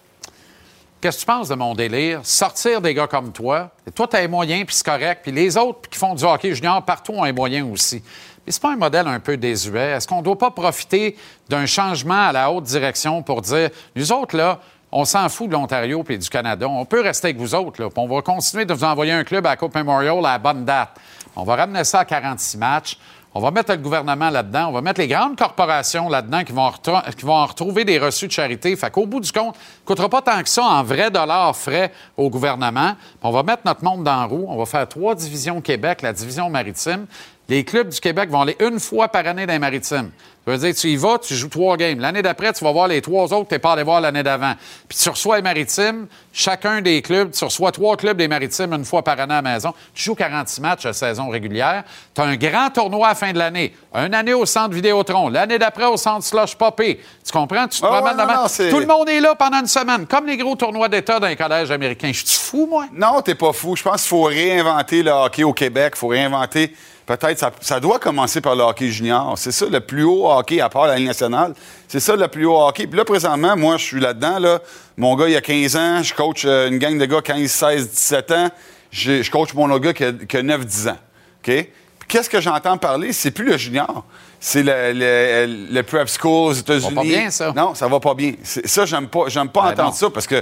Qu'est-ce 1.01 1.17
que 1.17 1.21
tu 1.23 1.27
penses 1.27 1.49
de 1.49 1.57
mon 1.57 1.75
délire? 1.75 2.21
Sortir 2.23 2.81
des 2.81 2.95
gars 2.95 3.09
comme 3.09 3.33
toi. 3.33 3.71
Et 3.85 3.91
toi, 3.91 4.07
tu 4.07 4.15
as 4.15 4.21
les 4.21 4.29
moyens, 4.29 4.65
puis 4.65 4.77
c'est 4.77 4.87
correct. 4.87 5.23
Puis 5.25 5.33
les 5.33 5.57
autres 5.57 5.91
qui 5.91 5.99
font 5.99 6.15
du 6.15 6.23
hockey 6.23 6.55
junior, 6.55 6.81
partout, 6.85 7.13
ont 7.13 7.25
les 7.25 7.33
moyens 7.33 7.69
aussi. 7.73 8.01
Mais 8.47 8.53
c'est 8.53 8.63
pas 8.63 8.73
un 8.73 8.77
modèle 8.77 9.09
un 9.09 9.19
peu 9.19 9.37
désuet. 9.37 9.97
Est-ce 9.97 10.07
qu'on 10.07 10.19
ne 10.19 10.23
doit 10.23 10.39
pas 10.39 10.53
profiter 10.53 11.17
d'un 11.49 11.67
changement 11.67 12.29
à 12.29 12.33
la 12.33 12.53
haute 12.53 12.63
direction 12.63 13.21
pour 13.21 13.43
dire, 13.43 13.71
nous 13.97 14.13
autres, 14.13 14.37
là, 14.37 14.61
on 14.93 15.05
s'en 15.05 15.29
fout 15.29 15.49
de 15.49 15.55
l'Ontario 15.55 16.05
et 16.09 16.19
du 16.19 16.29
Canada. 16.29 16.69
On 16.69 16.85
peut 16.85 17.01
rester 17.01 17.29
avec 17.29 17.39
vous 17.39 17.55
autres, 17.57 17.83
là. 17.83 17.89
Puis 17.89 17.99
on 17.99 18.07
va 18.07 18.23
continuer 18.23 18.65
de 18.65 18.73
vous 18.73 18.85
envoyer 18.85 19.11
un 19.11 19.25
club 19.25 19.45
à 19.47 19.57
Coupe 19.57 19.75
Memorial 19.75 20.19
à 20.19 20.33
la 20.33 20.39
bonne 20.39 20.65
date. 20.65 20.91
On 21.35 21.43
va 21.43 21.57
ramener 21.57 21.83
ça 21.83 22.01
à 22.01 22.05
46 22.05 22.59
matchs. 22.59 22.99
On 23.35 23.41
va 23.41 23.51
mettre 23.51 23.73
le 23.73 23.79
gouvernement 23.79 24.29
là-dedans. 24.29 24.69
On 24.69 24.73
va 24.73 24.83
mettre 24.83 25.01
les 25.01 25.09
grandes 25.09 25.37
corporations 25.37 26.11
là-dedans 26.11 26.45
qui 26.45 26.53
vont, 26.53 27.33
en 27.33 27.47
retrouver 27.47 27.85
des 27.85 27.99
reçus 27.99 28.27
de 28.27 28.33
charité. 28.33 28.77
Fait 28.77 28.91
qu'au 28.91 29.07
bout 29.07 29.21
du 29.21 29.33
compte, 29.33 29.55
ne 29.55 29.87
coûtera 29.87 30.11
pas 30.11 30.21
tant 30.21 30.43
que 30.43 30.49
ça 30.51 30.63
en 30.63 30.83
vrais 30.83 31.11
dollars 31.11 31.57
frais 31.57 31.93
au 32.19 32.29
gouvernement. 32.29 32.95
On 33.23 33.31
va 33.31 33.43
mettre 33.43 33.63
notre 33.65 33.85
monde 33.85 34.05
dans 34.05 34.17
la 34.17 34.25
roue. 34.27 34.45
On 34.49 34.59
va 34.59 34.67
faire 34.67 34.87
trois 34.87 35.15
divisions 35.15 35.63
Québec, 35.63 36.03
la 36.03 36.13
division 36.13 36.51
maritime. 36.51 37.07
Les 37.49 37.65
clubs 37.65 37.89
du 37.89 38.01
Québec 38.01 38.31
vont 38.31 38.43
aller 38.43 38.57
une 38.61 38.79
fois 38.79 39.09
par 39.09 39.27
année 39.27 39.47
dans 39.47 39.53
les 39.55 39.59
maritimes. 39.59 40.11
Ça 40.45 40.51
veut 40.51 40.59
dire, 40.59 40.75
tu 40.75 40.89
y 40.89 40.97
vas, 40.97 41.19
tu 41.19 41.35
joues 41.35 41.49
trois 41.49 41.77
games. 41.77 42.01
L'année 42.01 42.21
d'après, 42.21 42.53
tu 42.53 42.65
vas 42.65 42.73
voir 42.73 42.89
les 42.89 43.01
trois 43.01 43.33
autres 43.33 43.45
que 43.45 43.49
tu 43.51 43.55
n'es 43.55 43.59
pas 43.61 43.75
allé 43.75 43.85
voir 43.85 44.01
l'année 44.01 44.25
d'avant. 44.25 44.55
Puis 44.89 44.99
tu 44.99 45.09
reçois 45.09 45.37
les 45.37 45.43
maritimes, 45.43 46.09
chacun 46.33 46.81
des 46.81 47.01
clubs, 47.01 47.31
tu 47.31 47.45
reçois 47.45 47.71
trois 47.71 47.97
clubs 47.97 48.17
des 48.17 48.27
maritimes 48.27 48.73
une 48.73 48.85
fois 48.85 49.03
par 49.03 49.21
année 49.21 49.35
à 49.35 49.41
la 49.41 49.43
maison. 49.43 49.73
Tu 49.95 50.03
joues 50.03 50.17
46 50.17 50.61
matchs 50.61 50.87
à 50.87 50.93
saison 50.93 51.29
régulière. 51.29 51.85
Tu 52.13 52.21
as 52.21 52.25
un 52.25 52.35
grand 52.35 52.71
tournoi 52.71 53.07
à 53.07 53.11
la 53.11 53.15
fin 53.15 53.33
de 53.33 53.39
l'année. 53.39 53.73
Une 53.95 54.15
année 54.15 54.35
au 54.35 54.45
centre 54.45 54.75
Vidéotron, 54.75 55.29
l'année 55.29 55.61
d'après 55.61 55.87
au 55.87 55.97
centre 55.97 56.25
Slush 56.25 56.57
Poppy. 56.57 56.99
Tu 57.25 57.33
comprends? 57.33 57.69
Tu 57.69 57.81
te 57.81 57.87
ouais, 57.87 57.93
promènes 57.93 58.17
non, 58.17 58.27
non, 58.27 58.71
Tout 58.71 58.81
le 58.81 58.87
monde 58.87 59.09
est 59.11 59.21
là 59.21 59.37
pendant 59.37 59.61
une 59.61 59.67
semaine, 59.69 60.07
comme 60.07 60.27
les 60.27 60.37
gros 60.37 60.57
tournois 60.57 60.89
d'État 60.89 61.21
dans 61.21 61.29
les 61.29 61.37
collèges 61.37 61.71
américains. 61.71 62.11
Je 62.13 62.27
suis 62.27 62.41
fou, 62.41 62.67
moi? 62.69 62.87
Non, 62.93 63.23
t'es 63.23 63.37
pas 63.37 63.53
fou. 63.53 63.77
Je 63.77 63.83
pense 63.85 64.03
qu'il 64.03 64.09
faut 64.09 64.25
réinventer 64.25 65.05
le 65.05 65.13
hockey 65.13 65.45
au 65.45 65.53
Québec. 65.53 65.93
Il 65.95 65.99
faut 65.99 66.09
réinventer. 66.09 66.75
Peut-être, 67.07 67.39
ça, 67.39 67.51
ça 67.61 67.81
doit 67.81 67.99
commencer 67.99 68.41
par 68.41 68.55
le 68.55 68.63
hockey 68.63 68.89
junior. 68.89 69.35
C'est 69.37 69.53
ça 69.53 69.67
le 69.67 69.81
plus 69.81 70.05
haut 70.05 70.31
hockey 70.39 70.61
à 70.61 70.69
part 70.69 70.87
la 70.87 70.97
Ligue 70.97 71.07
nationale. 71.07 71.55
C'est 71.89 72.01
ça 72.01 72.17
le 72.17 72.29
plus 72.29 72.47
haut 72.47 72.61
hockey. 72.67 72.87
Puis 72.87 72.97
là, 72.97 73.05
présentement, 73.05 73.57
moi, 73.57 73.77
je 73.77 73.85
suis 73.85 74.01
là-dedans. 74.01 74.39
Là. 74.39 74.61
Mon 74.97 75.15
gars, 75.17 75.29
il 75.29 75.37
a 75.37 75.41
15 75.41 75.77
ans. 75.77 76.03
Je 76.03 76.15
coach 76.15 76.45
euh, 76.45 76.69
une 76.69 76.79
gang 76.79 76.97
de 76.99 77.05
gars 77.05 77.21
15, 77.23 77.51
16, 77.51 77.91
17 77.91 78.31
ans. 78.33 78.51
Je, 78.91 79.23
je 79.23 79.31
coach 79.31 79.55
mon 79.55 79.71
autre 79.71 79.85
gars 79.85 79.93
qui 79.93 80.05
a, 80.05 80.13
qui 80.13 80.37
a 80.37 80.43
9, 80.43 80.67
10 80.67 80.89
ans. 80.89 80.99
OK? 81.47 81.69
Qu'est-ce 82.09 82.29
que 82.29 82.41
j'entends 82.41 82.77
parler? 82.77 83.13
C'est 83.13 83.31
plus 83.31 83.47
le 83.47 83.57
junior. 83.57 84.05
C'est 84.39 84.63
le, 84.63 84.93
le, 84.93 85.73
le 85.73 85.83
prep 85.83 86.09
school 86.09 86.51
aux 86.51 86.53
États-Unis. 86.53 86.95
pas 86.95 87.03
bien, 87.03 87.31
ça. 87.31 87.53
Non, 87.57 87.75
ça 87.75 87.87
va 87.89 88.01
pas 88.01 88.15
bien. 88.15 88.35
Ça, 88.43 88.85
j'aime 88.85 89.09
pas, 89.09 89.29
j'aime 89.29 89.49
pas 89.49 89.63
Ben 89.63 89.73
entendre 89.73 89.95
ça 89.95 90.11
parce 90.11 90.27
que, 90.27 90.41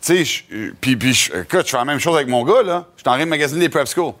tu 0.00 0.24
sais, 0.24 0.44
puis, 0.80 0.92
écoute, 0.92 1.66
je 1.66 1.70
fais 1.70 1.76
la 1.76 1.84
même 1.84 1.98
chose 1.98 2.14
avec 2.14 2.28
mon 2.28 2.44
gars, 2.44 2.62
là. 2.62 2.86
Je 2.96 3.02
suis 3.02 3.08
en 3.10 3.14
train 3.14 3.24
de 3.24 3.30
magasiner 3.30 3.60
des 3.60 3.68
prep 3.68 3.86
schools. 3.86 4.14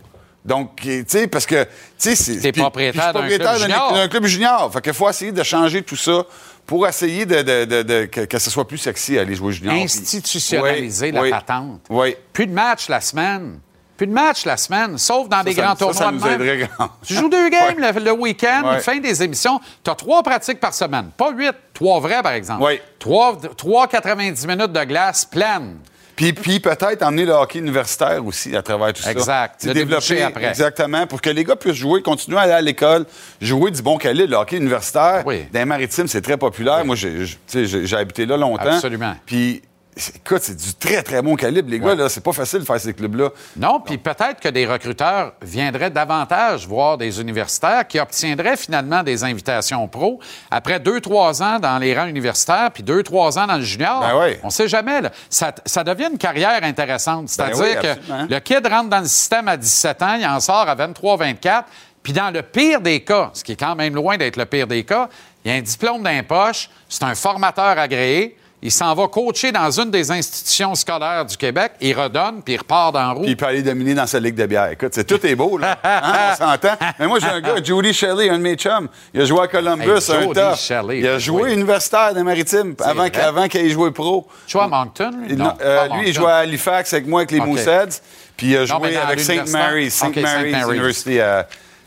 Donc, 0.44 0.76
tu 0.76 1.04
sais, 1.06 1.26
parce 1.26 1.46
que, 1.46 1.64
tu 1.64 1.68
sais, 1.98 2.16
c'est... 2.16 2.52
Propriétaire 2.52 3.12
d'un 3.14 3.26
club 3.28 4.10
club 4.10 4.24
junior. 4.26 4.70
Fait 4.72 4.80
qu'il 4.82 4.92
faut 4.92 5.08
essayer 5.08 5.32
de 5.32 5.42
changer 5.42 5.82
tout 5.82 5.96
ça 5.96 6.24
pour 6.66 6.86
essayer 6.86 7.24
de, 7.24 7.40
de- 7.42 7.64
de- 7.64 7.82
de- 7.82 8.04
que, 8.06 8.20
que 8.22 8.38
ce 8.38 8.50
soit 8.50 8.66
plus 8.68 8.78
sexy 8.78 9.18
aller 9.18 9.34
jouer 9.34 9.52
junior. 9.52 9.74
Institutionnaliser 9.74 11.06
Oui, 11.06 11.12
la 11.12 11.22
oui. 11.22 11.30
patente. 11.30 11.80
Oui. 11.90 12.16
Plus 12.32 12.46
de 12.46 12.52
matchs 12.52 12.88
la 12.88 13.00
semaine. 13.00 13.58
Plus 13.96 14.06
de 14.08 14.12
matchs 14.12 14.44
la 14.44 14.56
semaine, 14.56 14.98
sauf 14.98 15.28
dans 15.28 15.44
des 15.44 15.52
ça, 15.54 15.62
grands 15.62 15.70
ça, 15.70 15.76
tournois 15.76 15.94
ça 15.94 16.10
nous 16.10 16.26
aiderait 16.26 16.68
grand. 16.76 16.88
Tu 17.06 17.14
joues 17.14 17.28
deux 17.28 17.48
games 17.50 17.76
Ouais. 17.78 17.92
le, 17.92 18.00
le 18.00 18.12
week-end, 18.12 18.62
Ouais. 18.66 18.80
fin 18.80 18.98
des 18.98 19.22
émissions. 19.22 19.60
Tu 19.84 19.90
as 19.90 19.94
trois 19.94 20.22
pratiques 20.24 20.58
par 20.58 20.74
semaine. 20.74 21.10
Pas 21.16 21.30
huit, 21.30 21.54
trois 21.72 22.00
vrais, 22.00 22.20
par 22.22 22.32
exemple. 22.32 22.62
Ouais. 22.64 22.82
Trois, 22.98 23.38
trois 23.56 23.86
90 23.86 24.46
minutes 24.48 24.72
de 24.72 24.84
glace 24.84 25.24
pleine. 25.24 25.76
Puis, 26.16 26.32
puis 26.32 26.60
peut-être 26.60 27.02
emmener 27.02 27.24
le 27.24 27.32
hockey 27.32 27.58
universitaire 27.58 28.24
aussi 28.24 28.54
à 28.56 28.62
travers 28.62 28.92
tout 28.92 29.02
ça. 29.02 29.10
Exact. 29.10 29.64
Le 29.64 29.74
déboucher 29.74 30.22
après. 30.22 30.44
Exactement. 30.46 31.06
Pour 31.06 31.20
que 31.20 31.30
les 31.30 31.44
gars 31.44 31.56
puissent 31.56 31.74
jouer, 31.74 32.02
continuer 32.02 32.38
à 32.38 32.42
aller 32.42 32.52
à 32.52 32.60
l'école, 32.60 33.04
jouer 33.40 33.70
du 33.70 33.82
bon 33.82 33.98
calibre. 33.98 34.30
Le 34.30 34.36
hockey 34.36 34.56
universitaire, 34.56 35.22
Oui. 35.26 35.44
dans 35.52 35.58
les 35.60 35.64
maritimes, 35.64 36.06
c'est 36.06 36.20
très 36.22 36.36
populaire. 36.36 36.84
Moi, 36.84 36.94
j'ai, 36.96 37.26
je- 37.26 37.32
tu 37.34 37.38
sais, 37.46 37.66
j'ai 37.66 37.86
j'ai 37.86 37.96
habité 37.96 38.26
là 38.26 38.36
longtemps. 38.36 38.62
Absolument. 38.76 39.14
Puis, 39.26 39.62
écoute, 39.96 40.40
c'est 40.42 40.56
du 40.56 40.74
très, 40.74 41.02
très 41.02 41.22
bon 41.22 41.36
calibre, 41.36 41.70
les 41.70 41.78
gars. 41.78 41.94
là. 41.94 42.08
C'est 42.08 42.22
pas 42.22 42.32
facile 42.32 42.60
de 42.60 42.64
faire 42.64 42.80
ces 42.80 42.92
clubs-là. 42.94 43.30
Non, 43.56 43.80
puis 43.80 43.98
peut-être 43.98 44.40
que 44.40 44.48
des 44.48 44.66
recruteurs 44.66 45.32
viendraient 45.42 45.90
davantage 45.90 46.66
voir 46.66 46.98
des 46.98 47.20
universitaires 47.20 47.86
qui 47.86 47.98
obtiendraient 48.00 48.56
finalement 48.56 49.02
des 49.02 49.22
invitations 49.24 49.86
pro 49.88 50.18
après 50.50 50.80
deux, 50.80 51.00
trois 51.00 51.42
ans 51.42 51.58
dans 51.58 51.78
les 51.78 51.96
rangs 51.96 52.06
universitaires, 52.06 52.70
puis 52.72 52.82
deux, 52.82 53.02
trois 53.02 53.38
ans 53.38 53.46
dans 53.46 53.56
le 53.56 53.62
junior. 53.62 54.00
Ben 54.00 54.18
oui. 54.20 54.36
On 54.42 54.50
sait 54.50 54.68
jamais. 54.68 55.00
là. 55.00 55.10
Ça, 55.30 55.52
ça 55.64 55.84
devient 55.84 56.08
une 56.10 56.18
carrière 56.18 56.62
intéressante. 56.62 57.28
C'est-à-dire 57.28 57.80
Ben 57.82 57.96
oui, 58.08 58.26
que 58.28 58.34
le 58.34 58.40
kid 58.40 58.66
rentre 58.66 58.88
dans 58.88 59.00
le 59.00 59.06
système 59.06 59.48
à 59.48 59.56
17 59.56 60.02
ans, 60.02 60.14
il 60.18 60.26
en 60.26 60.40
sort 60.40 60.68
à 60.68 60.74
23, 60.74 61.16
24, 61.16 61.68
puis 62.02 62.12
dans 62.12 62.30
le 62.32 62.42
pire 62.42 62.80
des 62.80 63.00
cas, 63.00 63.30
ce 63.32 63.42
qui 63.44 63.52
est 63.52 63.56
quand 63.56 63.74
même 63.74 63.94
loin 63.94 64.16
d'être 64.16 64.36
le 64.36 64.44
pire 64.44 64.66
des 64.66 64.84
cas, 64.84 65.08
il 65.44 65.50
y 65.50 65.54
a 65.54 65.58
un 65.58 65.62
diplôme 65.62 66.02
poches, 66.26 66.68
c'est 66.88 67.02
un 67.04 67.14
formateur 67.14 67.78
agréé, 67.78 68.36
il 68.66 68.72
s'en 68.72 68.94
va 68.94 69.06
coacher 69.08 69.52
dans 69.52 69.70
une 69.78 69.90
des 69.90 70.10
institutions 70.10 70.74
scolaires 70.74 71.26
du 71.26 71.36
Québec, 71.36 71.72
il 71.82 71.92
redonne, 71.96 72.42
puis 72.42 72.54
il 72.54 72.56
repart 72.56 72.94
dans 72.94 73.00
la 73.00 73.10
roue. 73.10 73.20
Puis 73.22 73.32
il 73.32 73.36
peut 73.36 73.44
aller 73.44 73.62
dominer 73.62 73.92
dans 73.94 74.06
sa 74.06 74.18
ligue 74.18 74.34
de 74.34 74.46
bière. 74.46 74.70
Écoute, 74.70 74.92
c'est, 74.94 75.04
tout 75.04 75.24
est 75.26 75.36
beau, 75.36 75.58
là. 75.58 75.78
Hein, 75.84 76.30
on 76.32 76.36
s'entend. 76.36 76.74
Mais 76.98 77.06
moi, 77.06 77.18
j'ai 77.20 77.26
un 77.28 77.40
gars, 77.42 77.62
Judy 77.62 77.92
Shelley, 77.92 78.30
un 78.30 78.38
de 78.38 78.42
mes 78.42 78.54
chums. 78.56 78.88
Il 79.12 79.20
a 79.20 79.24
joué 79.26 79.40
à 79.42 79.48
Columbus, 79.48 79.82
Hey, 80.10 80.28
un 80.28 80.32
top. 80.32 80.56
Shelley, 80.56 81.00
Il 81.00 81.06
a 81.06 81.18
joué 81.18 81.42
oui. 81.42 81.52
universitaire 81.52 82.14
des 82.14 82.22
Maritimes 82.22 82.74
avant, 82.82 83.04
avant 83.22 83.48
qu'il 83.48 83.60
ait 83.60 83.68
joué 83.70 83.90
pro. 83.90 84.26
Tu 84.46 84.52
joues 84.52 84.60
à 84.60 84.68
Moncton, 84.68 85.10
lui? 85.20 85.26
Il- 85.30 85.36
Non, 85.36 85.52
euh, 85.60 85.86
lui, 85.98 86.08
il 86.08 86.14
jouait 86.14 86.32
à 86.32 86.36
Halifax 86.38 86.92
avec 86.94 87.06
moi, 87.06 87.20
avec 87.20 87.32
les 87.32 87.40
OK. 87.40 87.46
Mooseheads. 87.46 88.00
Puis 88.36 88.46
il 88.52 88.56
a 88.56 88.64
joué 88.64 88.96
avec 88.96 89.20
St. 89.20 89.46
Mary's, 89.52 89.94
St. 89.94 90.16
Mary's 90.16 90.52
Mary's. 90.52 90.66
University. 90.74 91.20
euh, 91.20 91.42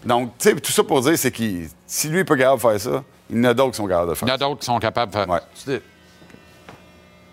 donc, 0.05 0.31
tu 0.37 0.49
sais, 0.49 0.55
tout 0.55 0.71
ça 0.71 0.83
pour 0.83 1.01
dire, 1.01 1.17
c'est 1.17 1.31
que 1.31 1.43
si 1.87 2.07
lui 2.07 2.19
est 2.19 2.23
pas 2.23 2.37
capable 2.37 2.61
de 2.61 2.61
faire 2.69 2.79
ça, 2.79 3.03
il 3.29 3.37
y 3.37 3.39
en 3.41 3.43
a 3.45 3.53
d'autres 3.55 3.71
qui 3.71 3.77
sont 3.77 3.87
capables 3.87 4.07
de 4.09 4.13
Il 4.13 4.17
faire 4.17 4.27
y 4.27 4.31
en 4.31 4.35
a 4.35 4.37
d'autres 4.37 4.59
qui 4.59 4.65
sont 4.67 4.79
capables 4.79 5.11
de 5.11 5.17
faire. 5.17 5.27
Ouais. 5.29 5.81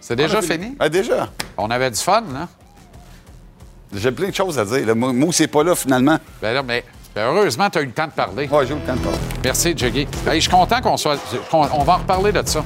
C'est- 0.06 0.16
déjà 0.16 0.38
On 0.38 0.42
fini? 0.42 0.76
Ah, 0.78 0.88
déjà? 0.90 1.30
On 1.56 1.70
avait 1.70 1.90
du 1.90 1.98
fun, 1.98 2.22
là. 2.30 2.46
J'ai 3.90 4.12
plein 4.12 4.28
de 4.28 4.34
choses 4.34 4.58
à 4.58 4.64
dire. 4.66 4.94
Moi, 4.94 5.14
moi, 5.14 5.28
c'est 5.32 5.46
pas 5.46 5.62
là, 5.64 5.74
finalement. 5.74 6.18
Ben 6.42 6.52
là, 6.52 6.62
mais 6.62 6.84
ben 7.14 7.28
heureusement, 7.32 7.70
tu 7.70 7.78
as 7.78 7.82
eu 7.82 7.86
le 7.86 7.92
temps 7.92 8.06
de 8.08 8.12
parler. 8.12 8.46
Ouais, 8.48 8.66
j'ai 8.66 8.74
eu 8.74 8.76
le 8.78 8.82
temps 8.82 8.96
de 8.96 8.98
parler. 9.00 9.18
Merci, 9.42 9.72
Jiggy. 9.74 10.06
Hey, 10.26 10.34
je 10.34 10.40
suis 10.40 10.50
content 10.50 10.82
qu'on 10.82 10.98
soit. 10.98 11.16
qu'on- 11.50 11.66
on 11.72 11.84
va 11.84 11.94
en 11.94 11.98
reparler 11.98 12.32
de 12.32 12.42
ça. 12.46 12.62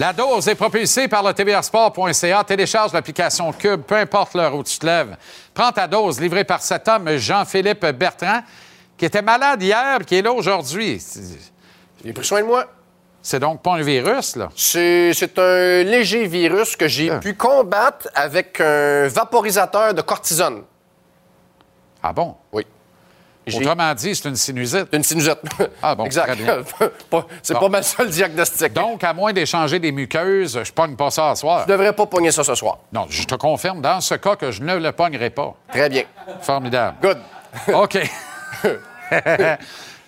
La 0.00 0.12
dose 0.12 0.48
est 0.48 0.56
propulsée 0.56 1.06
par 1.06 1.22
le 1.22 1.32
tvrsport.ca. 1.32 2.42
Télécharge 2.44 2.92
l'application 2.92 3.52
Cube, 3.52 3.82
peu 3.82 3.96
importe 3.96 4.34
l'heure 4.34 4.54
où 4.56 4.64
tu 4.64 4.76
te 4.78 4.84
lèves. 4.84 5.16
Prends 5.54 5.70
ta 5.70 5.86
dose, 5.86 6.20
livrée 6.20 6.42
par 6.42 6.60
cet 6.60 6.88
homme, 6.88 7.16
Jean-Philippe 7.18 7.86
Bertrand, 7.86 8.40
qui 9.02 9.06
était 9.06 9.20
malade 9.20 9.60
hier, 9.60 9.98
qui 10.06 10.14
est 10.14 10.22
là 10.22 10.30
aujourd'hui. 10.32 11.00
C'est- 11.00 11.50
J'ai 12.04 12.12
pris 12.12 12.24
soin 12.24 12.40
de 12.40 12.46
moi. 12.46 12.66
C'est 13.20 13.40
donc 13.40 13.60
pas 13.60 13.72
un 13.72 13.82
virus, 13.82 14.36
là? 14.36 14.48
C'est 14.54 15.10
un 15.38 15.82
léger 15.82 16.28
virus 16.28 16.76
que 16.76 16.86
j'ai 16.86 17.10
pu 17.18 17.34
combattre 17.34 18.08
avec 18.14 18.60
un 18.60 19.08
vaporisateur 19.08 19.92
de 19.92 20.02
cortisone. 20.02 20.62
Ah 22.00 22.12
bon? 22.12 22.36
Oui. 22.52 22.64
Autrement 23.52 23.92
dit, 23.94 24.14
c'est 24.14 24.28
une 24.28 24.36
sinusite. 24.36 24.86
une 24.92 25.02
sinusite. 25.02 25.40
Ah 25.82 25.96
bon, 25.96 26.04
exact. 26.04 26.38
C'est 27.42 27.54
Bon. 27.54 27.60
pas 27.60 27.68
mal 27.68 27.82
ça 27.82 28.04
le 28.04 28.08
diagnostic. 28.08 28.72
Donc, 28.72 29.02
à 29.02 29.12
moins 29.12 29.32
d'échanger 29.32 29.80
des 29.80 29.90
muqueuses, 29.90 30.60
je 30.62 30.72
pogne 30.72 30.94
pas 30.94 31.10
ça 31.10 31.30
à 31.30 31.34
soir. 31.34 31.64
Je 31.66 31.72
devrais 31.72 31.92
pas 31.92 32.06
pogner 32.06 32.30
ça 32.30 32.44
ce 32.44 32.54
soir. 32.54 32.78
Non, 32.92 33.06
je 33.10 33.24
te 33.24 33.34
confirme, 33.34 33.80
dans 33.80 34.00
ce 34.00 34.14
cas, 34.14 34.36
que 34.36 34.52
je 34.52 34.62
ne 34.62 34.76
le 34.76 34.92
pognerai 34.92 35.30
pas. 35.30 35.56
Très 35.72 35.88
bien. 35.88 36.04
Formidable. 36.40 36.98
Good. 37.02 37.18
OK. 37.74 37.98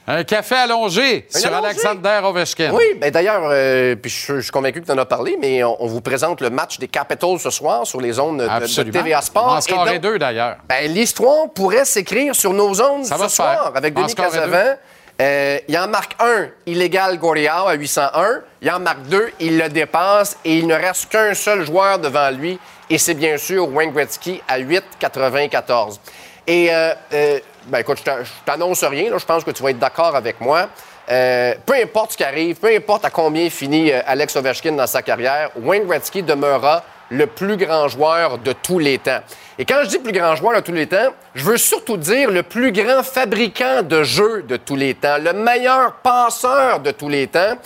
Un 0.07 0.23
café 0.23 0.55
allongé 0.57 1.27
Un 1.35 1.39
sur 1.39 1.49
allongé? 1.49 1.67
Alexander 1.69 2.21
Ovechkin. 2.25 2.73
Oui, 2.75 2.85
ben 3.01 3.11
d'ailleurs, 3.11 3.49
euh, 3.51 3.97
puis 3.97 4.11
je, 4.11 4.35
je 4.37 4.41
suis 4.41 4.51
convaincu 4.51 4.83
que 4.83 4.87
tu 4.87 4.93
en 4.93 4.99
as 4.99 5.07
parlé, 5.07 5.39
mais 5.41 5.65
on, 5.65 5.83
on 5.83 5.87
vous 5.87 6.03
présente 6.03 6.43
le 6.43 6.51
match 6.51 6.79
des 6.79 6.89
Capitals 6.89 7.39
ce 7.39 7.49
soir 7.49 7.87
sur 7.87 8.03
les 8.03 8.19
ondes 8.19 8.43
de. 8.43 8.91
TVA 8.91 9.23
Sport. 9.23 9.49
En 9.49 9.61
Et 9.61 9.73
donc, 9.73 10.01
deux, 10.03 10.19
d'ailleurs. 10.19 10.57
Ben, 10.69 10.93
l'histoire 10.93 11.49
pourrait 11.55 11.87
s'écrire 11.87 12.35
sur 12.35 12.53
nos 12.53 12.75
Ça 12.75 13.17
ce 13.17 13.29
soir 13.29 13.63
faire. 13.63 13.73
avec 13.77 13.97
En 13.97 14.03
Denis 14.03 14.15
Casavant. 14.15 14.75
Euh, 15.23 15.59
il 15.69 15.79
en 15.79 15.87
marque 15.87 16.17
un, 16.21 16.49
illégal 16.67 17.19
Goriao 17.19 17.69
à 17.69 17.75
801. 17.75 18.41
Il 18.63 18.71
en 18.71 18.81
marque 18.81 19.03
deux, 19.03 19.31
il 19.39 19.59
le 19.59 19.69
dépasse 19.69 20.37
et 20.45 20.59
il 20.59 20.67
ne 20.67 20.75
reste 20.75 21.09
qu'un 21.09 21.35
seul 21.35 21.65
joueur 21.65 22.01
devant 22.01 22.31
lui 22.31 22.59
et 22.91 22.99
c'est 22.99 23.15
bien 23.15 23.37
sûr 23.37 23.69
Wayne 23.73 23.93
Gretzky 23.93 24.43
à 24.49 24.59
8,94. 24.59 25.99
Et 26.47 26.75
euh, 26.75 26.93
euh, 27.13 27.39
ben 27.67 27.79
écoute, 27.79 27.99
je 27.99 28.03
t'a- 28.03 28.23
je 28.25 28.31
t'annonce 28.45 28.83
rien, 28.85 29.17
je 29.17 29.25
pense 29.25 29.45
que 29.45 29.51
tu 29.51 29.63
vas 29.63 29.71
être 29.71 29.79
d'accord 29.79 30.17
avec 30.17 30.41
moi. 30.41 30.69
Euh, 31.11 31.55
peu 31.67 31.75
importe 31.75 32.13
ce 32.13 32.17
qui 32.17 32.25
arrive, 32.25 32.57
peu 32.57 32.75
importe 32.75 33.05
à 33.05 33.11
combien 33.11 33.49
finit 33.51 33.93
euh, 33.93 34.01
Alex 34.07 34.37
Ovechkin 34.37 34.73
dans 34.73 34.87
sa 34.87 35.03
carrière, 35.03 35.51
Wayne 35.57 35.85
Gretzky 35.87 36.23
demeurera 36.23 36.83
le 37.11 37.27
plus 37.27 37.59
grand 37.59 37.89
joueur 37.89 38.39
de 38.39 38.53
tous 38.55 38.79
les 38.79 38.99
temps. 38.99 39.21
Et 39.59 39.67
quand 39.67 39.81
je 39.85 39.89
dis 39.89 39.99
plus 39.99 40.13
grand 40.13 40.35
joueur 40.35 40.55
de 40.57 40.61
tous 40.65 40.73
les 40.73 40.87
temps, 40.87 41.13
je 41.35 41.45
veux 41.45 41.59
surtout 41.59 41.99
dire 41.99 42.31
le 42.31 42.43
plus 42.43 42.73
grand 42.73 43.03
fabricant 43.03 43.83
de 43.83 44.03
jeux 44.03 44.43
de 44.49 44.57
tous 44.57 44.77
les 44.77 44.95
temps, 44.95 45.19
le 45.21 45.35
meilleur 45.35 45.97
passeur 45.97 46.81
de 46.81 46.91
tous 46.91 47.11
les 47.11 47.27
temps, 47.27 47.57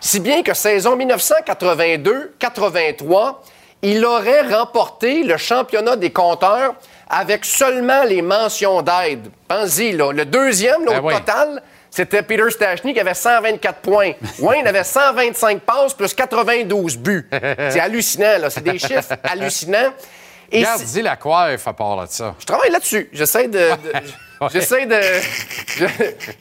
si 0.00 0.20
bien 0.20 0.42
que 0.42 0.54
saison 0.54 0.96
1982-83, 0.96 3.34
il 3.82 4.04
aurait 4.04 4.42
remporté 4.54 5.22
le 5.24 5.36
championnat 5.36 5.96
des 5.96 6.10
compteurs 6.10 6.74
avec 7.08 7.44
seulement 7.44 8.04
les 8.04 8.22
mentions 8.22 8.82
d'aide. 8.82 9.28
Pensez-y, 9.48 9.92
là, 9.92 10.12
le 10.12 10.24
deuxième 10.24 10.84
là, 10.84 10.92
Ben 10.92 11.00
au 11.00 11.06
oui. 11.08 11.14
total, 11.14 11.62
c'était 11.90 12.22
Peter 12.22 12.50
Stachny 12.50 12.92
qui 12.94 13.00
avait 13.00 13.14
124 13.14 13.80
points. 13.80 14.12
Wayne 14.40 14.66
avait 14.66 14.84
125 14.84 15.60
passes 15.60 15.94
plus 15.94 16.12
92 16.14 16.96
buts. 16.98 17.28
C'est 17.70 17.80
hallucinant, 17.80 18.38
là. 18.40 18.50
C'est 18.50 18.64
des 18.64 18.78
chiffres 18.78 19.14
hallucinants. 19.22 19.92
Et 20.52 20.58
Regarde, 20.58 20.82
dis 20.82 21.02
la 21.02 21.16
coiffe 21.16 21.66
à 21.66 21.72
part 21.72 22.02
de 22.02 22.06
ça. 22.10 22.34
je 22.38 22.44
travaille 22.46 22.70
là-dessus. 22.70 23.08
J'essaie 23.12 23.48
de. 23.48 23.58
de- 23.58 23.92
Ouais. 24.40 24.48
J'essaie 24.52 24.84
de. 24.84 25.00
je- 25.78 25.84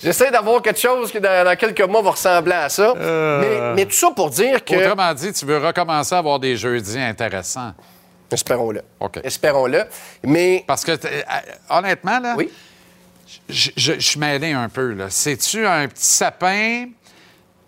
J'essaie 0.03 0.32
d'avoir 0.32 0.64
quelque 0.64 0.80
chose 0.80 1.11
qui, 1.11 1.20
dans, 1.22 1.45
dans 1.45 1.55
quelques 1.55 1.80
mois, 1.84 2.01
va 2.01 2.09
ressembler 2.09 2.53
à 2.53 2.68
ça. 2.68 2.91
Mais, 2.97 3.74
mais 3.76 3.86
tout 3.86 3.91
ça 3.93 4.09
pour 4.16 4.32
dire 4.32 4.66
que. 4.66 4.76
Autrement 4.76 5.14
dit, 5.14 5.32
tu 5.32 5.45
veux 5.45 5.59
recommencer 5.59 6.16
à 6.16 6.18
avoir 6.18 6.39
des 6.39 6.57
jeudis 6.57 6.97
intéressants. 6.99 7.72
Espérons-le. 8.34 8.82
OK. 9.00 9.20
Espérons-le. 9.24 9.84
Mais. 10.24 10.64
Parce 10.68 10.84
que, 10.84 10.92
euh, 10.92 11.22
honnêtement, 11.70 12.20
là, 12.20 12.34
Oui. 12.38 12.52
je 13.50 13.70
je- 13.76 13.94
je 13.94 14.00
suis 14.00 14.20
mêlé 14.20 14.52
un 14.54 14.70
peu. 14.70 14.94
là. 14.94 15.06
C'est-tu 15.10 15.66
un 15.66 15.88
petit 15.88 16.06
sapin, 16.06 16.86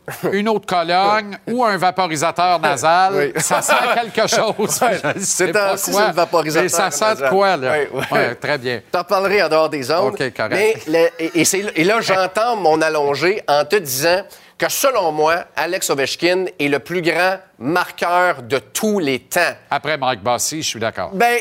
une 0.32 0.48
autre 0.50 0.68
colonne 0.68 1.38
ou 1.48 1.64
un 1.64 1.78
vaporisateur 1.78 2.60
nasal? 2.60 3.14
Oui. 3.16 3.42
Ça 3.42 3.62
sent 3.62 3.74
quelque 3.96 4.28
chose. 4.28 4.80
Ouais, 4.82 5.00
c'est 5.20 5.56
ainsi, 5.56 5.92
quoi, 5.92 6.12
vaporisateur 6.12 6.64
Mais 6.64 6.70
ça 6.70 6.92
sent 6.92 7.24
de 7.24 7.30
quoi, 7.30 7.58
là? 7.58 7.74
Oui, 7.74 7.88
oui. 7.94 8.04
Ouais, 8.12 8.36
très 8.36 8.58
bien. 8.58 8.82
T'en 8.92 9.04
parlerai 9.04 9.42
en 9.44 9.50
dehors 9.50 9.70
des 9.70 9.90
ondes. 9.92 10.14
OK, 10.14 10.34
correct. 10.36 10.52
Mais 10.52 10.76
le- 10.88 11.10
et, 11.20 11.82
et 11.82 11.84
là, 11.84 12.02
j'entends 12.02 12.56
mon 12.56 12.82
allongé 12.82 13.42
en 13.48 13.66
te 13.66 13.78
disant 13.78 14.22
que 14.58 14.70
selon 14.70 15.12
moi, 15.12 15.46
Alex 15.56 15.90
Ovechkin 15.90 16.46
est 16.60 16.68
le 16.70 16.80
plus 16.80 17.02
grand 17.02 17.38
marqueur 17.60 18.42
de 18.42 18.58
tous 18.60 19.00
les 19.00 19.20
temps. 19.20 19.54
Après 19.70 19.98
Mike 19.98 20.22
Bossy, 20.24 20.62
je 20.62 20.68
suis 20.68 20.80
d'accord. 20.80 21.12
Ben, 21.14 21.40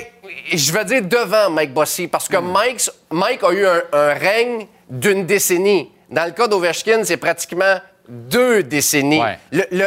je 0.53 0.73
vais 0.73 0.85
dire 0.85 1.03
devant 1.03 1.49
Mike 1.51 1.73
Bossy, 1.73 2.09
parce 2.09 2.29
Hmm. 2.29 2.33
que 2.33 2.39
Mike, 2.39 2.91
Mike 3.11 3.45
a 3.45 3.53
eu 3.53 3.67
un, 3.67 3.83
un 3.93 4.15
règne 4.15 4.67
d'une 4.91 5.27
décennie. 5.27 5.91
Dans 6.11 6.25
le 6.25 6.33
cas 6.33 6.49
d'Ovechkin, 6.49 7.05
c'est 7.05 7.17
pratiquement 7.17 7.77
deux 8.09 8.63
décennies. 8.63 9.21
Ouais. 9.23 9.39
Le- 9.51 9.65
le- 9.71 9.87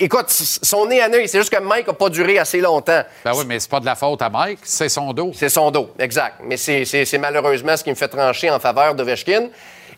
écoute, 0.00 0.30
son 0.30 0.86
nez 0.86 1.02
à 1.02 1.08
œil, 1.10 1.28
c'est 1.28 1.38
juste 1.38 1.52
que 1.54 1.60
Mike 1.60 1.86
n'a 1.86 1.92
pas 1.92 2.08
duré 2.08 2.38
assez 2.38 2.60
longtemps. 2.60 3.02
Ben 3.24 3.32
oui, 3.34 3.44
mais 3.46 3.60
c'est 3.60 3.70
pas 3.70 3.80
de 3.80 3.84
la 3.84 3.94
faute 3.94 4.22
à 4.22 4.30
Mike, 4.30 4.60
c'est 4.62 4.88
son 4.88 5.12
dos. 5.12 5.32
C'est 5.34 5.50
son 5.50 5.70
dos, 5.70 5.90
exact. 5.98 6.36
Mais 6.44 6.56
c'est 6.56 7.18
malheureusement 7.18 7.76
ce 7.76 7.84
qui 7.84 7.90
me 7.90 7.94
fait 7.94 8.08
trancher 8.08 8.50
en 8.50 8.58
faveur 8.58 8.94
d'Ovechkin. 8.94 9.48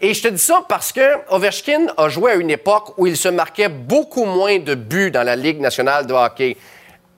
Et 0.05 0.13
je 0.13 0.23
te 0.23 0.29
dis 0.29 0.39
ça 0.39 0.63
parce 0.69 0.93
que 0.93 1.01
Ovechkin 1.31 1.87
a 1.97 2.11
joué 2.11 2.33
à 2.33 2.35
une 2.35 2.51
époque 2.51 2.93
où 2.99 3.07
il 3.07 3.17
se 3.17 3.31
marquait 3.31 3.71
beaucoup 3.71 4.27
moins 4.27 4.59
de 4.59 4.75
buts 4.75 5.11
dans 5.11 5.23
la 5.23 5.35
Ligue 5.35 5.59
nationale 5.61 6.07
de 6.07 6.13
hockey. 6.13 6.59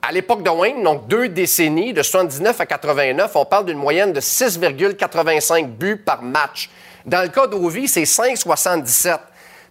À 0.01 0.13
l'époque 0.13 0.41
de 0.41 0.49
Wayne, 0.49 0.81
donc 0.83 1.05
deux 1.09 1.27
décennies, 1.27 1.91
de 1.91 2.01
79 2.01 2.61
à 2.61 2.65
89, 2.65 3.31
on 3.35 3.43
parle 3.43 3.65
d'une 3.65 3.77
moyenne 3.77 4.13
de 4.13 4.21
6,85 4.21 5.67
buts 5.67 5.97
par 5.97 6.21
match. 6.21 6.69
Dans 7.05 7.21
le 7.23 7.27
cas 7.27 7.47
d'Ovi, 7.47 7.89
c'est 7.89 8.03
5,77. 8.03 9.17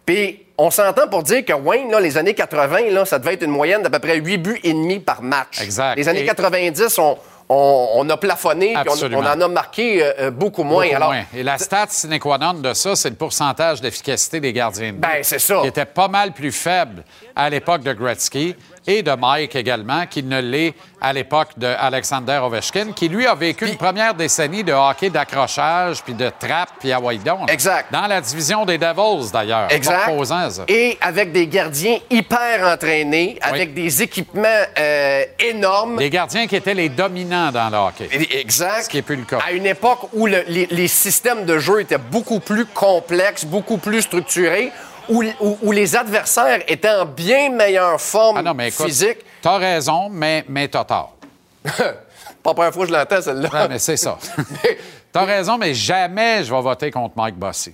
Puis 0.04 0.42
on 0.58 0.70
s'entend 0.70 1.08
pour 1.08 1.22
dire 1.22 1.42
que 1.42 1.54
Wayne, 1.54 1.90
là, 1.90 2.00
les 2.00 2.18
années 2.18 2.34
80, 2.34 2.90
là, 2.90 3.06
ça 3.06 3.18
devait 3.18 3.32
être 3.32 3.44
une 3.44 3.50
moyenne 3.50 3.80
d'à 3.80 3.88
peu 3.88 3.98
près 3.98 4.18
8 4.18 4.36
buts 4.36 4.60
et 4.62 4.74
demi 4.74 4.98
par 4.98 5.22
match. 5.22 5.62
Exact. 5.62 5.96
Les 5.96 6.06
années 6.06 6.20
Et- 6.20 6.26
90, 6.26 6.98
on, 6.98 7.16
on- 7.48 7.88
on 7.94 8.10
a 8.10 8.16
plafonné, 8.16 8.74
puis 8.74 9.04
on, 9.14 9.18
en 9.18 9.40
a 9.40 9.48
marqué 9.48 10.02
euh, 10.02 10.12
euh, 10.18 10.30
beaucoup 10.30 10.62
moins. 10.64 10.84
Beaucoup 10.84 10.96
Alors, 10.96 11.12
moins. 11.12 11.24
Et 11.34 11.42
la 11.42 11.58
stat 11.58 11.86
sine 11.90 12.18
qua 12.18 12.38
non 12.38 12.54
de 12.54 12.72
ça, 12.74 12.96
c'est 12.96 13.10
le 13.10 13.16
pourcentage 13.16 13.80
d'efficacité 13.80 14.40
des 14.40 14.52
gardiens 14.52 14.88
de 14.88 14.96
but. 14.96 15.00
Ben, 15.00 15.18
c'est 15.22 15.38
ça. 15.38 15.60
Qui 15.62 15.68
était 15.68 15.84
pas 15.84 16.08
mal 16.08 16.32
plus 16.32 16.52
faible 16.52 17.04
à 17.34 17.48
l'époque 17.50 17.82
de 17.82 17.92
Gretzky 17.92 18.54
et 18.86 19.02
de 19.02 19.12
Mike 19.12 19.56
également, 19.56 20.06
qu'il 20.06 20.28
ne 20.28 20.40
l'est 20.40 20.74
à 21.00 21.12
l'époque 21.12 21.48
de 21.56 21.66
Alexander 21.66 22.40
Ovechkin, 22.42 22.92
qui 22.94 23.08
lui 23.08 23.26
a 23.26 23.34
vécu 23.34 23.66
une 23.68 23.76
première 23.76 24.14
décennie 24.14 24.64
de 24.64 24.72
hockey 24.72 25.10
d'accrochage, 25.10 26.02
puis 26.02 26.14
de 26.14 26.30
trappe, 26.38 26.70
puis 26.80 26.92
à 26.92 26.98
Waydon. 27.00 27.46
Exact. 27.46 27.92
Dans 27.92 28.06
la 28.06 28.20
division 28.20 28.64
des 28.64 28.78
Devils, 28.78 29.30
d'ailleurs. 29.32 29.68
Exact. 29.70 30.10
Ça. 30.24 30.64
Et 30.68 30.96
avec 31.00 31.32
des 31.32 31.46
gardiens 31.46 31.98
hyper 32.10 32.66
entraînés, 32.66 33.38
avec 33.42 33.74
des 33.74 34.02
équipements 34.02 34.42
euh, 34.78 35.22
énormes. 35.38 35.98
Les 35.98 36.10
gardiens 36.10 36.46
qui 36.46 36.56
étaient 36.56 36.74
les 36.74 36.88
dominants 36.88 37.50
dans 37.52 37.68
le 37.70 37.76
hockey. 37.76 38.08
Exact. 38.38 38.84
Ce 38.84 38.88
qui 38.88 38.96
n'est 38.96 39.02
plus 39.02 39.16
le 39.16 39.24
cas. 39.24 39.38
À 39.46 39.52
une 39.52 39.66
époque 39.66 40.08
où 40.12 40.26
le- 40.26 40.44
les, 40.48 40.66
les 40.70 40.88
systèmes 40.88 41.44
de 41.44 41.58
jeu 41.58 41.80
étaient 41.80 41.98
beaucoup 41.98 42.40
plus 42.40 42.66
complexes, 42.66 43.44
beaucoup 43.44 43.78
plus 43.78 44.02
structurés, 44.02 44.72
où, 45.08 45.22
où- 45.40 45.58
où 45.62 45.72
les 45.72 45.94
adversaires 45.96 46.62
étaient 46.68 46.90
en 46.90 47.04
bien 47.04 47.50
meilleure 47.50 48.00
forme 48.00 48.36
Ah 48.38 48.42
non, 48.42 48.54
mais 48.54 48.68
écoute, 48.68 48.86
physique. 48.86 49.18
t'as 49.42 49.58
raison, 49.58 50.08
mais, 50.10 50.44
mais 50.48 50.68
t'as 50.68 50.84
tort. 50.84 51.16
Pas 51.64 52.50
la 52.50 52.54
première 52.54 52.72
fois 52.72 52.86
que 52.86 52.92
je 52.92 52.96
l'entends, 52.96 53.20
celle-là. 53.22 53.48
Ouais, 53.52 53.68
mais 53.68 53.78
c'est 53.78 53.96
ça. 53.96 54.18
T'as 55.12 55.24
raison, 55.24 55.56
mais 55.58 55.72
jamais 55.74 56.44
je 56.44 56.54
vais 56.54 56.60
voter 56.60 56.90
contre 56.90 57.14
Mike 57.16 57.36
Bossy. 57.36 57.72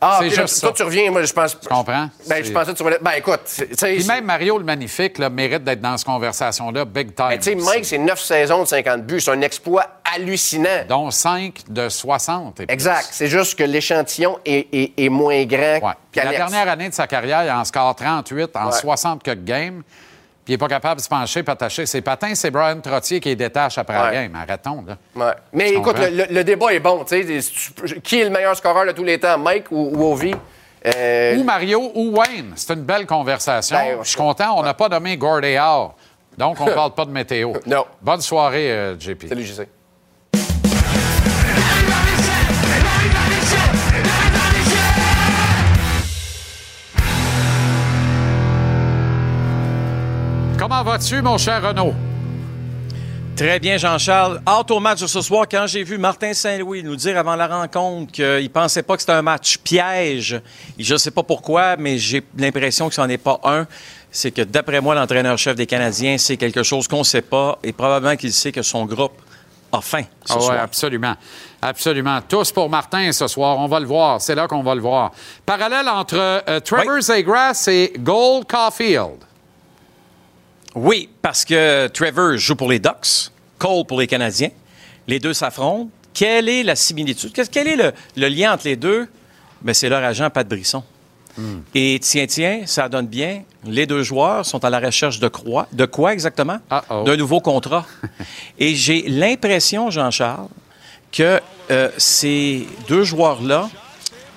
Ah, 0.00 0.18
c'est 0.20 0.30
juste 0.30 0.60
toi, 0.60 0.72
tu 0.74 0.82
reviens, 0.84 1.10
moi, 1.10 1.22
je 1.24 1.32
pense. 1.32 1.58
Tu 1.58 1.68
comprends? 1.68 2.08
Ben, 2.28 2.44
je 2.44 2.52
pensais 2.52 2.72
que 2.72 2.76
tu 2.76 2.82
voulais. 2.84 2.98
Ben, 3.00 3.12
écoute, 3.16 3.40
Puis 3.80 4.04
même 4.06 4.24
Mario 4.24 4.56
le 4.58 4.64
Magnifique 4.64 5.18
là, 5.18 5.28
mérite 5.28 5.64
d'être 5.64 5.80
dans 5.80 5.96
cette 5.96 6.06
conversation-là, 6.06 6.84
big 6.84 7.14
time. 7.16 7.28
Ben, 7.30 7.38
tu 7.38 7.42
sais, 7.44 7.54
Mike, 7.56 7.84
c'est 7.84 7.98
9 7.98 8.20
saisons 8.20 8.62
de 8.62 8.68
50 8.68 9.02
buts. 9.04 9.20
C'est 9.20 9.32
un 9.32 9.40
exploit 9.40 9.86
hallucinant. 10.14 10.84
dont 10.88 11.10
5 11.10 11.62
de 11.68 11.88
60. 11.88 12.60
et 12.60 12.66
plus. 12.66 12.72
Exact. 12.72 13.08
C'est 13.10 13.26
juste 13.26 13.58
que 13.58 13.64
l'échantillon 13.64 14.38
est, 14.44 14.68
est- 14.72 14.92
est 14.96 15.08
moins 15.08 15.44
grand 15.44 15.78
Ouais. 15.82 15.92
Puis 16.12 16.20
la 16.24 16.30
dernière 16.30 16.68
année 16.68 16.88
de 16.88 16.94
sa 16.94 17.06
carrière, 17.06 17.44
il 17.44 17.50
en 17.50 17.64
score 17.64 17.94
38 17.94 18.50
en 18.56 18.66
Ouais. 18.66 18.72
60 18.72 19.22
quelques 19.22 19.44
games. 19.44 19.82
Puis 20.48 20.54
il 20.54 20.56
n'est 20.56 20.66
pas 20.66 20.68
capable 20.68 20.96
de 20.96 21.04
se 21.04 21.10
pencher 21.10 21.42
pour 21.42 21.52
attacher 21.52 21.84
ses 21.84 22.00
patins. 22.00 22.34
C'est 22.34 22.50
Brian 22.50 22.80
Trottier 22.80 23.20
qui 23.20 23.28
les 23.28 23.36
détache 23.36 23.76
après 23.76 23.92
la 23.92 24.04
Ouais. 24.06 24.12
game. 24.14 24.34
Arrêtons, 24.34 24.82
là. 24.88 24.96
Ouais. 25.14 25.32
Mais 25.52 25.72
écoute, 25.74 25.96
le, 25.98 26.42
débat 26.42 26.72
est 26.72 26.80
bon. 26.80 27.04
Qui 27.04 28.20
est 28.20 28.24
le 28.24 28.30
meilleur 28.30 28.56
scoreur 28.56 28.86
de 28.86 28.92
tous 28.92 29.04
les 29.04 29.20
temps, 29.20 29.36
Mike 29.36 29.66
ou, 29.70 29.90
ou 29.94 30.10
Ovi? 30.10 30.32
Euh, 30.86 31.36
Ou 31.36 31.44
Mario 31.44 31.92
ou 31.94 32.16
Wayne. 32.16 32.52
C'est 32.56 32.72
une 32.72 32.80
belle 32.84 33.04
conversation. 33.04 33.76
Ben, 33.76 33.98
Je 34.02 34.08
suis 34.08 34.16
content. 34.16 34.54
On 34.56 34.62
n'a 34.62 34.72
pas 34.72 34.88
nommé 34.88 35.18
Gordéard. 35.18 35.96
Donc, 36.38 36.58
on 36.62 36.64
ne 36.64 36.70
parle 36.74 36.94
pas 36.94 37.04
de 37.04 37.10
météo. 37.10 37.52
Non. 37.66 37.84
Bonne 38.00 38.22
soirée, 38.22 38.72
euh, 38.72 38.98
JP. 38.98 39.28
Salut, 39.28 39.44
JC. 39.44 39.68
Comment 50.58 50.82
vas-tu, 50.82 51.22
mon 51.22 51.38
cher 51.38 51.62
Renaud? 51.62 51.94
Très 53.36 53.60
bien, 53.60 53.76
Jean-Charles. 53.76 54.40
Hâte 54.46 54.70
au 54.72 54.80
match 54.80 55.00
de 55.00 55.06
ce 55.06 55.20
soir, 55.20 55.46
quand 55.48 55.66
j'ai 55.68 55.84
vu 55.84 55.96
Martin 55.96 56.34
Saint-Louis 56.34 56.82
nous 56.82 56.96
dire 56.96 57.16
avant 57.16 57.36
la 57.36 57.46
rencontre 57.46 58.10
qu'il 58.10 58.50
pensait 58.50 58.82
pas 58.82 58.96
que 58.96 59.02
c'était 59.02 59.12
un 59.12 59.22
match 59.22 59.58
piège, 59.58 60.40
je 60.76 60.92
ne 60.94 60.98
sais 60.98 61.12
pas 61.12 61.22
pourquoi, 61.22 61.76
mais 61.76 61.98
j'ai 61.98 62.24
l'impression 62.36 62.88
que 62.88 62.94
ce 62.96 63.00
n'en 63.00 63.08
est 63.08 63.16
pas 63.18 63.38
un. 63.44 63.66
C'est 64.10 64.32
que, 64.32 64.42
d'après 64.42 64.80
moi, 64.80 64.96
l'entraîneur-chef 64.96 65.54
des 65.54 65.66
Canadiens, 65.66 66.18
c'est 66.18 66.36
quelque 66.36 66.64
chose 66.64 66.88
qu'on 66.88 66.98
ne 67.00 67.04
sait 67.04 67.22
pas 67.22 67.58
et 67.62 67.72
probablement 67.72 68.16
qu'il 68.16 68.32
sait 68.32 68.50
que 68.50 68.62
son 68.62 68.86
groupe 68.86 69.12
a 69.70 69.80
faim 69.80 70.02
ce 70.24 70.32
Ah 70.32 70.36
ouais, 70.38 70.42
soir. 70.44 70.58
absolument. 70.60 71.14
Absolument. 71.62 72.18
Tous 72.26 72.50
pour 72.50 72.68
Martin 72.68 73.12
ce 73.12 73.28
soir. 73.28 73.58
On 73.58 73.68
va 73.68 73.78
le 73.78 73.86
voir. 73.86 74.20
C'est 74.20 74.34
là 74.34 74.48
qu'on 74.48 74.62
va 74.62 74.74
le 74.74 74.80
voir. 74.80 75.12
Parallèle 75.46 75.88
entre 75.88 76.16
euh, 76.18 76.58
Trevor 76.60 77.00
Zegras 77.02 77.66
et 77.68 77.92
Gold 77.98 78.46
Caulfield. 78.48 79.27
Oui, 80.80 81.08
parce 81.22 81.44
que 81.44 81.88
Trevor 81.88 82.36
joue 82.36 82.54
pour 82.56 82.70
les 82.70 82.78
Ducks, 82.78 83.30
Cole 83.58 83.84
pour 83.84 83.98
les 84.00 84.06
Canadiens. 84.06 84.50
Les 85.06 85.18
deux 85.18 85.32
s'affrontent. 85.34 85.90
Quelle 86.14 86.48
est 86.48 86.62
la 86.62 86.76
similitude? 86.76 87.32
Qu'est-ce- 87.32 87.50
Quel 87.50 87.66
est 87.68 87.76
le, 87.76 87.92
le 88.16 88.28
lien 88.28 88.52
entre 88.52 88.66
les 88.66 88.76
deux? 88.76 89.08
Ben, 89.62 89.74
c'est 89.74 89.88
leur 89.88 90.02
agent 90.04 90.28
Pat 90.30 90.46
Brisson. 90.48 90.82
Et 91.72 91.98
tiens, 92.02 92.26
tiens, 92.26 92.62
ça 92.66 92.88
donne 92.88 93.06
bien. 93.06 93.42
Les 93.64 93.86
deux 93.86 94.02
joueurs 94.02 94.44
sont 94.44 94.64
à 94.64 94.70
la 94.70 94.80
recherche 94.80 95.20
de 95.20 95.28
quoi? 95.28 95.68
De 95.72 95.84
quoi 95.86 96.12
exactement? 96.12 96.58
D'un 97.04 97.16
nouveau 97.16 97.40
contrat. 97.40 97.86
Et 98.58 98.74
j'ai 98.74 99.02
l'impression, 99.02 99.88
Jean-Charles, 99.90 100.48
que 101.12 101.40
euh, 101.70 101.90
ces 101.96 102.66
deux 102.88 103.04
joueurs-là, 103.04 103.68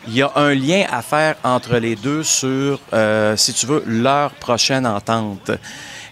il 0.08 0.14
y 0.16 0.22
a 0.22 0.32
un 0.36 0.54
lien 0.54 0.86
à 0.92 1.02
faire 1.02 1.36
entre 1.44 1.78
les 1.78 1.96
deux 1.96 2.22
sur, 2.24 2.80
euh, 2.94 3.36
si 3.36 3.54
tu 3.54 3.66
veux, 3.66 3.84
leur 3.88 4.32
prochaine 4.36 4.86
entente. 4.86 5.50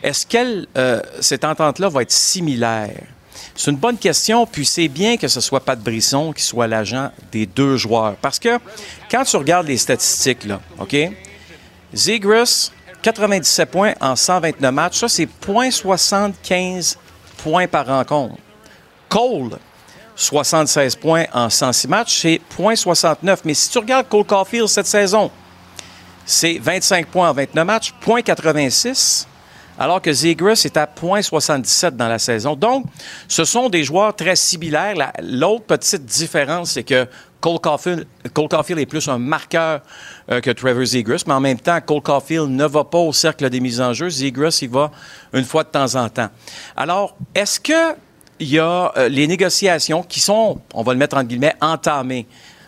Est-ce 0.03 0.25
que 0.25 0.67
cette 1.21 1.43
entente-là 1.43 1.89
va 1.89 2.01
être 2.01 2.11
similaire? 2.11 3.03
C'est 3.55 3.71
une 3.71 3.77
bonne 3.77 3.97
question, 3.97 4.45
puis 4.45 4.65
c'est 4.65 4.87
bien 4.87 5.17
que 5.17 5.27
ce 5.27 5.41
soit 5.41 5.59
Pat 5.59 5.79
Brisson 5.79 6.31
qui 6.33 6.43
soit 6.43 6.67
l'agent 6.67 7.11
des 7.31 7.45
deux 7.45 7.77
joueurs. 7.77 8.15
Parce 8.21 8.39
que 8.39 8.57
quand 9.11 9.23
tu 9.23 9.35
regardes 9.37 9.67
les 9.67 9.77
statistiques, 9.77 10.45
là, 10.45 10.61
OK? 10.79 10.95
Zegras, 11.93 12.71
97 13.01 13.69
points 13.69 13.93
en 13.99 14.15
129 14.15 14.73
matchs. 14.73 14.99
Ça, 14.99 15.09
c'est 15.09 15.27
0.75 15.45 16.97
points 17.43 17.67
par 17.67 17.87
rencontre. 17.87 18.35
Cole, 19.07 19.57
76 20.15 20.95
points 20.97 21.25
en 21.33 21.49
106 21.49 21.87
matchs, 21.87 22.21
c'est 22.21 22.41
0.69. 22.57 23.39
Mais 23.45 23.53
si 23.53 23.69
tu 23.69 23.77
regardes 23.79 24.07
Cole 24.07 24.25
Caulfield 24.25 24.67
cette 24.67 24.87
saison, 24.87 25.31
c'est 26.25 26.59
25 26.59 27.07
points 27.07 27.29
en 27.29 27.33
29 27.33 27.65
matchs, 27.65 27.93
0.86, 28.05 29.25
alors 29.79 30.01
que 30.01 30.11
Zegras 30.13 30.61
est 30.65 30.77
à 30.77 30.85
0.77 30.85 31.91
dans 31.95 32.07
la 32.07 32.19
saison. 32.19 32.55
Donc, 32.55 32.85
ce 33.27 33.45
sont 33.45 33.69
des 33.69 33.83
joueurs 33.83 34.15
très 34.15 34.35
similaires. 34.35 34.95
La- 34.95 35.13
L'autre 35.23 35.63
petite 35.65 36.05
différence, 36.05 36.71
c'est 36.71 36.83
que 36.83 37.07
Cole 37.41 37.59
Caulfield, 37.59 38.05
Cole 38.33 38.49
Caulfield 38.49 38.79
est 38.81 38.85
plus 38.85 39.07
un 39.07 39.17
marqueur 39.17 39.79
euh, 40.29 40.41
que 40.41 40.51
Trevor 40.51 40.83
Zegras, 40.85 41.23
mais 41.25 41.33
en 41.33 41.39
même 41.39 41.59
temps, 41.59 41.79
Cole 41.79 42.01
Caulfield 42.01 42.49
ne 42.49 42.65
va 42.65 42.83
pas 42.83 42.97
au 42.97 43.13
cercle 43.13 43.49
des 43.49 43.61
mises 43.61 43.79
en 43.79 43.93
jeu. 43.93 44.09
Zegras, 44.09 44.59
il 44.61 44.69
va 44.69 44.91
une 45.33 45.45
fois 45.45 45.63
de 45.63 45.69
temps 45.69 45.95
en 45.95 46.09
temps. 46.09 46.27
Alors, 46.75 47.15
est-ce 47.33 47.59
que 47.59 47.95
il 48.41 48.49
y 48.49 48.59
a 48.59 48.91
euh, 48.97 49.09
les 49.09 49.27
négociations 49.27 50.01
qui 50.03 50.19
sont, 50.19 50.59
on 50.73 50.83
va 50.83 50.93
le 50.93 50.99
mettre 50.99 51.15
entre 51.17 51.27
guillemets, 51.27 51.55
entamées 51.61 52.25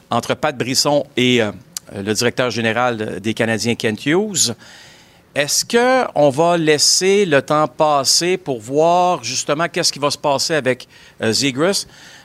entre 0.10 0.34
Pat 0.34 0.58
Brisson 0.58 1.06
et 1.16 1.42
euh, 1.42 1.52
le 1.96 2.14
directeur 2.14 2.50
général 2.50 3.20
des 3.22 3.34
Canadiens, 3.34 3.76
Kent 3.76 4.06
Hughes. 4.06 4.54
Est-ce 5.34 5.64
qu'on 5.64 6.30
va 6.30 6.58
laisser 6.58 7.26
le 7.26 7.42
temps 7.42 7.66
passer 7.66 8.36
pour 8.36 8.60
voir 8.60 9.24
justement 9.24 9.70
qu'est-ce 9.70 9.94
qui 9.94 10.00
va 10.00 10.12
se 10.12 10.18
passer 10.18 10.56
avec 10.56 10.90
euh? 11.22 11.32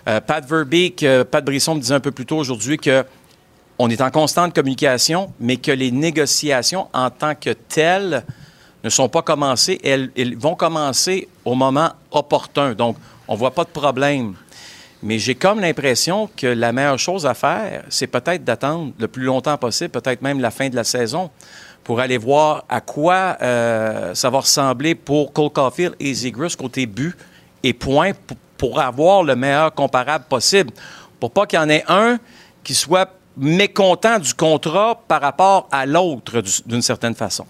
Euh, 0.08 0.20
Pat 0.20 0.44
Verbeek, 0.44 1.04
euh, 1.04 1.22
Pat 1.22 1.44
Brisson 1.44 1.76
me 1.76 1.80
disait 1.80 1.94
un 1.94 2.00
peu 2.00 2.10
plus 2.10 2.26
tôt 2.26 2.38
aujourd'hui 2.38 2.78
que 2.78 3.04
on 3.78 3.88
est 3.90 4.00
en 4.00 4.10
constante 4.10 4.54
communication, 4.54 5.32
mais 5.38 5.56
que 5.56 5.70
les 5.70 5.92
négociations 5.92 6.88
en 6.92 7.10
tant 7.10 7.36
que 7.36 7.50
telles 7.50 8.24
ne 8.82 8.88
sont 8.88 9.08
pas 9.08 9.22
commencées. 9.22 9.78
Elles, 9.84 10.10
elles 10.16 10.36
vont 10.36 10.56
commencer 10.56 11.28
au 11.44 11.54
moment 11.54 11.90
opportun. 12.10 12.74
Donc, 12.74 12.96
on 13.28 13.34
ne 13.34 13.38
voit 13.38 13.52
pas 13.52 13.64
de 13.64 13.70
problème. 13.70 14.34
Mais 15.02 15.18
j'ai 15.18 15.34
comme 15.34 15.60
l'impression 15.60 16.28
que 16.36 16.46
la 16.46 16.72
meilleure 16.72 16.98
chose 16.98 17.26
à 17.26 17.34
faire, 17.34 17.84
c'est 17.88 18.06
peut-être 18.06 18.42
d'attendre 18.42 18.92
le 18.98 19.06
plus 19.06 19.24
longtemps 19.24 19.58
possible, 19.58 19.90
peut-être 19.90 20.22
même 20.22 20.40
la 20.40 20.50
fin 20.50 20.68
de 20.68 20.74
la 20.74 20.84
saison, 20.84 21.30
pour 21.86 22.00
aller 22.00 22.18
voir 22.18 22.64
à 22.68 22.80
quoi 22.80 23.36
euh, 23.40 24.12
ça 24.12 24.28
va 24.28 24.40
ressembler 24.40 24.96
pour 24.96 25.32
Cole 25.32 25.50
Caulfield 25.50 25.94
et 26.00 26.12
Zegras 26.12 26.56
côté 26.58 26.84
but 26.84 27.16
et 27.62 27.72
points 27.72 28.10
pour, 28.26 28.36
pour 28.58 28.80
avoir 28.80 29.22
le 29.22 29.36
meilleur 29.36 29.72
comparable 29.72 30.24
possible. 30.28 30.72
Pour 31.20 31.30
pas 31.30 31.46
qu'il 31.46 31.60
y 31.60 31.62
en 31.62 31.68
ait 31.68 31.84
un 31.86 32.18
qui 32.64 32.74
soit 32.74 33.08
mécontent 33.36 34.18
du 34.18 34.34
contrat 34.34 35.00
par 35.06 35.20
rapport 35.20 35.68
à 35.70 35.86
l'autre 35.86 36.40
du- 36.40 36.50
d'une 36.66 36.82
certaine 36.82 37.14
façon. 37.14 37.46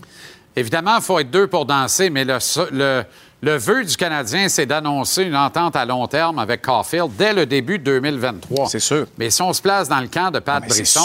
Évidemment, 0.54 0.96
il 0.96 1.02
faut 1.02 1.18
être 1.18 1.30
deux 1.30 1.46
pour 1.46 1.64
danser, 1.64 2.10
mais 2.10 2.24
le, 2.26 2.36
le, 2.72 3.04
le 3.40 3.56
vœu 3.56 3.84
du 3.84 3.96
Canadien, 3.96 4.50
c'est 4.50 4.66
d'annoncer 4.66 5.22
une 5.22 5.36
entente 5.36 5.76
à 5.76 5.86
long 5.86 6.06
terme 6.08 6.38
avec 6.38 6.60
Caulfield 6.60 7.10
dès 7.16 7.32
le 7.32 7.46
début 7.46 7.78
de 7.78 7.84
2023. 7.84 8.68
C'est 8.68 8.80
sûr. 8.80 9.06
Mais 9.16 9.30
si 9.30 9.40
on 9.40 9.52
se 9.54 9.62
place 9.62 9.88
dans 9.88 10.00
le 10.00 10.08
camp 10.08 10.30
de 10.30 10.40
Pat 10.40 10.62
c'est 10.68 10.74
Brisson, 10.82 11.00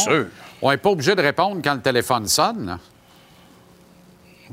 on 0.61 0.69
n'est 0.71 0.77
pas 0.77 0.89
obligé 0.89 1.15
de 1.15 1.21
répondre 1.21 1.61
quand 1.63 1.75
le 1.75 1.81
téléphone 1.81 2.27
sonne. 2.27 2.77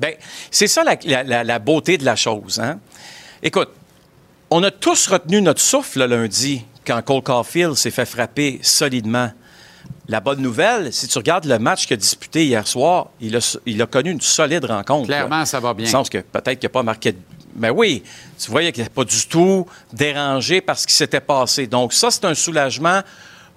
Bien, 0.01 0.13
c'est 0.51 0.67
ça 0.69 0.85
la, 0.85 0.97
la- 1.05 1.23
la- 1.23 1.45
la 1.45 1.59
beauté 1.59 1.99
de 1.99 2.05
la 2.05 2.17
chose. 2.17 2.61
Hein? 2.61 2.79
Écoute, 3.43 3.71
on 4.51 4.63
a 4.63 4.71
tous 4.71 5.07
retenu 5.09 5.43
notre 5.43 5.61
souffle 5.61 6.01
le 6.01 6.07
lundi 6.17 6.65
quand 6.87 7.01
Cole 7.03 7.23
Caulfield 7.23 7.75
s'est 7.75 7.91
fait 7.91 8.07
frapper 8.07 8.61
solidement. 8.63 9.31
La 10.09 10.21
bonne 10.21 10.41
nouvelle, 10.41 10.91
si 10.93 11.07
tu 11.07 11.19
regardes 11.19 11.45
le 11.45 11.59
match 11.59 11.87
qu'il 11.87 11.95
a 11.95 11.97
disputé 11.99 12.47
hier 12.47 12.67
soir, 12.67 13.09
il 13.21 13.37
a, 13.37 13.59
il 13.67 13.81
a 13.83 13.87
connu 13.87 14.11
une 14.11 14.21
solide 14.23 14.65
rencontre. 14.65 15.07
Clairement, 15.09 15.41
là. 15.41 15.47
ça 15.47 15.61
va 15.61 15.75
bien. 15.75 15.85
Le 15.85 15.91
sens 15.91 16.09
que 16.09 16.19
peut-être 16.19 16.59
qu'il 16.59 16.67
n'a 16.67 16.73
pas 16.73 16.83
marqué. 16.83 17.13
de- 17.13 17.19
Mais 17.57 17.69
oui, 17.69 18.03
tu 18.43 18.51
voyais 18.51 18.73
qu'il 18.73 18.83
n'était 18.83 18.95
pas 18.95 19.05
du 19.05 19.27
tout 19.27 19.67
dérangé 19.93 20.63
par 20.63 20.79
ce 20.79 20.87
qui 20.87 20.95
s'était 20.95 21.21
passé. 21.21 21.67
Donc, 21.67 21.93
ça, 21.93 22.11
c'est 22.11 22.25
un 22.25 22.35
soulagement 22.35 23.03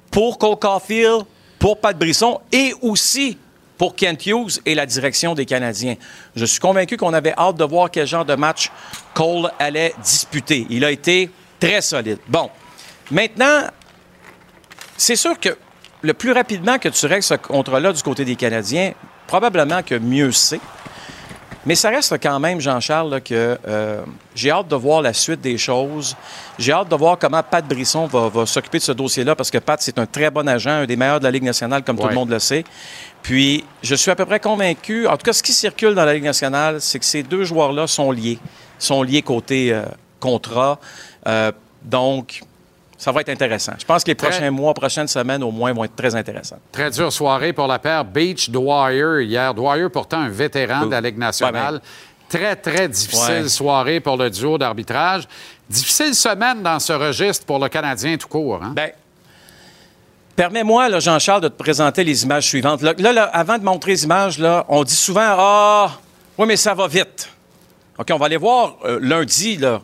pour 0.09 0.37
Cole 0.37 0.57
Caulfield, 0.59 1.21
pour 1.57 1.79
Pat 1.79 1.97
Brisson 1.97 2.41
et 2.51 2.73
aussi 2.81 3.37
pour 3.81 3.95
Kent 3.95 4.27
Hughes 4.27 4.59
et 4.67 4.75
la 4.75 4.85
direction 4.85 5.33
des 5.33 5.47
Canadiens. 5.47 5.95
Je 6.35 6.45
suis 6.45 6.59
convaincu 6.59 6.97
qu'on 6.97 7.15
avait 7.15 7.33
hâte 7.35 7.55
de 7.55 7.63
voir 7.63 7.89
quel 7.89 8.05
genre 8.05 8.23
de 8.23 8.35
match 8.35 8.69
Cole 9.15 9.49
allait 9.57 9.95
disputer. 10.03 10.67
Il 10.69 10.85
a 10.85 10.91
été 10.91 11.31
très 11.59 11.81
solide. 11.81 12.19
Bon, 12.27 12.51
maintenant, 13.09 13.61
c'est 14.97 15.15
sûr 15.15 15.39
que 15.39 15.57
le 16.01 16.13
plus 16.13 16.31
rapidement 16.31 16.77
que 16.77 16.89
tu 16.89 17.07
règles 17.07 17.23
ce 17.23 17.33
contrat-là 17.33 17.91
du 17.91 18.03
côté 18.03 18.23
des 18.23 18.35
Canadiens, 18.35 18.93
probablement 19.25 19.81
que 19.81 19.95
mieux 19.95 20.31
c'est. 20.31 20.61
Mais 21.65 21.75
ça 21.75 21.89
reste 21.89 22.17
quand 22.21 22.39
même, 22.39 22.59
Jean-Charles, 22.59 23.21
que 23.21 23.57
euh, 23.67 24.01
j'ai 24.33 24.49
hâte 24.49 24.67
de 24.67 24.75
voir 24.75 25.01
la 25.01 25.13
suite 25.13 25.41
des 25.41 25.57
choses. 25.57 26.15
J'ai 26.57 26.71
hâte 26.71 26.89
de 26.89 26.95
voir 26.95 27.19
comment 27.19 27.43
Pat 27.43 27.65
Brisson 27.65 28.07
va, 28.07 28.29
va 28.29 28.45
s'occuper 28.47 28.79
de 28.79 28.83
ce 28.83 28.91
dossier-là, 28.91 29.35
parce 29.35 29.51
que 29.51 29.59
Pat, 29.59 29.79
c'est 29.79 29.99
un 29.99 30.07
très 30.07 30.31
bon 30.31 30.47
agent, 30.47 30.71
un 30.71 30.85
des 30.85 30.95
meilleurs 30.95 31.19
de 31.19 31.25
la 31.25 31.31
Ligue 31.31 31.43
nationale, 31.43 31.83
comme 31.83 31.99
tout 31.99 32.07
le 32.07 32.15
monde 32.15 32.31
le 32.31 32.39
sait. 32.39 32.63
Puis, 33.21 33.63
je 33.83 33.93
suis 33.93 34.09
à 34.09 34.15
peu 34.15 34.25
près 34.25 34.39
convaincu, 34.39 35.05
en 35.07 35.11
tout 35.17 35.23
cas, 35.23 35.33
ce 35.33 35.43
qui 35.43 35.53
circule 35.53 35.93
dans 35.93 36.05
la 36.05 36.15
Ligue 36.15 36.23
nationale, 36.23 36.81
c'est 36.81 36.97
que 36.97 37.05
ces 37.05 37.21
deux 37.21 37.43
joueurs-là 37.43 37.85
sont 37.85 38.11
liés. 38.11 38.39
sont 38.79 39.03
liés 39.03 39.21
côté 39.21 39.71
euh, 39.71 39.83
contrat. 40.19 40.79
Euh, 41.27 41.51
donc, 41.83 42.41
ça 43.03 43.11
va 43.11 43.21
être 43.21 43.29
intéressant. 43.29 43.73
Je 43.79 43.83
pense 43.85 44.03
que 44.03 44.11
les 44.11 44.15
Très- 44.15 44.29
prochains 44.29 44.51
mois, 44.51 44.75
prochaines 44.75 45.07
semaines, 45.07 45.41
au 45.41 45.49
moins, 45.49 45.73
vont 45.73 45.83
être 45.85 45.95
très 45.95 46.13
intéressants. 46.13 46.59
Très 46.71 46.91
dure 46.91 47.11
soirée 47.11 47.51
pour 47.51 47.65
la 47.65 47.79
paire 47.79 48.05
Beach-Dwyer 48.05 49.23
hier. 49.25 49.55
Dwyer, 49.55 49.89
pourtant 49.89 50.19
un 50.19 50.29
vétéran 50.29 50.85
de 50.85 50.91
la 50.91 51.01
Ligue 51.01 51.17
nationale. 51.17 51.81
Très, 52.29 52.55
très 52.55 52.87
difficile 52.87 53.41
Ouais. 53.43 53.49
soirée 53.49 53.99
pour 54.01 54.17
le 54.17 54.29
duo 54.29 54.57
d'arbitrage. 54.59 55.23
Difficile 55.67 56.13
semaine 56.13 56.61
dans 56.61 56.77
ce 56.79 56.93
registre 56.93 57.43
pour 57.45 57.57
le 57.57 57.69
Canadien 57.69 58.17
tout 58.17 58.27
court. 58.27 58.59
hein? 58.63 58.73
Ben, 58.75 58.91
Permets-moi, 60.35 60.99
Jean-Charles, 60.99 61.41
de 61.41 61.47
te 61.49 61.57
présenter 61.57 62.03
les 62.03 62.23
images 62.23 62.47
suivantes. 62.47 62.81
Là, 62.81 62.93
là, 62.97 63.11
là, 63.13 63.23
avant 63.33 63.57
de 63.57 63.63
montrer 63.63 63.91
les 63.91 64.03
images, 64.05 64.39
là, 64.39 64.65
on 64.69 64.83
dit 64.83 64.95
souvent 64.95 65.21
Ah, 65.25 65.91
oui, 66.37 66.45
mais 66.47 66.55
ça 66.55 66.73
va 66.73 66.87
vite. 66.87 67.29
OK, 67.97 68.07
on 68.13 68.17
va 68.17 68.27
aller 68.27 68.37
voir 68.37 68.75
euh, 68.85 68.99
lundi, 69.01 69.57
là, 69.57 69.81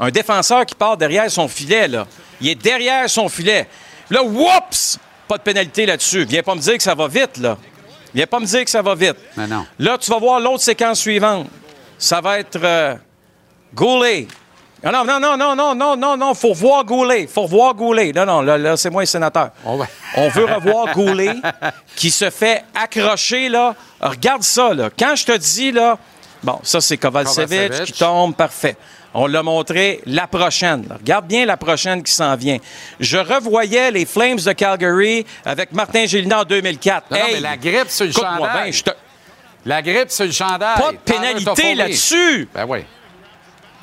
un 0.00 0.10
défenseur 0.10 0.64
qui 0.64 0.74
part 0.74 0.96
derrière 0.96 1.30
son 1.30 1.48
filet, 1.48 1.86
là. 1.88 2.06
Il 2.40 2.48
est 2.48 2.54
derrière 2.54 3.08
son 3.08 3.28
filet. 3.28 3.68
Là, 4.10 4.22
whoops! 4.22 4.98
Pas 5.28 5.38
de 5.38 5.42
pénalité 5.42 5.86
là-dessus. 5.86 6.24
Viens 6.24 6.42
pas 6.42 6.54
me 6.54 6.60
dire 6.60 6.76
que 6.76 6.82
ça 6.82 6.94
va 6.94 7.06
vite, 7.06 7.36
là. 7.38 7.56
Viens 8.14 8.26
pas 8.26 8.40
me 8.40 8.46
dire 8.46 8.64
que 8.64 8.70
ça 8.70 8.82
va 8.82 8.94
vite. 8.96 9.16
Mais 9.36 9.46
non. 9.46 9.64
Là, 9.78 9.96
tu 9.98 10.10
vas 10.10 10.18
voir 10.18 10.40
l'autre 10.40 10.62
séquence 10.64 10.98
suivante. 11.00 11.46
Ça 11.98 12.20
va 12.20 12.40
être 12.40 12.58
euh, 12.62 12.94
Goulet. 13.74 14.26
Ah 14.82 14.90
Non, 14.90 15.04
non, 15.04 15.20
non, 15.20 15.36
non, 15.36 15.54
non, 15.54 15.74
non, 15.74 15.96
non, 15.96 16.16
non, 16.16 16.34
faut 16.34 16.54
voir 16.54 16.84
Goulet. 16.84 17.26
Faut 17.26 17.46
voir 17.46 17.74
Goulet. 17.74 18.12
Non, 18.12 18.24
non, 18.24 18.40
là, 18.40 18.56
là, 18.58 18.76
c'est 18.76 18.90
moi 18.90 19.02
le 19.02 19.06
sénateur. 19.06 19.50
On 19.64 19.76
va- 19.76 19.86
On 20.16 20.28
veut 20.30 20.46
revoir 20.46 20.92
Goulet 20.94 21.34
qui 21.94 22.10
se 22.10 22.30
fait 22.30 22.64
accrocher, 22.74 23.48
là. 23.48 23.74
Regarde 24.00 24.42
ça, 24.42 24.72
là. 24.74 24.88
Quand 24.98 25.14
je 25.14 25.26
te 25.26 25.36
dis, 25.36 25.70
là, 25.70 25.98
bon, 26.42 26.58
ça, 26.62 26.80
c'est 26.80 26.96
Kovalcevic 26.96 27.84
qui 27.84 27.92
tombe, 27.92 28.34
parfait. 28.34 28.76
On 29.12 29.26
l'a 29.26 29.42
montré 29.42 30.00
la 30.06 30.26
prochaine. 30.28 30.86
Regarde 30.88 31.26
bien 31.26 31.44
la 31.44 31.56
prochaine 31.56 32.02
qui 32.02 32.12
s'en 32.12 32.36
vient. 32.36 32.58
Je 33.00 33.18
revoyais 33.18 33.90
les 33.90 34.06
Flames 34.06 34.36
de 34.38 34.52
Calgary 34.52 35.26
avec 35.44 35.72
Martin 35.72 36.06
Gélina 36.06 36.40
en 36.42 36.44
2004. 36.44 37.10
Non, 37.10 37.18
non, 37.18 37.24
Hey, 37.26 37.34
mais 37.34 37.40
la 37.40 37.56
grippe 37.56 37.90
sur 37.90 38.06
le 38.06 38.12
chandail. 38.12 38.62
bien, 38.64 38.72
je 38.72 38.82
te- 38.84 38.90
La 39.66 39.82
grippe 39.82 40.10
sur 40.10 40.26
le 40.26 40.30
chandail. 40.32 40.76
Pas 40.78 40.92
de 40.92 40.96
pénalité 40.98 41.74
là-dessus. 41.74 42.48
Ben 42.54 42.64
oui. 42.68 42.84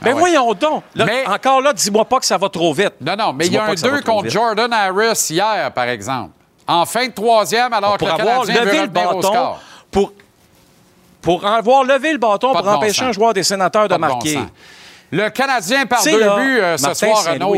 Ben 0.01 0.13
ouais. 0.13 0.19
voyons 0.19 0.53
donc. 0.53 0.83
Là, 0.95 1.05
Mais- 1.05 1.27
Encore 1.27 1.59
là, 1.59 1.73
dis-moi 1.73 2.05
pas 2.05 2.19
que 2.19 2.25
ça 2.25 2.37
va 2.37 2.47
trop 2.49 2.71
vite. 2.73 2.93
Non, 3.01 3.15
non, 3.17 3.33
mais 3.33 3.47
il 3.47 3.53
y 3.53 3.57
a 3.57 3.63
un 3.65 3.71
que 3.73 3.75
ça 3.79 3.87
va 3.89 3.95
2 3.97 4.01
trop 4.03 4.11
contre 4.13 4.23
vite. 4.25 4.33
Jordan 4.33 4.71
Harris 4.71 5.27
hier, 5.31 5.71
par 5.73 5.85
exemple. 5.89 6.31
En 6.67 6.85
fin 6.85 7.07
de 7.07 7.11
troisième, 7.13 7.73
alors 7.73 7.97
Pour 7.97 8.07
que 8.07 8.13
le 8.13 8.17
Canadien 8.17 8.43
veut 8.59 8.65
levé 8.65 8.77
le 8.77 8.83
au 8.83 8.87
bâton, 8.87 9.21
score. 9.21 9.61
pour, 9.91 10.13
pour 11.21 11.45
avoir 11.45 11.83
levé 11.83 12.11
le 12.11 12.17
bâton 12.17 12.53
Pas 12.53 12.59
pour 12.61 12.71
bon 12.71 12.77
empêcher 12.77 13.03
un 13.05 13.11
joueur 13.11 13.33
des 13.33 13.43
sénateurs 13.43 13.83
de 13.83 13.89
Pas 13.89 13.95
de 13.95 14.01
bon 14.01 14.07
marquer. 14.07 14.39
Le 15.11 15.29
Canadien 15.29 15.85
par 15.85 16.03
deux 16.03 16.19
là, 16.19 16.35
buts 16.35 16.59
euh, 16.59 16.77
ce 16.77 16.93
soir, 16.93 17.23
Renaud. 17.25 17.55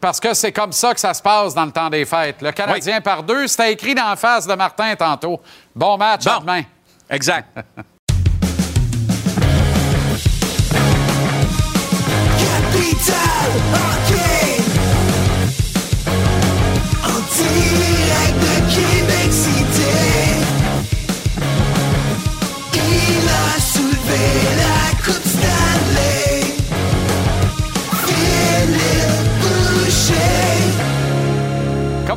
Parce 0.00 0.20
que 0.20 0.34
c'est 0.34 0.52
comme 0.52 0.72
ça 0.72 0.94
que 0.94 1.00
ça 1.00 1.12
se 1.14 1.22
passe 1.22 1.54
dans 1.54 1.64
le 1.64 1.72
temps 1.72 1.90
des 1.90 2.04
fêtes. 2.04 2.40
Le 2.42 2.52
Canadien 2.52 3.00
par 3.00 3.22
deux, 3.22 3.46
c'était 3.48 3.72
écrit 3.72 3.94
dans 3.94 4.08
la 4.08 4.16
face 4.16 4.46
de 4.46 4.54
Martin 4.54 4.94
tantôt. 4.94 5.40
Bon 5.74 5.96
match, 5.96 6.26
à 6.26 6.34
Bon. 6.34 6.40
demain. 6.42 6.62
Exact. 7.10 7.48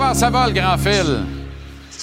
Comment 0.10 0.19
ça 0.22 0.30
va, 0.31 0.48
le 0.48 0.53
grand 0.53 0.76
Phil? 0.76 1.19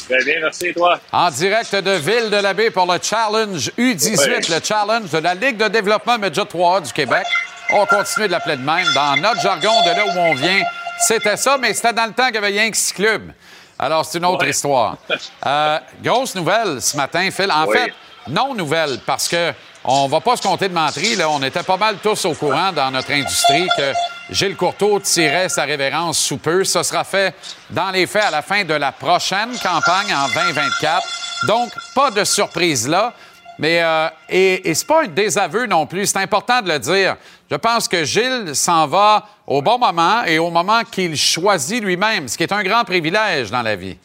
Très 0.08 0.24
bien, 0.24 0.34
merci, 0.40 0.72
toi? 0.72 1.00
En 1.10 1.28
direct 1.28 1.74
de 1.74 1.90
Ville-de-la-Baie 1.90 2.70
pour 2.70 2.86
le 2.86 3.00
Challenge 3.02 3.68
U18, 3.76 4.18
Ouais. 4.20 4.40
le 4.48 4.64
Challenge 4.64 5.10
de 5.10 5.18
la 5.18 5.34
Ligue 5.34 5.56
de 5.56 5.66
développement 5.66 6.16
Média 6.16 6.44
3 6.44 6.82
du 6.82 6.92
Québec. 6.92 7.26
On 7.72 7.84
continue 7.84 8.28
de 8.28 8.30
l'appeler 8.30 8.58
de 8.58 8.62
même. 8.62 8.86
Dans 8.94 9.16
notre 9.16 9.40
jargon, 9.40 9.72
de 9.84 9.88
là 9.90 10.06
où 10.06 10.18
on 10.20 10.34
vient, 10.34 10.62
c'était 11.00 11.36
ça, 11.36 11.58
mais 11.60 11.74
c'était 11.74 11.94
dans 11.94 12.06
le 12.06 12.12
temps 12.12 12.26
qu'il 12.26 12.36
y 12.36 12.38
avait 12.38 12.46
rien 12.46 12.70
que 12.70 12.76
clubs. 12.94 13.32
Alors, 13.76 14.04
c'est 14.04 14.18
une 14.18 14.24
autre 14.26 14.44
Ouais. 14.44 14.50
histoire. 14.50 14.98
Euh, 15.44 15.78
grosse 16.00 16.36
nouvelle 16.36 16.80
ce 16.80 16.96
matin, 16.96 17.28
Phil. 17.32 17.50
En 17.50 17.66
Oui. 17.66 17.76
fait, 17.76 17.92
non 18.28 18.54
nouvelle, 18.54 19.00
parce 19.04 19.26
que 19.26 19.52
on 19.88 20.08
va 20.08 20.20
pas 20.20 20.36
se 20.36 20.42
compter 20.42 20.68
de 20.68 20.74
menterie. 20.74 21.14
Là. 21.14 21.30
On 21.30 21.42
était 21.42 21.62
pas 21.62 21.76
mal 21.76 21.96
tous 22.02 22.24
au 22.24 22.34
courant 22.34 22.72
dans 22.72 22.90
notre 22.90 23.12
industrie 23.12 23.68
que 23.76 23.92
Gilles 24.30 24.56
Courteau 24.56 24.98
tirait 24.98 25.48
sa 25.48 25.64
révérence 25.64 26.18
sous 26.18 26.38
peu. 26.38 26.64
Ça 26.64 26.82
sera 26.82 27.04
fait 27.04 27.34
dans 27.70 27.90
les 27.90 28.06
faits 28.06 28.24
à 28.24 28.30
la 28.30 28.42
fin 28.42 28.64
de 28.64 28.74
la 28.74 28.90
prochaine 28.90 29.56
campagne 29.62 30.12
en 30.12 30.26
2024. 30.28 31.06
Donc, 31.46 31.70
pas 31.94 32.10
de 32.10 32.24
surprise 32.24 32.88
là. 32.88 33.12
Mais 33.58 33.80
euh, 33.82 34.08
et, 34.28 34.68
et 34.68 34.74
c'est 34.74 34.86
pas 34.86 35.04
un 35.04 35.06
désaveu 35.06 35.66
non 35.66 35.86
plus. 35.86 36.06
C'est 36.06 36.18
important 36.18 36.60
de 36.60 36.68
le 36.68 36.78
dire. 36.78 37.16
Je 37.50 37.56
pense 37.56 37.86
que 37.86 38.04
Gilles 38.04 38.54
s'en 38.54 38.86
va 38.86 39.24
au 39.46 39.62
bon 39.62 39.78
moment 39.78 40.24
et 40.24 40.38
au 40.38 40.50
moment 40.50 40.82
qu'il 40.82 41.16
choisit 41.16 41.82
lui-même, 41.82 42.26
ce 42.26 42.36
qui 42.36 42.42
est 42.42 42.52
un 42.52 42.62
grand 42.64 42.84
privilège 42.84 43.50
dans 43.50 43.62
la 43.62 43.76
vie. 43.76 43.96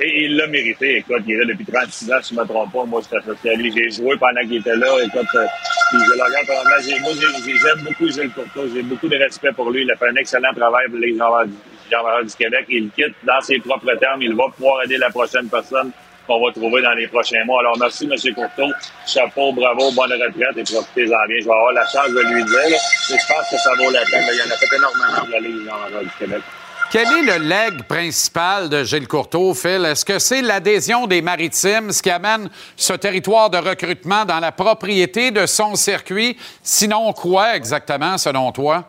Et 0.00 0.24
il 0.24 0.36
l'a 0.36 0.46
mérité. 0.46 0.98
Écoute, 0.98 1.22
il 1.26 1.34
est 1.34 1.38
là 1.38 1.44
depuis 1.52 1.66
36 1.66 2.12
ans, 2.12 2.16
si 2.22 2.34
je 2.34 2.38
ne 2.40 2.44
me 2.44 2.48
trompe 2.48 2.72
pas. 2.72 2.84
Moi, 2.84 3.00
j'étais 3.02 3.16
associé. 3.16 3.72
J'ai 3.74 3.90
joué 3.90 4.16
pendant 4.16 4.40
qu'il 4.42 4.56
était 4.56 4.76
là. 4.76 4.86
Écoute, 5.04 5.26
euh, 5.34 5.46
je 5.92 5.96
le 5.98 6.22
regarde 6.24 6.46
pendant 6.46 6.82
j'ai- 6.82 7.00
Moi, 7.00 7.10
j'ai- 7.14 7.44
j'ai- 7.52 7.58
j'aime 7.58 7.80
beaucoup 7.84 8.08
Gilles 8.08 8.30
Courteau. 8.30 8.68
J'ai 8.72 8.82
beaucoup 8.82 9.08
de 9.08 9.16
respect 9.16 9.52
pour 9.52 9.70
lui. 9.70 9.82
Il 9.82 9.90
a 9.90 9.96
fait 9.96 10.08
un 10.08 10.14
excellent 10.16 10.52
travail 10.54 10.86
pour 10.88 10.98
les 10.98 11.16
gens 11.16 11.44
du 11.44 12.34
Québec. 12.36 12.64
Il 12.68 12.90
quitte 12.90 13.14
dans 13.24 13.40
ses 13.40 13.58
propres 13.58 13.94
termes. 13.96 14.22
Il 14.22 14.34
va 14.34 14.44
pouvoir 14.56 14.84
aider 14.84 14.96
la 14.98 15.10
prochaine 15.10 15.48
personne 15.48 15.90
qu'on 16.26 16.44
va 16.44 16.52
trouver 16.52 16.82
dans 16.82 16.92
les 16.94 17.06
prochains 17.06 17.44
mois. 17.44 17.60
Alors, 17.60 17.76
merci, 17.78 18.04
M. 18.10 18.34
Courteau. 18.34 18.72
Chapeau, 19.06 19.52
bravo, 19.52 19.92
bonne 19.92 20.12
retraite 20.12 20.56
et 20.56 20.64
profitez-en 20.64 21.26
bien. 21.28 21.38
Je 21.40 21.44
vais 21.44 21.52
avoir 21.52 21.72
la 21.72 21.84
chance 21.86 22.08
de 22.10 22.20
lui 22.34 22.42
dire. 22.44 22.56
là. 22.70 22.76
Mais 23.10 23.16
je 23.18 23.26
pense 23.32 23.50
que 23.50 23.56
ça 23.58 23.70
vaut 23.78 23.90
la 23.92 24.00
peine. 24.10 24.24
Il 24.32 24.42
en 24.42 24.54
a 24.54 24.56
fait 24.56 24.76
énormément 24.76 25.20
pour 25.20 25.28
la 25.28 25.38
Ligue 25.40 26.08
du 26.08 26.10
Québec. 26.18 26.42
Quel 26.90 27.08
est 27.08 27.38
le 27.38 27.44
leg 27.44 27.82
principal 27.82 28.68
de 28.68 28.84
Gilles 28.84 29.08
Courteau, 29.08 29.54
Phil? 29.54 29.84
Est-ce 29.84 30.04
que 30.04 30.18
c'est 30.18 30.40
l'adhésion 30.40 31.06
des 31.06 31.20
Maritimes, 31.20 31.90
qui 31.90 32.10
amène 32.10 32.48
ce 32.76 32.92
territoire 32.92 33.50
de 33.50 33.58
recrutement 33.58 34.24
dans 34.24 34.38
la 34.38 34.52
propriété 34.52 35.32
de 35.32 35.46
son 35.46 35.74
circuit? 35.74 36.36
Sinon, 36.62 37.12
quoi 37.12 37.56
exactement, 37.56 38.16
selon 38.18 38.52
toi? 38.52 38.84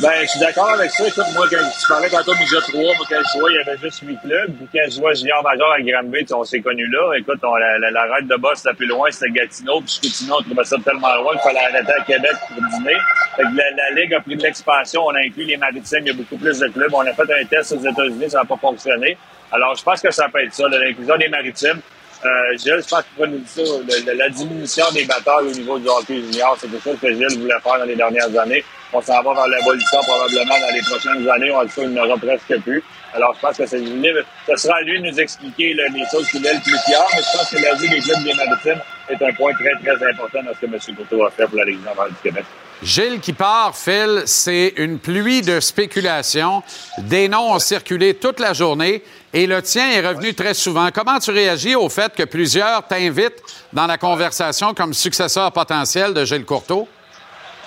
Ben, 0.00 0.12
je 0.22 0.26
suis 0.28 0.40
d'accord 0.40 0.70
avec 0.70 0.90
ça. 0.92 1.06
Écoute, 1.06 1.24
moi, 1.34 1.46
quand 1.50 1.58
tu 1.58 1.86
parlais 1.88 2.08
tantôt 2.08 2.32
de 2.32 2.38
Midget 2.38 2.56
3, 2.68 2.80
moi, 2.80 3.06
quand 3.08 3.16
je 3.20 3.38
jouais, 3.38 3.52
il 3.52 3.56
y 3.56 3.68
avait 3.68 3.78
juste 3.78 4.00
8 4.02 4.18
clubs. 4.24 4.56
Puis 4.56 4.68
quand 4.72 4.90
je 4.90 4.96
jouais 4.96 5.14
junior 5.14 5.42
major 5.42 5.72
à 5.72 5.80
Granby, 5.82 6.26
on 6.32 6.44
s'est 6.44 6.60
connus 6.60 6.86
là. 6.88 7.12
Écoute, 7.18 7.38
on, 7.42 7.54
la, 7.56 7.78
la, 7.78 7.90
la 7.90 8.02
raide 8.14 8.26
de 8.26 8.36
boss, 8.36 8.58
c'était 8.62 8.74
plus 8.76 8.86
loin, 8.86 9.10
c'était 9.10 9.30
Gatineau. 9.30 9.80
Puis 9.82 9.98
Chicoutimi, 10.02 10.30
on 10.32 10.42
trouvait 10.42 10.64
ça 10.64 10.76
tellement 10.82 11.14
loin 11.16 11.32
qu'il 11.32 11.42
fallait 11.42 11.64
arrêter 11.66 11.92
à 11.92 12.02
Québec 12.04 12.32
pour 12.48 12.56
dîner. 12.78 12.96
Fait 13.36 13.42
que 13.42 13.48
la, 13.56 13.70
la 13.76 14.00
Ligue 14.00 14.14
a 14.14 14.20
pris 14.20 14.36
de 14.36 14.42
l'expansion. 14.42 15.02
On 15.04 15.14
a 15.14 15.18
inclus 15.20 15.44
les 15.44 15.56
Maritimes. 15.58 16.00
Il 16.02 16.06
y 16.06 16.10
a 16.10 16.14
beaucoup 16.14 16.38
plus 16.38 16.58
de 16.58 16.68
clubs. 16.68 16.94
On 16.94 17.00
a 17.00 17.12
fait 17.12 17.22
un 17.22 17.44
test 17.44 17.72
aux 17.72 17.80
États-Unis. 17.80 18.30
Ça 18.30 18.38
n'a 18.38 18.44
pas 18.46 18.56
fonctionné. 18.56 19.18
Alors, 19.52 19.74
je 19.74 19.82
pense 19.82 20.00
que 20.00 20.10
ça 20.10 20.28
peut 20.32 20.42
être 20.42 20.54
ça, 20.54 20.66
l'inclusion 20.68 21.16
des 21.18 21.28
Maritimes. 21.28 21.80
Euh, 22.24 22.28
Gilles, 22.56 22.80
je 22.84 22.88
pense 22.88 23.02
qu'il 23.16 23.26
nous 23.26 23.42
ça, 23.46 23.62
le- 23.62 24.12
la 24.16 24.28
diminution 24.30 24.84
des 24.94 25.04
batailles 25.04 25.46
au 25.48 25.52
niveau 25.52 25.78
du 25.78 25.88
hockey 25.88 26.16
junior, 26.30 26.56
c'est 26.60 26.68
quelque 26.70 26.84
chose 26.84 26.98
que 27.00 27.08
Gilles 27.12 27.38
voulait 27.40 27.58
faire 27.62 27.78
dans 27.78 27.84
les 27.84 27.96
dernières 27.96 28.38
années. 28.38 28.62
On 28.92 29.00
s'en 29.00 29.22
va 29.22 29.34
vers 29.34 29.46
l'abolition 29.46 29.98
probablement 30.02 30.58
dans 30.58 30.74
les 30.74 30.82
prochaines 30.82 31.28
années. 31.28 31.50
On 31.52 31.62
le 31.62 31.68
sait, 31.68 31.82
il 31.82 31.90
n'aura 31.90 32.16
presque 32.16 32.60
plus. 32.62 32.82
Alors, 33.14 33.34
je 33.36 33.40
pense 33.40 33.56
que 33.56 33.66
c'est 33.66 33.78
libre. 33.78 34.20
Ce 34.48 34.56
sera 34.56 34.78
à 34.78 34.82
lui 34.82 35.00
de 35.00 35.10
nous 35.10 35.20
expliquer 35.20 35.74
les 35.74 36.04
choses 36.10 36.28
qu'il 36.28 36.44
est 36.44 36.54
le 36.54 36.60
plus 36.60 36.78
fier, 36.86 37.00
mais 37.12 37.22
je 37.22 37.38
pense 37.38 37.50
que 37.50 37.62
la 37.62 37.74
vie 37.74 37.88
des 37.88 38.00
clubs 38.00 38.24
des 38.24 38.34
Maritimes 38.34 38.80
est 39.08 39.22
un 39.22 39.32
point 39.34 39.52
très, 39.54 39.74
très 39.84 40.10
important 40.10 40.42
dans 40.42 40.54
ce 40.54 40.66
que 40.66 40.66
M. 40.66 40.96
Couteau 40.96 41.24
a 41.24 41.30
fait 41.30 41.46
pour 41.46 41.58
la 41.58 41.64
Ligue 41.64 41.84
nationale 41.84 42.10
du 42.10 42.16
Québec. 42.22 42.44
Gilles 42.82 43.20
qui 43.20 43.34
part, 43.34 43.76
Phil, 43.76 44.22
c'est 44.24 44.72
une 44.76 44.98
pluie 44.98 45.42
de 45.42 45.60
spéculation. 45.60 46.62
Des 46.98 47.28
noms 47.28 47.52
ont 47.52 47.58
circulé 47.58 48.14
toute 48.14 48.40
la 48.40 48.54
journée 48.54 49.04
et 49.34 49.46
le 49.46 49.60
tien 49.60 49.90
est 49.90 50.06
revenu 50.06 50.34
très 50.34 50.54
souvent. 50.54 50.88
Comment 50.92 51.18
tu 51.18 51.30
réagis 51.30 51.74
au 51.74 51.90
fait 51.90 52.14
que 52.14 52.22
plusieurs 52.22 52.86
t'invitent 52.86 53.42
dans 53.72 53.86
la 53.86 53.98
conversation 53.98 54.72
comme 54.72 54.94
successeur 54.94 55.52
potentiel 55.52 56.14
de 56.14 56.24
Gilles 56.24 56.46
Courteau? 56.46 56.88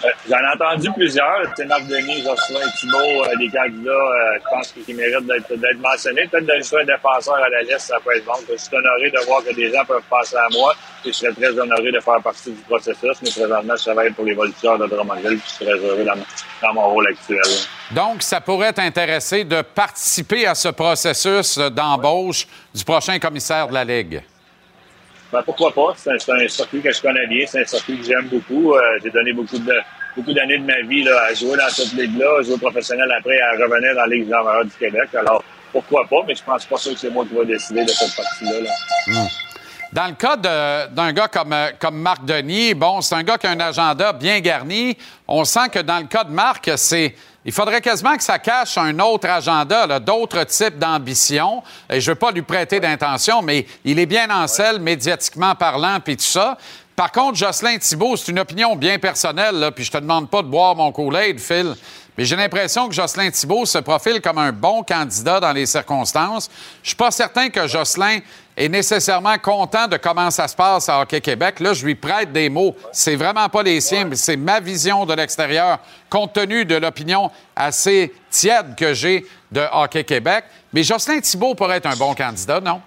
Euh, 0.04 0.10
J'en 0.30 0.38
ai 0.38 0.54
entendu 0.54 0.90
plusieurs. 0.92 1.44
C'est 1.56 1.66
Denis, 1.66 2.24
Jocelyn 2.24 2.70
Thibault, 2.78 2.98
euh, 2.98 3.36
des 3.38 3.50
candidats, 3.50 3.92
euh, 3.92 4.38
je 4.44 4.50
pense 4.50 4.72
qu'ils 4.72 4.96
méritent 4.96 5.26
d'être 5.26 5.80
mentionnés. 5.80 6.28
Peut-être 6.28 6.46
d'ajouter 6.46 6.78
un 6.82 6.86
défenseur 6.86 7.36
à 7.36 7.50
la 7.50 7.62
liste, 7.62 7.80
ça 7.80 7.98
peut 8.04 8.16
être 8.16 8.26
bon. 8.26 8.34
Je 8.50 8.58
suis 8.58 8.76
honoré 8.76 9.10
de 9.12 9.26
voir 9.26 9.44
que 9.44 9.54
des 9.54 9.72
gens 9.72 9.86
peuvent 9.86 10.02
passer 10.10 10.36
à 10.36 10.48
moi 10.52 10.74
et 11.06 11.10
je 11.10 11.14
serais 11.14 11.34
très 11.34 11.58
honoré 11.58 11.92
de 11.92 12.00
faire 12.00 12.22
partie 12.22 12.52
du 12.52 12.62
processus. 12.64 13.18
Mais 13.22 13.30
présentement, 13.30 13.76
je 13.78 13.84
travaille 13.84 14.12
pour 14.12 14.26
les 14.26 14.34
voltigeurs 14.34 14.78
de 14.78 14.88
Drummondville 14.88 15.40
puis 15.40 15.52
je 15.60 15.66
très 15.66 15.74
heureux 15.74 16.06
dans 16.62 16.74
mon 16.74 16.90
rôle 16.90 17.08
actuel. 17.08 17.42
Donc, 17.92 18.24
ça 18.24 18.42
pourrait 18.42 18.74
t'intéresser 18.74 19.44
de 19.44 19.62
participer 19.62 20.48
à 20.48 20.56
ce 20.56 20.70
processus 20.70 21.58
d'embauche 21.58 22.48
du 22.74 22.84
prochain 22.84 23.20
commissaire 23.20 23.68
de 23.68 23.74
la 23.74 23.84
Ligue. 23.84 24.24
Ben, 25.34 25.42
pourquoi 25.42 25.74
pas? 25.74 25.96
C'est 25.98 26.12
un, 26.12 26.48
circuit 26.48 26.80
que 26.80 26.92
je 26.92 27.02
connais 27.02 27.26
bien, 27.26 27.44
c'est 27.48 27.62
un 27.62 27.66
circuit 27.66 27.98
que 27.98 28.06
j'aime 28.06 28.28
beaucoup. 28.28 28.76
Euh, 28.76 28.80
j'ai 29.04 29.10
donné 29.10 29.34
beaucoup 29.34 29.58
de 29.58 29.74
beaucoup 30.16 30.32
d'années 30.32 30.60
de 30.60 30.64
ma 30.64 30.80
vie 30.88 31.02
là, 31.04 31.24
à 31.28 31.34
jouer 31.34 31.58
dans 31.58 31.70
cette 31.70 31.92
ligue-là, 31.94 32.44
jouer 32.44 32.60
professionnel 32.60 33.12
après, 33.18 33.42
à 33.42 33.54
revenir 33.54 33.96
dans 33.96 34.02
la 34.02 34.16
Ligue 34.16 34.28
majeure 34.28 34.64
du 34.64 34.72
Québec. 34.78 35.10
Alors, 35.16 35.44
pourquoi 35.72 36.06
pas? 36.08 36.18
Mais 36.28 36.36
je 36.36 36.44
pense 36.44 36.66
pas 36.66 36.76
que 36.76 36.96
c'est 36.96 37.10
moi 37.10 37.26
qui 37.26 37.34
vais 37.34 37.46
décider 37.48 37.84
de 37.84 37.90
cette 37.90 38.16
partie-là. 38.16 38.60
là. 38.62 38.70
Hmm. 39.08 39.28
Dans 39.92 40.06
le 40.06 40.14
cas 40.14 40.38
d'un 40.38 41.14
gars 41.14 41.28
comme, 41.28 41.56
comme 41.80 42.00
Marc 42.00 42.26
Denis, 42.26 42.76
bon, 42.76 43.02
c'est 43.02 43.16
un 43.16 43.24
gars 43.24 43.40
qui 43.40 43.48
a 43.48 43.52
un 43.52 43.60
agenda 43.60 44.14
bien 44.14 44.40
garni. 44.40 44.96
On 45.28 45.46
sent 45.46 45.70
que 45.72 45.80
dans 45.80 45.98
le 45.98 46.06
cas 46.06 46.26
de 46.26 46.32
Marc, 46.32 46.70
c'est. 46.76 47.16
Il 47.46 47.52
faudrait 47.52 47.82
quasiment 47.82 48.16
que 48.16 48.24
ça 48.24 48.40
cache 48.40 48.78
un 48.78 48.98
autre 49.00 49.28
agenda, 49.28 50.00
d'autres 50.00 50.46
types 50.46 50.80
d'ambitions. 50.80 51.62
Je 51.90 51.96
ne 51.96 52.02
veux 52.02 52.16
pas 52.16 52.32
lui 52.32 52.42
prêter 52.42 52.80
d'intention, 52.80 53.42
mais 53.42 53.66
il 53.84 54.00
est 54.00 54.06
bien 54.06 54.30
en 54.30 54.48
selle, 54.48 54.80
médiatiquement 54.80 55.54
parlant, 55.54 56.00
puis 56.00 56.16
tout 56.16 56.24
ça. 56.24 56.58
Par 56.96 57.12
contre, 57.12 57.38
Jocelyn 57.38 57.78
Thibault, 57.80 58.16
c'est 58.16 58.32
une 58.32 58.40
opinion 58.40 58.76
bien 58.76 58.98
personnelle, 58.98 59.72
puis 59.76 59.84
je 59.84 59.92
te 59.92 59.98
demande 59.98 60.30
pas 60.30 60.42
de 60.42 60.48
boire 60.48 60.76
mon 60.76 60.92
Kool-Aid, 60.92 61.40
Phil, 61.40 61.76
mais 62.18 62.26
j'ai 62.26 62.36
l'impression 62.36 62.88
que 62.88 62.94
Jocelyn 62.94 63.32
Thibault 63.32 63.66
se 63.66 63.80
profile 63.80 64.22
comme 64.22 64.38
un 64.38 64.52
bon 64.52 64.84
candidat 64.84 65.40
dans 65.40 65.52
les 65.52 65.66
circonstances. 65.66 66.50
Je 66.84 66.90
suis 66.90 66.96
pas 66.96 67.12
certain 67.12 67.50
que 67.50 67.68
Jocelyn 67.68 68.20
est 68.56 68.70
nécessairement 68.70 69.38
content 69.40 69.88
de 69.88 69.98
comment 69.98 70.30
ça 70.30 70.48
se 70.48 70.56
passe 70.56 70.88
à 70.90 71.02
Hockey 71.02 71.22
Québec. 71.22 71.60
Là, 71.60 71.74
je 71.74 71.84
lui 71.84 71.96
prête 71.96 72.32
des 72.32 72.50
mots. 72.50 72.76
C'est 72.92 73.16
vraiment 73.16 73.50
pas 73.50 73.64
les 73.64 73.82
siens, 73.82 74.06
mais 74.06 74.16
c'est 74.16 74.38
ma 74.38 74.60
vision 74.60 75.06
de 75.06 75.14
l'extérieur, 75.14 75.80
compte 76.10 76.34
tenu 76.34 76.66
de 76.66 76.76
l'opinion 76.76 77.32
assez 77.56 78.14
tiède 78.30 78.76
que 78.76 78.94
j'ai 78.94 79.26
de 79.52 79.64
Hockey 79.72 80.04
Québec. 80.04 80.46
Mais 80.72 80.84
Jocelyn 80.84 81.20
Thibault 81.20 81.56
pourrait 81.56 81.78
être 81.78 81.88
un 81.88 81.96
bon 81.96 82.14
candidat, 82.14 82.60
non? 82.60 82.82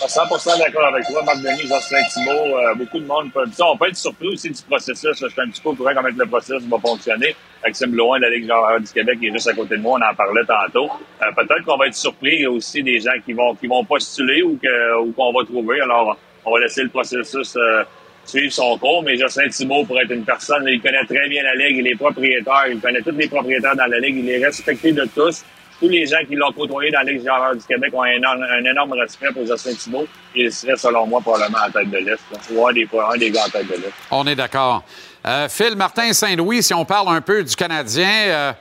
Je 0.00 0.04
suis 0.04 0.12
100 0.12 0.58
d'accord 0.58 0.86
avec 0.86 1.04
toi, 1.08 1.24
Marc 1.24 1.38
Denis, 1.38 1.66
Jocelyn 1.66 2.04
Thibault. 2.12 2.56
Euh, 2.56 2.74
beaucoup 2.76 3.00
de 3.00 3.06
monde 3.06 3.32
peut. 3.32 3.44
Ça, 3.52 3.66
on 3.66 3.76
peut 3.76 3.88
être 3.88 3.96
surpris 3.96 4.28
aussi 4.28 4.48
du 4.48 4.62
processus. 4.62 5.10
Je 5.20 5.26
suis 5.26 5.40
un 5.40 5.48
petit 5.48 5.60
peu 5.60 5.70
au 5.70 5.74
courant 5.74 5.90
comment 5.92 6.08
le 6.16 6.26
processus 6.26 6.62
va 6.68 6.78
fonctionner. 6.78 7.34
Maxime 7.64 7.96
Loin 7.96 8.20
la 8.20 8.30
Ligue 8.30 8.48
du 8.80 8.92
Québec 8.92 9.18
qui 9.18 9.26
est 9.26 9.32
juste 9.32 9.48
à 9.48 9.54
côté 9.54 9.76
de 9.76 9.82
moi, 9.82 9.98
on 10.00 10.08
en 10.08 10.14
parlait 10.14 10.44
tantôt. 10.46 10.88
Euh, 11.20 11.32
Peut-être 11.34 11.64
qu'on 11.64 11.76
va 11.76 11.88
être 11.88 11.96
surpris 11.96 12.46
aussi 12.46 12.80
des 12.84 13.00
gens 13.00 13.18
qui 13.26 13.32
vont 13.32 13.56
qui 13.56 13.66
vont 13.66 13.84
postuler 13.84 14.42
ou 14.42 14.56
que 14.62 15.00
ou 15.00 15.10
qu'on 15.10 15.32
va 15.32 15.44
trouver. 15.44 15.80
Alors, 15.80 16.16
on 16.44 16.52
va 16.52 16.60
laisser 16.60 16.84
le 16.84 16.90
processus 16.90 17.56
euh, 17.56 17.82
suivre 18.24 18.52
son 18.52 18.78
cours. 18.78 19.02
Mais 19.02 19.16
Jocelyn 19.16 19.48
Thibault 19.48 19.84
pourrait 19.84 20.04
être 20.04 20.12
une 20.12 20.24
personne, 20.24 20.64
il 20.68 20.80
connaît 20.80 21.04
très 21.06 21.28
bien 21.28 21.42
la 21.42 21.56
Ligue, 21.56 21.78
il 21.78 21.88
est 21.88 21.96
propriétaire, 21.96 22.68
il 22.70 22.78
connaît 22.78 23.02
tous 23.02 23.10
les 23.10 23.26
propriétaires 23.26 23.74
dans 23.74 23.86
la 23.86 23.98
Ligue, 23.98 24.18
il 24.18 24.30
est 24.30 24.46
respecté 24.46 24.92
de 24.92 25.08
tous 25.12 25.44
tous 25.80 25.88
les 25.88 26.06
gens 26.06 26.18
qui 26.26 26.34
l'ont 26.34 26.52
côtoyé 26.52 26.90
dans 26.90 27.06
générale 27.06 27.56
du 27.56 27.64
Québec 27.64 27.92
ont 27.94 28.02
un 28.02 28.10
énorme, 28.10 28.42
un 28.42 28.64
énorme 28.64 28.92
respect 28.92 29.28
pour 29.32 29.46
Jocelyn 29.46 29.74
Thibault. 29.74 30.06
Il 30.34 30.52
serait, 30.52 30.76
selon 30.76 31.06
moi, 31.06 31.20
probablement 31.20 31.58
à 31.58 31.70
tête 31.70 31.90
de 31.90 31.98
là. 31.98 32.16
Ou 32.50 32.66
un 32.66 32.72
des, 32.72 32.88
un 32.92 33.16
des 33.16 33.30
gars 33.30 33.44
en 33.46 33.50
tête 33.50 33.68
de 33.68 33.74
liste. 33.74 33.92
On 34.10 34.26
est 34.26 34.34
d'accord. 34.34 34.82
Euh, 35.26 35.48
Phil 35.48 35.76
Martin 35.76 36.12
Saint-Louis, 36.12 36.62
si 36.62 36.74
on 36.74 36.84
parle 36.84 37.14
un 37.14 37.20
peu 37.20 37.44
du 37.44 37.54
Canadien, 37.54 38.08
euh, 38.26 38.52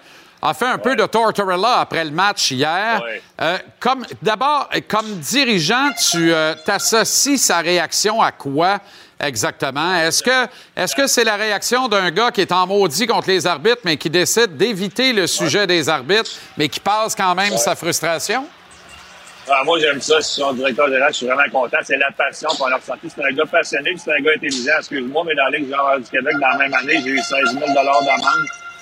a 0.41 0.53
fait 0.53 0.65
un 0.65 0.77
peu 0.77 0.95
de 0.95 1.05
tortorella 1.05 1.79
après 1.79 2.05
le 2.05 2.11
match 2.11 2.51
hier. 2.51 3.01
Euh, 3.41 3.57
comme 3.79 4.05
D'abord, 4.21 4.69
comme 4.87 5.17
dirigeant, 5.19 5.89
tu 6.11 6.31
t'associes 6.65 7.39
sa 7.39 7.59
réaction 7.59 8.21
à 8.21 8.31
quoi? 8.31 8.79
Exactement? 9.19 9.95
Est-ce 9.95 10.23
que 10.23 10.47
est-ce 10.75 10.95
que 10.95 11.07
c'est 11.07 11.23
la 11.23 11.35
réaction 11.35 11.87
d'un 11.87 12.11
gars 12.11 12.31
qui 12.31 12.41
est 12.41 12.51
en 12.51 12.67
maudit 12.67 13.07
contre 13.07 13.29
les 13.29 13.47
arbitres, 13.47 13.81
mais 13.83 13.97
qui 13.97 14.09
décide 14.09 14.57
d'éviter 14.57 15.13
le 15.13 15.27
sujet 15.27 15.67
des 15.67 15.89
arbitres, 15.89 16.31
mais 16.57 16.69
qui 16.69 16.79
passe 16.79 17.15
quand 17.15 17.35
même 17.35 17.57
sa 17.57 17.75
frustration? 17.75 18.45
Ah, 19.49 19.61
moi, 19.63 19.79
j'aime 19.79 20.01
ça. 20.01 20.19
Je 20.19 20.25
suis 20.25 20.41
son 20.41 20.53
directeur 20.53 20.87
général. 20.87 21.11
Je 21.13 21.17
suis 21.17 21.25
vraiment 21.25 21.49
content. 21.51 21.77
C'est 21.81 21.97
la 21.97 22.11
passion 22.11 22.49
qu'on 22.59 22.69
a 22.71 22.75
ressentie. 22.75 23.09
C'est 23.09 23.23
un 23.23 23.31
gars 23.31 23.45
passionné, 23.45 23.95
c'est 23.97 24.11
un 24.11 24.19
gars 24.19 24.31
intelligent. 24.35 24.77
Excuse-moi, 24.79 25.23
mais 25.25 25.35
dans 25.35 25.45
la 25.45 25.57
Ligue 25.57 25.67
générale 25.67 26.01
du 26.03 26.09
Québec, 26.09 26.33
dans 26.41 26.49
la 26.49 26.57
même 26.57 26.73
année, 26.73 27.01
j'ai 27.01 27.11
eu 27.11 27.19
16 27.19 27.53
000 27.53 27.73
d'amende. 27.73 28.07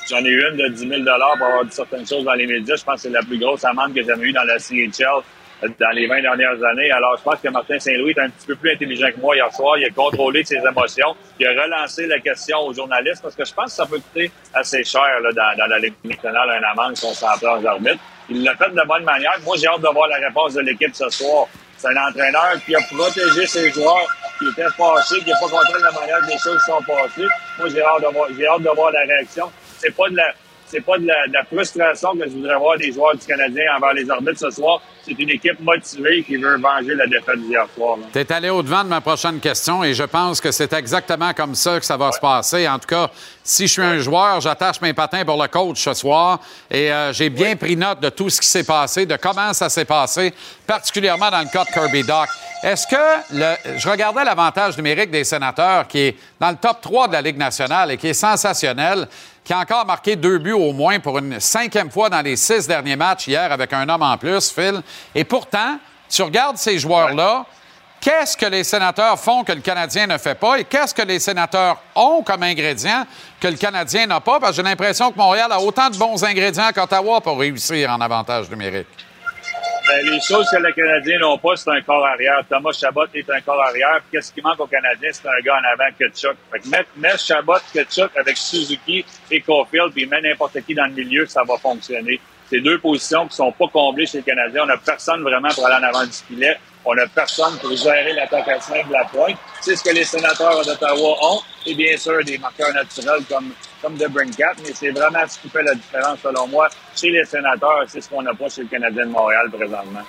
J'en 0.09 0.17
ai 0.17 0.29
eu 0.29 0.49
une 0.51 0.57
de 0.57 0.67
10 0.67 0.87
000 0.87 1.01
pour 1.03 1.47
avoir 1.47 1.65
dit 1.65 1.75
certaines 1.75 2.07
choses 2.07 2.23
dans 2.23 2.33
les 2.33 2.47
médias. 2.47 2.75
Je 2.75 2.83
pense 2.83 2.95
que 2.95 3.01
c'est 3.01 3.09
la 3.09 3.21
plus 3.21 3.37
grosse 3.37 3.63
amende 3.63 3.93
que 3.93 4.01
j'ai 4.01 4.07
jamais 4.07 4.25
eue 4.25 4.33
dans 4.33 4.43
la 4.43 4.57
CHL 4.57 5.23
dans 5.61 5.89
les 5.91 6.07
20 6.07 6.21
dernières 6.21 6.63
années. 6.63 6.91
Alors, 6.91 7.17
je 7.17 7.23
pense 7.23 7.39
que 7.41 7.47
Martin 7.49 7.79
Saint-Louis 7.79 8.11
est 8.11 8.19
un 8.19 8.29
petit 8.29 8.47
peu 8.47 8.55
plus 8.55 8.71
intelligent 8.71 9.07
que 9.15 9.19
moi 9.19 9.35
hier 9.35 9.51
soir. 9.53 9.77
Il 9.77 9.85
a 9.85 9.89
contrôlé 9.89 10.43
ses 10.43 10.57
émotions. 10.57 11.15
Il 11.39 11.47
a 11.47 11.63
relancé 11.63 12.07
la 12.07 12.19
question 12.19 12.59
aux 12.59 12.73
journalistes 12.73 13.21
parce 13.21 13.35
que 13.35 13.45
je 13.45 13.53
pense 13.53 13.65
que 13.65 13.71
ça 13.71 13.85
peut 13.85 13.99
coûter 13.99 14.31
assez 14.53 14.83
cher 14.83 15.07
là, 15.21 15.53
dans, 15.57 15.67
la 15.67 15.79
Ligue 15.79 15.93
nationale, 16.03 16.49
un 16.49 16.71
amende 16.71 16.97
si 16.97 17.05
on 17.05 17.13
s'en 17.13 17.37
prend 17.37 17.59
aux 17.59 17.65
arbitres. 17.65 18.03
Il 18.29 18.43
l'a 18.43 18.55
fait 18.55 18.69
de 18.69 18.87
bonne 18.87 19.03
manière. 19.03 19.37
Moi, 19.43 19.55
j'ai 19.57 19.67
hâte 19.67 19.81
de 19.81 19.87
voir 19.87 20.07
la 20.07 20.17
réponse 20.27 20.53
de 20.53 20.61
l'équipe 20.61 20.93
ce 20.93 21.09
soir. 21.09 21.47
C'est 21.77 21.87
un 21.87 22.07
entraîneur 22.07 22.53
qui 22.65 22.75
a 22.75 22.79
protégé 22.81 23.45
ses 23.45 23.71
joueurs, 23.71 24.07
qui 24.39 24.47
était 24.47 24.69
fâché, 24.69 25.19
qui 25.19 25.25
n'est 25.25 25.33
pas 25.39 25.47
de 25.47 25.83
la 25.83 25.91
manière 25.91 26.19
que 26.21 26.31
les 26.31 26.37
choses 26.37 26.61
sont 26.65 26.81
passées. 26.81 27.27
Moi, 27.59 27.69
j'ai 27.69 27.81
hâte 27.81 28.01
de 28.01 28.13
voir, 28.13 28.27
j'ai 28.35 28.47
hâte 28.47 28.61
de 28.61 28.69
voir 28.69 28.91
la 28.91 29.01
réaction. 29.01 29.51
C'est 29.77 29.95
pas 29.95 30.09
de 30.09 30.15
la, 30.15 30.33
c'est 30.67 30.81
pas 30.81 30.97
de 30.97 31.05
la, 31.05 31.27
de 31.27 31.33
la 31.33 31.43
frustration 31.45 32.13
que 32.13 32.25
je 32.25 32.31
voudrais 32.31 32.57
voir 32.57 32.77
des 32.77 32.91
joueurs 32.91 33.15
du 33.15 33.25
Canadien 33.25 33.63
envers 33.77 33.93
les 33.93 34.09
arbitres 34.09 34.39
ce 34.39 34.49
soir. 34.49 34.81
C'est 35.05 35.17
une 35.19 35.29
équipe 35.29 35.59
motivée 35.59 36.23
qui 36.23 36.35
veut 36.37 36.57
venger 36.57 36.95
la 36.95 37.05
défaite 37.05 37.39
d'hier 37.41 37.67
soir. 37.75 37.97
Tu 38.11 38.19
es 38.19 38.31
allé 38.31 38.49
au-devant 38.49 38.83
de 38.83 38.89
ma 38.89 39.01
prochaine 39.01 39.39
question 39.39 39.83
et 39.83 39.93
je 39.93 40.03
pense 40.03 40.41
que 40.41 40.51
c'est 40.51 40.73
exactement 40.73 41.31
comme 41.33 41.53
ça 41.53 41.79
que 41.79 41.85
ça 41.85 41.95
va 41.95 42.11
se 42.11 42.19
passer. 42.19 42.67
En 42.67 42.79
tout 42.79 42.87
cas, 42.87 43.11
si 43.43 43.67
je 43.67 43.73
suis 43.73 43.81
un 43.83 43.99
joueur, 43.99 44.41
j'attache 44.41 44.81
mes 44.81 44.93
patins 44.93 45.23
pour 45.23 45.41
le 45.41 45.47
coach 45.47 45.83
ce 45.83 45.93
soir 45.93 46.39
et 46.71 46.91
euh, 46.91 47.13
j'ai 47.13 47.29
bien 47.29 47.55
pris 47.55 47.75
note 47.75 47.99
de 47.99 48.09
tout 48.09 48.31
ce 48.31 48.41
qui 48.41 48.47
s'est 48.47 48.63
passé, 48.63 49.05
de 49.05 49.15
comment 49.17 49.53
ça 49.53 49.69
s'est 49.69 49.85
passé, 49.85 50.33
particulièrement 50.65 51.29
dans 51.29 51.41
le 51.41 51.51
cas 51.51 51.63
de 51.63 51.69
Kirby 51.69 52.03
Doc. 52.03 52.27
Est-ce 52.63 52.87
que 52.87 53.35
le, 53.35 53.77
je 53.77 53.87
regardais 53.87 54.23
l'avantage 54.23 54.75
numérique 54.77 55.11
des 55.11 55.23
sénateurs 55.23 55.87
qui 55.87 55.99
est 55.99 56.15
dans 56.39 56.49
le 56.49 56.55
top 56.55 56.81
3 56.81 57.09
de 57.09 57.13
la 57.13 57.21
Ligue 57.21 57.37
nationale 57.37 57.91
et 57.91 57.97
qui 57.97 58.07
est 58.07 58.13
sensationnel, 58.13 59.07
qui 59.45 59.53
a 59.53 59.59
encore 59.59 59.85
marqué 59.85 60.15
deux 60.15 60.39
buts 60.39 60.51
au 60.51 60.73
moins 60.73 60.99
pour 60.99 61.19
une 61.19 61.39
cinquième 61.39 61.91
fois 61.91 62.09
dans 62.09 62.21
les 62.21 62.35
six 62.35 62.67
derniers 62.67 62.95
matchs 62.95 63.27
hier 63.27 63.51
avec 63.51 63.71
un 63.71 63.87
homme 63.87 64.01
en 64.01 64.17
plus, 64.17 64.51
Phil. 64.51 64.81
Et 65.13 65.23
pourtant, 65.23 65.77
tu 66.09 66.23
regardes 66.23 66.57
ces 66.57 66.79
joueurs-là, 66.79 67.45
qu'est-ce 68.01 68.35
que 68.35 68.47
les 68.47 68.63
sénateurs 68.63 69.19
font 69.19 69.43
que 69.43 69.51
le 69.51 69.61
Canadien 69.61 70.07
ne 70.07 70.17
fait 70.17 70.33
pas 70.33 70.59
et 70.59 70.63
qu'est-ce 70.63 70.95
que 70.95 71.03
les 71.03 71.19
sénateurs 71.19 71.77
ont 71.95 72.23
comme 72.23 72.41
ingrédients 72.41 73.05
que 73.39 73.47
le 73.47 73.55
Canadien 73.55 74.07
n'a 74.07 74.19
pas? 74.19 74.39
Parce 74.39 74.51
que 74.51 74.57
j'ai 74.57 74.63
l'impression 74.63 75.11
que 75.11 75.17
Montréal 75.17 75.51
a 75.51 75.61
autant 75.61 75.91
de 75.91 75.97
bons 75.97 76.23
ingrédients 76.23 76.71
qu'Ottawa 76.73 77.21
pour 77.21 77.39
réussir 77.39 77.91
en 77.91 78.01
avantage 78.01 78.49
numérique. 78.49 78.87
Ben, 79.87 80.03
les 80.03 80.19
choses 80.19 80.49
que 80.49 80.57
les 80.57 80.73
Canadiens 80.73 81.19
n'ont 81.19 81.37
pas, 81.37 81.55
c'est 81.55 81.69
un 81.69 81.81
corps 81.81 82.03
arrière. 82.05 82.41
Thomas 82.49 82.71
Chabot 82.71 83.05
est 83.13 83.29
un 83.29 83.39
corps 83.41 83.61
arrière. 83.61 84.01
Qu'est-ce 84.11 84.33
qui 84.33 84.41
manque 84.41 84.59
aux 84.59 84.65
Canadiens? 84.65 85.09
C'est 85.11 85.27
un 85.27 85.39
gars 85.43 85.55
en 85.55 85.73
avant 85.73 85.91
que 85.97 86.09
Chuck. 86.09 86.35
Fait 86.51 86.59
que 86.59 86.67
mettre, 86.69 86.89
mettre 86.97 87.19
Chabot, 87.19 87.59
Chuck 87.91 88.09
avec 88.17 88.35
Suzuki 88.35 89.05
et 89.29 89.41
Caulfield, 89.41 89.93
puis 89.93 90.07
mettre 90.07 90.23
n'importe 90.23 90.59
qui 90.65 90.73
dans 90.73 90.85
le 90.87 90.93
milieu, 90.93 91.27
ça 91.27 91.43
va 91.47 91.57
fonctionner. 91.57 92.19
C'est 92.49 92.61
deux 92.61 92.79
positions 92.79 93.27
qui 93.27 93.35
sont 93.35 93.51
pas 93.51 93.67
comblées 93.67 94.07
chez 94.07 94.19
les 94.19 94.23
Canadiens. 94.23 94.63
On 94.63 94.67
n'a 94.67 94.77
personne 94.77 95.21
vraiment 95.21 95.49
pour 95.49 95.67
aller 95.67 95.85
en 95.85 95.87
avant 95.87 96.05
du 96.05 96.11
filet. 96.11 96.57
On 96.83 96.95
n'a 96.95 97.05
personne 97.07 97.57
pour 97.59 97.75
gérer 97.75 98.13
l'attaque 98.13 98.47
à 98.47 98.59
cinq 98.59 98.87
de 98.87 98.93
la 98.93 99.05
pointe. 99.05 99.37
C'est 99.61 99.75
ce 99.75 99.83
que 99.83 99.93
les 99.93 100.03
sénateurs 100.03 100.63
d'Ottawa 100.65 101.17
ont. 101.21 101.41
Et 101.65 101.75
bien 101.75 101.95
sûr, 101.97 102.23
des 102.23 102.37
marqueurs 102.37 102.73
naturels 102.73 103.23
comme, 103.29 103.51
comme 103.85 103.97
de. 103.97 104.07
Mais 104.15 104.73
c'est 104.73 104.89
vraiment 104.89 105.19
ce 105.27 105.39
qui 105.39 105.49
fait 105.49 105.61
la 105.63 105.75
différence, 105.75 106.19
selon 106.23 106.47
moi, 106.47 106.67
chez 106.95 107.09
les 107.11 107.23
sénateurs. 107.25 107.83
C'est 107.87 108.01
ce 108.01 108.09
qu'on 108.09 108.21
n'a 108.23 108.33
pas 108.33 108.49
chez 108.49 108.61
le 108.61 108.67
Canadien 108.67 109.05
de 109.05 109.11
Montréal 109.11 109.49
présentement. 109.51 110.01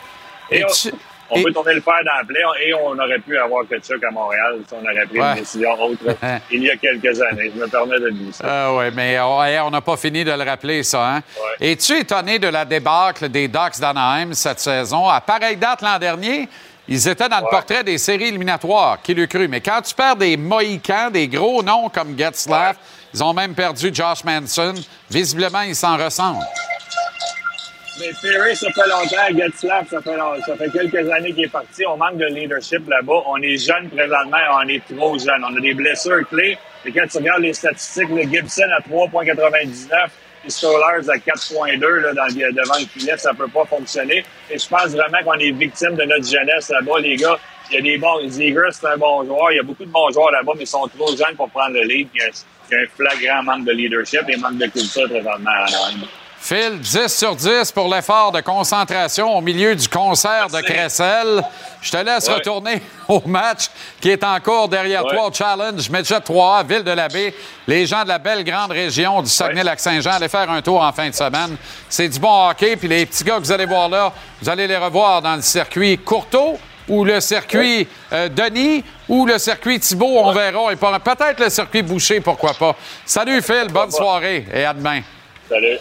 Et, 0.51 0.59
Et 0.61 0.65
on, 0.65 0.69
tu- 0.69 0.93
on 1.31 1.37
et- 1.37 1.43
peut 1.43 1.53
tourner 1.53 1.75
le 1.75 1.81
fer 1.81 1.95
dans 2.05 2.27
play 2.27 2.41
et 2.65 2.73
on 2.75 2.93
aurait 2.99 3.19
pu 3.19 3.37
avoir 3.37 3.65
Kachuk 3.69 4.03
à 4.03 4.11
Montréal 4.13 4.61
si 4.67 4.75
on 4.75 4.83
aurait 4.85 5.07
pris 5.07 5.19
Ouais. 5.21 5.31
une 5.33 5.39
décision 5.41 5.73
autre 5.83 6.05
il 6.53 6.63
y 6.63 6.71
a 6.71 6.77
quelques 6.77 7.21
années. 7.21 7.51
Je 7.55 7.61
me 7.61 7.67
permets 7.67 7.99
de 7.99 8.07
le 8.07 8.13
dire 8.13 8.35
ça. 8.35 8.45
Ah 8.49 8.75
oui, 8.75 8.85
mais 8.95 9.19
on 9.21 9.71
n'a 9.71 9.81
pas 9.81 9.97
fini 9.97 10.25
de 10.25 10.31
le 10.33 10.43
rappeler, 10.45 10.83
ça. 10.85 11.17
Hein? 11.17 11.21
Es-tu 11.61 11.99
étonné 11.99 12.39
de 12.39 12.49
la 12.49 12.65
débâcle 12.65 13.29
des 13.29 13.49
Ducks 13.49 13.79
d'Anaheim 13.81 14.33
cette 14.35 14.61
saison? 14.61 15.09
À 15.09 15.21
pareille 15.21 15.57
date 15.57 15.83
l'an 15.83 15.99
dernier, 15.99 16.49
ils 16.89 17.09
étaient 17.09 17.29
dans 17.29 17.41
le 17.41 17.51
portrait 17.51 17.83
des 17.83 17.99
séries 17.99 18.29
éliminatoires. 18.29 19.03
Qui 19.03 19.13
l'eût 19.13 19.27
cru? 19.27 19.49
Mais 19.49 19.61
quand 19.61 19.83
tu 19.83 19.93
perds 19.97 20.15
des 20.15 20.37
Mohicans, 20.37 21.11
des 21.11 21.27
gros 21.27 21.61
noms 21.61 21.89
comme 21.89 22.17
Getzlaff, 22.17 22.77
ils 23.15 23.23
ont 23.23 23.33
même 23.33 23.55
perdu 23.55 23.91
Josh 23.93 24.25
Manson. 24.25 24.75
Visiblement, 25.11 25.63
ils 25.63 25.77
s'en 25.77 25.97
ressentent. 25.97 26.43
Mais 27.99 28.11
Perry, 28.21 28.55
ça 28.55 28.69
fait 28.73 28.89
longtemps. 28.89 29.39
Getzlaff, 29.39 29.89
ça 29.89 30.03
fait, 30.03 30.17
ça 30.47 30.57
fait 30.57 30.71
quelques 30.71 31.11
années 31.11 31.33
qu'il 31.33 31.45
est 31.45 31.49
parti. 31.49 31.87
On 31.87 31.97
manque 31.97 32.19
de 32.19 32.27
leadership 32.27 32.87
là-bas. 32.89 33.23
On 33.27 33.41
est 33.41 33.57
jeune 33.57 33.89
présentement. 33.89 34.37
On 34.55 34.69
est 34.69 34.83
trop 34.95 35.19
jeune. 35.19 35.43
On 35.49 35.57
a 35.57 35.61
des 35.61 35.73
blessures 35.73 36.29
clés. 36.29 36.59
Et 36.85 36.93
quand 36.93 37.07
tu 37.11 37.19
regardes 37.19 37.43
les 37.43 37.55
statistiques, 37.55 38.11
le 38.11 38.23
Gibson 38.23 38.69
à 38.77 38.81
3,99 38.83 40.11
les 40.45 40.51
Stollers 40.51 41.11
à 41.11 41.17
4,2 41.17 41.81
là, 41.81 42.13
dans, 42.13 42.27
devant 42.29 42.79
le 42.79 42.87
filet, 42.87 43.17
ça 43.17 43.35
peut 43.35 43.49
pas 43.49 43.65
fonctionner. 43.65 44.25
Et 44.51 44.59
je 44.59 44.69
pense 44.69 44.89
vraiment 44.89 45.19
qu'on 45.25 45.39
est 45.39 45.51
victime 45.51 45.97
de 45.97 46.05
notre 46.05 46.25
jeunesse 46.25 46.69
là-bas, 46.71 47.01
les 47.01 47.17
gars. 47.17 47.39
Il 47.71 47.75
y 47.75 47.79
a 47.79 47.83
des 47.83 47.99
bons. 47.99 48.29
Ziegler, 48.29 48.69
c'est 48.71 48.87
un 48.87 48.97
bon 48.97 49.25
joueur. 49.25 49.51
Il 49.51 49.57
y 49.57 49.59
a 49.59 49.63
beaucoup 49.65 49.85
de 49.85 49.91
bons 49.91 50.11
joueurs 50.13 50.31
là-bas, 50.31 50.53
mais 50.55 50.63
ils 50.63 50.69
sont 50.69 50.87
trop 50.97 51.09
jeunes 51.17 51.35
pour 51.37 51.51
prendre 51.51 51.75
le 51.75 51.83
lead. 51.83 52.09
Il 52.71 52.75
y 52.75 52.79
a, 52.79 52.83
un 52.83 52.87
flagrant 52.97 53.43
manque 53.43 53.65
de 53.65 53.73
leadership 53.73 54.23
et 54.29 54.37
manque 54.37 54.59
de 54.59 54.67
culture 54.67 55.09
présentement 55.09 55.51
à 55.51 55.65
Anaheim. 55.67 56.07
Phil, 56.39 56.79
10 56.79 57.09
sur 57.09 57.35
10 57.35 57.73
pour 57.73 57.93
l'effort 57.93 58.31
de 58.31 58.41
concentration 58.41 59.37
au 59.37 59.41
milieu 59.41 59.75
du 59.75 59.89
concert 59.89 60.47
de 60.49 60.61
Cressel. 60.61 61.43
Je 61.81 61.91
te 61.91 61.97
laisse 61.97 62.29
Ouais. 62.29 62.35
retourner 62.35 62.83
au 63.09 63.21
match 63.27 63.69
qui 64.01 64.11
est 64.11 64.23
en 64.23 64.39
cours 64.39 64.69
derrière 64.69 65.05
Ouais. 65.05 65.13
toi 65.15 65.27
au 65.29 65.33
Challenge. 65.33 65.91
Medjet 65.91 66.21
3 66.21 66.63
Ville 66.63 66.85
de 66.85 66.91
la 66.93 67.09
Baie. 67.09 67.35
Les 67.67 67.85
gens 67.87 68.05
de 68.05 68.09
la 68.09 68.19
belle 68.19 68.45
grande 68.45 68.71
région 68.71 69.23
du 69.23 69.29
Saguenay-Lac-Saint-Jean, 69.31 70.13
allez 70.13 70.29
faire 70.29 70.49
un 70.49 70.63
tour 70.63 70.83
en 70.83 70.93
fin 70.93 71.09
de 71.09 71.15
semaine. 71.15 71.57
C'est 71.89 72.09
du 72.09 72.21
bon 72.21 72.49
hockey. 72.51 72.77
Puis 72.77 72.87
les 72.87 73.07
petits 73.07 73.25
gars 73.25 73.37
que 73.37 73.41
vous 73.41 73.53
allez 73.53 73.67
voir 73.67 73.89
là, 73.89 74.13
vous 74.41 74.49
allez 74.49 74.69
les 74.69 74.77
revoir 74.77 75.23
dans 75.23 75.35
le 75.37 75.43
circuit 75.43 75.99
Courteau 75.99 76.59
ou 76.89 77.05
le 77.05 77.21
circuit 77.21 77.87
euh, 78.13 78.29
Denis 78.29 78.85
ou 79.09 79.27
le 79.27 79.39
circuit 79.39 79.81
Thibault, 79.81 80.19
on 80.19 80.33
verra. 80.33 80.73
Et 80.73 80.77
peut-être 80.77 81.41
le 81.41 81.49
circuit 81.49 81.83
Boucher, 81.83 82.21
pourquoi 82.21 82.55
pas. 82.55 82.77
Salut 83.05 83.43
Phil, 83.43 83.69
bonne 83.71 83.91
soirée 83.91 84.45
et 84.53 84.65
à 84.65 84.75
demain. 84.75 85.01
Salut. 85.49 85.79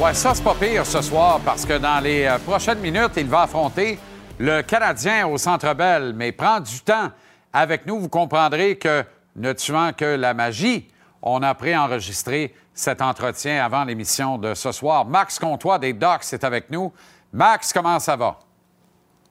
Ouais, 0.00 0.12
ça, 0.12 0.34
c'est 0.34 0.42
pas 0.42 0.54
pire 0.54 0.84
ce 0.84 1.00
soir 1.00 1.40
parce 1.44 1.64
que 1.64 1.78
dans 1.78 2.00
les 2.00 2.24
euh, 2.24 2.38
prochaines 2.38 2.80
minutes, 2.80 3.12
il 3.16 3.26
va 3.26 3.42
affronter 3.42 3.98
le 4.38 4.62
Canadien 4.62 5.26
au 5.26 5.38
Centre 5.38 5.72
Bell. 5.72 6.12
Mais 6.16 6.32
prend 6.32 6.60
du 6.60 6.80
temps 6.80 7.10
avec 7.52 7.86
nous. 7.86 8.00
Vous 8.00 8.08
comprendrez 8.08 8.76
que, 8.76 9.04
ne 9.36 9.52
tuant 9.52 9.92
que 9.92 10.04
la 10.04 10.34
magie, 10.34 10.88
on 11.26 11.42
a 11.42 11.54
préenregistré 11.54 12.54
cet 12.74 13.00
entretien 13.00 13.64
avant 13.64 13.84
l'émission 13.84 14.36
de 14.36 14.52
ce 14.52 14.70
soir. 14.72 15.06
Max 15.06 15.38
Comtois 15.38 15.78
des 15.78 15.94
Docs 15.94 16.32
est 16.32 16.44
avec 16.44 16.70
nous. 16.70 16.92
Max, 17.32 17.72
comment 17.72 17.98
ça 17.98 18.14
va? 18.14 18.38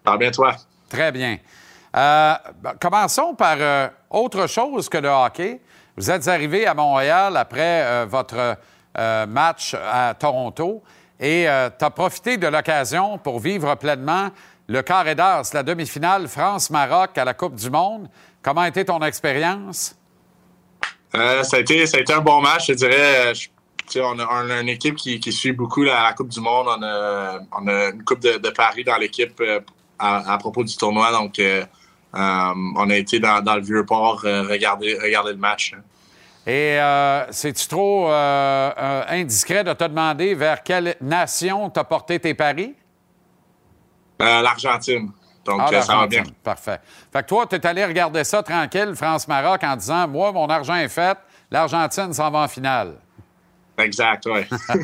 Va 0.03 0.18
bien, 0.18 0.32
toi? 0.32 0.56
Très 0.90 1.11
bien. 1.11 1.38
Euh, 1.95 2.34
commençons 2.82 3.36
par 3.36 3.57
euh, 3.60 3.88
autre 4.10 4.48
chose 4.48 4.90
que 4.90 4.98
le 4.98 5.10
hockey. 5.10 5.61
Vous 5.95 6.10
êtes 6.10 6.28
arrivé 6.28 6.65
à 6.65 6.74
Montréal 6.74 7.38
après 7.38 7.84
euh, 7.84 8.06
votre 8.10 8.57
match 9.28 9.76
à 9.76 10.14
Toronto 10.14 10.84
et 11.20 11.48
tu 11.80 11.86
as 11.86 11.90
profité 11.90 12.38
de 12.38 12.45
l'occasion 12.45 13.18
pour 13.18 13.40
vivre 13.40 13.74
pleinement 13.74 14.30
le 14.68 14.84
carré 14.84 15.15
d'as, 15.15 15.52
la 15.52 15.64
demi-finale 15.64 16.28
France-Maroc 16.28 17.18
à 17.18 17.26
la 17.26 17.34
Coupe 17.34 17.56
du 17.56 17.72
Monde. 17.72 18.07
Comment 18.44 18.61
a 18.61 18.68
été 18.68 18.86
ton 18.86 18.99
expérience? 18.99 19.95
Euh, 21.15 21.44
ça, 21.44 21.57
a 21.57 21.60
été, 21.60 21.85
ça 21.85 21.98
a 21.98 21.99
été 21.99 22.14
un 22.14 22.22
bon 22.22 22.41
match, 22.41 22.68
je 22.68 22.73
dirais. 22.73 23.31
Euh, 23.31 23.34
je- 23.34 23.49
on, 23.99 24.18
a, 24.18 24.26
on 24.26 24.49
a 24.49 24.61
une 24.61 24.69
équipe 24.69 24.95
qui, 24.95 25.19
qui 25.19 25.31
suit 25.31 25.52
beaucoup 25.52 25.84
la, 25.84 26.03
la 26.03 26.14
Coupe 26.14 26.30
du 26.30 26.40
Monde. 26.40 26.68
On 26.69 26.81
a, 26.81 27.40
on 27.52 27.68
a 27.68 27.90
une 27.90 28.03
Coupe 28.03 28.22
de, 28.22 28.38
de 28.38 28.49
Paris 28.49 28.84
dans 28.84 28.98
l'équipe 28.98 29.40
euh, 29.41 29.60
à, 29.99 30.34
à 30.34 30.38
propos 30.38 30.64
du 30.64 30.76
tournoi. 30.76 31.11
Donc, 31.11 31.38
euh, 31.40 31.64
on 32.14 32.90
a 32.90 32.95
été 32.95 33.19
dans, 33.19 33.41
dans 33.41 33.56
le 33.56 33.61
Vieux-Port 33.61 34.22
euh, 34.26 34.44
regarder, 34.44 34.98
regarder 34.98 35.31
le 35.31 35.38
match. 35.38 35.73
Et 36.45 36.80
euh, 36.80 37.26
c'est-tu 37.31 37.68
trop 37.68 38.07
indiscret 38.10 39.64
de 39.64 39.73
te 39.73 39.84
demander 39.85 40.35
vers 40.35 40.61
quelle 40.64 40.95
nation 40.99 41.69
t'as 41.69 41.84
porté 41.85 42.19
tes 42.19 42.34
paris? 42.34 42.73
L'Argentine. 44.19 45.11
Donc, 45.45 45.61
Ah, 45.61 45.82
ça 45.82 45.98
va 45.98 46.07
bien. 46.07 46.24
Parfait. 46.44 46.80
Fait 47.11 47.22
que 47.22 47.28
toi, 47.28 47.45
tu 47.49 47.56
es 47.56 47.65
allé 47.65 47.84
regarder 47.86 48.24
ça 48.24 48.41
tranquille, 48.41 48.94
France-Maroc, 48.95 49.64
en 49.64 49.76
disant 49.76 50.07
Moi, 50.07 50.32
mon 50.32 50.48
argent 50.48 50.76
est 50.76 50.88
fait, 50.88 51.18
l'Argentine 51.52 52.14
s'en 52.14 52.32
va 52.32 52.40
en 52.40 52.48
finale. 52.48 52.94
Exact, 53.78 54.26
oui. 54.28 54.45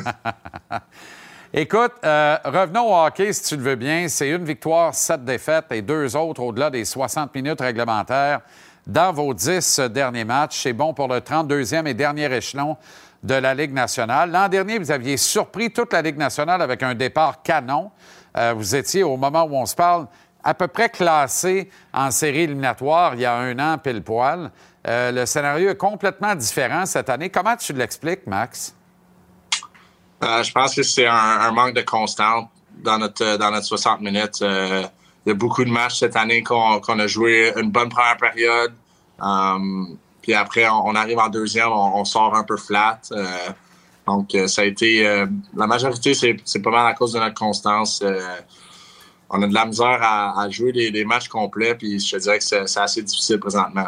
Écoute, 1.52 1.92
euh, 2.04 2.36
revenons 2.44 2.92
au 2.92 3.06
hockey, 3.06 3.32
si 3.32 3.42
tu 3.42 3.56
le 3.56 3.62
veux 3.62 3.74
bien. 3.74 4.06
C'est 4.08 4.28
une 4.28 4.44
victoire, 4.44 4.94
sept 4.94 5.24
défaites 5.24 5.66
et 5.72 5.82
deux 5.82 6.14
autres 6.14 6.42
au-delà 6.42 6.70
des 6.70 6.84
60 6.84 7.34
minutes 7.34 7.60
réglementaires 7.60 8.40
dans 8.86 9.12
vos 9.12 9.34
dix 9.34 9.80
derniers 9.80 10.24
matchs. 10.24 10.60
C'est 10.62 10.72
bon 10.72 10.94
pour 10.94 11.08
le 11.08 11.18
32e 11.18 11.86
et 11.86 11.94
dernier 11.94 12.32
échelon 12.32 12.76
de 13.22 13.34
la 13.34 13.54
Ligue 13.54 13.72
nationale. 13.72 14.30
L'an 14.30 14.48
dernier, 14.48 14.78
vous 14.78 14.90
aviez 14.90 15.16
surpris 15.16 15.72
toute 15.72 15.92
la 15.92 16.02
Ligue 16.02 16.16
nationale 16.16 16.62
avec 16.62 16.82
un 16.82 16.94
départ 16.94 17.42
canon. 17.42 17.90
Euh, 18.36 18.54
vous 18.56 18.76
étiez, 18.76 19.02
au 19.02 19.16
moment 19.16 19.42
où 19.42 19.56
on 19.56 19.66
se 19.66 19.74
parle, 19.74 20.06
à 20.42 20.54
peu 20.54 20.68
près 20.68 20.88
classé 20.88 21.70
en 21.92 22.10
série 22.10 22.40
éliminatoire 22.40 23.14
il 23.14 23.20
y 23.20 23.26
a 23.26 23.36
un 23.36 23.58
an 23.58 23.78
pile 23.78 24.02
poil. 24.02 24.50
Euh, 24.86 25.12
le 25.12 25.26
scénario 25.26 25.70
est 25.70 25.76
complètement 25.76 26.34
différent 26.34 26.86
cette 26.86 27.10
année. 27.10 27.28
Comment 27.28 27.56
tu 27.56 27.72
l'expliques, 27.72 28.26
Max? 28.26 28.74
Euh, 30.22 30.42
je 30.42 30.52
pense 30.52 30.74
que 30.74 30.82
c'est 30.82 31.06
un, 31.06 31.50
manque 31.52 31.74
de 31.74 31.82
constante 31.82 32.48
dans 32.82 32.98
notre, 32.98 33.24
euh, 33.24 33.38
dans 33.38 33.50
notre 33.50 33.66
60 33.66 34.00
minutes. 34.00 34.38
Il 34.40 35.28
y 35.28 35.30
a 35.30 35.34
beaucoup 35.34 35.64
de 35.64 35.70
matchs 35.70 35.98
cette 35.98 36.16
année 36.16 36.42
qu'on 36.42 36.98
a 36.98 37.06
joué 37.06 37.52
une 37.56 37.70
bonne 37.70 37.90
première 37.90 38.16
période. 38.16 38.72
Puis 40.22 40.34
après, 40.34 40.66
on, 40.68 40.94
arrive 40.94 41.18
en 41.18 41.28
deuxième, 41.28 41.68
on, 41.70 42.04
sort 42.06 42.34
un 42.34 42.44
peu 42.44 42.56
flat. 42.56 43.00
Donc, 44.06 44.34
ça 44.46 44.62
a 44.62 44.64
été. 44.64 45.02
la 45.54 45.66
majorité, 45.66 46.14
c'est 46.14 46.62
pas 46.62 46.70
mal 46.70 46.86
à 46.86 46.94
cause 46.94 47.12
de 47.12 47.18
notre 47.18 47.34
constance. 47.34 48.02
On 49.30 49.40
a 49.42 49.46
de 49.46 49.54
la 49.54 49.64
misère 49.64 50.00
à, 50.02 50.48
jouer 50.50 50.72
des, 50.90 51.04
matchs 51.04 51.28
complets, 51.28 51.76
puis 51.76 52.00
je 52.00 52.16
dirais 52.16 52.38
que 52.38 52.44
c'est 52.44 52.66
c'est 52.66 52.80
assez 52.80 53.02
difficile 53.02 53.38
présentement. 53.38 53.86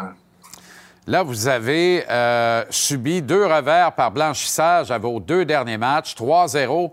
Là, 1.05 1.21
vous 1.21 1.47
avez 1.49 2.05
euh, 2.09 2.63
subi 2.69 3.21
deux 3.21 3.45
revers 3.45 3.91
par 3.91 4.11
blanchissage 4.11 4.89
à 4.89 4.97
vos 4.97 5.19
deux 5.19 5.43
derniers 5.43 5.77
matchs, 5.77 6.15
3-0 6.15 6.91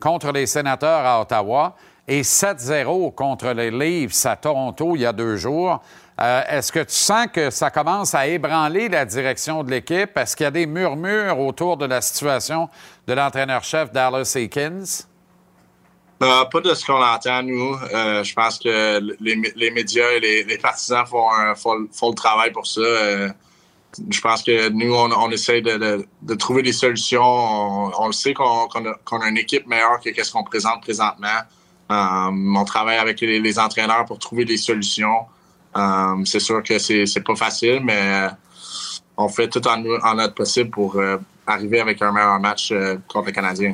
contre 0.00 0.32
les 0.32 0.46
sénateurs 0.46 1.04
à 1.04 1.20
Ottawa 1.20 1.76
et 2.08 2.22
7-0 2.22 3.14
contre 3.14 3.48
les 3.50 3.70
Leafs 3.70 4.24
à 4.24 4.34
Toronto 4.34 4.96
il 4.96 5.02
y 5.02 5.06
a 5.06 5.12
deux 5.12 5.36
jours. 5.36 5.82
Euh, 6.20 6.42
Est-ce 6.48 6.72
que 6.72 6.80
tu 6.80 6.94
sens 6.94 7.26
que 7.32 7.50
ça 7.50 7.70
commence 7.70 8.14
à 8.14 8.26
ébranler 8.26 8.88
la 8.88 9.04
direction 9.04 9.62
de 9.62 9.70
l'équipe? 9.70 10.16
Est-ce 10.16 10.36
qu'il 10.36 10.44
y 10.44 10.46
a 10.46 10.50
des 10.50 10.66
murmures 10.66 11.38
autour 11.38 11.76
de 11.76 11.84
la 11.84 12.00
situation 12.00 12.70
de 13.06 13.12
l'entraîneur-chef 13.12 13.92
Dallas 13.92 14.32
Eakins? 14.36 15.09
Euh, 16.22 16.44
pas 16.44 16.60
de 16.60 16.74
ce 16.74 16.84
qu'on 16.84 17.02
entend, 17.02 17.42
nous. 17.42 17.74
Euh, 17.94 18.22
je 18.22 18.34
pense 18.34 18.58
que 18.58 19.00
les, 19.20 19.36
les 19.56 19.70
médias 19.70 20.10
et 20.10 20.20
les, 20.44 20.58
partisans 20.58 21.06
font, 21.06 21.30
un- 21.32 21.54
font, 21.54 21.78
le 21.78 22.14
travail 22.14 22.52
pour 22.52 22.66
ça. 22.66 22.82
Euh, 22.82 23.30
je 24.10 24.20
pense 24.20 24.42
que 24.42 24.68
nous, 24.68 24.94
on, 24.94 25.10
on 25.12 25.30
essaie 25.30 25.62
de, 25.62 26.06
de- 26.22 26.34
trouver 26.34 26.62
des 26.62 26.74
solutions. 26.74 27.22
On, 27.22 28.06
le 28.06 28.12
sait 28.12 28.34
qu'on 28.34 28.66
a, 28.66 29.28
une 29.28 29.38
équipe 29.38 29.66
meilleure 29.66 29.98
que 30.00 30.22
ce 30.22 30.30
qu'on 30.30 30.44
présente 30.44 30.82
présentement. 30.82 31.40
Euh, 31.90 32.30
on 32.30 32.64
travaille 32.64 32.98
avec 32.98 33.20
les, 33.22 33.58
entraîneurs 33.58 34.04
pour 34.04 34.18
trouver 34.18 34.44
des 34.44 34.58
solutions. 34.58 35.24
C'est 36.26 36.40
sûr 36.40 36.62
que 36.62 36.78
c'est 36.78 37.24
pas 37.24 37.34
facile, 37.34 37.80
mais 37.82 38.28
on 39.16 39.28
fait 39.28 39.48
tout 39.48 39.66
en, 39.66 39.82
en 40.02 40.14
notre 40.14 40.34
possible 40.34 40.70
pour 40.70 41.00
arriver 41.46 41.80
avec 41.80 42.02
un 42.02 42.12
meilleur 42.12 42.38
match 42.40 42.72
contre 43.08 43.28
les 43.28 43.32
Canadiens. 43.32 43.72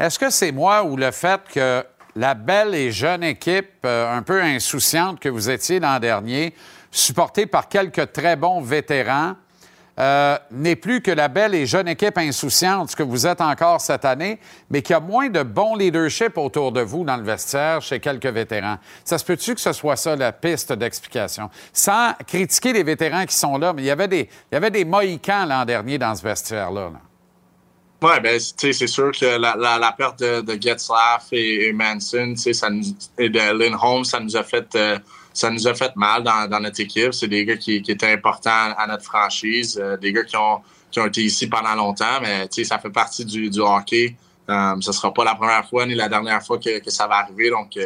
Est-ce 0.00 0.18
que 0.18 0.30
c'est 0.30 0.50
moi 0.50 0.82
ou 0.82 0.96
le 0.96 1.10
fait 1.10 1.42
que 1.52 1.84
la 2.16 2.32
belle 2.32 2.74
et 2.74 2.90
jeune 2.90 3.22
équipe, 3.22 3.84
euh, 3.84 4.16
un 4.16 4.22
peu 4.22 4.40
insouciante 4.42 5.20
que 5.20 5.28
vous 5.28 5.50
étiez 5.50 5.78
l'an 5.78 5.98
dernier, 5.98 6.54
supportée 6.90 7.44
par 7.44 7.68
quelques 7.68 8.10
très 8.10 8.34
bons 8.34 8.62
vétérans, 8.62 9.34
euh, 9.98 10.38
n'est 10.52 10.76
plus 10.76 11.02
que 11.02 11.10
la 11.10 11.28
belle 11.28 11.54
et 11.54 11.66
jeune 11.66 11.86
équipe 11.86 12.16
insouciante, 12.16 12.94
que 12.94 13.02
vous 13.02 13.26
êtes 13.26 13.42
encore 13.42 13.82
cette 13.82 14.06
année, 14.06 14.38
mais 14.70 14.80
qu'il 14.80 14.94
y 14.94 14.96
a 14.96 15.00
moins 15.00 15.28
de 15.28 15.42
bon 15.42 15.74
leadership 15.74 16.38
autour 16.38 16.72
de 16.72 16.80
vous 16.80 17.04
dans 17.04 17.18
le 17.18 17.22
vestiaire 17.22 17.82
chez 17.82 18.00
quelques 18.00 18.24
vétérans? 18.24 18.78
Ça 19.04 19.18
se 19.18 19.24
peut-tu 19.26 19.54
que 19.54 19.60
ce 19.60 19.74
soit 19.74 19.96
ça 19.96 20.16
la 20.16 20.32
piste 20.32 20.72
d'explication? 20.72 21.50
Sans 21.74 22.14
critiquer 22.26 22.72
les 22.72 22.84
vétérans 22.84 23.26
qui 23.26 23.36
sont 23.36 23.58
là, 23.58 23.74
mais 23.74 23.82
il 23.82 23.86
y 23.86 23.90
avait 23.90 24.08
des, 24.08 24.30
il 24.50 24.54
y 24.54 24.56
avait 24.56 24.70
des 24.70 24.86
Mohicans 24.86 25.44
l'an 25.44 25.66
dernier 25.66 25.98
dans 25.98 26.14
ce 26.14 26.22
vestiaire-là. 26.22 26.88
là. 26.88 27.09
Ouais, 28.02 28.18
ben, 28.20 28.40
c'est 28.40 28.86
sûr 28.86 29.12
que 29.12 29.26
la, 29.38 29.56
la, 29.56 29.92
perte 29.92 30.20
de, 30.20 30.40
de 30.40 30.60
Getzlaff 30.60 31.28
et, 31.32 31.70
Manson, 31.74 32.34
et 33.18 33.28
de 33.28 33.58
Lynn 33.58 33.76
Holmes, 33.80 34.06
ça 34.06 34.20
nous 34.20 34.34
a 34.38 34.42
fait, 34.42 34.74
euh, 34.74 34.98
ça 35.34 35.50
nous 35.50 35.68
a 35.68 35.74
fait 35.74 35.94
mal 35.96 36.22
dans, 36.22 36.48
dans 36.48 36.60
notre 36.60 36.80
équipe. 36.80 37.12
C'est 37.12 37.28
des 37.28 37.44
gars 37.44 37.58
qui, 37.58 37.82
qui 37.82 37.92
étaient 37.92 38.10
importants 38.10 38.72
à 38.78 38.86
notre 38.86 39.04
franchise, 39.04 39.78
euh, 39.78 39.98
des 39.98 40.14
gars 40.14 40.24
qui 40.24 40.34
ont, 40.36 40.62
qui 40.90 40.98
ont 40.98 41.06
été 41.06 41.22
ici 41.22 41.46
pendant 41.46 41.74
longtemps, 41.74 42.20
mais 42.22 42.48
ça 42.64 42.78
fait 42.78 42.90
partie 42.90 43.26
du, 43.26 43.50
hockey. 43.60 44.16
Euh, 44.48 44.76
ce 44.80 44.92
sera 44.92 45.12
pas 45.12 45.24
la 45.24 45.34
première 45.34 45.68
fois 45.68 45.84
ni 45.84 45.94
la 45.94 46.08
dernière 46.08 46.42
fois 46.42 46.58
que, 46.58 46.78
que 46.78 46.90
ça 46.90 47.06
va 47.06 47.16
arriver. 47.16 47.50
Donc, 47.50 47.78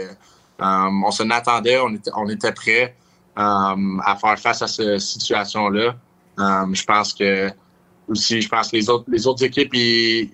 on 0.60 1.10
s'en 1.10 1.28
attendait, 1.30 1.80
on 1.80 1.92
était, 1.92 2.10
on 2.14 2.28
était 2.28 2.52
prêts 2.52 2.94
à 3.34 4.16
faire 4.20 4.38
face 4.38 4.62
à 4.62 4.68
cette 4.68 5.00
situation-là. 5.00 5.96
Je 6.38 6.84
pense 6.84 7.12
que 7.12 7.50
aussi, 8.08 8.40
je 8.40 8.48
pense 8.48 8.72
les 8.72 8.88
autres, 8.90 9.04
les 9.08 9.26
autres 9.26 9.44
équipes, 9.44 9.74
ils, 9.74 10.30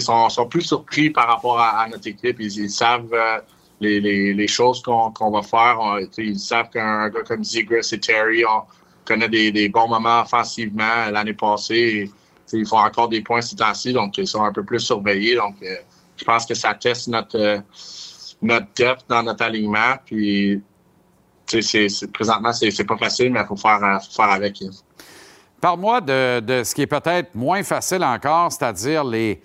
sont, 0.00 0.28
sont 0.28 0.48
plus 0.48 0.62
surpris 0.62 1.10
par 1.10 1.28
rapport 1.28 1.60
à, 1.60 1.86
notre 1.88 2.06
équipe. 2.08 2.36
Ils, 2.40 2.58
ils 2.58 2.70
savent 2.70 3.12
euh, 3.12 3.38
les, 3.80 4.00
les, 4.00 4.34
les 4.34 4.48
choses 4.48 4.82
qu'on 4.82 5.10
qu'on 5.10 5.30
va 5.30 5.42
faire. 5.42 5.78
Ils 6.18 6.38
savent 6.38 6.70
qu'un 6.70 7.08
gars 7.08 7.22
comme 7.22 7.44
Zegras 7.44 7.88
et 7.92 8.00
Terry 8.00 8.44
on 8.44 8.62
connaît 9.04 9.28
des, 9.28 9.52
des 9.52 9.68
bons 9.68 9.88
moments 9.88 10.22
offensivement 10.22 11.06
l'année 11.12 11.34
passée. 11.34 12.10
Ils 12.52 12.66
font 12.66 12.78
encore 12.78 13.08
des 13.08 13.22
points 13.22 13.40
ces 13.40 13.56
temps-ci, 13.56 13.92
donc 13.92 14.18
ils 14.18 14.26
sont 14.26 14.42
un 14.42 14.52
peu 14.52 14.64
plus 14.64 14.80
surveillés. 14.80 15.34
Donc, 15.36 15.56
euh, 15.62 15.76
je 16.16 16.24
pense 16.24 16.46
que 16.46 16.54
ça 16.54 16.74
teste 16.74 17.08
notre, 17.08 17.38
euh, 17.38 17.60
notre 18.42 18.66
depth 18.76 19.04
dans 19.08 19.22
notre 19.22 19.44
alignement. 19.44 19.96
Puis, 20.04 20.62
c'est- 21.46 21.88
c'est- 21.88 22.12
présentement, 22.12 22.52
c'est 22.52 22.84
pas 22.84 22.96
facile, 22.96 23.32
mais 23.32 23.40
il 23.40 23.46
faut 23.46 23.56
faire, 23.56 23.82
euh, 23.82 23.98
faut 23.98 24.12
faire 24.22 24.30
avec. 24.30 24.62
Parle-moi 25.66 26.00
de, 26.00 26.38
de 26.38 26.62
ce 26.62 26.76
qui 26.76 26.82
est 26.82 26.86
peut-être 26.86 27.34
moins 27.34 27.64
facile 27.64 28.04
encore, 28.04 28.52
c'est-à-dire 28.52 29.02
les, 29.02 29.40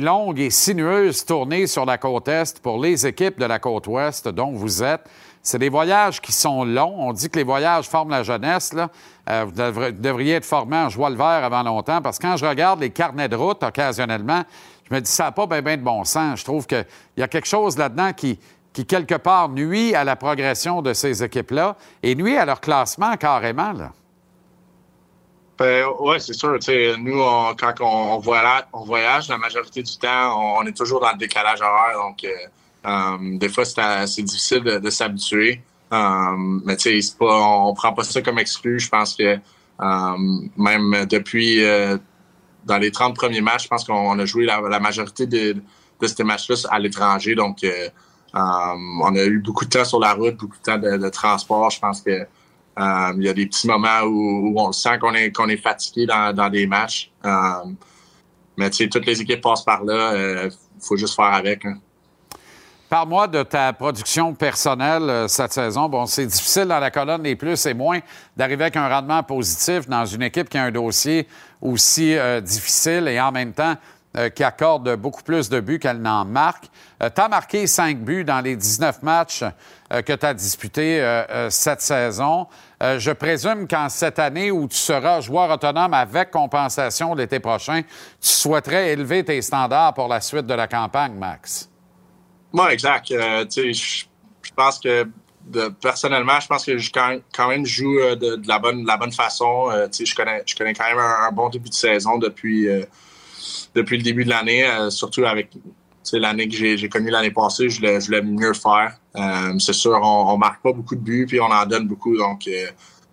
longues 0.00 0.40
et 0.40 0.48
sinueuses 0.48 1.26
tournées 1.26 1.66
sur 1.66 1.84
la 1.84 1.98
côte 1.98 2.26
Est 2.28 2.58
pour 2.60 2.80
les 2.82 3.06
équipes 3.06 3.38
de 3.38 3.44
la 3.44 3.58
côte 3.58 3.86
Ouest 3.86 4.28
dont 4.28 4.50
vous 4.52 4.82
êtes. 4.82 5.02
C'est 5.42 5.58
des 5.58 5.68
voyages 5.68 6.22
qui 6.22 6.32
sont 6.32 6.64
longs. 6.64 6.94
On 6.96 7.12
dit 7.12 7.28
que 7.28 7.38
les 7.38 7.44
voyages 7.44 7.86
forment 7.86 8.12
la 8.12 8.22
jeunesse. 8.22 8.74
Euh, 9.28 9.44
vous 9.44 9.52
devri- 9.52 9.92
devriez 9.92 10.36
être 10.36 10.46
formé 10.46 10.74
en 10.78 10.88
joie 10.88 11.10
le 11.10 11.16
vert 11.16 11.44
avant 11.44 11.62
longtemps 11.62 12.00
parce 12.00 12.18
que 12.18 12.22
quand 12.22 12.38
je 12.38 12.46
regarde 12.46 12.80
les 12.80 12.88
carnets 12.88 13.28
de 13.28 13.36
route 13.36 13.62
occasionnellement, 13.62 14.44
je 14.88 14.94
me 14.94 15.02
dis 15.02 15.10
ça 15.10 15.24
n'a 15.24 15.32
pas 15.32 15.60
bien 15.60 15.76
de 15.76 15.82
bon 15.82 16.02
sens. 16.04 16.40
Je 16.40 16.44
trouve 16.44 16.66
qu'il 16.66 16.86
y 17.18 17.22
a 17.22 17.28
quelque 17.28 17.46
chose 17.46 17.76
là-dedans 17.76 18.14
qui, 18.14 18.38
quelque 18.72 19.16
part, 19.16 19.50
nuit 19.50 19.94
à 19.94 20.02
la 20.02 20.16
progression 20.16 20.80
de 20.80 20.94
ces 20.94 21.22
équipes-là 21.22 21.76
et 22.02 22.14
nuit 22.14 22.38
à 22.38 22.46
leur 22.46 22.62
classement 22.62 23.18
carrément. 23.18 23.74
Ben, 25.58 25.86
ouais, 25.98 26.20
c'est 26.20 26.34
sûr. 26.34 26.56
Nous, 26.98 27.20
on- 27.20 27.54
quand 27.56 27.74
on, 27.80 28.18
voyage, 28.18 28.64
on 28.72 28.84
voyage, 28.84 29.28
la 29.28 29.38
majorité 29.38 29.82
du 29.82 29.96
temps, 29.98 30.58
on, 30.60 30.64
est 30.66 30.76
toujours 30.76 31.00
dans 31.00 31.10
le 31.10 31.18
décalage 31.18 31.60
horaire. 31.60 31.98
Donc, 31.98 32.22
euh, 32.22 32.28
euh, 32.86 33.38
des 33.38 33.48
fois, 33.48 33.64
c'est 33.64 34.22
difficile 34.22 34.62
de, 34.62 34.90
s'habituer. 34.90 35.60
Euh, 35.92 36.36
mais 36.64 36.76
tu 36.76 37.02
sais, 37.02 37.16
on, 37.20 37.70
on 37.70 37.74
prend 37.74 37.92
pas 37.92 38.04
ça 38.04 38.22
comme 38.22 38.38
exclu. 38.38 38.78
Je 38.78 38.88
pense 38.88 39.16
que 39.16 39.38
même 40.56 41.06
depuis 41.06 41.60
dans 42.64 42.78
les 42.78 42.92
30 42.92 43.16
premiers 43.16 43.40
matchs, 43.40 43.64
je 43.64 43.68
pense 43.68 43.84
qu'on 43.84 44.16
a 44.16 44.24
joué 44.26 44.44
la, 44.44 44.78
majorité 44.78 45.26
de, 45.26 45.56
de 46.00 46.06
ces 46.06 46.22
matchs-là 46.22 46.56
à 46.70 46.78
l'étranger. 46.78 47.34
Donc, 47.34 47.66
on 48.32 49.16
a 49.16 49.24
eu 49.24 49.40
beaucoup 49.40 49.64
de 49.64 49.70
temps 49.70 49.84
sur 49.84 49.98
la 49.98 50.14
route, 50.14 50.36
beaucoup 50.36 50.56
de 50.56 50.62
temps 50.62 50.78
de, 50.78 51.08
transport. 51.08 51.70
Je 51.70 51.80
pense 51.80 52.00
que 52.00 52.26
il 52.78 53.22
y 53.24 53.28
a 53.28 53.32
des 53.32 53.46
petits 53.46 53.66
moments 53.66 54.02
où, 54.02 54.54
on 54.56 54.72
sent 54.72 54.98
qu'on 54.98 55.14
est, 55.14 55.56
fatigué 55.56 56.06
dans, 56.06 56.50
des 56.50 56.66
matchs. 56.66 57.10
Euh, 57.24 57.30
mais 58.56 58.70
tu 58.70 58.84
sais, 58.84 58.88
toutes 58.88 59.06
les 59.06 59.20
équipes 59.20 59.40
passent 59.40 59.64
par 59.64 59.84
là. 59.84 60.44
Il 60.44 60.50
faut 60.80 60.96
juste 60.96 61.14
faire 61.14 61.26
avec. 61.26 61.64
hein. 61.64 61.78
Parle-moi 62.88 63.28
de 63.28 63.42
ta 63.42 63.74
production 63.74 64.32
personnelle 64.34 65.10
euh, 65.10 65.28
cette 65.28 65.52
saison. 65.52 65.90
Bon, 65.90 66.06
c'est 66.06 66.24
difficile 66.24 66.64
dans 66.64 66.78
la 66.78 66.90
colonne 66.90 67.22
des 67.22 67.36
plus 67.36 67.66
et 67.66 67.74
moins 67.74 68.00
d'arriver 68.34 68.64
avec 68.64 68.76
un 68.76 68.88
rendement 68.88 69.22
positif 69.22 69.86
dans 69.86 70.06
une 70.06 70.22
équipe 70.22 70.48
qui 70.48 70.56
a 70.56 70.64
un 70.64 70.70
dossier 70.70 71.28
aussi 71.60 72.16
euh, 72.16 72.40
difficile 72.40 73.06
et 73.08 73.20
en 73.20 73.30
même 73.30 73.52
temps 73.52 73.74
euh, 74.16 74.30
qui 74.30 74.42
accorde 74.42 74.96
beaucoup 74.96 75.22
plus 75.22 75.50
de 75.50 75.60
buts 75.60 75.78
qu'elle 75.78 76.00
n'en 76.00 76.24
marque. 76.24 76.70
tu 76.98 77.20
as 77.20 77.28
marqué 77.28 77.66
cinq 77.66 77.98
buts 77.98 78.24
dans 78.24 78.40
les 78.40 78.56
19 78.56 79.02
matchs 79.02 79.44
euh, 79.90 80.02
que 80.02 80.12
tu 80.12 80.26
as 80.26 80.34
disputés 80.34 81.00
euh, 81.00 81.24
euh, 81.30 81.50
cette 81.50 81.80
saison. 81.80 82.46
Euh, 82.80 82.98
je 82.98 83.10
présume 83.10 83.66
qu'en 83.66 83.88
cette 83.88 84.18
année 84.18 84.50
où 84.52 84.68
tu 84.68 84.76
seras 84.76 85.20
joueur 85.20 85.50
autonome 85.50 85.94
avec 85.94 86.30
compensation 86.30 87.14
l'été 87.14 87.40
prochain, 87.40 87.82
tu 87.82 87.88
souhaiterais 88.20 88.92
élever 88.92 89.24
tes 89.24 89.42
standards 89.42 89.94
pour 89.94 90.06
la 90.06 90.20
suite 90.20 90.46
de 90.46 90.54
la 90.54 90.68
campagne, 90.68 91.14
Max? 91.14 91.68
Moi, 92.52 92.72
exact. 92.72 93.10
Euh, 93.10 93.44
je 93.50 94.04
pense 94.54 94.78
que 94.78 95.08
personnellement, 95.80 96.38
je 96.38 96.46
pense 96.46 96.64
que 96.64 96.78
je 96.78 96.90
quand, 96.92 97.48
même 97.48 97.66
joue 97.66 97.98
euh, 97.98 98.14
de, 98.14 98.40
la 98.46 98.60
bonne 98.60 98.82
de 98.82 98.86
la 98.86 98.96
bonne 98.96 99.12
façon. 99.12 99.70
Je 99.92 100.14
connais 100.14 100.44
connais 100.56 100.74
quand 100.74 100.88
même 100.88 100.98
un, 100.98 101.26
un 101.28 101.32
bon 101.32 101.48
début 101.48 101.70
de 101.70 101.74
saison 101.74 102.16
depuis 102.18 102.68
depuis 103.74 103.96
le 103.96 104.02
début 104.02 104.24
de 104.24 104.30
l'année, 104.30 104.66
surtout 104.90 105.24
avec 105.24 105.50
l'année 106.12 106.48
que 106.48 106.54
j'ai 106.54 106.88
connue 106.88 107.10
l'année 107.10 107.30
passée, 107.30 107.68
je 107.68 107.80
voulais, 108.06 108.22
mieux 108.22 108.54
faire. 108.54 108.96
Euh, 109.16 109.58
c'est 109.58 109.72
sûr, 109.72 109.98
on, 110.02 110.32
on 110.32 110.38
marque 110.38 110.62
pas 110.62 110.72
beaucoup 110.72 110.94
de 110.94 111.00
buts, 111.00 111.26
puis 111.28 111.40
on 111.40 111.46
en 111.46 111.66
donne 111.66 111.86
beaucoup, 111.86 112.16
donc 112.16 112.46
euh, 112.48 112.66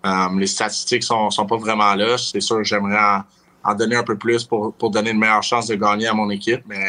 euh, 0.04 0.38
les 0.38 0.46
statistiques 0.46 1.02
sont, 1.02 1.30
sont 1.30 1.46
pas 1.46 1.56
vraiment 1.56 1.94
là. 1.94 2.16
C'est 2.18 2.40
sûr 2.40 2.62
j'aimerais 2.64 3.22
en, 3.64 3.74
donner 3.74 3.96
un 3.96 4.04
peu 4.04 4.16
plus 4.16 4.44
pour, 4.44 4.72
donner 4.90 5.10
une 5.10 5.18
meilleure 5.18 5.42
chance 5.42 5.66
de 5.66 5.74
gagner 5.74 6.06
à 6.06 6.14
mon 6.14 6.30
équipe, 6.30 6.62
mais 6.66 6.84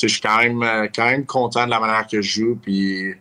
je 0.00 0.06
suis 0.06 0.20
quand 0.20 0.38
même, 0.38 1.26
content 1.26 1.66
de 1.66 1.70
la 1.70 1.80
manière 1.80 2.06
que 2.06 2.22
je 2.22 2.40
joue. 2.40 2.58
Puis, 2.60 3.14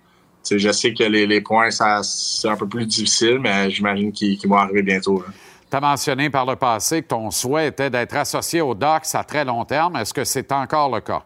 je 0.50 0.72
sais 0.72 0.94
que 0.94 1.04
les, 1.04 1.42
points, 1.42 1.70
c'est 1.72 2.48
un 2.48 2.56
peu 2.56 2.68
plus 2.68 2.86
difficile, 2.86 3.40
mais 3.40 3.70
j'imagine 3.70 4.12
qu'ils 4.12 4.40
vont 4.48 4.58
arriver 4.58 4.84
bientôt. 4.84 5.20
là. 5.20 5.34
Tu 5.70 5.76
as 5.76 5.82
mentionné 5.82 6.30
par 6.30 6.46
le 6.46 6.56
passé 6.56 7.02
que 7.02 7.08
ton 7.08 7.32
souhait 7.32 7.68
était 7.68 7.90
d'être 7.90 8.16
associé 8.16 8.62
aux 8.62 8.76
Ducks 8.76 9.14
à 9.14 9.24
très 9.24 9.44
long 9.44 9.66
terme. 9.66 9.96
Est-ce 9.98 10.14
que 10.14 10.24
c'est 10.24 10.52
encore 10.52 10.94
le 10.94 11.02
cas? 11.02 11.24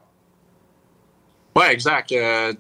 Oui, 1.60 1.66
exact. 1.72 2.12
Euh, 2.14 2.54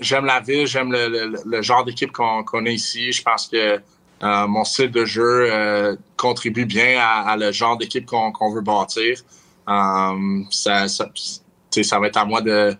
j'aime 0.00 0.24
la 0.24 0.40
ville, 0.40 0.66
j'aime 0.66 0.90
le, 0.92 1.36
le- 1.44 1.62
genre 1.62 1.84
d'équipe 1.84 2.10
qu'on 2.10 2.42
qu'on 2.42 2.64
a 2.64 2.70
ici. 2.70 3.12
Je 3.12 3.22
pense 3.22 3.48
que 3.48 3.80
euh, 4.22 4.46
mon 4.46 4.64
style 4.64 4.90
de 4.90 5.04
jeu 5.04 5.48
euh, 5.52 5.94
contribue 6.16 6.64
bien 6.64 6.98
à, 7.00 7.36
le 7.36 7.52
genre 7.52 7.76
d'équipe 7.76 8.06
qu'on 8.06 8.54
veut 8.54 8.62
bâtir. 8.62 9.18
Ça, 9.66 10.88
ça, 10.88 11.98
va 11.98 12.06
être 12.06 12.16
à 12.16 12.24
moi 12.24 12.40
de, 12.40 12.74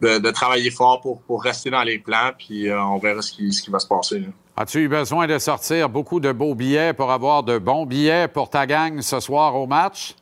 de, 0.00 0.30
travailler 0.30 0.70
fort 0.70 1.02
pour, 1.02 1.20
pour 1.22 1.42
rester 1.42 1.68
dans 1.70 1.82
les 1.82 1.98
plans, 1.98 2.30
puis 2.38 2.72
on 2.72 2.98
verra 2.98 3.20
ce 3.20 3.30
qui, 3.32 3.52
ce 3.52 3.62
qui 3.62 3.70
va 3.70 3.78
se 3.78 3.86
passer. 3.86 4.22
As-tu 4.56 4.84
eu 4.84 4.88
besoin 4.88 5.26
de 5.26 5.38
sortir 5.38 5.88
beaucoup 5.90 6.20
de 6.20 6.32
beaux 6.32 6.54
billets 6.54 6.94
pour 6.94 7.10
avoir 7.10 7.42
de 7.42 7.58
bons 7.58 7.84
billets 7.84 8.28
pour 8.28 8.48
ta 8.48 8.66
gang 8.66 9.02
ce 9.02 9.20
soir 9.20 9.54
au 9.54 9.66
match? 9.66 10.14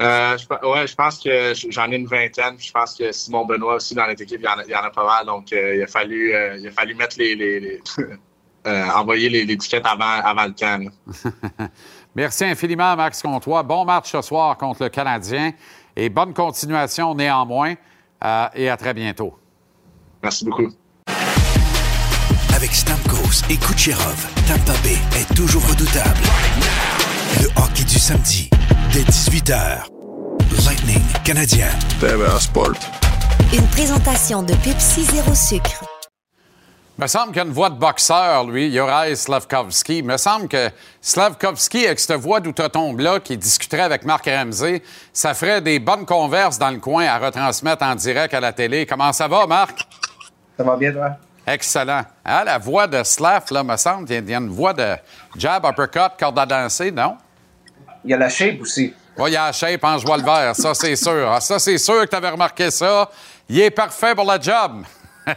Euh, 0.00 0.38
je, 0.38 0.66
ouais, 0.66 0.86
je 0.86 0.94
pense 0.94 1.18
que 1.18 1.52
j'en 1.68 1.90
ai 1.90 1.96
une 1.96 2.06
vingtaine. 2.06 2.54
Je 2.58 2.70
pense 2.72 2.94
que 2.94 3.12
Simon 3.12 3.44
Benoît 3.44 3.74
aussi 3.74 3.94
dans 3.94 4.06
notre 4.06 4.22
équipe, 4.22 4.40
il 4.40 4.44
y 4.44 4.48
en 4.48 4.58
a, 4.58 4.64
il 4.64 4.70
y 4.70 4.74
en 4.74 4.82
a 4.82 4.90
pas 4.90 5.04
mal. 5.04 5.26
Donc, 5.26 5.52
euh, 5.52 5.76
il, 5.76 5.82
a 5.82 5.86
fallu, 5.86 6.34
euh, 6.34 6.56
il 6.58 6.68
a 6.68 6.70
fallu 6.70 6.94
mettre 6.94 7.16
les, 7.18 7.34
les- 7.34 7.60
les- 7.60 7.80
euh, 8.66 8.86
envoyer 8.94 9.28
les, 9.28 9.44
les 9.44 9.56
tickets 9.58 9.84
avant, 9.84 10.04
avant 10.24 10.44
le 10.46 10.52
camp. 10.58 10.90
Merci 12.14 12.44
infiniment, 12.44 12.96
Max 12.96 13.20
Comtois. 13.22 13.62
Bon 13.62 13.84
match 13.84 14.10
ce 14.10 14.22
soir 14.22 14.56
contre 14.56 14.82
le 14.84 14.88
Canadien 14.88 15.52
et 15.94 16.08
bonne 16.08 16.32
continuation 16.34 17.14
néanmoins. 17.14 17.74
Euh, 18.24 18.46
et 18.54 18.68
à 18.68 18.76
très 18.76 18.94
bientôt. 18.94 19.38
Merci 20.22 20.44
beaucoup. 20.44 20.68
Avec 22.54 22.72
Stamkos 22.72 23.42
et 23.48 23.56
Kucherov, 23.56 24.26
Tampa 24.46 24.78
Bay 24.82 24.98
est 25.18 25.34
toujours 25.34 25.66
redoutable. 25.66 26.20
Le 27.40 27.46
hockey 27.62 27.84
du 27.84 27.98
samedi, 27.98 28.50
dès 28.92 29.02
18h. 29.02 29.84
Lightning 30.66 31.02
canadien. 31.24 31.68
TVA 32.00 32.38
Sport. 32.40 32.72
Une 33.52 33.66
présentation 33.68 34.42
de 34.42 34.54
Pepsi 34.54 35.04
Zéro 35.04 35.34
Sucre. 35.34 35.84
Il 36.98 37.02
me 37.02 37.06
semble 37.06 37.28
qu'il 37.28 37.36
y 37.38 37.40
a 37.40 37.44
une 37.44 37.52
voix 37.52 37.70
de 37.70 37.76
boxeur, 37.78 38.44
lui, 38.44 38.70
Juraj 38.72 39.14
Slavkovski. 39.14 39.98
Il 39.98 40.04
me 40.04 40.18
semble 40.18 40.48
que 40.48 40.68
Slavkovski, 41.00 41.86
avec 41.86 41.98
cette 41.98 42.20
voix 42.20 42.40
d'outre-tombe-là, 42.40 43.20
qui 43.20 43.38
discuterait 43.38 43.82
avec 43.82 44.04
Marc 44.04 44.26
Ramsey, 44.26 44.82
ça 45.12 45.32
ferait 45.32 45.62
des 45.62 45.78
bonnes 45.78 46.04
converses 46.04 46.58
dans 46.58 46.70
le 46.70 46.78
coin 46.78 47.06
à 47.06 47.18
retransmettre 47.18 47.82
en 47.84 47.94
direct 47.94 48.34
à 48.34 48.40
la 48.40 48.52
télé. 48.52 48.84
Comment 48.84 49.12
ça 49.14 49.28
va, 49.28 49.46
Marc? 49.46 49.78
Ça 50.58 50.62
va 50.62 50.76
bien, 50.76 50.92
toi? 50.92 51.16
Excellent. 51.46 52.02
Ah, 52.22 52.44
la 52.44 52.58
voix 52.58 52.86
de 52.86 53.02
Slav, 53.02 53.44
là, 53.50 53.64
me 53.64 53.76
semble, 53.78 54.06
il 54.10 54.12
y 54.12 54.16
a- 54.16 54.20
il 54.20 54.28
y 54.30 54.34
a 54.34 54.38
une 54.38 54.50
voix 54.50 54.74
de 54.74 54.94
jab, 55.38 55.64
uppercut, 55.64 56.18
corde 56.18 56.38
à 56.38 56.44
danser, 56.44 56.90
non? 56.92 57.16
Il 58.04 58.10
y 58.10 58.14
a 58.14 58.16
la 58.16 58.28
shape 58.28 58.60
aussi. 58.60 58.94
Oui, 59.16 59.30
il 59.30 59.34
y 59.34 59.36
a 59.36 59.46
la 59.46 59.52
shape 59.52 59.84
en 59.84 59.98
joie 59.98 60.16
le 60.16 60.22
vert, 60.22 60.54
ça, 60.56 60.74
c'est 60.74 60.96
sûr. 60.96 61.30
Ah, 61.30 61.40
ça, 61.40 61.58
c'est 61.58 61.78
sûr 61.78 62.02
que 62.02 62.10
tu 62.10 62.16
avais 62.16 62.30
remarqué 62.30 62.70
ça. 62.70 63.10
Il 63.48 63.60
est 63.60 63.70
parfait 63.70 64.14
pour 64.14 64.24
la 64.24 64.40
job. 64.40 64.84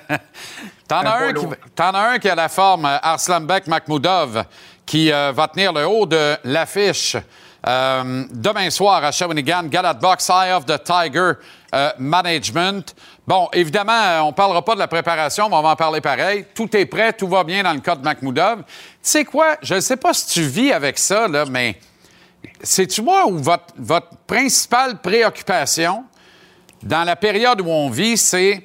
T'en 0.87 1.01
as, 1.01 1.19
un 1.77 2.13
un 2.13 2.19
qui 2.19 2.29
a 2.29 2.35
la 2.35 2.49
forme, 2.49 2.85
euh, 2.85 2.97
Arslanbek 3.01 3.67
Makhmoudov, 3.67 4.45
qui 4.85 5.11
euh, 5.11 5.31
va 5.33 5.47
tenir 5.47 5.73
le 5.73 5.85
haut 5.85 6.05
de 6.05 6.37
l'affiche 6.43 7.17
euh, 7.65 8.25
demain 8.31 8.69
soir 8.69 9.03
à 9.03 9.11
Shawinigan, 9.11 9.63
Galat 9.63 9.93
Box 9.93 10.29
Eye 10.29 10.51
of 10.51 10.65
the 10.65 10.81
Tiger 10.83 11.33
euh, 11.73 11.91
Management. 11.97 12.93
Bon, 13.25 13.47
évidemment, 13.53 14.23
on 14.23 14.27
ne 14.27 14.33
parlera 14.33 14.63
pas 14.63 14.73
de 14.73 14.79
la 14.79 14.87
préparation, 14.87 15.47
mais 15.47 15.55
on 15.55 15.61
va 15.61 15.69
en 15.69 15.75
parler 15.77 16.01
pareil. 16.01 16.45
Tout 16.53 16.75
est 16.75 16.85
prêt, 16.85 17.13
tout 17.13 17.27
va 17.27 17.45
bien 17.45 17.63
dans 17.63 17.73
le 17.73 17.79
cas 17.79 17.95
de 17.95 18.03
Makhmoudov. 18.03 18.59
Tu 18.59 18.65
sais 19.01 19.23
quoi? 19.23 19.55
Je 19.61 19.75
ne 19.75 19.79
sais 19.79 19.95
pas 19.95 20.13
si 20.13 20.27
tu 20.27 20.41
vis 20.41 20.73
avec 20.73 20.99
ça, 20.99 21.27
là, 21.29 21.45
mais 21.49 21.77
c'est-tu 22.63 23.01
moi 23.01 23.27
ou 23.27 23.37
votre, 23.37 24.15
principale 24.25 24.99
préoccupation 25.01 26.05
dans 26.81 27.03
la 27.03 27.15
période 27.15 27.61
où 27.61 27.67
on 27.67 27.89
vit, 27.89 28.17
c'est 28.17 28.63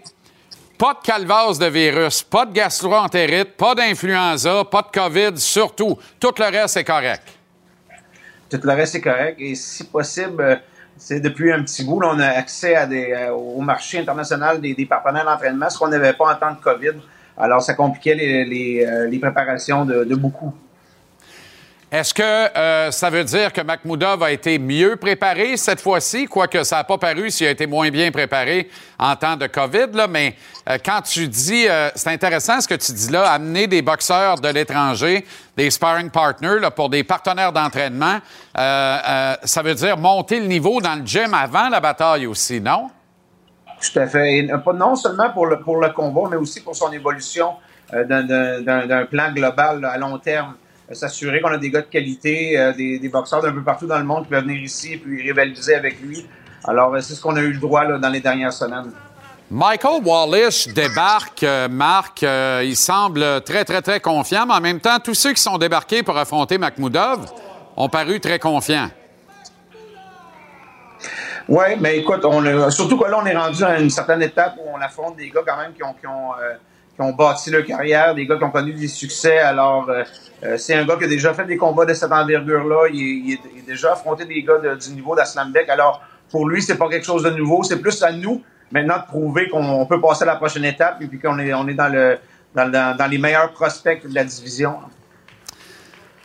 pas 0.78 0.94
de 0.94 1.00
calvase 1.04 1.58
de 1.58 1.66
virus, 1.66 2.22
pas 2.22 2.46
de 2.46 2.52
gastroentérite, 2.52 3.56
pas 3.56 3.74
d'influenza, 3.74 4.64
pas 4.64 4.82
de 4.82 4.98
COVID, 4.98 5.36
surtout. 5.36 5.98
Tout 6.20 6.32
le 6.38 6.44
reste 6.44 6.76
est 6.76 6.84
correct. 6.84 7.24
Tout 8.48 8.60
le 8.62 8.72
reste 8.72 8.94
est 8.94 9.00
correct. 9.00 9.36
Et 9.40 9.54
si 9.56 9.84
possible, 9.84 10.42
euh, 10.42 10.56
c'est 10.96 11.20
depuis 11.20 11.52
un 11.52 11.62
petit 11.62 11.84
bout, 11.84 12.00
on 12.02 12.18
a 12.20 12.28
accès 12.28 12.76
euh, 12.76 13.30
au 13.32 13.60
marché 13.60 13.98
international 13.98 14.60
des, 14.60 14.74
des 14.74 14.86
partenaires 14.86 15.24
d'entraînement, 15.24 15.68
ce 15.68 15.78
qu'on 15.78 15.88
n'avait 15.88 16.12
pas 16.12 16.32
en 16.32 16.36
temps 16.36 16.52
de 16.52 16.60
COVID. 16.60 17.00
Alors, 17.36 17.62
ça 17.62 17.74
compliquait 17.74 18.14
les, 18.14 18.86
euh, 18.86 19.18
préparations 19.20 19.84
de 19.84 20.14
beaucoup. 20.14 20.54
Est-ce 21.90 22.12
que 22.12 22.23
euh, 22.23 22.90
ça 22.90 23.09
veut 23.09 23.24
dire 23.24 23.51
que 23.51 23.62
Makhmoudov 23.62 24.23
a 24.23 24.31
été 24.31 24.59
mieux 24.59 24.97
préparé 24.97 25.56
cette 25.56 25.81
fois-ci, 25.81 26.27
quoique 26.27 26.62
ça 26.62 26.77
n'a 26.77 26.85
pas 26.85 26.98
paru 26.98 27.31
s'il 27.31 27.47
a 27.47 27.51
été 27.51 27.66
moins 27.66 27.89
bien 27.89 28.10
préparé 28.10 28.69
en 28.98 29.16
temps 29.16 29.36
de 29.36 29.47
COVID, 29.47 29.86
là, 29.94 30.06
mais 30.06 30.36
euh, 30.69 30.77
quand 30.85 31.01
tu 31.01 31.27
dis, 31.28 31.66
euh, 31.66 31.89
c'est 31.94 32.10
intéressant 32.10 32.60
ce 32.60 32.69
que 32.69 32.74
tu 32.74 32.93
dis 32.93 33.10
là, 33.10 33.31
amener 33.31 33.66
des 33.66 33.81
boxeurs 33.81 34.39
de 34.39 34.48
l'étranger, 34.51 35.24
des 35.56 35.70
sparring 35.70 36.10
partners 36.10 36.69
pour 36.77 36.90
des 36.90 37.05
partenaires 37.05 37.55
d'entraînement, 37.55 38.19
ça 38.55 39.62
veut 39.65 39.74
dire 39.74 39.97
monter 39.97 40.40
le 40.40 40.47
niveau 40.47 40.82
dans 40.82 40.94
le 40.94 41.06
gym 41.06 41.32
avant 41.32 41.70
la 41.70 41.81
bataille 41.81 42.27
aussi, 42.27 42.60
non? 42.60 42.90
Tout 43.81 43.98
à 43.98 44.06
fait. 44.06 44.35
Et, 44.35 44.51
non 44.74 44.94
seulement 44.94 45.31
pour 45.31 45.47
le, 45.47 45.60
pour 45.60 45.78
le 45.78 45.89
combat, 45.90 46.28
mais 46.31 46.36
aussi 46.36 46.60
pour 46.60 46.77
son 46.77 46.93
évolution 46.93 47.55
d'un- 47.90 49.06
plan 49.10 49.32
global 49.32 49.85
à 49.86 49.97
long 49.97 50.19
terme. 50.19 50.55
Euh, 50.90 50.94
S'assurer 50.94 51.40
qu'on 51.40 51.48
a 51.51 51.59
des 51.59 51.70
gars 51.70 51.82
de 51.82 51.86
qualité, 51.86 52.59
euh, 52.59 52.73
des, 52.73 52.98
des 52.98 53.09
boxeurs 53.09 53.43
d'un 53.43 53.52
peu 53.52 53.62
partout 53.62 53.86
dans 53.86 53.98
le 53.98 54.05
monde 54.05 54.24
qui 54.24 54.31
peuvent 54.31 54.44
venir 54.44 54.62
ici 54.62 54.94
et 54.94 54.97
puis 54.98 55.23
rivaliser 55.23 55.74
avec 55.74 56.01
lui. 56.01 56.27
Alors, 56.65 56.94
euh, 56.94 57.01
c'est 57.01 57.15
ce 57.15 57.20
qu'on 57.20 57.36
a 57.36 57.40
eu 57.40 57.52
le 57.52 57.59
droit 57.60 57.85
là, 57.85 57.98
dans 57.98 58.09
les 58.09 58.20
dernières 58.20 58.52
semaines. 58.52 58.90
Michael 59.51 60.02
Wallish 60.05 60.69
débarque, 60.69 61.43
euh, 61.43 61.69
Marc. 61.69 62.23
euh, 62.23 62.62
il 62.65 62.77
semble 62.77 63.40
très, 63.43 63.65
très, 63.65 63.81
très 63.81 64.01
confiant, 64.01 64.44
mais 64.47 64.55
en 64.55 64.60
même 64.60 64.81
temps, 64.81 64.98
tous 65.02 65.15
ceux 65.15 65.32
qui 65.32 65.40
sont 65.43 65.56
débarqués 65.56 66.02
pour 66.02 66.16
affronter 66.19 66.59
Makhmoudov 66.59 67.32
ont 67.77 67.89
paru 67.89 68.20
très 68.20 68.39
confiants. 68.39 68.90
Oui, 71.48 71.65
mais 71.81 71.97
écoute, 71.98 72.23
on 72.27 72.44
a- 72.44 72.70
surtout 72.70 72.98
que 72.98 73.09
là, 73.09 73.19
on 73.23 73.24
est 73.24 73.35
rendu 73.36 73.65
à 73.65 73.81
une 73.81 73.89
certaine 73.89 74.20
étape 74.20 74.56
où 74.59 74.69
on 74.70 74.81
affronte 74.82 75.16
des 75.16 75.31
gars 75.31 75.40
quand 75.47 75.56
même 75.56 75.73
qui 75.73 75.82
ont, 75.82 75.94
qui 75.94 76.06
ont, 76.06 76.32
euh, 76.43 76.55
qui 76.98 77.02
ont 77.02 77.12
bâti 77.12 77.50
leur 77.50 77.64
carrière, 77.64 78.12
des 78.12 78.26
gars 78.26 78.36
qui 78.36 78.44
ont 78.44 78.50
connu 78.50 78.72
des 78.72 78.88
succès. 78.88 79.38
Alors, 79.38 79.88
euh, 79.88 80.02
euh, 80.42 80.56
c'est 80.58 80.74
un 80.74 80.84
gars 80.84 80.96
qui 80.96 81.04
a 81.04 81.08
déjà 81.08 81.32
fait 81.32 81.44
des 81.44 81.56
combats 81.56 81.84
de 81.84 81.94
cette 81.94 82.10
envergure-là. 82.10 82.88
Il, 82.92 83.30
il 83.30 83.38
a 83.62 83.66
déjà 83.66 83.92
affronté 83.92 84.24
des 84.24 84.42
gars 84.42 84.58
du 84.74 84.90
niveau 84.90 85.14
d'Aslam 85.14 85.52
Beck. 85.52 85.68
Alors, 85.68 86.02
pour 86.28 86.48
lui, 86.48 86.60
c'est 86.60 86.76
pas 86.76 86.88
quelque 86.88 87.06
chose 87.06 87.22
de 87.22 87.30
nouveau. 87.30 87.62
C'est 87.62 87.80
plus 87.80 88.02
à 88.02 88.10
nous 88.10 88.42
maintenant 88.72 88.96
de 88.96 89.06
prouver 89.06 89.48
qu'on 89.48 89.86
peut 89.86 90.00
passer 90.00 90.24
à 90.24 90.26
la 90.26 90.36
prochaine 90.36 90.64
étape 90.64 91.00
et 91.00 91.06
puis 91.06 91.20
qu'on 91.20 91.38
est, 91.38 91.50
dans 91.74 93.10
les 93.10 93.18
meilleurs 93.18 93.52
prospects 93.52 94.04
de 94.04 94.14
la 94.14 94.24
division. 94.24 94.74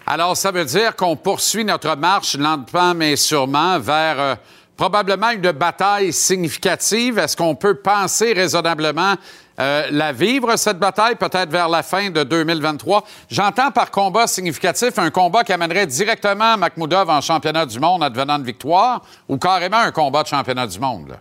Alors, 0.08 0.36
ça 0.36 0.52
veut 0.52 0.66
dire 0.66 0.96
qu'on 0.96 1.16
poursuit 1.16 1.64
notre 1.64 1.96
marche 1.96 2.36
lentement 2.36 2.96
mais 2.96 3.16
sûrement 3.16 3.80
vers 3.80 4.20
euh, 4.20 4.36
probablement 4.76 5.30
une 5.30 5.52
bataille 5.52 6.12
significative. 6.12 7.20
Est-ce 7.20 7.38
qu'on 7.38 7.56
peut 7.56 7.76
penser 7.76 8.34
raisonnablement 8.34 9.16
euh, 9.60 9.88
la 9.92 10.12
vivre, 10.12 10.56
cette 10.56 10.80
bataille, 10.80 11.16
peut-être 11.16 11.50
vers 11.50 11.70
la 11.70 11.84
fin 11.84 12.10
de 12.10 12.24
2023? 12.24 13.04
J'entends 13.30 13.72
par 13.72 13.92
combat 13.92 14.26
significatif 14.26 14.98
un 14.98 15.12
combat 15.12 15.44
qui 15.44 15.54
amènerait 15.54 15.86
directement 15.86 16.58
Makhmoudov 16.58 17.10
en 17.10 17.22
championnat 17.22 17.66
du 17.66 17.80
monde 17.80 18.04
advenant 18.04 18.40
de 18.40 18.44
victoire 18.44 19.04
ou 19.30 19.38
carrément 19.38 19.78
un 19.78 19.92
combat 19.92 20.24
de 20.24 20.28
championnat 20.28 20.66
du 20.66 20.80
monde. 20.80 21.18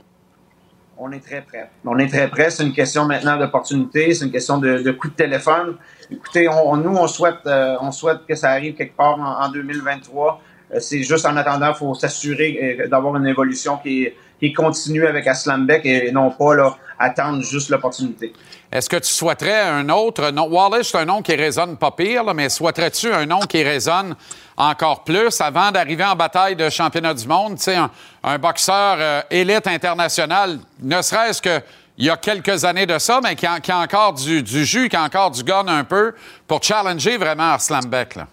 On 0.96 1.10
est 1.12 1.20
très 1.20 1.42
prêt. 1.42 1.68
On 1.84 1.98
est 1.98 2.06
très 2.06 2.28
prêt. 2.28 2.48
C'est 2.50 2.62
une 2.62 2.72
question 2.72 3.04
maintenant 3.04 3.36
d'opportunité. 3.36 4.14
C'est 4.14 4.24
une 4.24 4.30
question 4.30 4.58
de, 4.58 4.90
coup 4.92 5.08
de 5.08 5.14
téléphone. 5.14 5.76
Écoutez, 6.10 6.46
nous, 6.46 6.96
on 6.96 7.06
souhaite, 7.08 7.46
euh, 7.46 7.76
on 7.80 7.90
souhaite 7.90 8.24
que 8.26 8.34
ça 8.34 8.50
arrive 8.50 8.74
quelque 8.74 8.96
part 8.96 9.18
en, 9.18 9.44
en 9.44 9.48
2023. 9.50 10.40
Euh, 10.72 10.80
c'est 10.80 11.02
juste 11.02 11.26
en 11.26 11.36
attendant, 11.36 11.68
il 11.70 11.74
faut 11.74 11.94
s'assurer 11.94 12.86
d'avoir 12.88 13.16
une 13.16 13.26
évolution 13.26 13.78
qui 13.78 14.04
est, 14.04 14.16
qui 14.42 14.48
est 14.48 14.52
continue 14.52 15.06
avec 15.06 15.28
Aslam 15.28 15.66
Beck 15.66 15.86
et 15.86 16.10
non 16.10 16.32
pas 16.32 16.56
là, 16.56 16.74
attendre 16.98 17.44
juste 17.44 17.68
l'opportunité. 17.68 18.32
Est-ce 18.72 18.88
que 18.88 18.96
tu 18.96 19.08
souhaiterais 19.08 19.60
un 19.60 19.88
autre? 19.88 20.32
Nom? 20.32 20.48
Wallace, 20.48 20.88
c'est 20.88 20.98
un 20.98 21.04
nom 21.04 21.22
qui 21.22 21.36
résonne 21.36 21.76
pas 21.76 21.92
pire, 21.92 22.24
là, 22.24 22.34
mais 22.34 22.48
souhaiterais-tu 22.48 23.12
un 23.12 23.24
nom 23.24 23.38
qui 23.38 23.62
résonne 23.62 24.16
encore 24.56 25.04
plus? 25.04 25.40
Avant 25.40 25.70
d'arriver 25.70 26.04
en 26.04 26.16
bataille 26.16 26.56
de 26.56 26.68
championnat 26.70 27.14
du 27.14 27.28
monde? 27.28 27.56
Tu 27.56 27.64
sais, 27.64 27.76
un, 27.76 27.88
un 28.24 28.38
boxeur 28.38 28.96
euh, 28.98 29.22
élite 29.30 29.68
international, 29.68 30.58
ne 30.82 31.00
serait-ce 31.00 31.40
que 31.40 31.60
il 31.96 32.06
y 32.06 32.10
a 32.10 32.16
quelques 32.16 32.64
années 32.64 32.86
de 32.86 32.98
ça, 32.98 33.20
mais 33.22 33.36
qui 33.36 33.46
a, 33.46 33.60
qui 33.60 33.70
a 33.70 33.78
encore 33.78 34.14
du, 34.14 34.42
du 34.42 34.64
jus, 34.64 34.88
qui 34.88 34.96
a 34.96 35.04
encore 35.04 35.30
du 35.30 35.44
gun 35.44 35.68
un 35.68 35.84
peu 35.84 36.14
pour 36.48 36.60
challenger 36.64 37.16
vraiment 37.16 37.52
Arslan 37.52 37.82
Beck. 37.86 38.16
Là. 38.16 38.26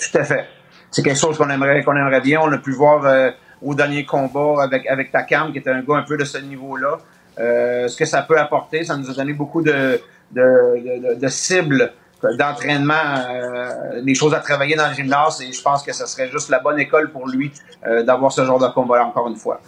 Tout 0.00 0.18
à 0.18 0.24
fait. 0.24 0.48
C'est 0.90 1.02
quelque 1.02 1.20
chose 1.20 1.38
qu'on 1.38 1.48
aimerait, 1.48 1.84
qu'on 1.84 1.94
aimerait 1.94 2.22
bien. 2.22 2.40
On 2.42 2.50
a 2.50 2.58
pu 2.58 2.72
voir 2.72 3.04
euh, 3.04 3.30
au 3.64 3.74
dernier 3.74 4.04
combat 4.04 4.62
avec, 4.62 4.86
avec 4.86 5.12
Takam, 5.12 5.52
qui 5.52 5.58
était 5.58 5.70
un 5.70 5.82
gars 5.82 5.96
un 5.96 6.02
peu 6.02 6.16
de 6.16 6.24
ce 6.24 6.38
niveau-là. 6.38 6.98
Euh, 7.38 7.88
ce 7.88 7.96
que 7.96 8.04
ça 8.04 8.22
peut 8.22 8.38
apporter, 8.38 8.84
ça 8.84 8.96
nous 8.96 9.10
a 9.10 9.14
donné 9.14 9.32
beaucoup 9.32 9.62
de, 9.62 10.00
de, 10.32 11.28
cibles 11.28 11.92
d'entraînement, 12.38 12.94
euh, 12.94 14.02
des 14.02 14.14
choses 14.14 14.34
à 14.34 14.38
travailler 14.38 14.76
dans 14.76 14.88
le 14.88 14.94
gymnase 14.94 15.40
et 15.40 15.52
je 15.52 15.62
pense 15.62 15.82
que 15.82 15.92
ce 15.92 16.06
serait 16.06 16.30
juste 16.30 16.50
la 16.50 16.60
bonne 16.60 16.78
école 16.78 17.10
pour 17.10 17.28
lui 17.28 17.50
euh, 17.86 18.02
d'avoir 18.04 18.30
ce 18.30 18.44
genre 18.44 18.60
de 18.60 18.68
combat 18.68 19.04
encore 19.04 19.28
une 19.28 19.36
fois. 19.36 19.60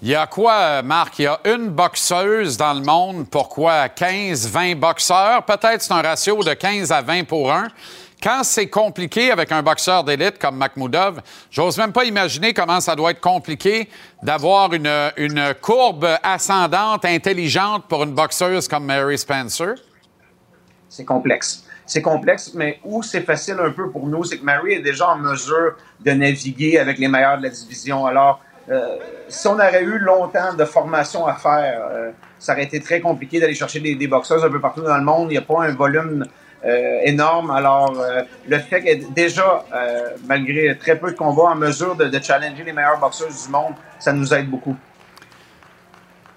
Il 0.00 0.08
y 0.08 0.16
a 0.16 0.26
quoi, 0.26 0.82
Marc? 0.82 1.20
Il 1.20 1.22
y 1.22 1.26
a 1.26 1.38
une 1.44 1.68
boxeuse 1.68 2.56
dans 2.56 2.74
le 2.74 2.80
monde. 2.80 3.26
Pourquoi 3.30 3.88
15, 3.88 4.48
20 4.48 4.74
boxeurs? 4.74 5.44
Peut-être 5.44 5.80
c'est 5.80 5.92
un 5.92 6.02
ratio 6.02 6.42
de 6.42 6.54
15 6.54 6.90
à 6.90 7.02
20 7.02 7.24
pour 7.24 7.52
un. 7.52 7.68
Quand 8.22 8.44
c'est 8.44 8.68
compliqué 8.68 9.32
avec 9.32 9.50
un 9.50 9.64
boxeur 9.64 10.04
d'élite 10.04 10.38
comme 10.38 10.56
Makhmoudov, 10.56 11.20
j'ose 11.50 11.76
même 11.76 11.90
pas 11.90 12.04
imaginer 12.04 12.54
comment 12.54 12.80
ça 12.80 12.94
doit 12.94 13.10
être 13.10 13.20
compliqué 13.20 13.88
d'avoir 14.22 14.72
une, 14.72 15.10
une 15.16 15.52
courbe 15.60 16.06
ascendante 16.22 17.04
intelligente 17.04 17.86
pour 17.88 18.04
une 18.04 18.14
boxeuse 18.14 18.68
comme 18.68 18.84
Mary 18.84 19.18
Spencer. 19.18 19.74
c'est 20.88 21.04
complexe. 21.04 21.64
C'est 21.84 22.02
complexe, 22.02 22.52
mais 22.54 22.78
où 22.84 23.02
c'est 23.02 23.22
facile 23.22 23.56
un 23.58 23.72
peu 23.72 23.90
pour 23.90 24.06
nous, 24.06 24.22
c'est 24.22 24.38
que 24.38 24.44
Mary 24.44 24.74
est 24.74 24.82
déjà 24.82 25.08
en 25.08 25.18
mesure 25.18 25.74
de 25.98 26.12
naviguer 26.12 26.78
avec 26.78 26.98
les 26.98 27.08
meilleurs 27.08 27.38
de 27.38 27.42
la 27.42 27.48
division. 27.48 28.06
Alors, 28.06 28.40
euh, 28.70 28.98
si 29.28 29.48
on 29.48 29.54
aurait 29.54 29.82
eu 29.82 29.98
longtemps 29.98 30.54
de 30.54 30.64
formation 30.64 31.26
à 31.26 31.34
faire, 31.34 31.88
euh, 31.90 32.12
ça 32.38 32.52
aurait 32.52 32.62
été 32.62 32.78
très 32.78 33.00
compliqué 33.00 33.40
d'aller 33.40 33.54
chercher 33.54 33.80
des, 33.80 33.96
des 33.96 34.06
boxeurs 34.06 34.44
un 34.44 34.48
peu 34.48 34.60
partout 34.60 34.82
dans 34.82 34.96
le 34.96 35.02
monde. 35.02 35.26
Il 35.30 35.32
n'y 35.32 35.38
a 35.38 35.42
pas 35.42 35.64
un 35.64 35.74
volume 35.74 36.24
euh, 36.64 37.00
énorme. 37.02 37.50
Alors, 37.50 37.92
euh, 37.98 38.22
le 38.46 38.58
fait 38.60 38.86
est 38.86 39.12
déjà, 39.12 39.64
euh, 39.74 40.10
malgré 40.26 40.78
très 40.78 40.96
peu 40.96 41.10
de 41.10 41.16
combats, 41.16 41.50
en 41.50 41.56
mesure 41.56 41.96
de, 41.96 42.22
challenger 42.22 42.62
les 42.62 42.72
meilleurs 42.72 43.00
boxeurs 43.00 43.30
du 43.30 43.50
monde, 43.50 43.74
ça 43.98 44.12
nous 44.12 44.32
aide 44.32 44.48
beaucoup. 44.48 44.76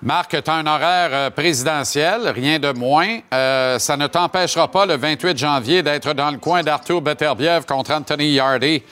Marc, 0.02 0.32
tu 0.44 0.50
as 0.50 0.54
un 0.54 0.66
horaire 0.66 1.32
présidentiel, 1.32 2.30
rien 2.30 2.58
de 2.58 2.72
moins. 2.72 3.20
Ça 3.32 3.98
ne 3.98 4.08
t'empêchera 4.08 4.70
pas 4.70 4.86
le 4.86 4.98
28 4.98 5.38
janvier 5.38 5.84
d'être 5.84 6.14
dans 6.14 6.32
le 6.32 6.38
coin 6.38 6.64
d'Arthur 6.64 7.02
Beterbiev 7.02 7.66
contre 7.66 7.92
Anthony 7.92 8.34
Yardy 8.34 8.84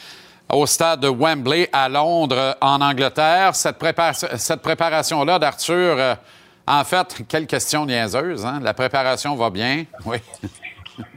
au 0.52 0.66
stade 0.66 1.02
de 1.02 1.10
Wembley 1.10 1.68
à 1.72 1.90
Londres, 1.90 2.58
en 2.62 2.82
Angleterre. 2.82 3.56
Cette, 3.56 3.78
cette 4.38 4.62
préparation-là 4.62 5.38
d'Arthur, 5.38 6.18
en 6.68 6.84
fait, 6.84 7.24
quelle 7.28 7.46
question 7.46 7.86
niaiseuse, 7.86 8.46
hein? 8.46 8.60
La 8.64 8.74
préparation 8.74 9.36
va 9.36 9.50
bien, 9.50 9.86
oui. 10.06 10.18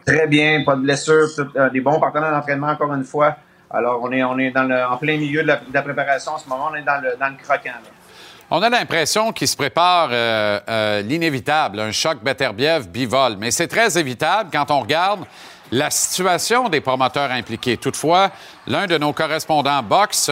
Très 0.06 0.26
bien, 0.26 0.62
pas 0.64 0.76
de 0.76 0.82
blessure, 0.82 1.28
euh, 1.56 1.70
des 1.70 1.80
bons 1.80 2.00
partenaires 2.00 2.32
d'entraînement 2.32 2.68
encore 2.68 2.92
une 2.94 3.04
fois. 3.04 3.36
Alors, 3.70 4.00
on 4.02 4.12
est, 4.12 4.22
on 4.22 4.38
est 4.38 4.50
dans 4.50 4.62
le, 4.62 4.84
en 4.84 4.96
plein 4.96 5.18
milieu 5.18 5.42
de 5.42 5.48
la, 5.48 5.82
préparation 5.82 6.32
en 6.32 6.38
ce 6.38 6.48
moment, 6.48 6.68
on 6.72 6.74
est 6.76 6.82
dans 6.82 7.02
le, 7.02 7.16
dans 7.18 7.28
le 7.28 7.42
croquant. 7.42 7.72
On 8.50 8.62
a 8.62 8.70
l'impression 8.70 9.32
qu'il 9.32 9.48
se 9.48 9.56
prépare 9.56 10.08
euh, 10.12 10.60
euh, 10.68 11.02
l'inévitable, 11.02 11.80
un 11.80 11.90
choc 11.90 12.18
Beterbiev-Bivol. 12.22 13.36
Mais 13.38 13.50
c'est 13.50 13.66
très 13.66 13.98
évitable 13.98 14.50
quand 14.52 14.70
on 14.70 14.80
regarde 14.80 15.24
la 15.72 15.90
situation 15.90 16.68
des 16.68 16.80
promoteurs 16.80 17.32
impliqués. 17.32 17.76
Toutefois, 17.76 18.30
l'un 18.68 18.86
de 18.86 18.98
nos 18.98 19.12
correspondants 19.12 19.82
boxe, 19.82 20.30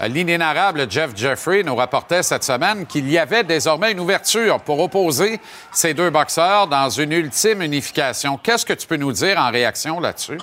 l'inénarrable 0.00 0.90
Jeff 0.90 1.16
Jeffrey, 1.16 1.62
nous 1.62 1.74
rapportait 1.74 2.22
cette 2.22 2.44
semaine 2.44 2.86
qu'il 2.86 3.10
y 3.10 3.18
avait 3.18 3.44
désormais 3.44 3.92
une 3.92 4.00
ouverture 4.00 4.60
pour 4.60 4.80
opposer 4.80 5.40
ces 5.72 5.94
deux 5.94 6.10
boxeurs 6.10 6.66
dans 6.66 6.88
une 6.90 7.12
ultime 7.12 7.62
unification. 7.62 8.38
Qu'est-ce 8.42 8.66
que 8.66 8.74
tu 8.74 8.86
peux 8.86 8.96
nous 8.96 9.12
dire 9.12 9.38
en 9.38 9.50
réaction 9.50 10.00
là-dessus? 10.00 10.38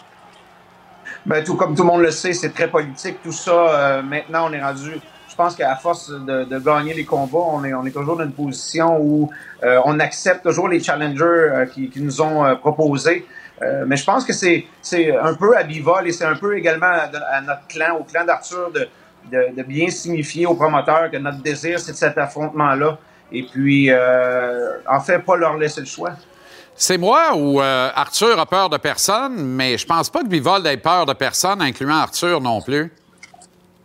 Ben, 1.26 1.44
tout 1.44 1.56
comme 1.56 1.76
tout 1.76 1.84
le 1.84 1.88
monde 1.88 2.02
le 2.02 2.12
sait, 2.12 2.34
c'est 2.34 2.54
très 2.54 2.68
politique. 2.68 3.22
Tout 3.24 3.32
ça, 3.32 3.52
euh, 3.52 4.02
maintenant, 4.02 4.50
on 4.50 4.54
est 4.54 4.62
rendu. 4.62 5.00
Je 5.30 5.36
pense 5.36 5.56
qu'à 5.56 5.76
force 5.78 6.12
de, 6.12 6.60
gagner 6.60 6.94
les 6.94 7.06
combats, 7.06 7.38
on 7.38 7.64
est, 7.86 7.92
toujours 7.92 8.18
dans 8.18 8.24
une 8.24 8.34
position 8.34 9.00
où 9.02 9.32
euh, 9.64 9.80
on 9.86 10.00
accepte 10.00 10.44
toujours 10.44 10.68
les 10.68 10.80
challengers 10.80 11.24
euh, 11.24 11.66
qui, 11.66 11.92
nous 11.96 12.22
ont 12.22 12.46
euh, 12.46 12.56
proposés. 12.56 13.26
Mais 13.88 13.96
je 13.96 14.04
pense 14.04 14.26
que 14.26 14.34
c'est 14.34 14.68
un 15.18 15.34
peu 15.36 15.56
à 15.56 15.64
Bivol 15.64 16.06
et 16.06 16.12
c'est 16.12 16.26
un 16.26 16.36
peu 16.36 16.58
également 16.58 16.86
à, 16.86 17.10
à 17.32 17.40
notre 17.40 17.66
clan, 17.68 17.96
au 17.98 18.04
clan 18.04 18.26
d'Arthur, 18.26 18.72
de, 18.72 18.90
de, 19.32 19.56
de 19.56 19.64
bien 19.64 19.90
signifier 19.90 20.46
aux 20.46 20.56
promoteurs 20.56 21.10
que 21.12 21.18
notre 21.18 21.42
désir, 21.42 21.80
c'est 21.80 21.96
cet 21.96 22.18
affrontement-là. 22.18 22.98
Et 23.32 23.44
puis, 23.44 23.90
euh, 23.90 24.78
en 24.88 25.00
fait, 25.00 25.20
pas 25.20 25.36
leur 25.36 25.58
laisser 25.58 25.82
le 25.82 25.88
choix. 25.88 26.12
C'est 26.76 26.98
moi 26.98 27.36
ou 27.36 27.62
euh, 27.62 27.90
Arthur 27.96 28.40
a 28.40 28.46
peur 28.46 28.70
de 28.70 28.78
personne, 28.78 29.36
mais 29.38 29.78
je 29.78 29.86
pense 29.86 30.10
pas 30.10 30.22
que 30.22 30.28
Bivol 30.28 30.66
ait 30.68 30.78
peur 30.78 31.06
de 31.06 31.14
personne, 31.14 31.62
incluant 31.62 31.98
Arthur 31.98 32.42
non 32.42 32.62
plus. 32.62 32.92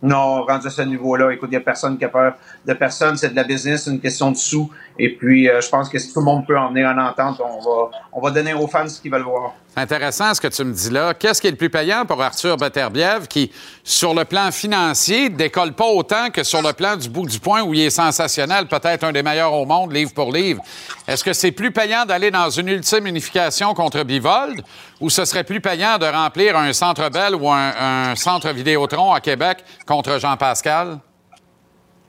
Non, 0.01 0.45
rendu 0.45 0.69
à 0.69 0.71
ce 0.71 0.83
niveau-là, 0.83 1.33
écoute, 1.33 1.49
il 1.51 1.57
n'y 1.57 1.57
a 1.57 1.61
personne 1.61 1.99
qui 1.99 2.05
a 2.05 2.09
peur 2.09 2.35
de 2.65 2.73
personne. 2.73 3.17
C'est 3.17 3.31
de 3.31 3.37
la 3.37 3.43
business, 3.43 3.85
c'est 3.85 3.91
une 3.91 4.01
question 4.01 4.31
de 4.31 4.37
sous. 4.37 4.71
Et 4.99 5.17
puis, 5.17 5.49
euh, 5.49 5.61
je 5.61 5.69
pense 5.69 5.89
que 5.89 5.99
si 5.99 6.13
tout 6.13 6.21
le 6.21 6.25
monde 6.25 6.47
peut 6.47 6.57
en 6.57 6.69
venir 6.69 6.89
en 6.89 6.99
entente, 6.99 7.41
on 7.41 7.61
va, 7.61 7.91
on 8.13 8.21
va 8.21 8.31
donner 8.31 8.55
aux 8.55 8.69
fans 8.69 8.89
ce 8.89 9.01
qu'ils 9.01 9.11
veulent 9.11 9.23
voir. 9.23 9.55
Intéressant 9.79 10.35
ce 10.35 10.41
que 10.41 10.49
tu 10.49 10.65
me 10.65 10.73
dis 10.73 10.91
là. 10.91 11.15
Qu'est-ce 11.15 11.41
qui 11.41 11.47
est 11.47 11.53
le 11.53 11.57
plus 11.57 11.71
payant 11.71 12.05
pour 12.05 12.21
Arthur 12.21 12.57
Beterbiev 12.57 13.29
qui, 13.29 13.53
sur 13.85 14.13
le 14.13 14.25
plan 14.25 14.51
financier, 14.51 15.29
décolle 15.29 15.73
pas 15.73 15.87
autant 15.87 16.31
que 16.31 16.43
sur 16.43 16.63
le 16.63 16.73
plan 16.73 16.97
du 16.97 17.09
bout 17.09 17.27
du 17.27 17.39
point 17.39 17.63
où 17.63 17.73
il 17.73 17.83
est 17.83 17.91
sensationnel, 17.91 18.67
peut-être 18.67 19.05
un 19.05 19.13
des 19.13 19.23
meilleurs 19.23 19.53
au 19.53 19.65
monde, 19.65 19.93
livre 19.93 20.13
pour 20.13 20.33
livre? 20.33 20.61
Est-ce 21.07 21.23
que 21.23 21.33
c'est 21.33 21.53
plus 21.53 21.71
payant 21.71 22.05
d'aller 22.05 22.33
dans 22.33 22.51
une 22.51 22.69
ultime 22.69 23.07
unification 23.07 23.73
contre 23.73 24.03
Bivold 24.03 24.63
ou 25.01 25.11
ce 25.11 25.25
serait 25.25 25.45
plus 25.45 25.61
payant 25.61 25.97
de 25.97 26.07
remplir 26.07 26.57
un 26.57 26.73
centre 26.73 27.09
Bell 27.09 27.37
ou 27.37 27.49
un, 27.49 28.11
un 28.11 28.17
centre 28.17 28.51
Vidéotron 28.51 29.13
à 29.13 29.21
Québec 29.21 29.59
contre 29.87 30.19
Jean-Pascal? 30.19 30.99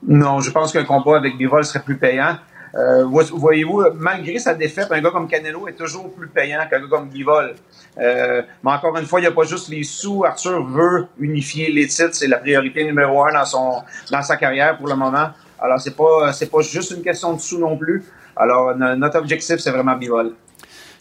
Non, 0.06 0.40
je 0.40 0.50
pense 0.50 0.72
qu'un 0.72 0.84
combat 0.84 1.18
avec 1.18 1.36
Bivol 1.36 1.64
serait 1.64 1.84
plus 1.84 1.98
payant. 1.98 2.36
Euh, 2.74 3.04
vo- 3.06 3.36
Voyez-vous, 3.36 3.82
malgré 3.94 4.38
sa 4.38 4.54
défaite, 4.54 4.88
un 4.90 5.00
gars 5.00 5.10
comme 5.10 5.26
Canelo 5.28 5.66
est 5.68 5.72
toujours 5.74 6.12
plus 6.14 6.28
payant 6.28 6.60
qu'un 6.70 6.80
gars 6.80 6.86
comme 6.88 7.08
Bivol. 7.08 7.54
Euh, 7.98 8.42
mais 8.62 8.70
encore 8.70 8.96
une 8.96 9.06
fois, 9.06 9.18
il 9.20 9.22
n'y 9.24 9.28
a 9.28 9.32
pas 9.32 9.42
juste 9.44 9.68
les 9.68 9.82
sous. 9.82 10.24
Arthur 10.24 10.64
veut 10.66 11.08
unifier 11.18 11.70
les 11.72 11.88
titres. 11.88 12.14
C'est 12.14 12.28
la 12.28 12.38
priorité 12.38 12.84
numéro 12.84 13.24
un 13.24 13.32
dans, 13.32 13.44
son, 13.44 13.82
dans 14.10 14.22
sa 14.22 14.36
carrière 14.36 14.76
pour 14.78 14.86
le 14.88 14.94
moment. 14.94 15.30
Alors, 15.60 15.80
c'est 15.80 15.96
pas, 15.96 16.32
c'est 16.32 16.50
pas 16.50 16.60
juste 16.62 16.92
une 16.92 17.02
question 17.02 17.32
de 17.34 17.40
sous 17.40 17.58
non 17.58 17.76
plus. 17.76 18.04
Alors, 18.36 18.74
no- 18.76 18.94
notre 18.96 19.18
objectif, 19.18 19.58
c'est 19.58 19.70
vraiment 19.72 19.96
Bivol. 19.96 20.32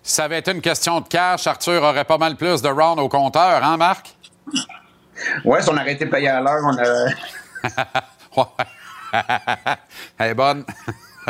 Si 0.02 0.14
ça 0.16 0.24
avait 0.26 0.40
été 0.40 0.52
une 0.52 0.62
question 0.62 1.00
de 1.02 1.08
cash, 1.08 1.46
Arthur 1.46 1.84
aurait 1.84 2.06
pas 2.06 2.18
mal 2.18 2.36
plus 2.36 2.62
de 2.62 2.70
rounds 2.70 3.00
au 3.02 3.10
compteur, 3.10 3.64
hein, 3.64 3.78
Marc? 3.78 4.16
Ouais, 5.46 5.62
si 5.62 5.70
on 5.70 5.78
arrêtait 5.78 6.06
de 6.06 6.10
payer 6.10 6.30
à 6.30 6.42
l'heure, 6.42 6.64
on 6.64 6.78
a. 6.78 7.10
Elle 10.20 10.32
est 10.32 10.34
bonne. 10.34 10.64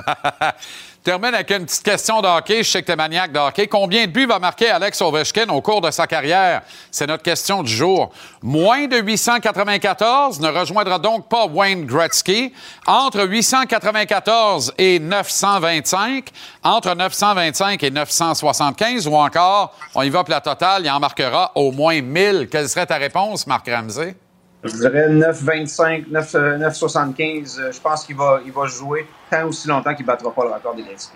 Termine 1.04 1.34
avec 1.34 1.50
une 1.52 1.66
petite 1.66 1.84
question 1.84 2.22
de 2.22 2.28
hockey. 2.28 2.62
Je 2.62 2.70
sais 2.70 2.82
que 2.82 2.88
tu 2.88 2.92
es 2.92 2.96
maniaque 2.96 3.32
de 3.32 3.40
hockey. 3.40 3.68
Combien 3.68 4.06
de 4.06 4.12
buts 4.12 4.26
va 4.26 4.38
marquer 4.38 4.70
Alex 4.70 5.02
Ovechkin 5.02 5.48
au 5.50 5.62
cours 5.62 5.80
de 5.80 5.90
sa 5.92 6.08
carrière? 6.08 6.62
C'est 6.92 7.08
notre 7.08 7.24
question 7.24 7.64
du 7.64 7.72
jour. 7.72 8.12
Moins 8.44 8.86
de 8.86 8.98
894 8.98 10.42
ne 10.42 10.50
rejoindra 10.50 11.00
donc 11.00 11.30
pas 11.30 11.46
Wayne 11.46 11.86
Gretzky. 11.86 12.54
Entre 12.86 13.26
894 13.26 14.74
et 14.78 15.00
925, 15.00 16.30
entre 16.64 16.94
925 16.94 17.82
et 17.82 17.92
975, 17.92 19.08
ou 19.08 19.16
encore, 19.16 19.74
on 19.96 20.04
y 20.04 20.10
va 20.10 20.24
pour 20.26 20.34
la 20.34 20.42
totale, 20.42 20.84
il 20.84 20.92
en 20.92 21.00
marquera 21.00 21.54
au 21.56 21.72
moins 21.72 22.02
1000. 22.02 22.50
Quelle 22.52 22.68
serait 22.68 22.86
ta 22.86 22.98
réponse, 22.98 23.48
Marc 23.48 23.70
Ramsey? 23.70 24.16
Je 24.64 24.76
dirais 24.76 25.08
9,25, 25.10 26.06
9, 26.10 26.36
euh, 26.36 26.58
9,75. 26.58 27.60
Euh, 27.60 27.72
Je 27.72 27.80
pense 27.80 28.06
qu'il 28.06 28.16
va, 28.16 28.40
il 28.46 28.52
jouer 28.68 29.08
tant 29.32 29.46
aussi 29.46 29.68
longtemps 29.68 29.94
qu'il 29.96 30.06
ne 30.06 30.08
battra 30.08 30.32
pas 30.32 30.44
le 30.44 30.52
record 30.52 30.76
des 30.76 30.84
Gretzky. 30.84 31.14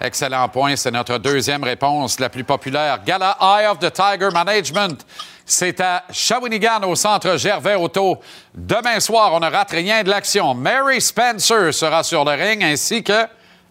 Excellent 0.00 0.48
point. 0.48 0.76
C'est 0.76 0.90
notre 0.90 1.18
deuxième 1.18 1.64
réponse, 1.64 2.20
la 2.20 2.28
plus 2.28 2.44
populaire. 2.44 3.02
Gala 3.04 3.36
Eye 3.40 3.66
of 3.66 3.78
the 3.78 3.92
Tiger 3.92 4.28
Management. 4.32 5.04
C'est 5.44 5.80
à 5.80 6.04
Shawinigan, 6.10 6.82
au 6.86 6.94
centre 6.94 7.36
Gervais 7.36 7.76
Auto. 7.76 8.18
Demain 8.54 9.00
soir, 9.00 9.32
on 9.32 9.40
ne 9.40 9.50
rate 9.50 9.70
rien 9.70 10.02
de 10.02 10.10
l'action. 10.10 10.54
Mary 10.54 11.00
Spencer 11.00 11.72
sera 11.72 12.02
sur 12.02 12.24
le 12.24 12.32
ring, 12.32 12.62
ainsi 12.62 13.02
que 13.02 13.26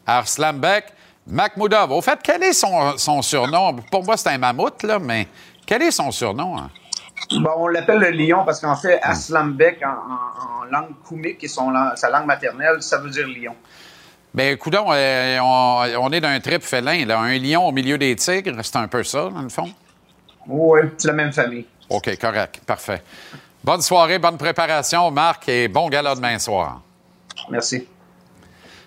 Arslan 0.08 0.54
Beck. 0.54 0.86
Au 1.90 2.02
fait, 2.02 2.20
quel 2.24 2.44
est 2.44 2.54
son, 2.54 2.98
son 2.98 3.22
surnom? 3.22 3.76
Pour 3.92 4.04
moi, 4.04 4.16
c'est 4.16 4.30
un 4.30 4.38
mammouth, 4.38 4.84
là, 4.84 5.00
mais 5.00 5.28
quel 5.66 5.82
est 5.82 5.92
son 5.92 6.12
surnom? 6.12 6.58
hein? 6.58 6.70
Bon, 7.36 7.52
on 7.58 7.68
l'appelle 7.68 8.00
le 8.00 8.12
lion 8.12 8.44
parce 8.46 8.60
qu'en 8.62 8.76
fait, 8.76 9.00
Aslambek, 9.02 9.82
en, 9.84 9.90
en- 9.90 10.62
en 10.62 10.64
langue 10.66 10.96
koumik, 11.08 11.38
qui 11.38 11.46
est 11.46 11.50
son 11.50 11.70
lang- 11.72 11.96
sa 11.96 12.10
langue 12.10 12.26
maternelle, 12.26 12.82
ça 12.82 12.98
veut 12.98 13.10
dire 13.10 13.28
lion. 13.28 13.56
Bien, 14.34 14.56
coudon, 14.58 14.88
euh, 14.92 15.38
on, 15.42 15.86
on 16.00 16.12
est 16.12 16.20
d'un 16.22 16.40
trip 16.40 16.62
félin, 16.62 17.06
là. 17.06 17.20
Un 17.20 17.38
lion 17.38 17.68
au 17.68 17.72
milieu 17.72 17.98
des 17.98 18.16
tigres, 18.16 18.58
c'est 18.64 18.76
un 18.76 18.88
peu 18.88 19.04
ça, 19.04 19.30
dans 19.30 19.42
le 19.42 19.50
fond? 19.50 19.70
Oui, 20.48 20.82
c'est 20.98 21.08
la 21.08 21.14
même 21.14 21.32
famille. 21.32 21.66
OK, 21.90 22.18
correct. 22.20 22.62
Parfait. 22.66 23.02
Bonne 23.64 23.82
soirée, 23.82 24.20
bonne 24.20 24.38
préparation, 24.38 25.10
Marc, 25.12 25.48
et 25.50 25.68
bon 25.68 25.90
gala 25.90 26.16
demain 26.16 26.38
soir. 26.38 26.82
Merci. 27.50 27.88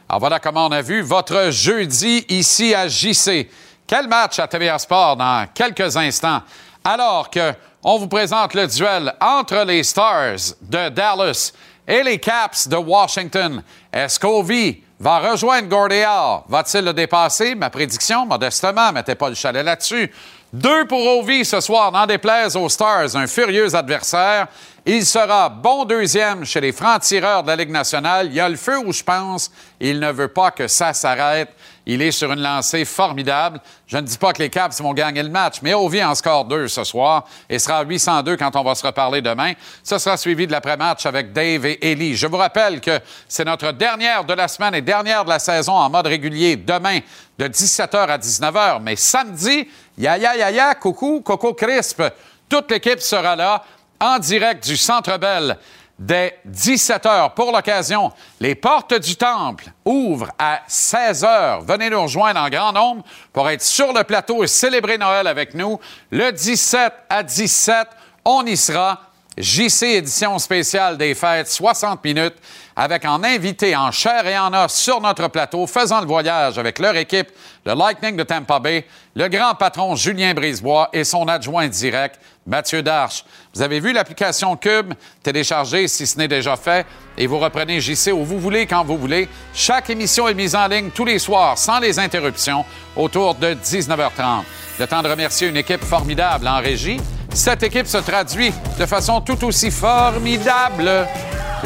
Alors 0.08 0.20
voilà 0.20 0.38
comment 0.40 0.66
on 0.66 0.72
a 0.72 0.82
vu 0.82 1.00
votre 1.02 1.50
jeudi 1.50 2.24
ici 2.28 2.74
à 2.74 2.86
JC. 2.88 3.48
Quel 3.86 4.06
match 4.08 4.38
à 4.38 4.46
TVA 4.48 4.78
Sport 4.78 5.16
dans 5.16 5.46
quelques 5.52 5.96
instants. 5.96 6.42
Alors 6.84 7.28
que 7.30 7.52
on 7.90 7.96
vous 7.96 8.06
présente 8.06 8.52
le 8.52 8.66
duel 8.66 9.14
entre 9.18 9.64
les 9.64 9.82
Stars 9.82 10.52
de 10.60 10.90
Dallas 10.90 11.54
et 11.86 12.02
les 12.02 12.18
Caps 12.18 12.68
de 12.68 12.76
Washington. 12.76 13.62
Est-ce 13.90 14.20
qu'Ovi 14.20 14.82
va 15.00 15.30
rejoindre 15.30 15.68
Gordea? 15.68 16.44
Va-t-il 16.50 16.84
le 16.84 16.92
dépasser? 16.92 17.54
Ma 17.54 17.70
prédiction, 17.70 18.26
modestement, 18.26 18.92
mettez 18.92 19.14
pas 19.14 19.30
le 19.30 19.34
chalet 19.34 19.64
là-dessus. 19.64 20.12
Deux 20.52 20.86
pour 20.86 21.00
Ovi 21.00 21.46
ce 21.46 21.60
soir, 21.60 21.90
n'en 21.90 22.04
déplaise 22.04 22.56
aux 22.56 22.68
Stars, 22.68 23.16
un 23.16 23.26
furieux 23.26 23.74
adversaire. 23.74 24.48
Il 24.84 25.06
sera 25.06 25.48
bon 25.48 25.86
deuxième 25.86 26.44
chez 26.44 26.60
les 26.60 26.72
francs-tireurs 26.72 27.42
de 27.42 27.48
la 27.48 27.56
Ligue 27.56 27.70
nationale. 27.70 28.26
Il 28.26 28.34
y 28.34 28.40
a 28.40 28.50
le 28.50 28.56
feu 28.56 28.78
où 28.78 28.92
je 28.92 29.02
pense. 29.02 29.50
Il 29.80 29.98
ne 29.98 30.12
veut 30.12 30.28
pas 30.28 30.50
que 30.50 30.68
ça 30.68 30.92
s'arrête. 30.92 31.54
Il 31.90 32.02
est 32.02 32.10
sur 32.10 32.30
une 32.30 32.42
lancée 32.42 32.84
formidable. 32.84 33.60
Je 33.86 33.96
ne 33.96 34.02
dis 34.02 34.18
pas 34.18 34.34
que 34.34 34.42
les 34.42 34.50
Caps 34.50 34.78
vont 34.82 34.92
gagner 34.92 35.22
le 35.22 35.30
match, 35.30 35.56
mais 35.62 35.72
Ovi 35.72 36.04
en 36.04 36.14
score 36.14 36.44
2 36.44 36.68
ce 36.68 36.84
soir 36.84 37.24
et 37.48 37.58
sera 37.58 37.78
à 37.78 37.82
802 37.82 38.36
quand 38.36 38.54
on 38.56 38.62
va 38.62 38.74
se 38.74 38.86
reparler 38.86 39.22
demain. 39.22 39.54
Ce 39.82 39.96
sera 39.96 40.18
suivi 40.18 40.46
de 40.46 40.52
l'après-match 40.52 41.06
avec 41.06 41.32
Dave 41.32 41.64
et 41.64 41.90
Ellie. 41.90 42.14
Je 42.14 42.26
vous 42.26 42.36
rappelle 42.36 42.82
que 42.82 43.00
c'est 43.26 43.46
notre 43.46 43.72
dernière 43.72 44.24
de 44.24 44.34
la 44.34 44.48
semaine 44.48 44.74
et 44.74 44.82
dernière 44.82 45.24
de 45.24 45.30
la 45.30 45.38
saison 45.38 45.72
en 45.72 45.88
mode 45.88 46.08
régulier 46.08 46.56
demain 46.56 46.98
de 47.38 47.48
17h 47.48 47.96
à 47.96 48.18
19h. 48.18 48.82
Mais 48.82 48.96
samedi, 48.96 49.66
Yaya 49.96 50.36
Yaya, 50.36 50.74
coucou, 50.74 51.22
Coco 51.22 51.54
Crisp. 51.54 52.02
Toute 52.50 52.70
l'équipe 52.70 53.00
sera 53.00 53.34
là 53.34 53.64
en 53.98 54.18
direct 54.18 54.66
du 54.68 54.76
Centre 54.76 55.16
Bell 55.16 55.56
dès 55.98 56.38
17 56.44 57.04
h. 57.04 57.34
Pour 57.34 57.52
l'occasion, 57.52 58.12
les 58.40 58.54
portes 58.54 58.94
du 58.94 59.16
Temple 59.16 59.64
ouvrent 59.84 60.30
à 60.38 60.60
16 60.66 61.24
h. 61.24 61.64
Venez 61.66 61.90
nous 61.90 62.02
rejoindre 62.02 62.40
en 62.40 62.48
grand 62.48 62.72
nombre 62.72 63.04
pour 63.32 63.48
être 63.50 63.62
sur 63.62 63.92
le 63.92 64.04
plateau 64.04 64.44
et 64.44 64.46
célébrer 64.46 64.98
Noël 64.98 65.26
avec 65.26 65.54
nous. 65.54 65.78
Le 66.10 66.30
17 66.30 66.92
à 67.08 67.22
17, 67.22 67.88
on 68.24 68.44
y 68.46 68.56
sera. 68.56 69.02
JC 69.36 69.84
édition 69.84 70.36
spéciale 70.38 70.98
des 70.98 71.14
fêtes, 71.14 71.48
60 71.48 72.02
minutes, 72.02 72.34
avec 72.80 73.04
en 73.04 73.24
invité 73.24 73.74
en 73.74 73.90
chair 73.90 74.24
et 74.24 74.38
en 74.38 74.54
os 74.54 74.72
sur 74.72 75.00
notre 75.00 75.26
plateau, 75.26 75.66
faisant 75.66 76.00
le 76.00 76.06
voyage 76.06 76.58
avec 76.58 76.78
leur 76.78 76.94
équipe, 76.94 77.28
le 77.66 77.74
Lightning 77.74 78.16
de 78.16 78.22
Tampa 78.22 78.60
Bay, 78.60 78.86
le 79.16 79.26
grand 79.26 79.56
patron 79.56 79.96
Julien 79.96 80.32
Brisebois 80.32 80.88
et 80.92 81.02
son 81.02 81.26
adjoint 81.26 81.66
direct, 81.66 82.20
Mathieu 82.46 82.80
Darche. 82.80 83.24
Vous 83.52 83.62
avez 83.62 83.80
vu 83.80 83.92
l'application 83.92 84.56
Cube, 84.56 84.94
téléchargée 85.24 85.88
si 85.88 86.06
ce 86.06 86.18
n'est 86.18 86.28
déjà 86.28 86.54
fait, 86.54 86.86
et 87.18 87.26
vous 87.26 87.38
reprenez 87.38 87.80
JC 87.80 88.12
où 88.12 88.24
vous 88.24 88.38
voulez, 88.38 88.66
quand 88.66 88.84
vous 88.84 88.96
voulez. 88.96 89.28
Chaque 89.52 89.90
émission 89.90 90.28
est 90.28 90.34
mise 90.34 90.54
en 90.54 90.68
ligne 90.68 90.90
tous 90.90 91.04
les 91.04 91.18
soirs, 91.18 91.58
sans 91.58 91.80
les 91.80 91.98
interruptions, 91.98 92.64
autour 92.96 93.34
de 93.34 93.54
19h30. 93.54 94.44
Le 94.78 94.86
temps 94.86 95.02
de 95.02 95.08
remercier 95.08 95.48
une 95.48 95.56
équipe 95.56 95.82
formidable 95.82 96.46
en 96.46 96.60
régie. 96.60 97.00
Cette 97.34 97.64
équipe 97.64 97.88
se 97.88 97.98
traduit 97.98 98.52
de 98.78 98.86
façon 98.86 99.20
tout 99.20 99.44
aussi 99.44 99.70
formidable. 99.70 101.06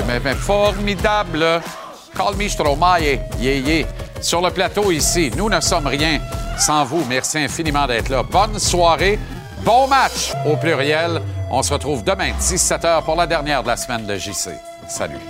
Mais 0.06 0.34
formidable. 0.34 1.60
Call 2.16 2.36
me 2.36 2.48
Stromae. 2.48 3.20
Yeah, 3.38 3.54
yeah. 3.56 3.86
Sur 4.20 4.40
le 4.40 4.50
plateau 4.50 4.90
ici, 4.90 5.30
nous 5.36 5.50
ne 5.50 5.60
sommes 5.60 5.86
rien 5.86 6.20
sans 6.58 6.84
vous. 6.84 7.04
Merci 7.08 7.38
infiniment 7.38 7.86
d'être 7.86 8.08
là. 8.08 8.22
Bonne 8.22 8.58
soirée. 8.58 9.18
Bon 9.64 9.86
match 9.86 10.32
au 10.46 10.56
pluriel. 10.56 11.20
On 11.50 11.62
se 11.62 11.72
retrouve 11.72 12.02
demain, 12.02 12.32
17h, 12.40 13.04
pour 13.04 13.16
la 13.16 13.26
dernière 13.26 13.62
de 13.62 13.68
la 13.68 13.76
semaine 13.76 14.06
de 14.06 14.16
JC. 14.16 14.71
Salut. 14.92 15.22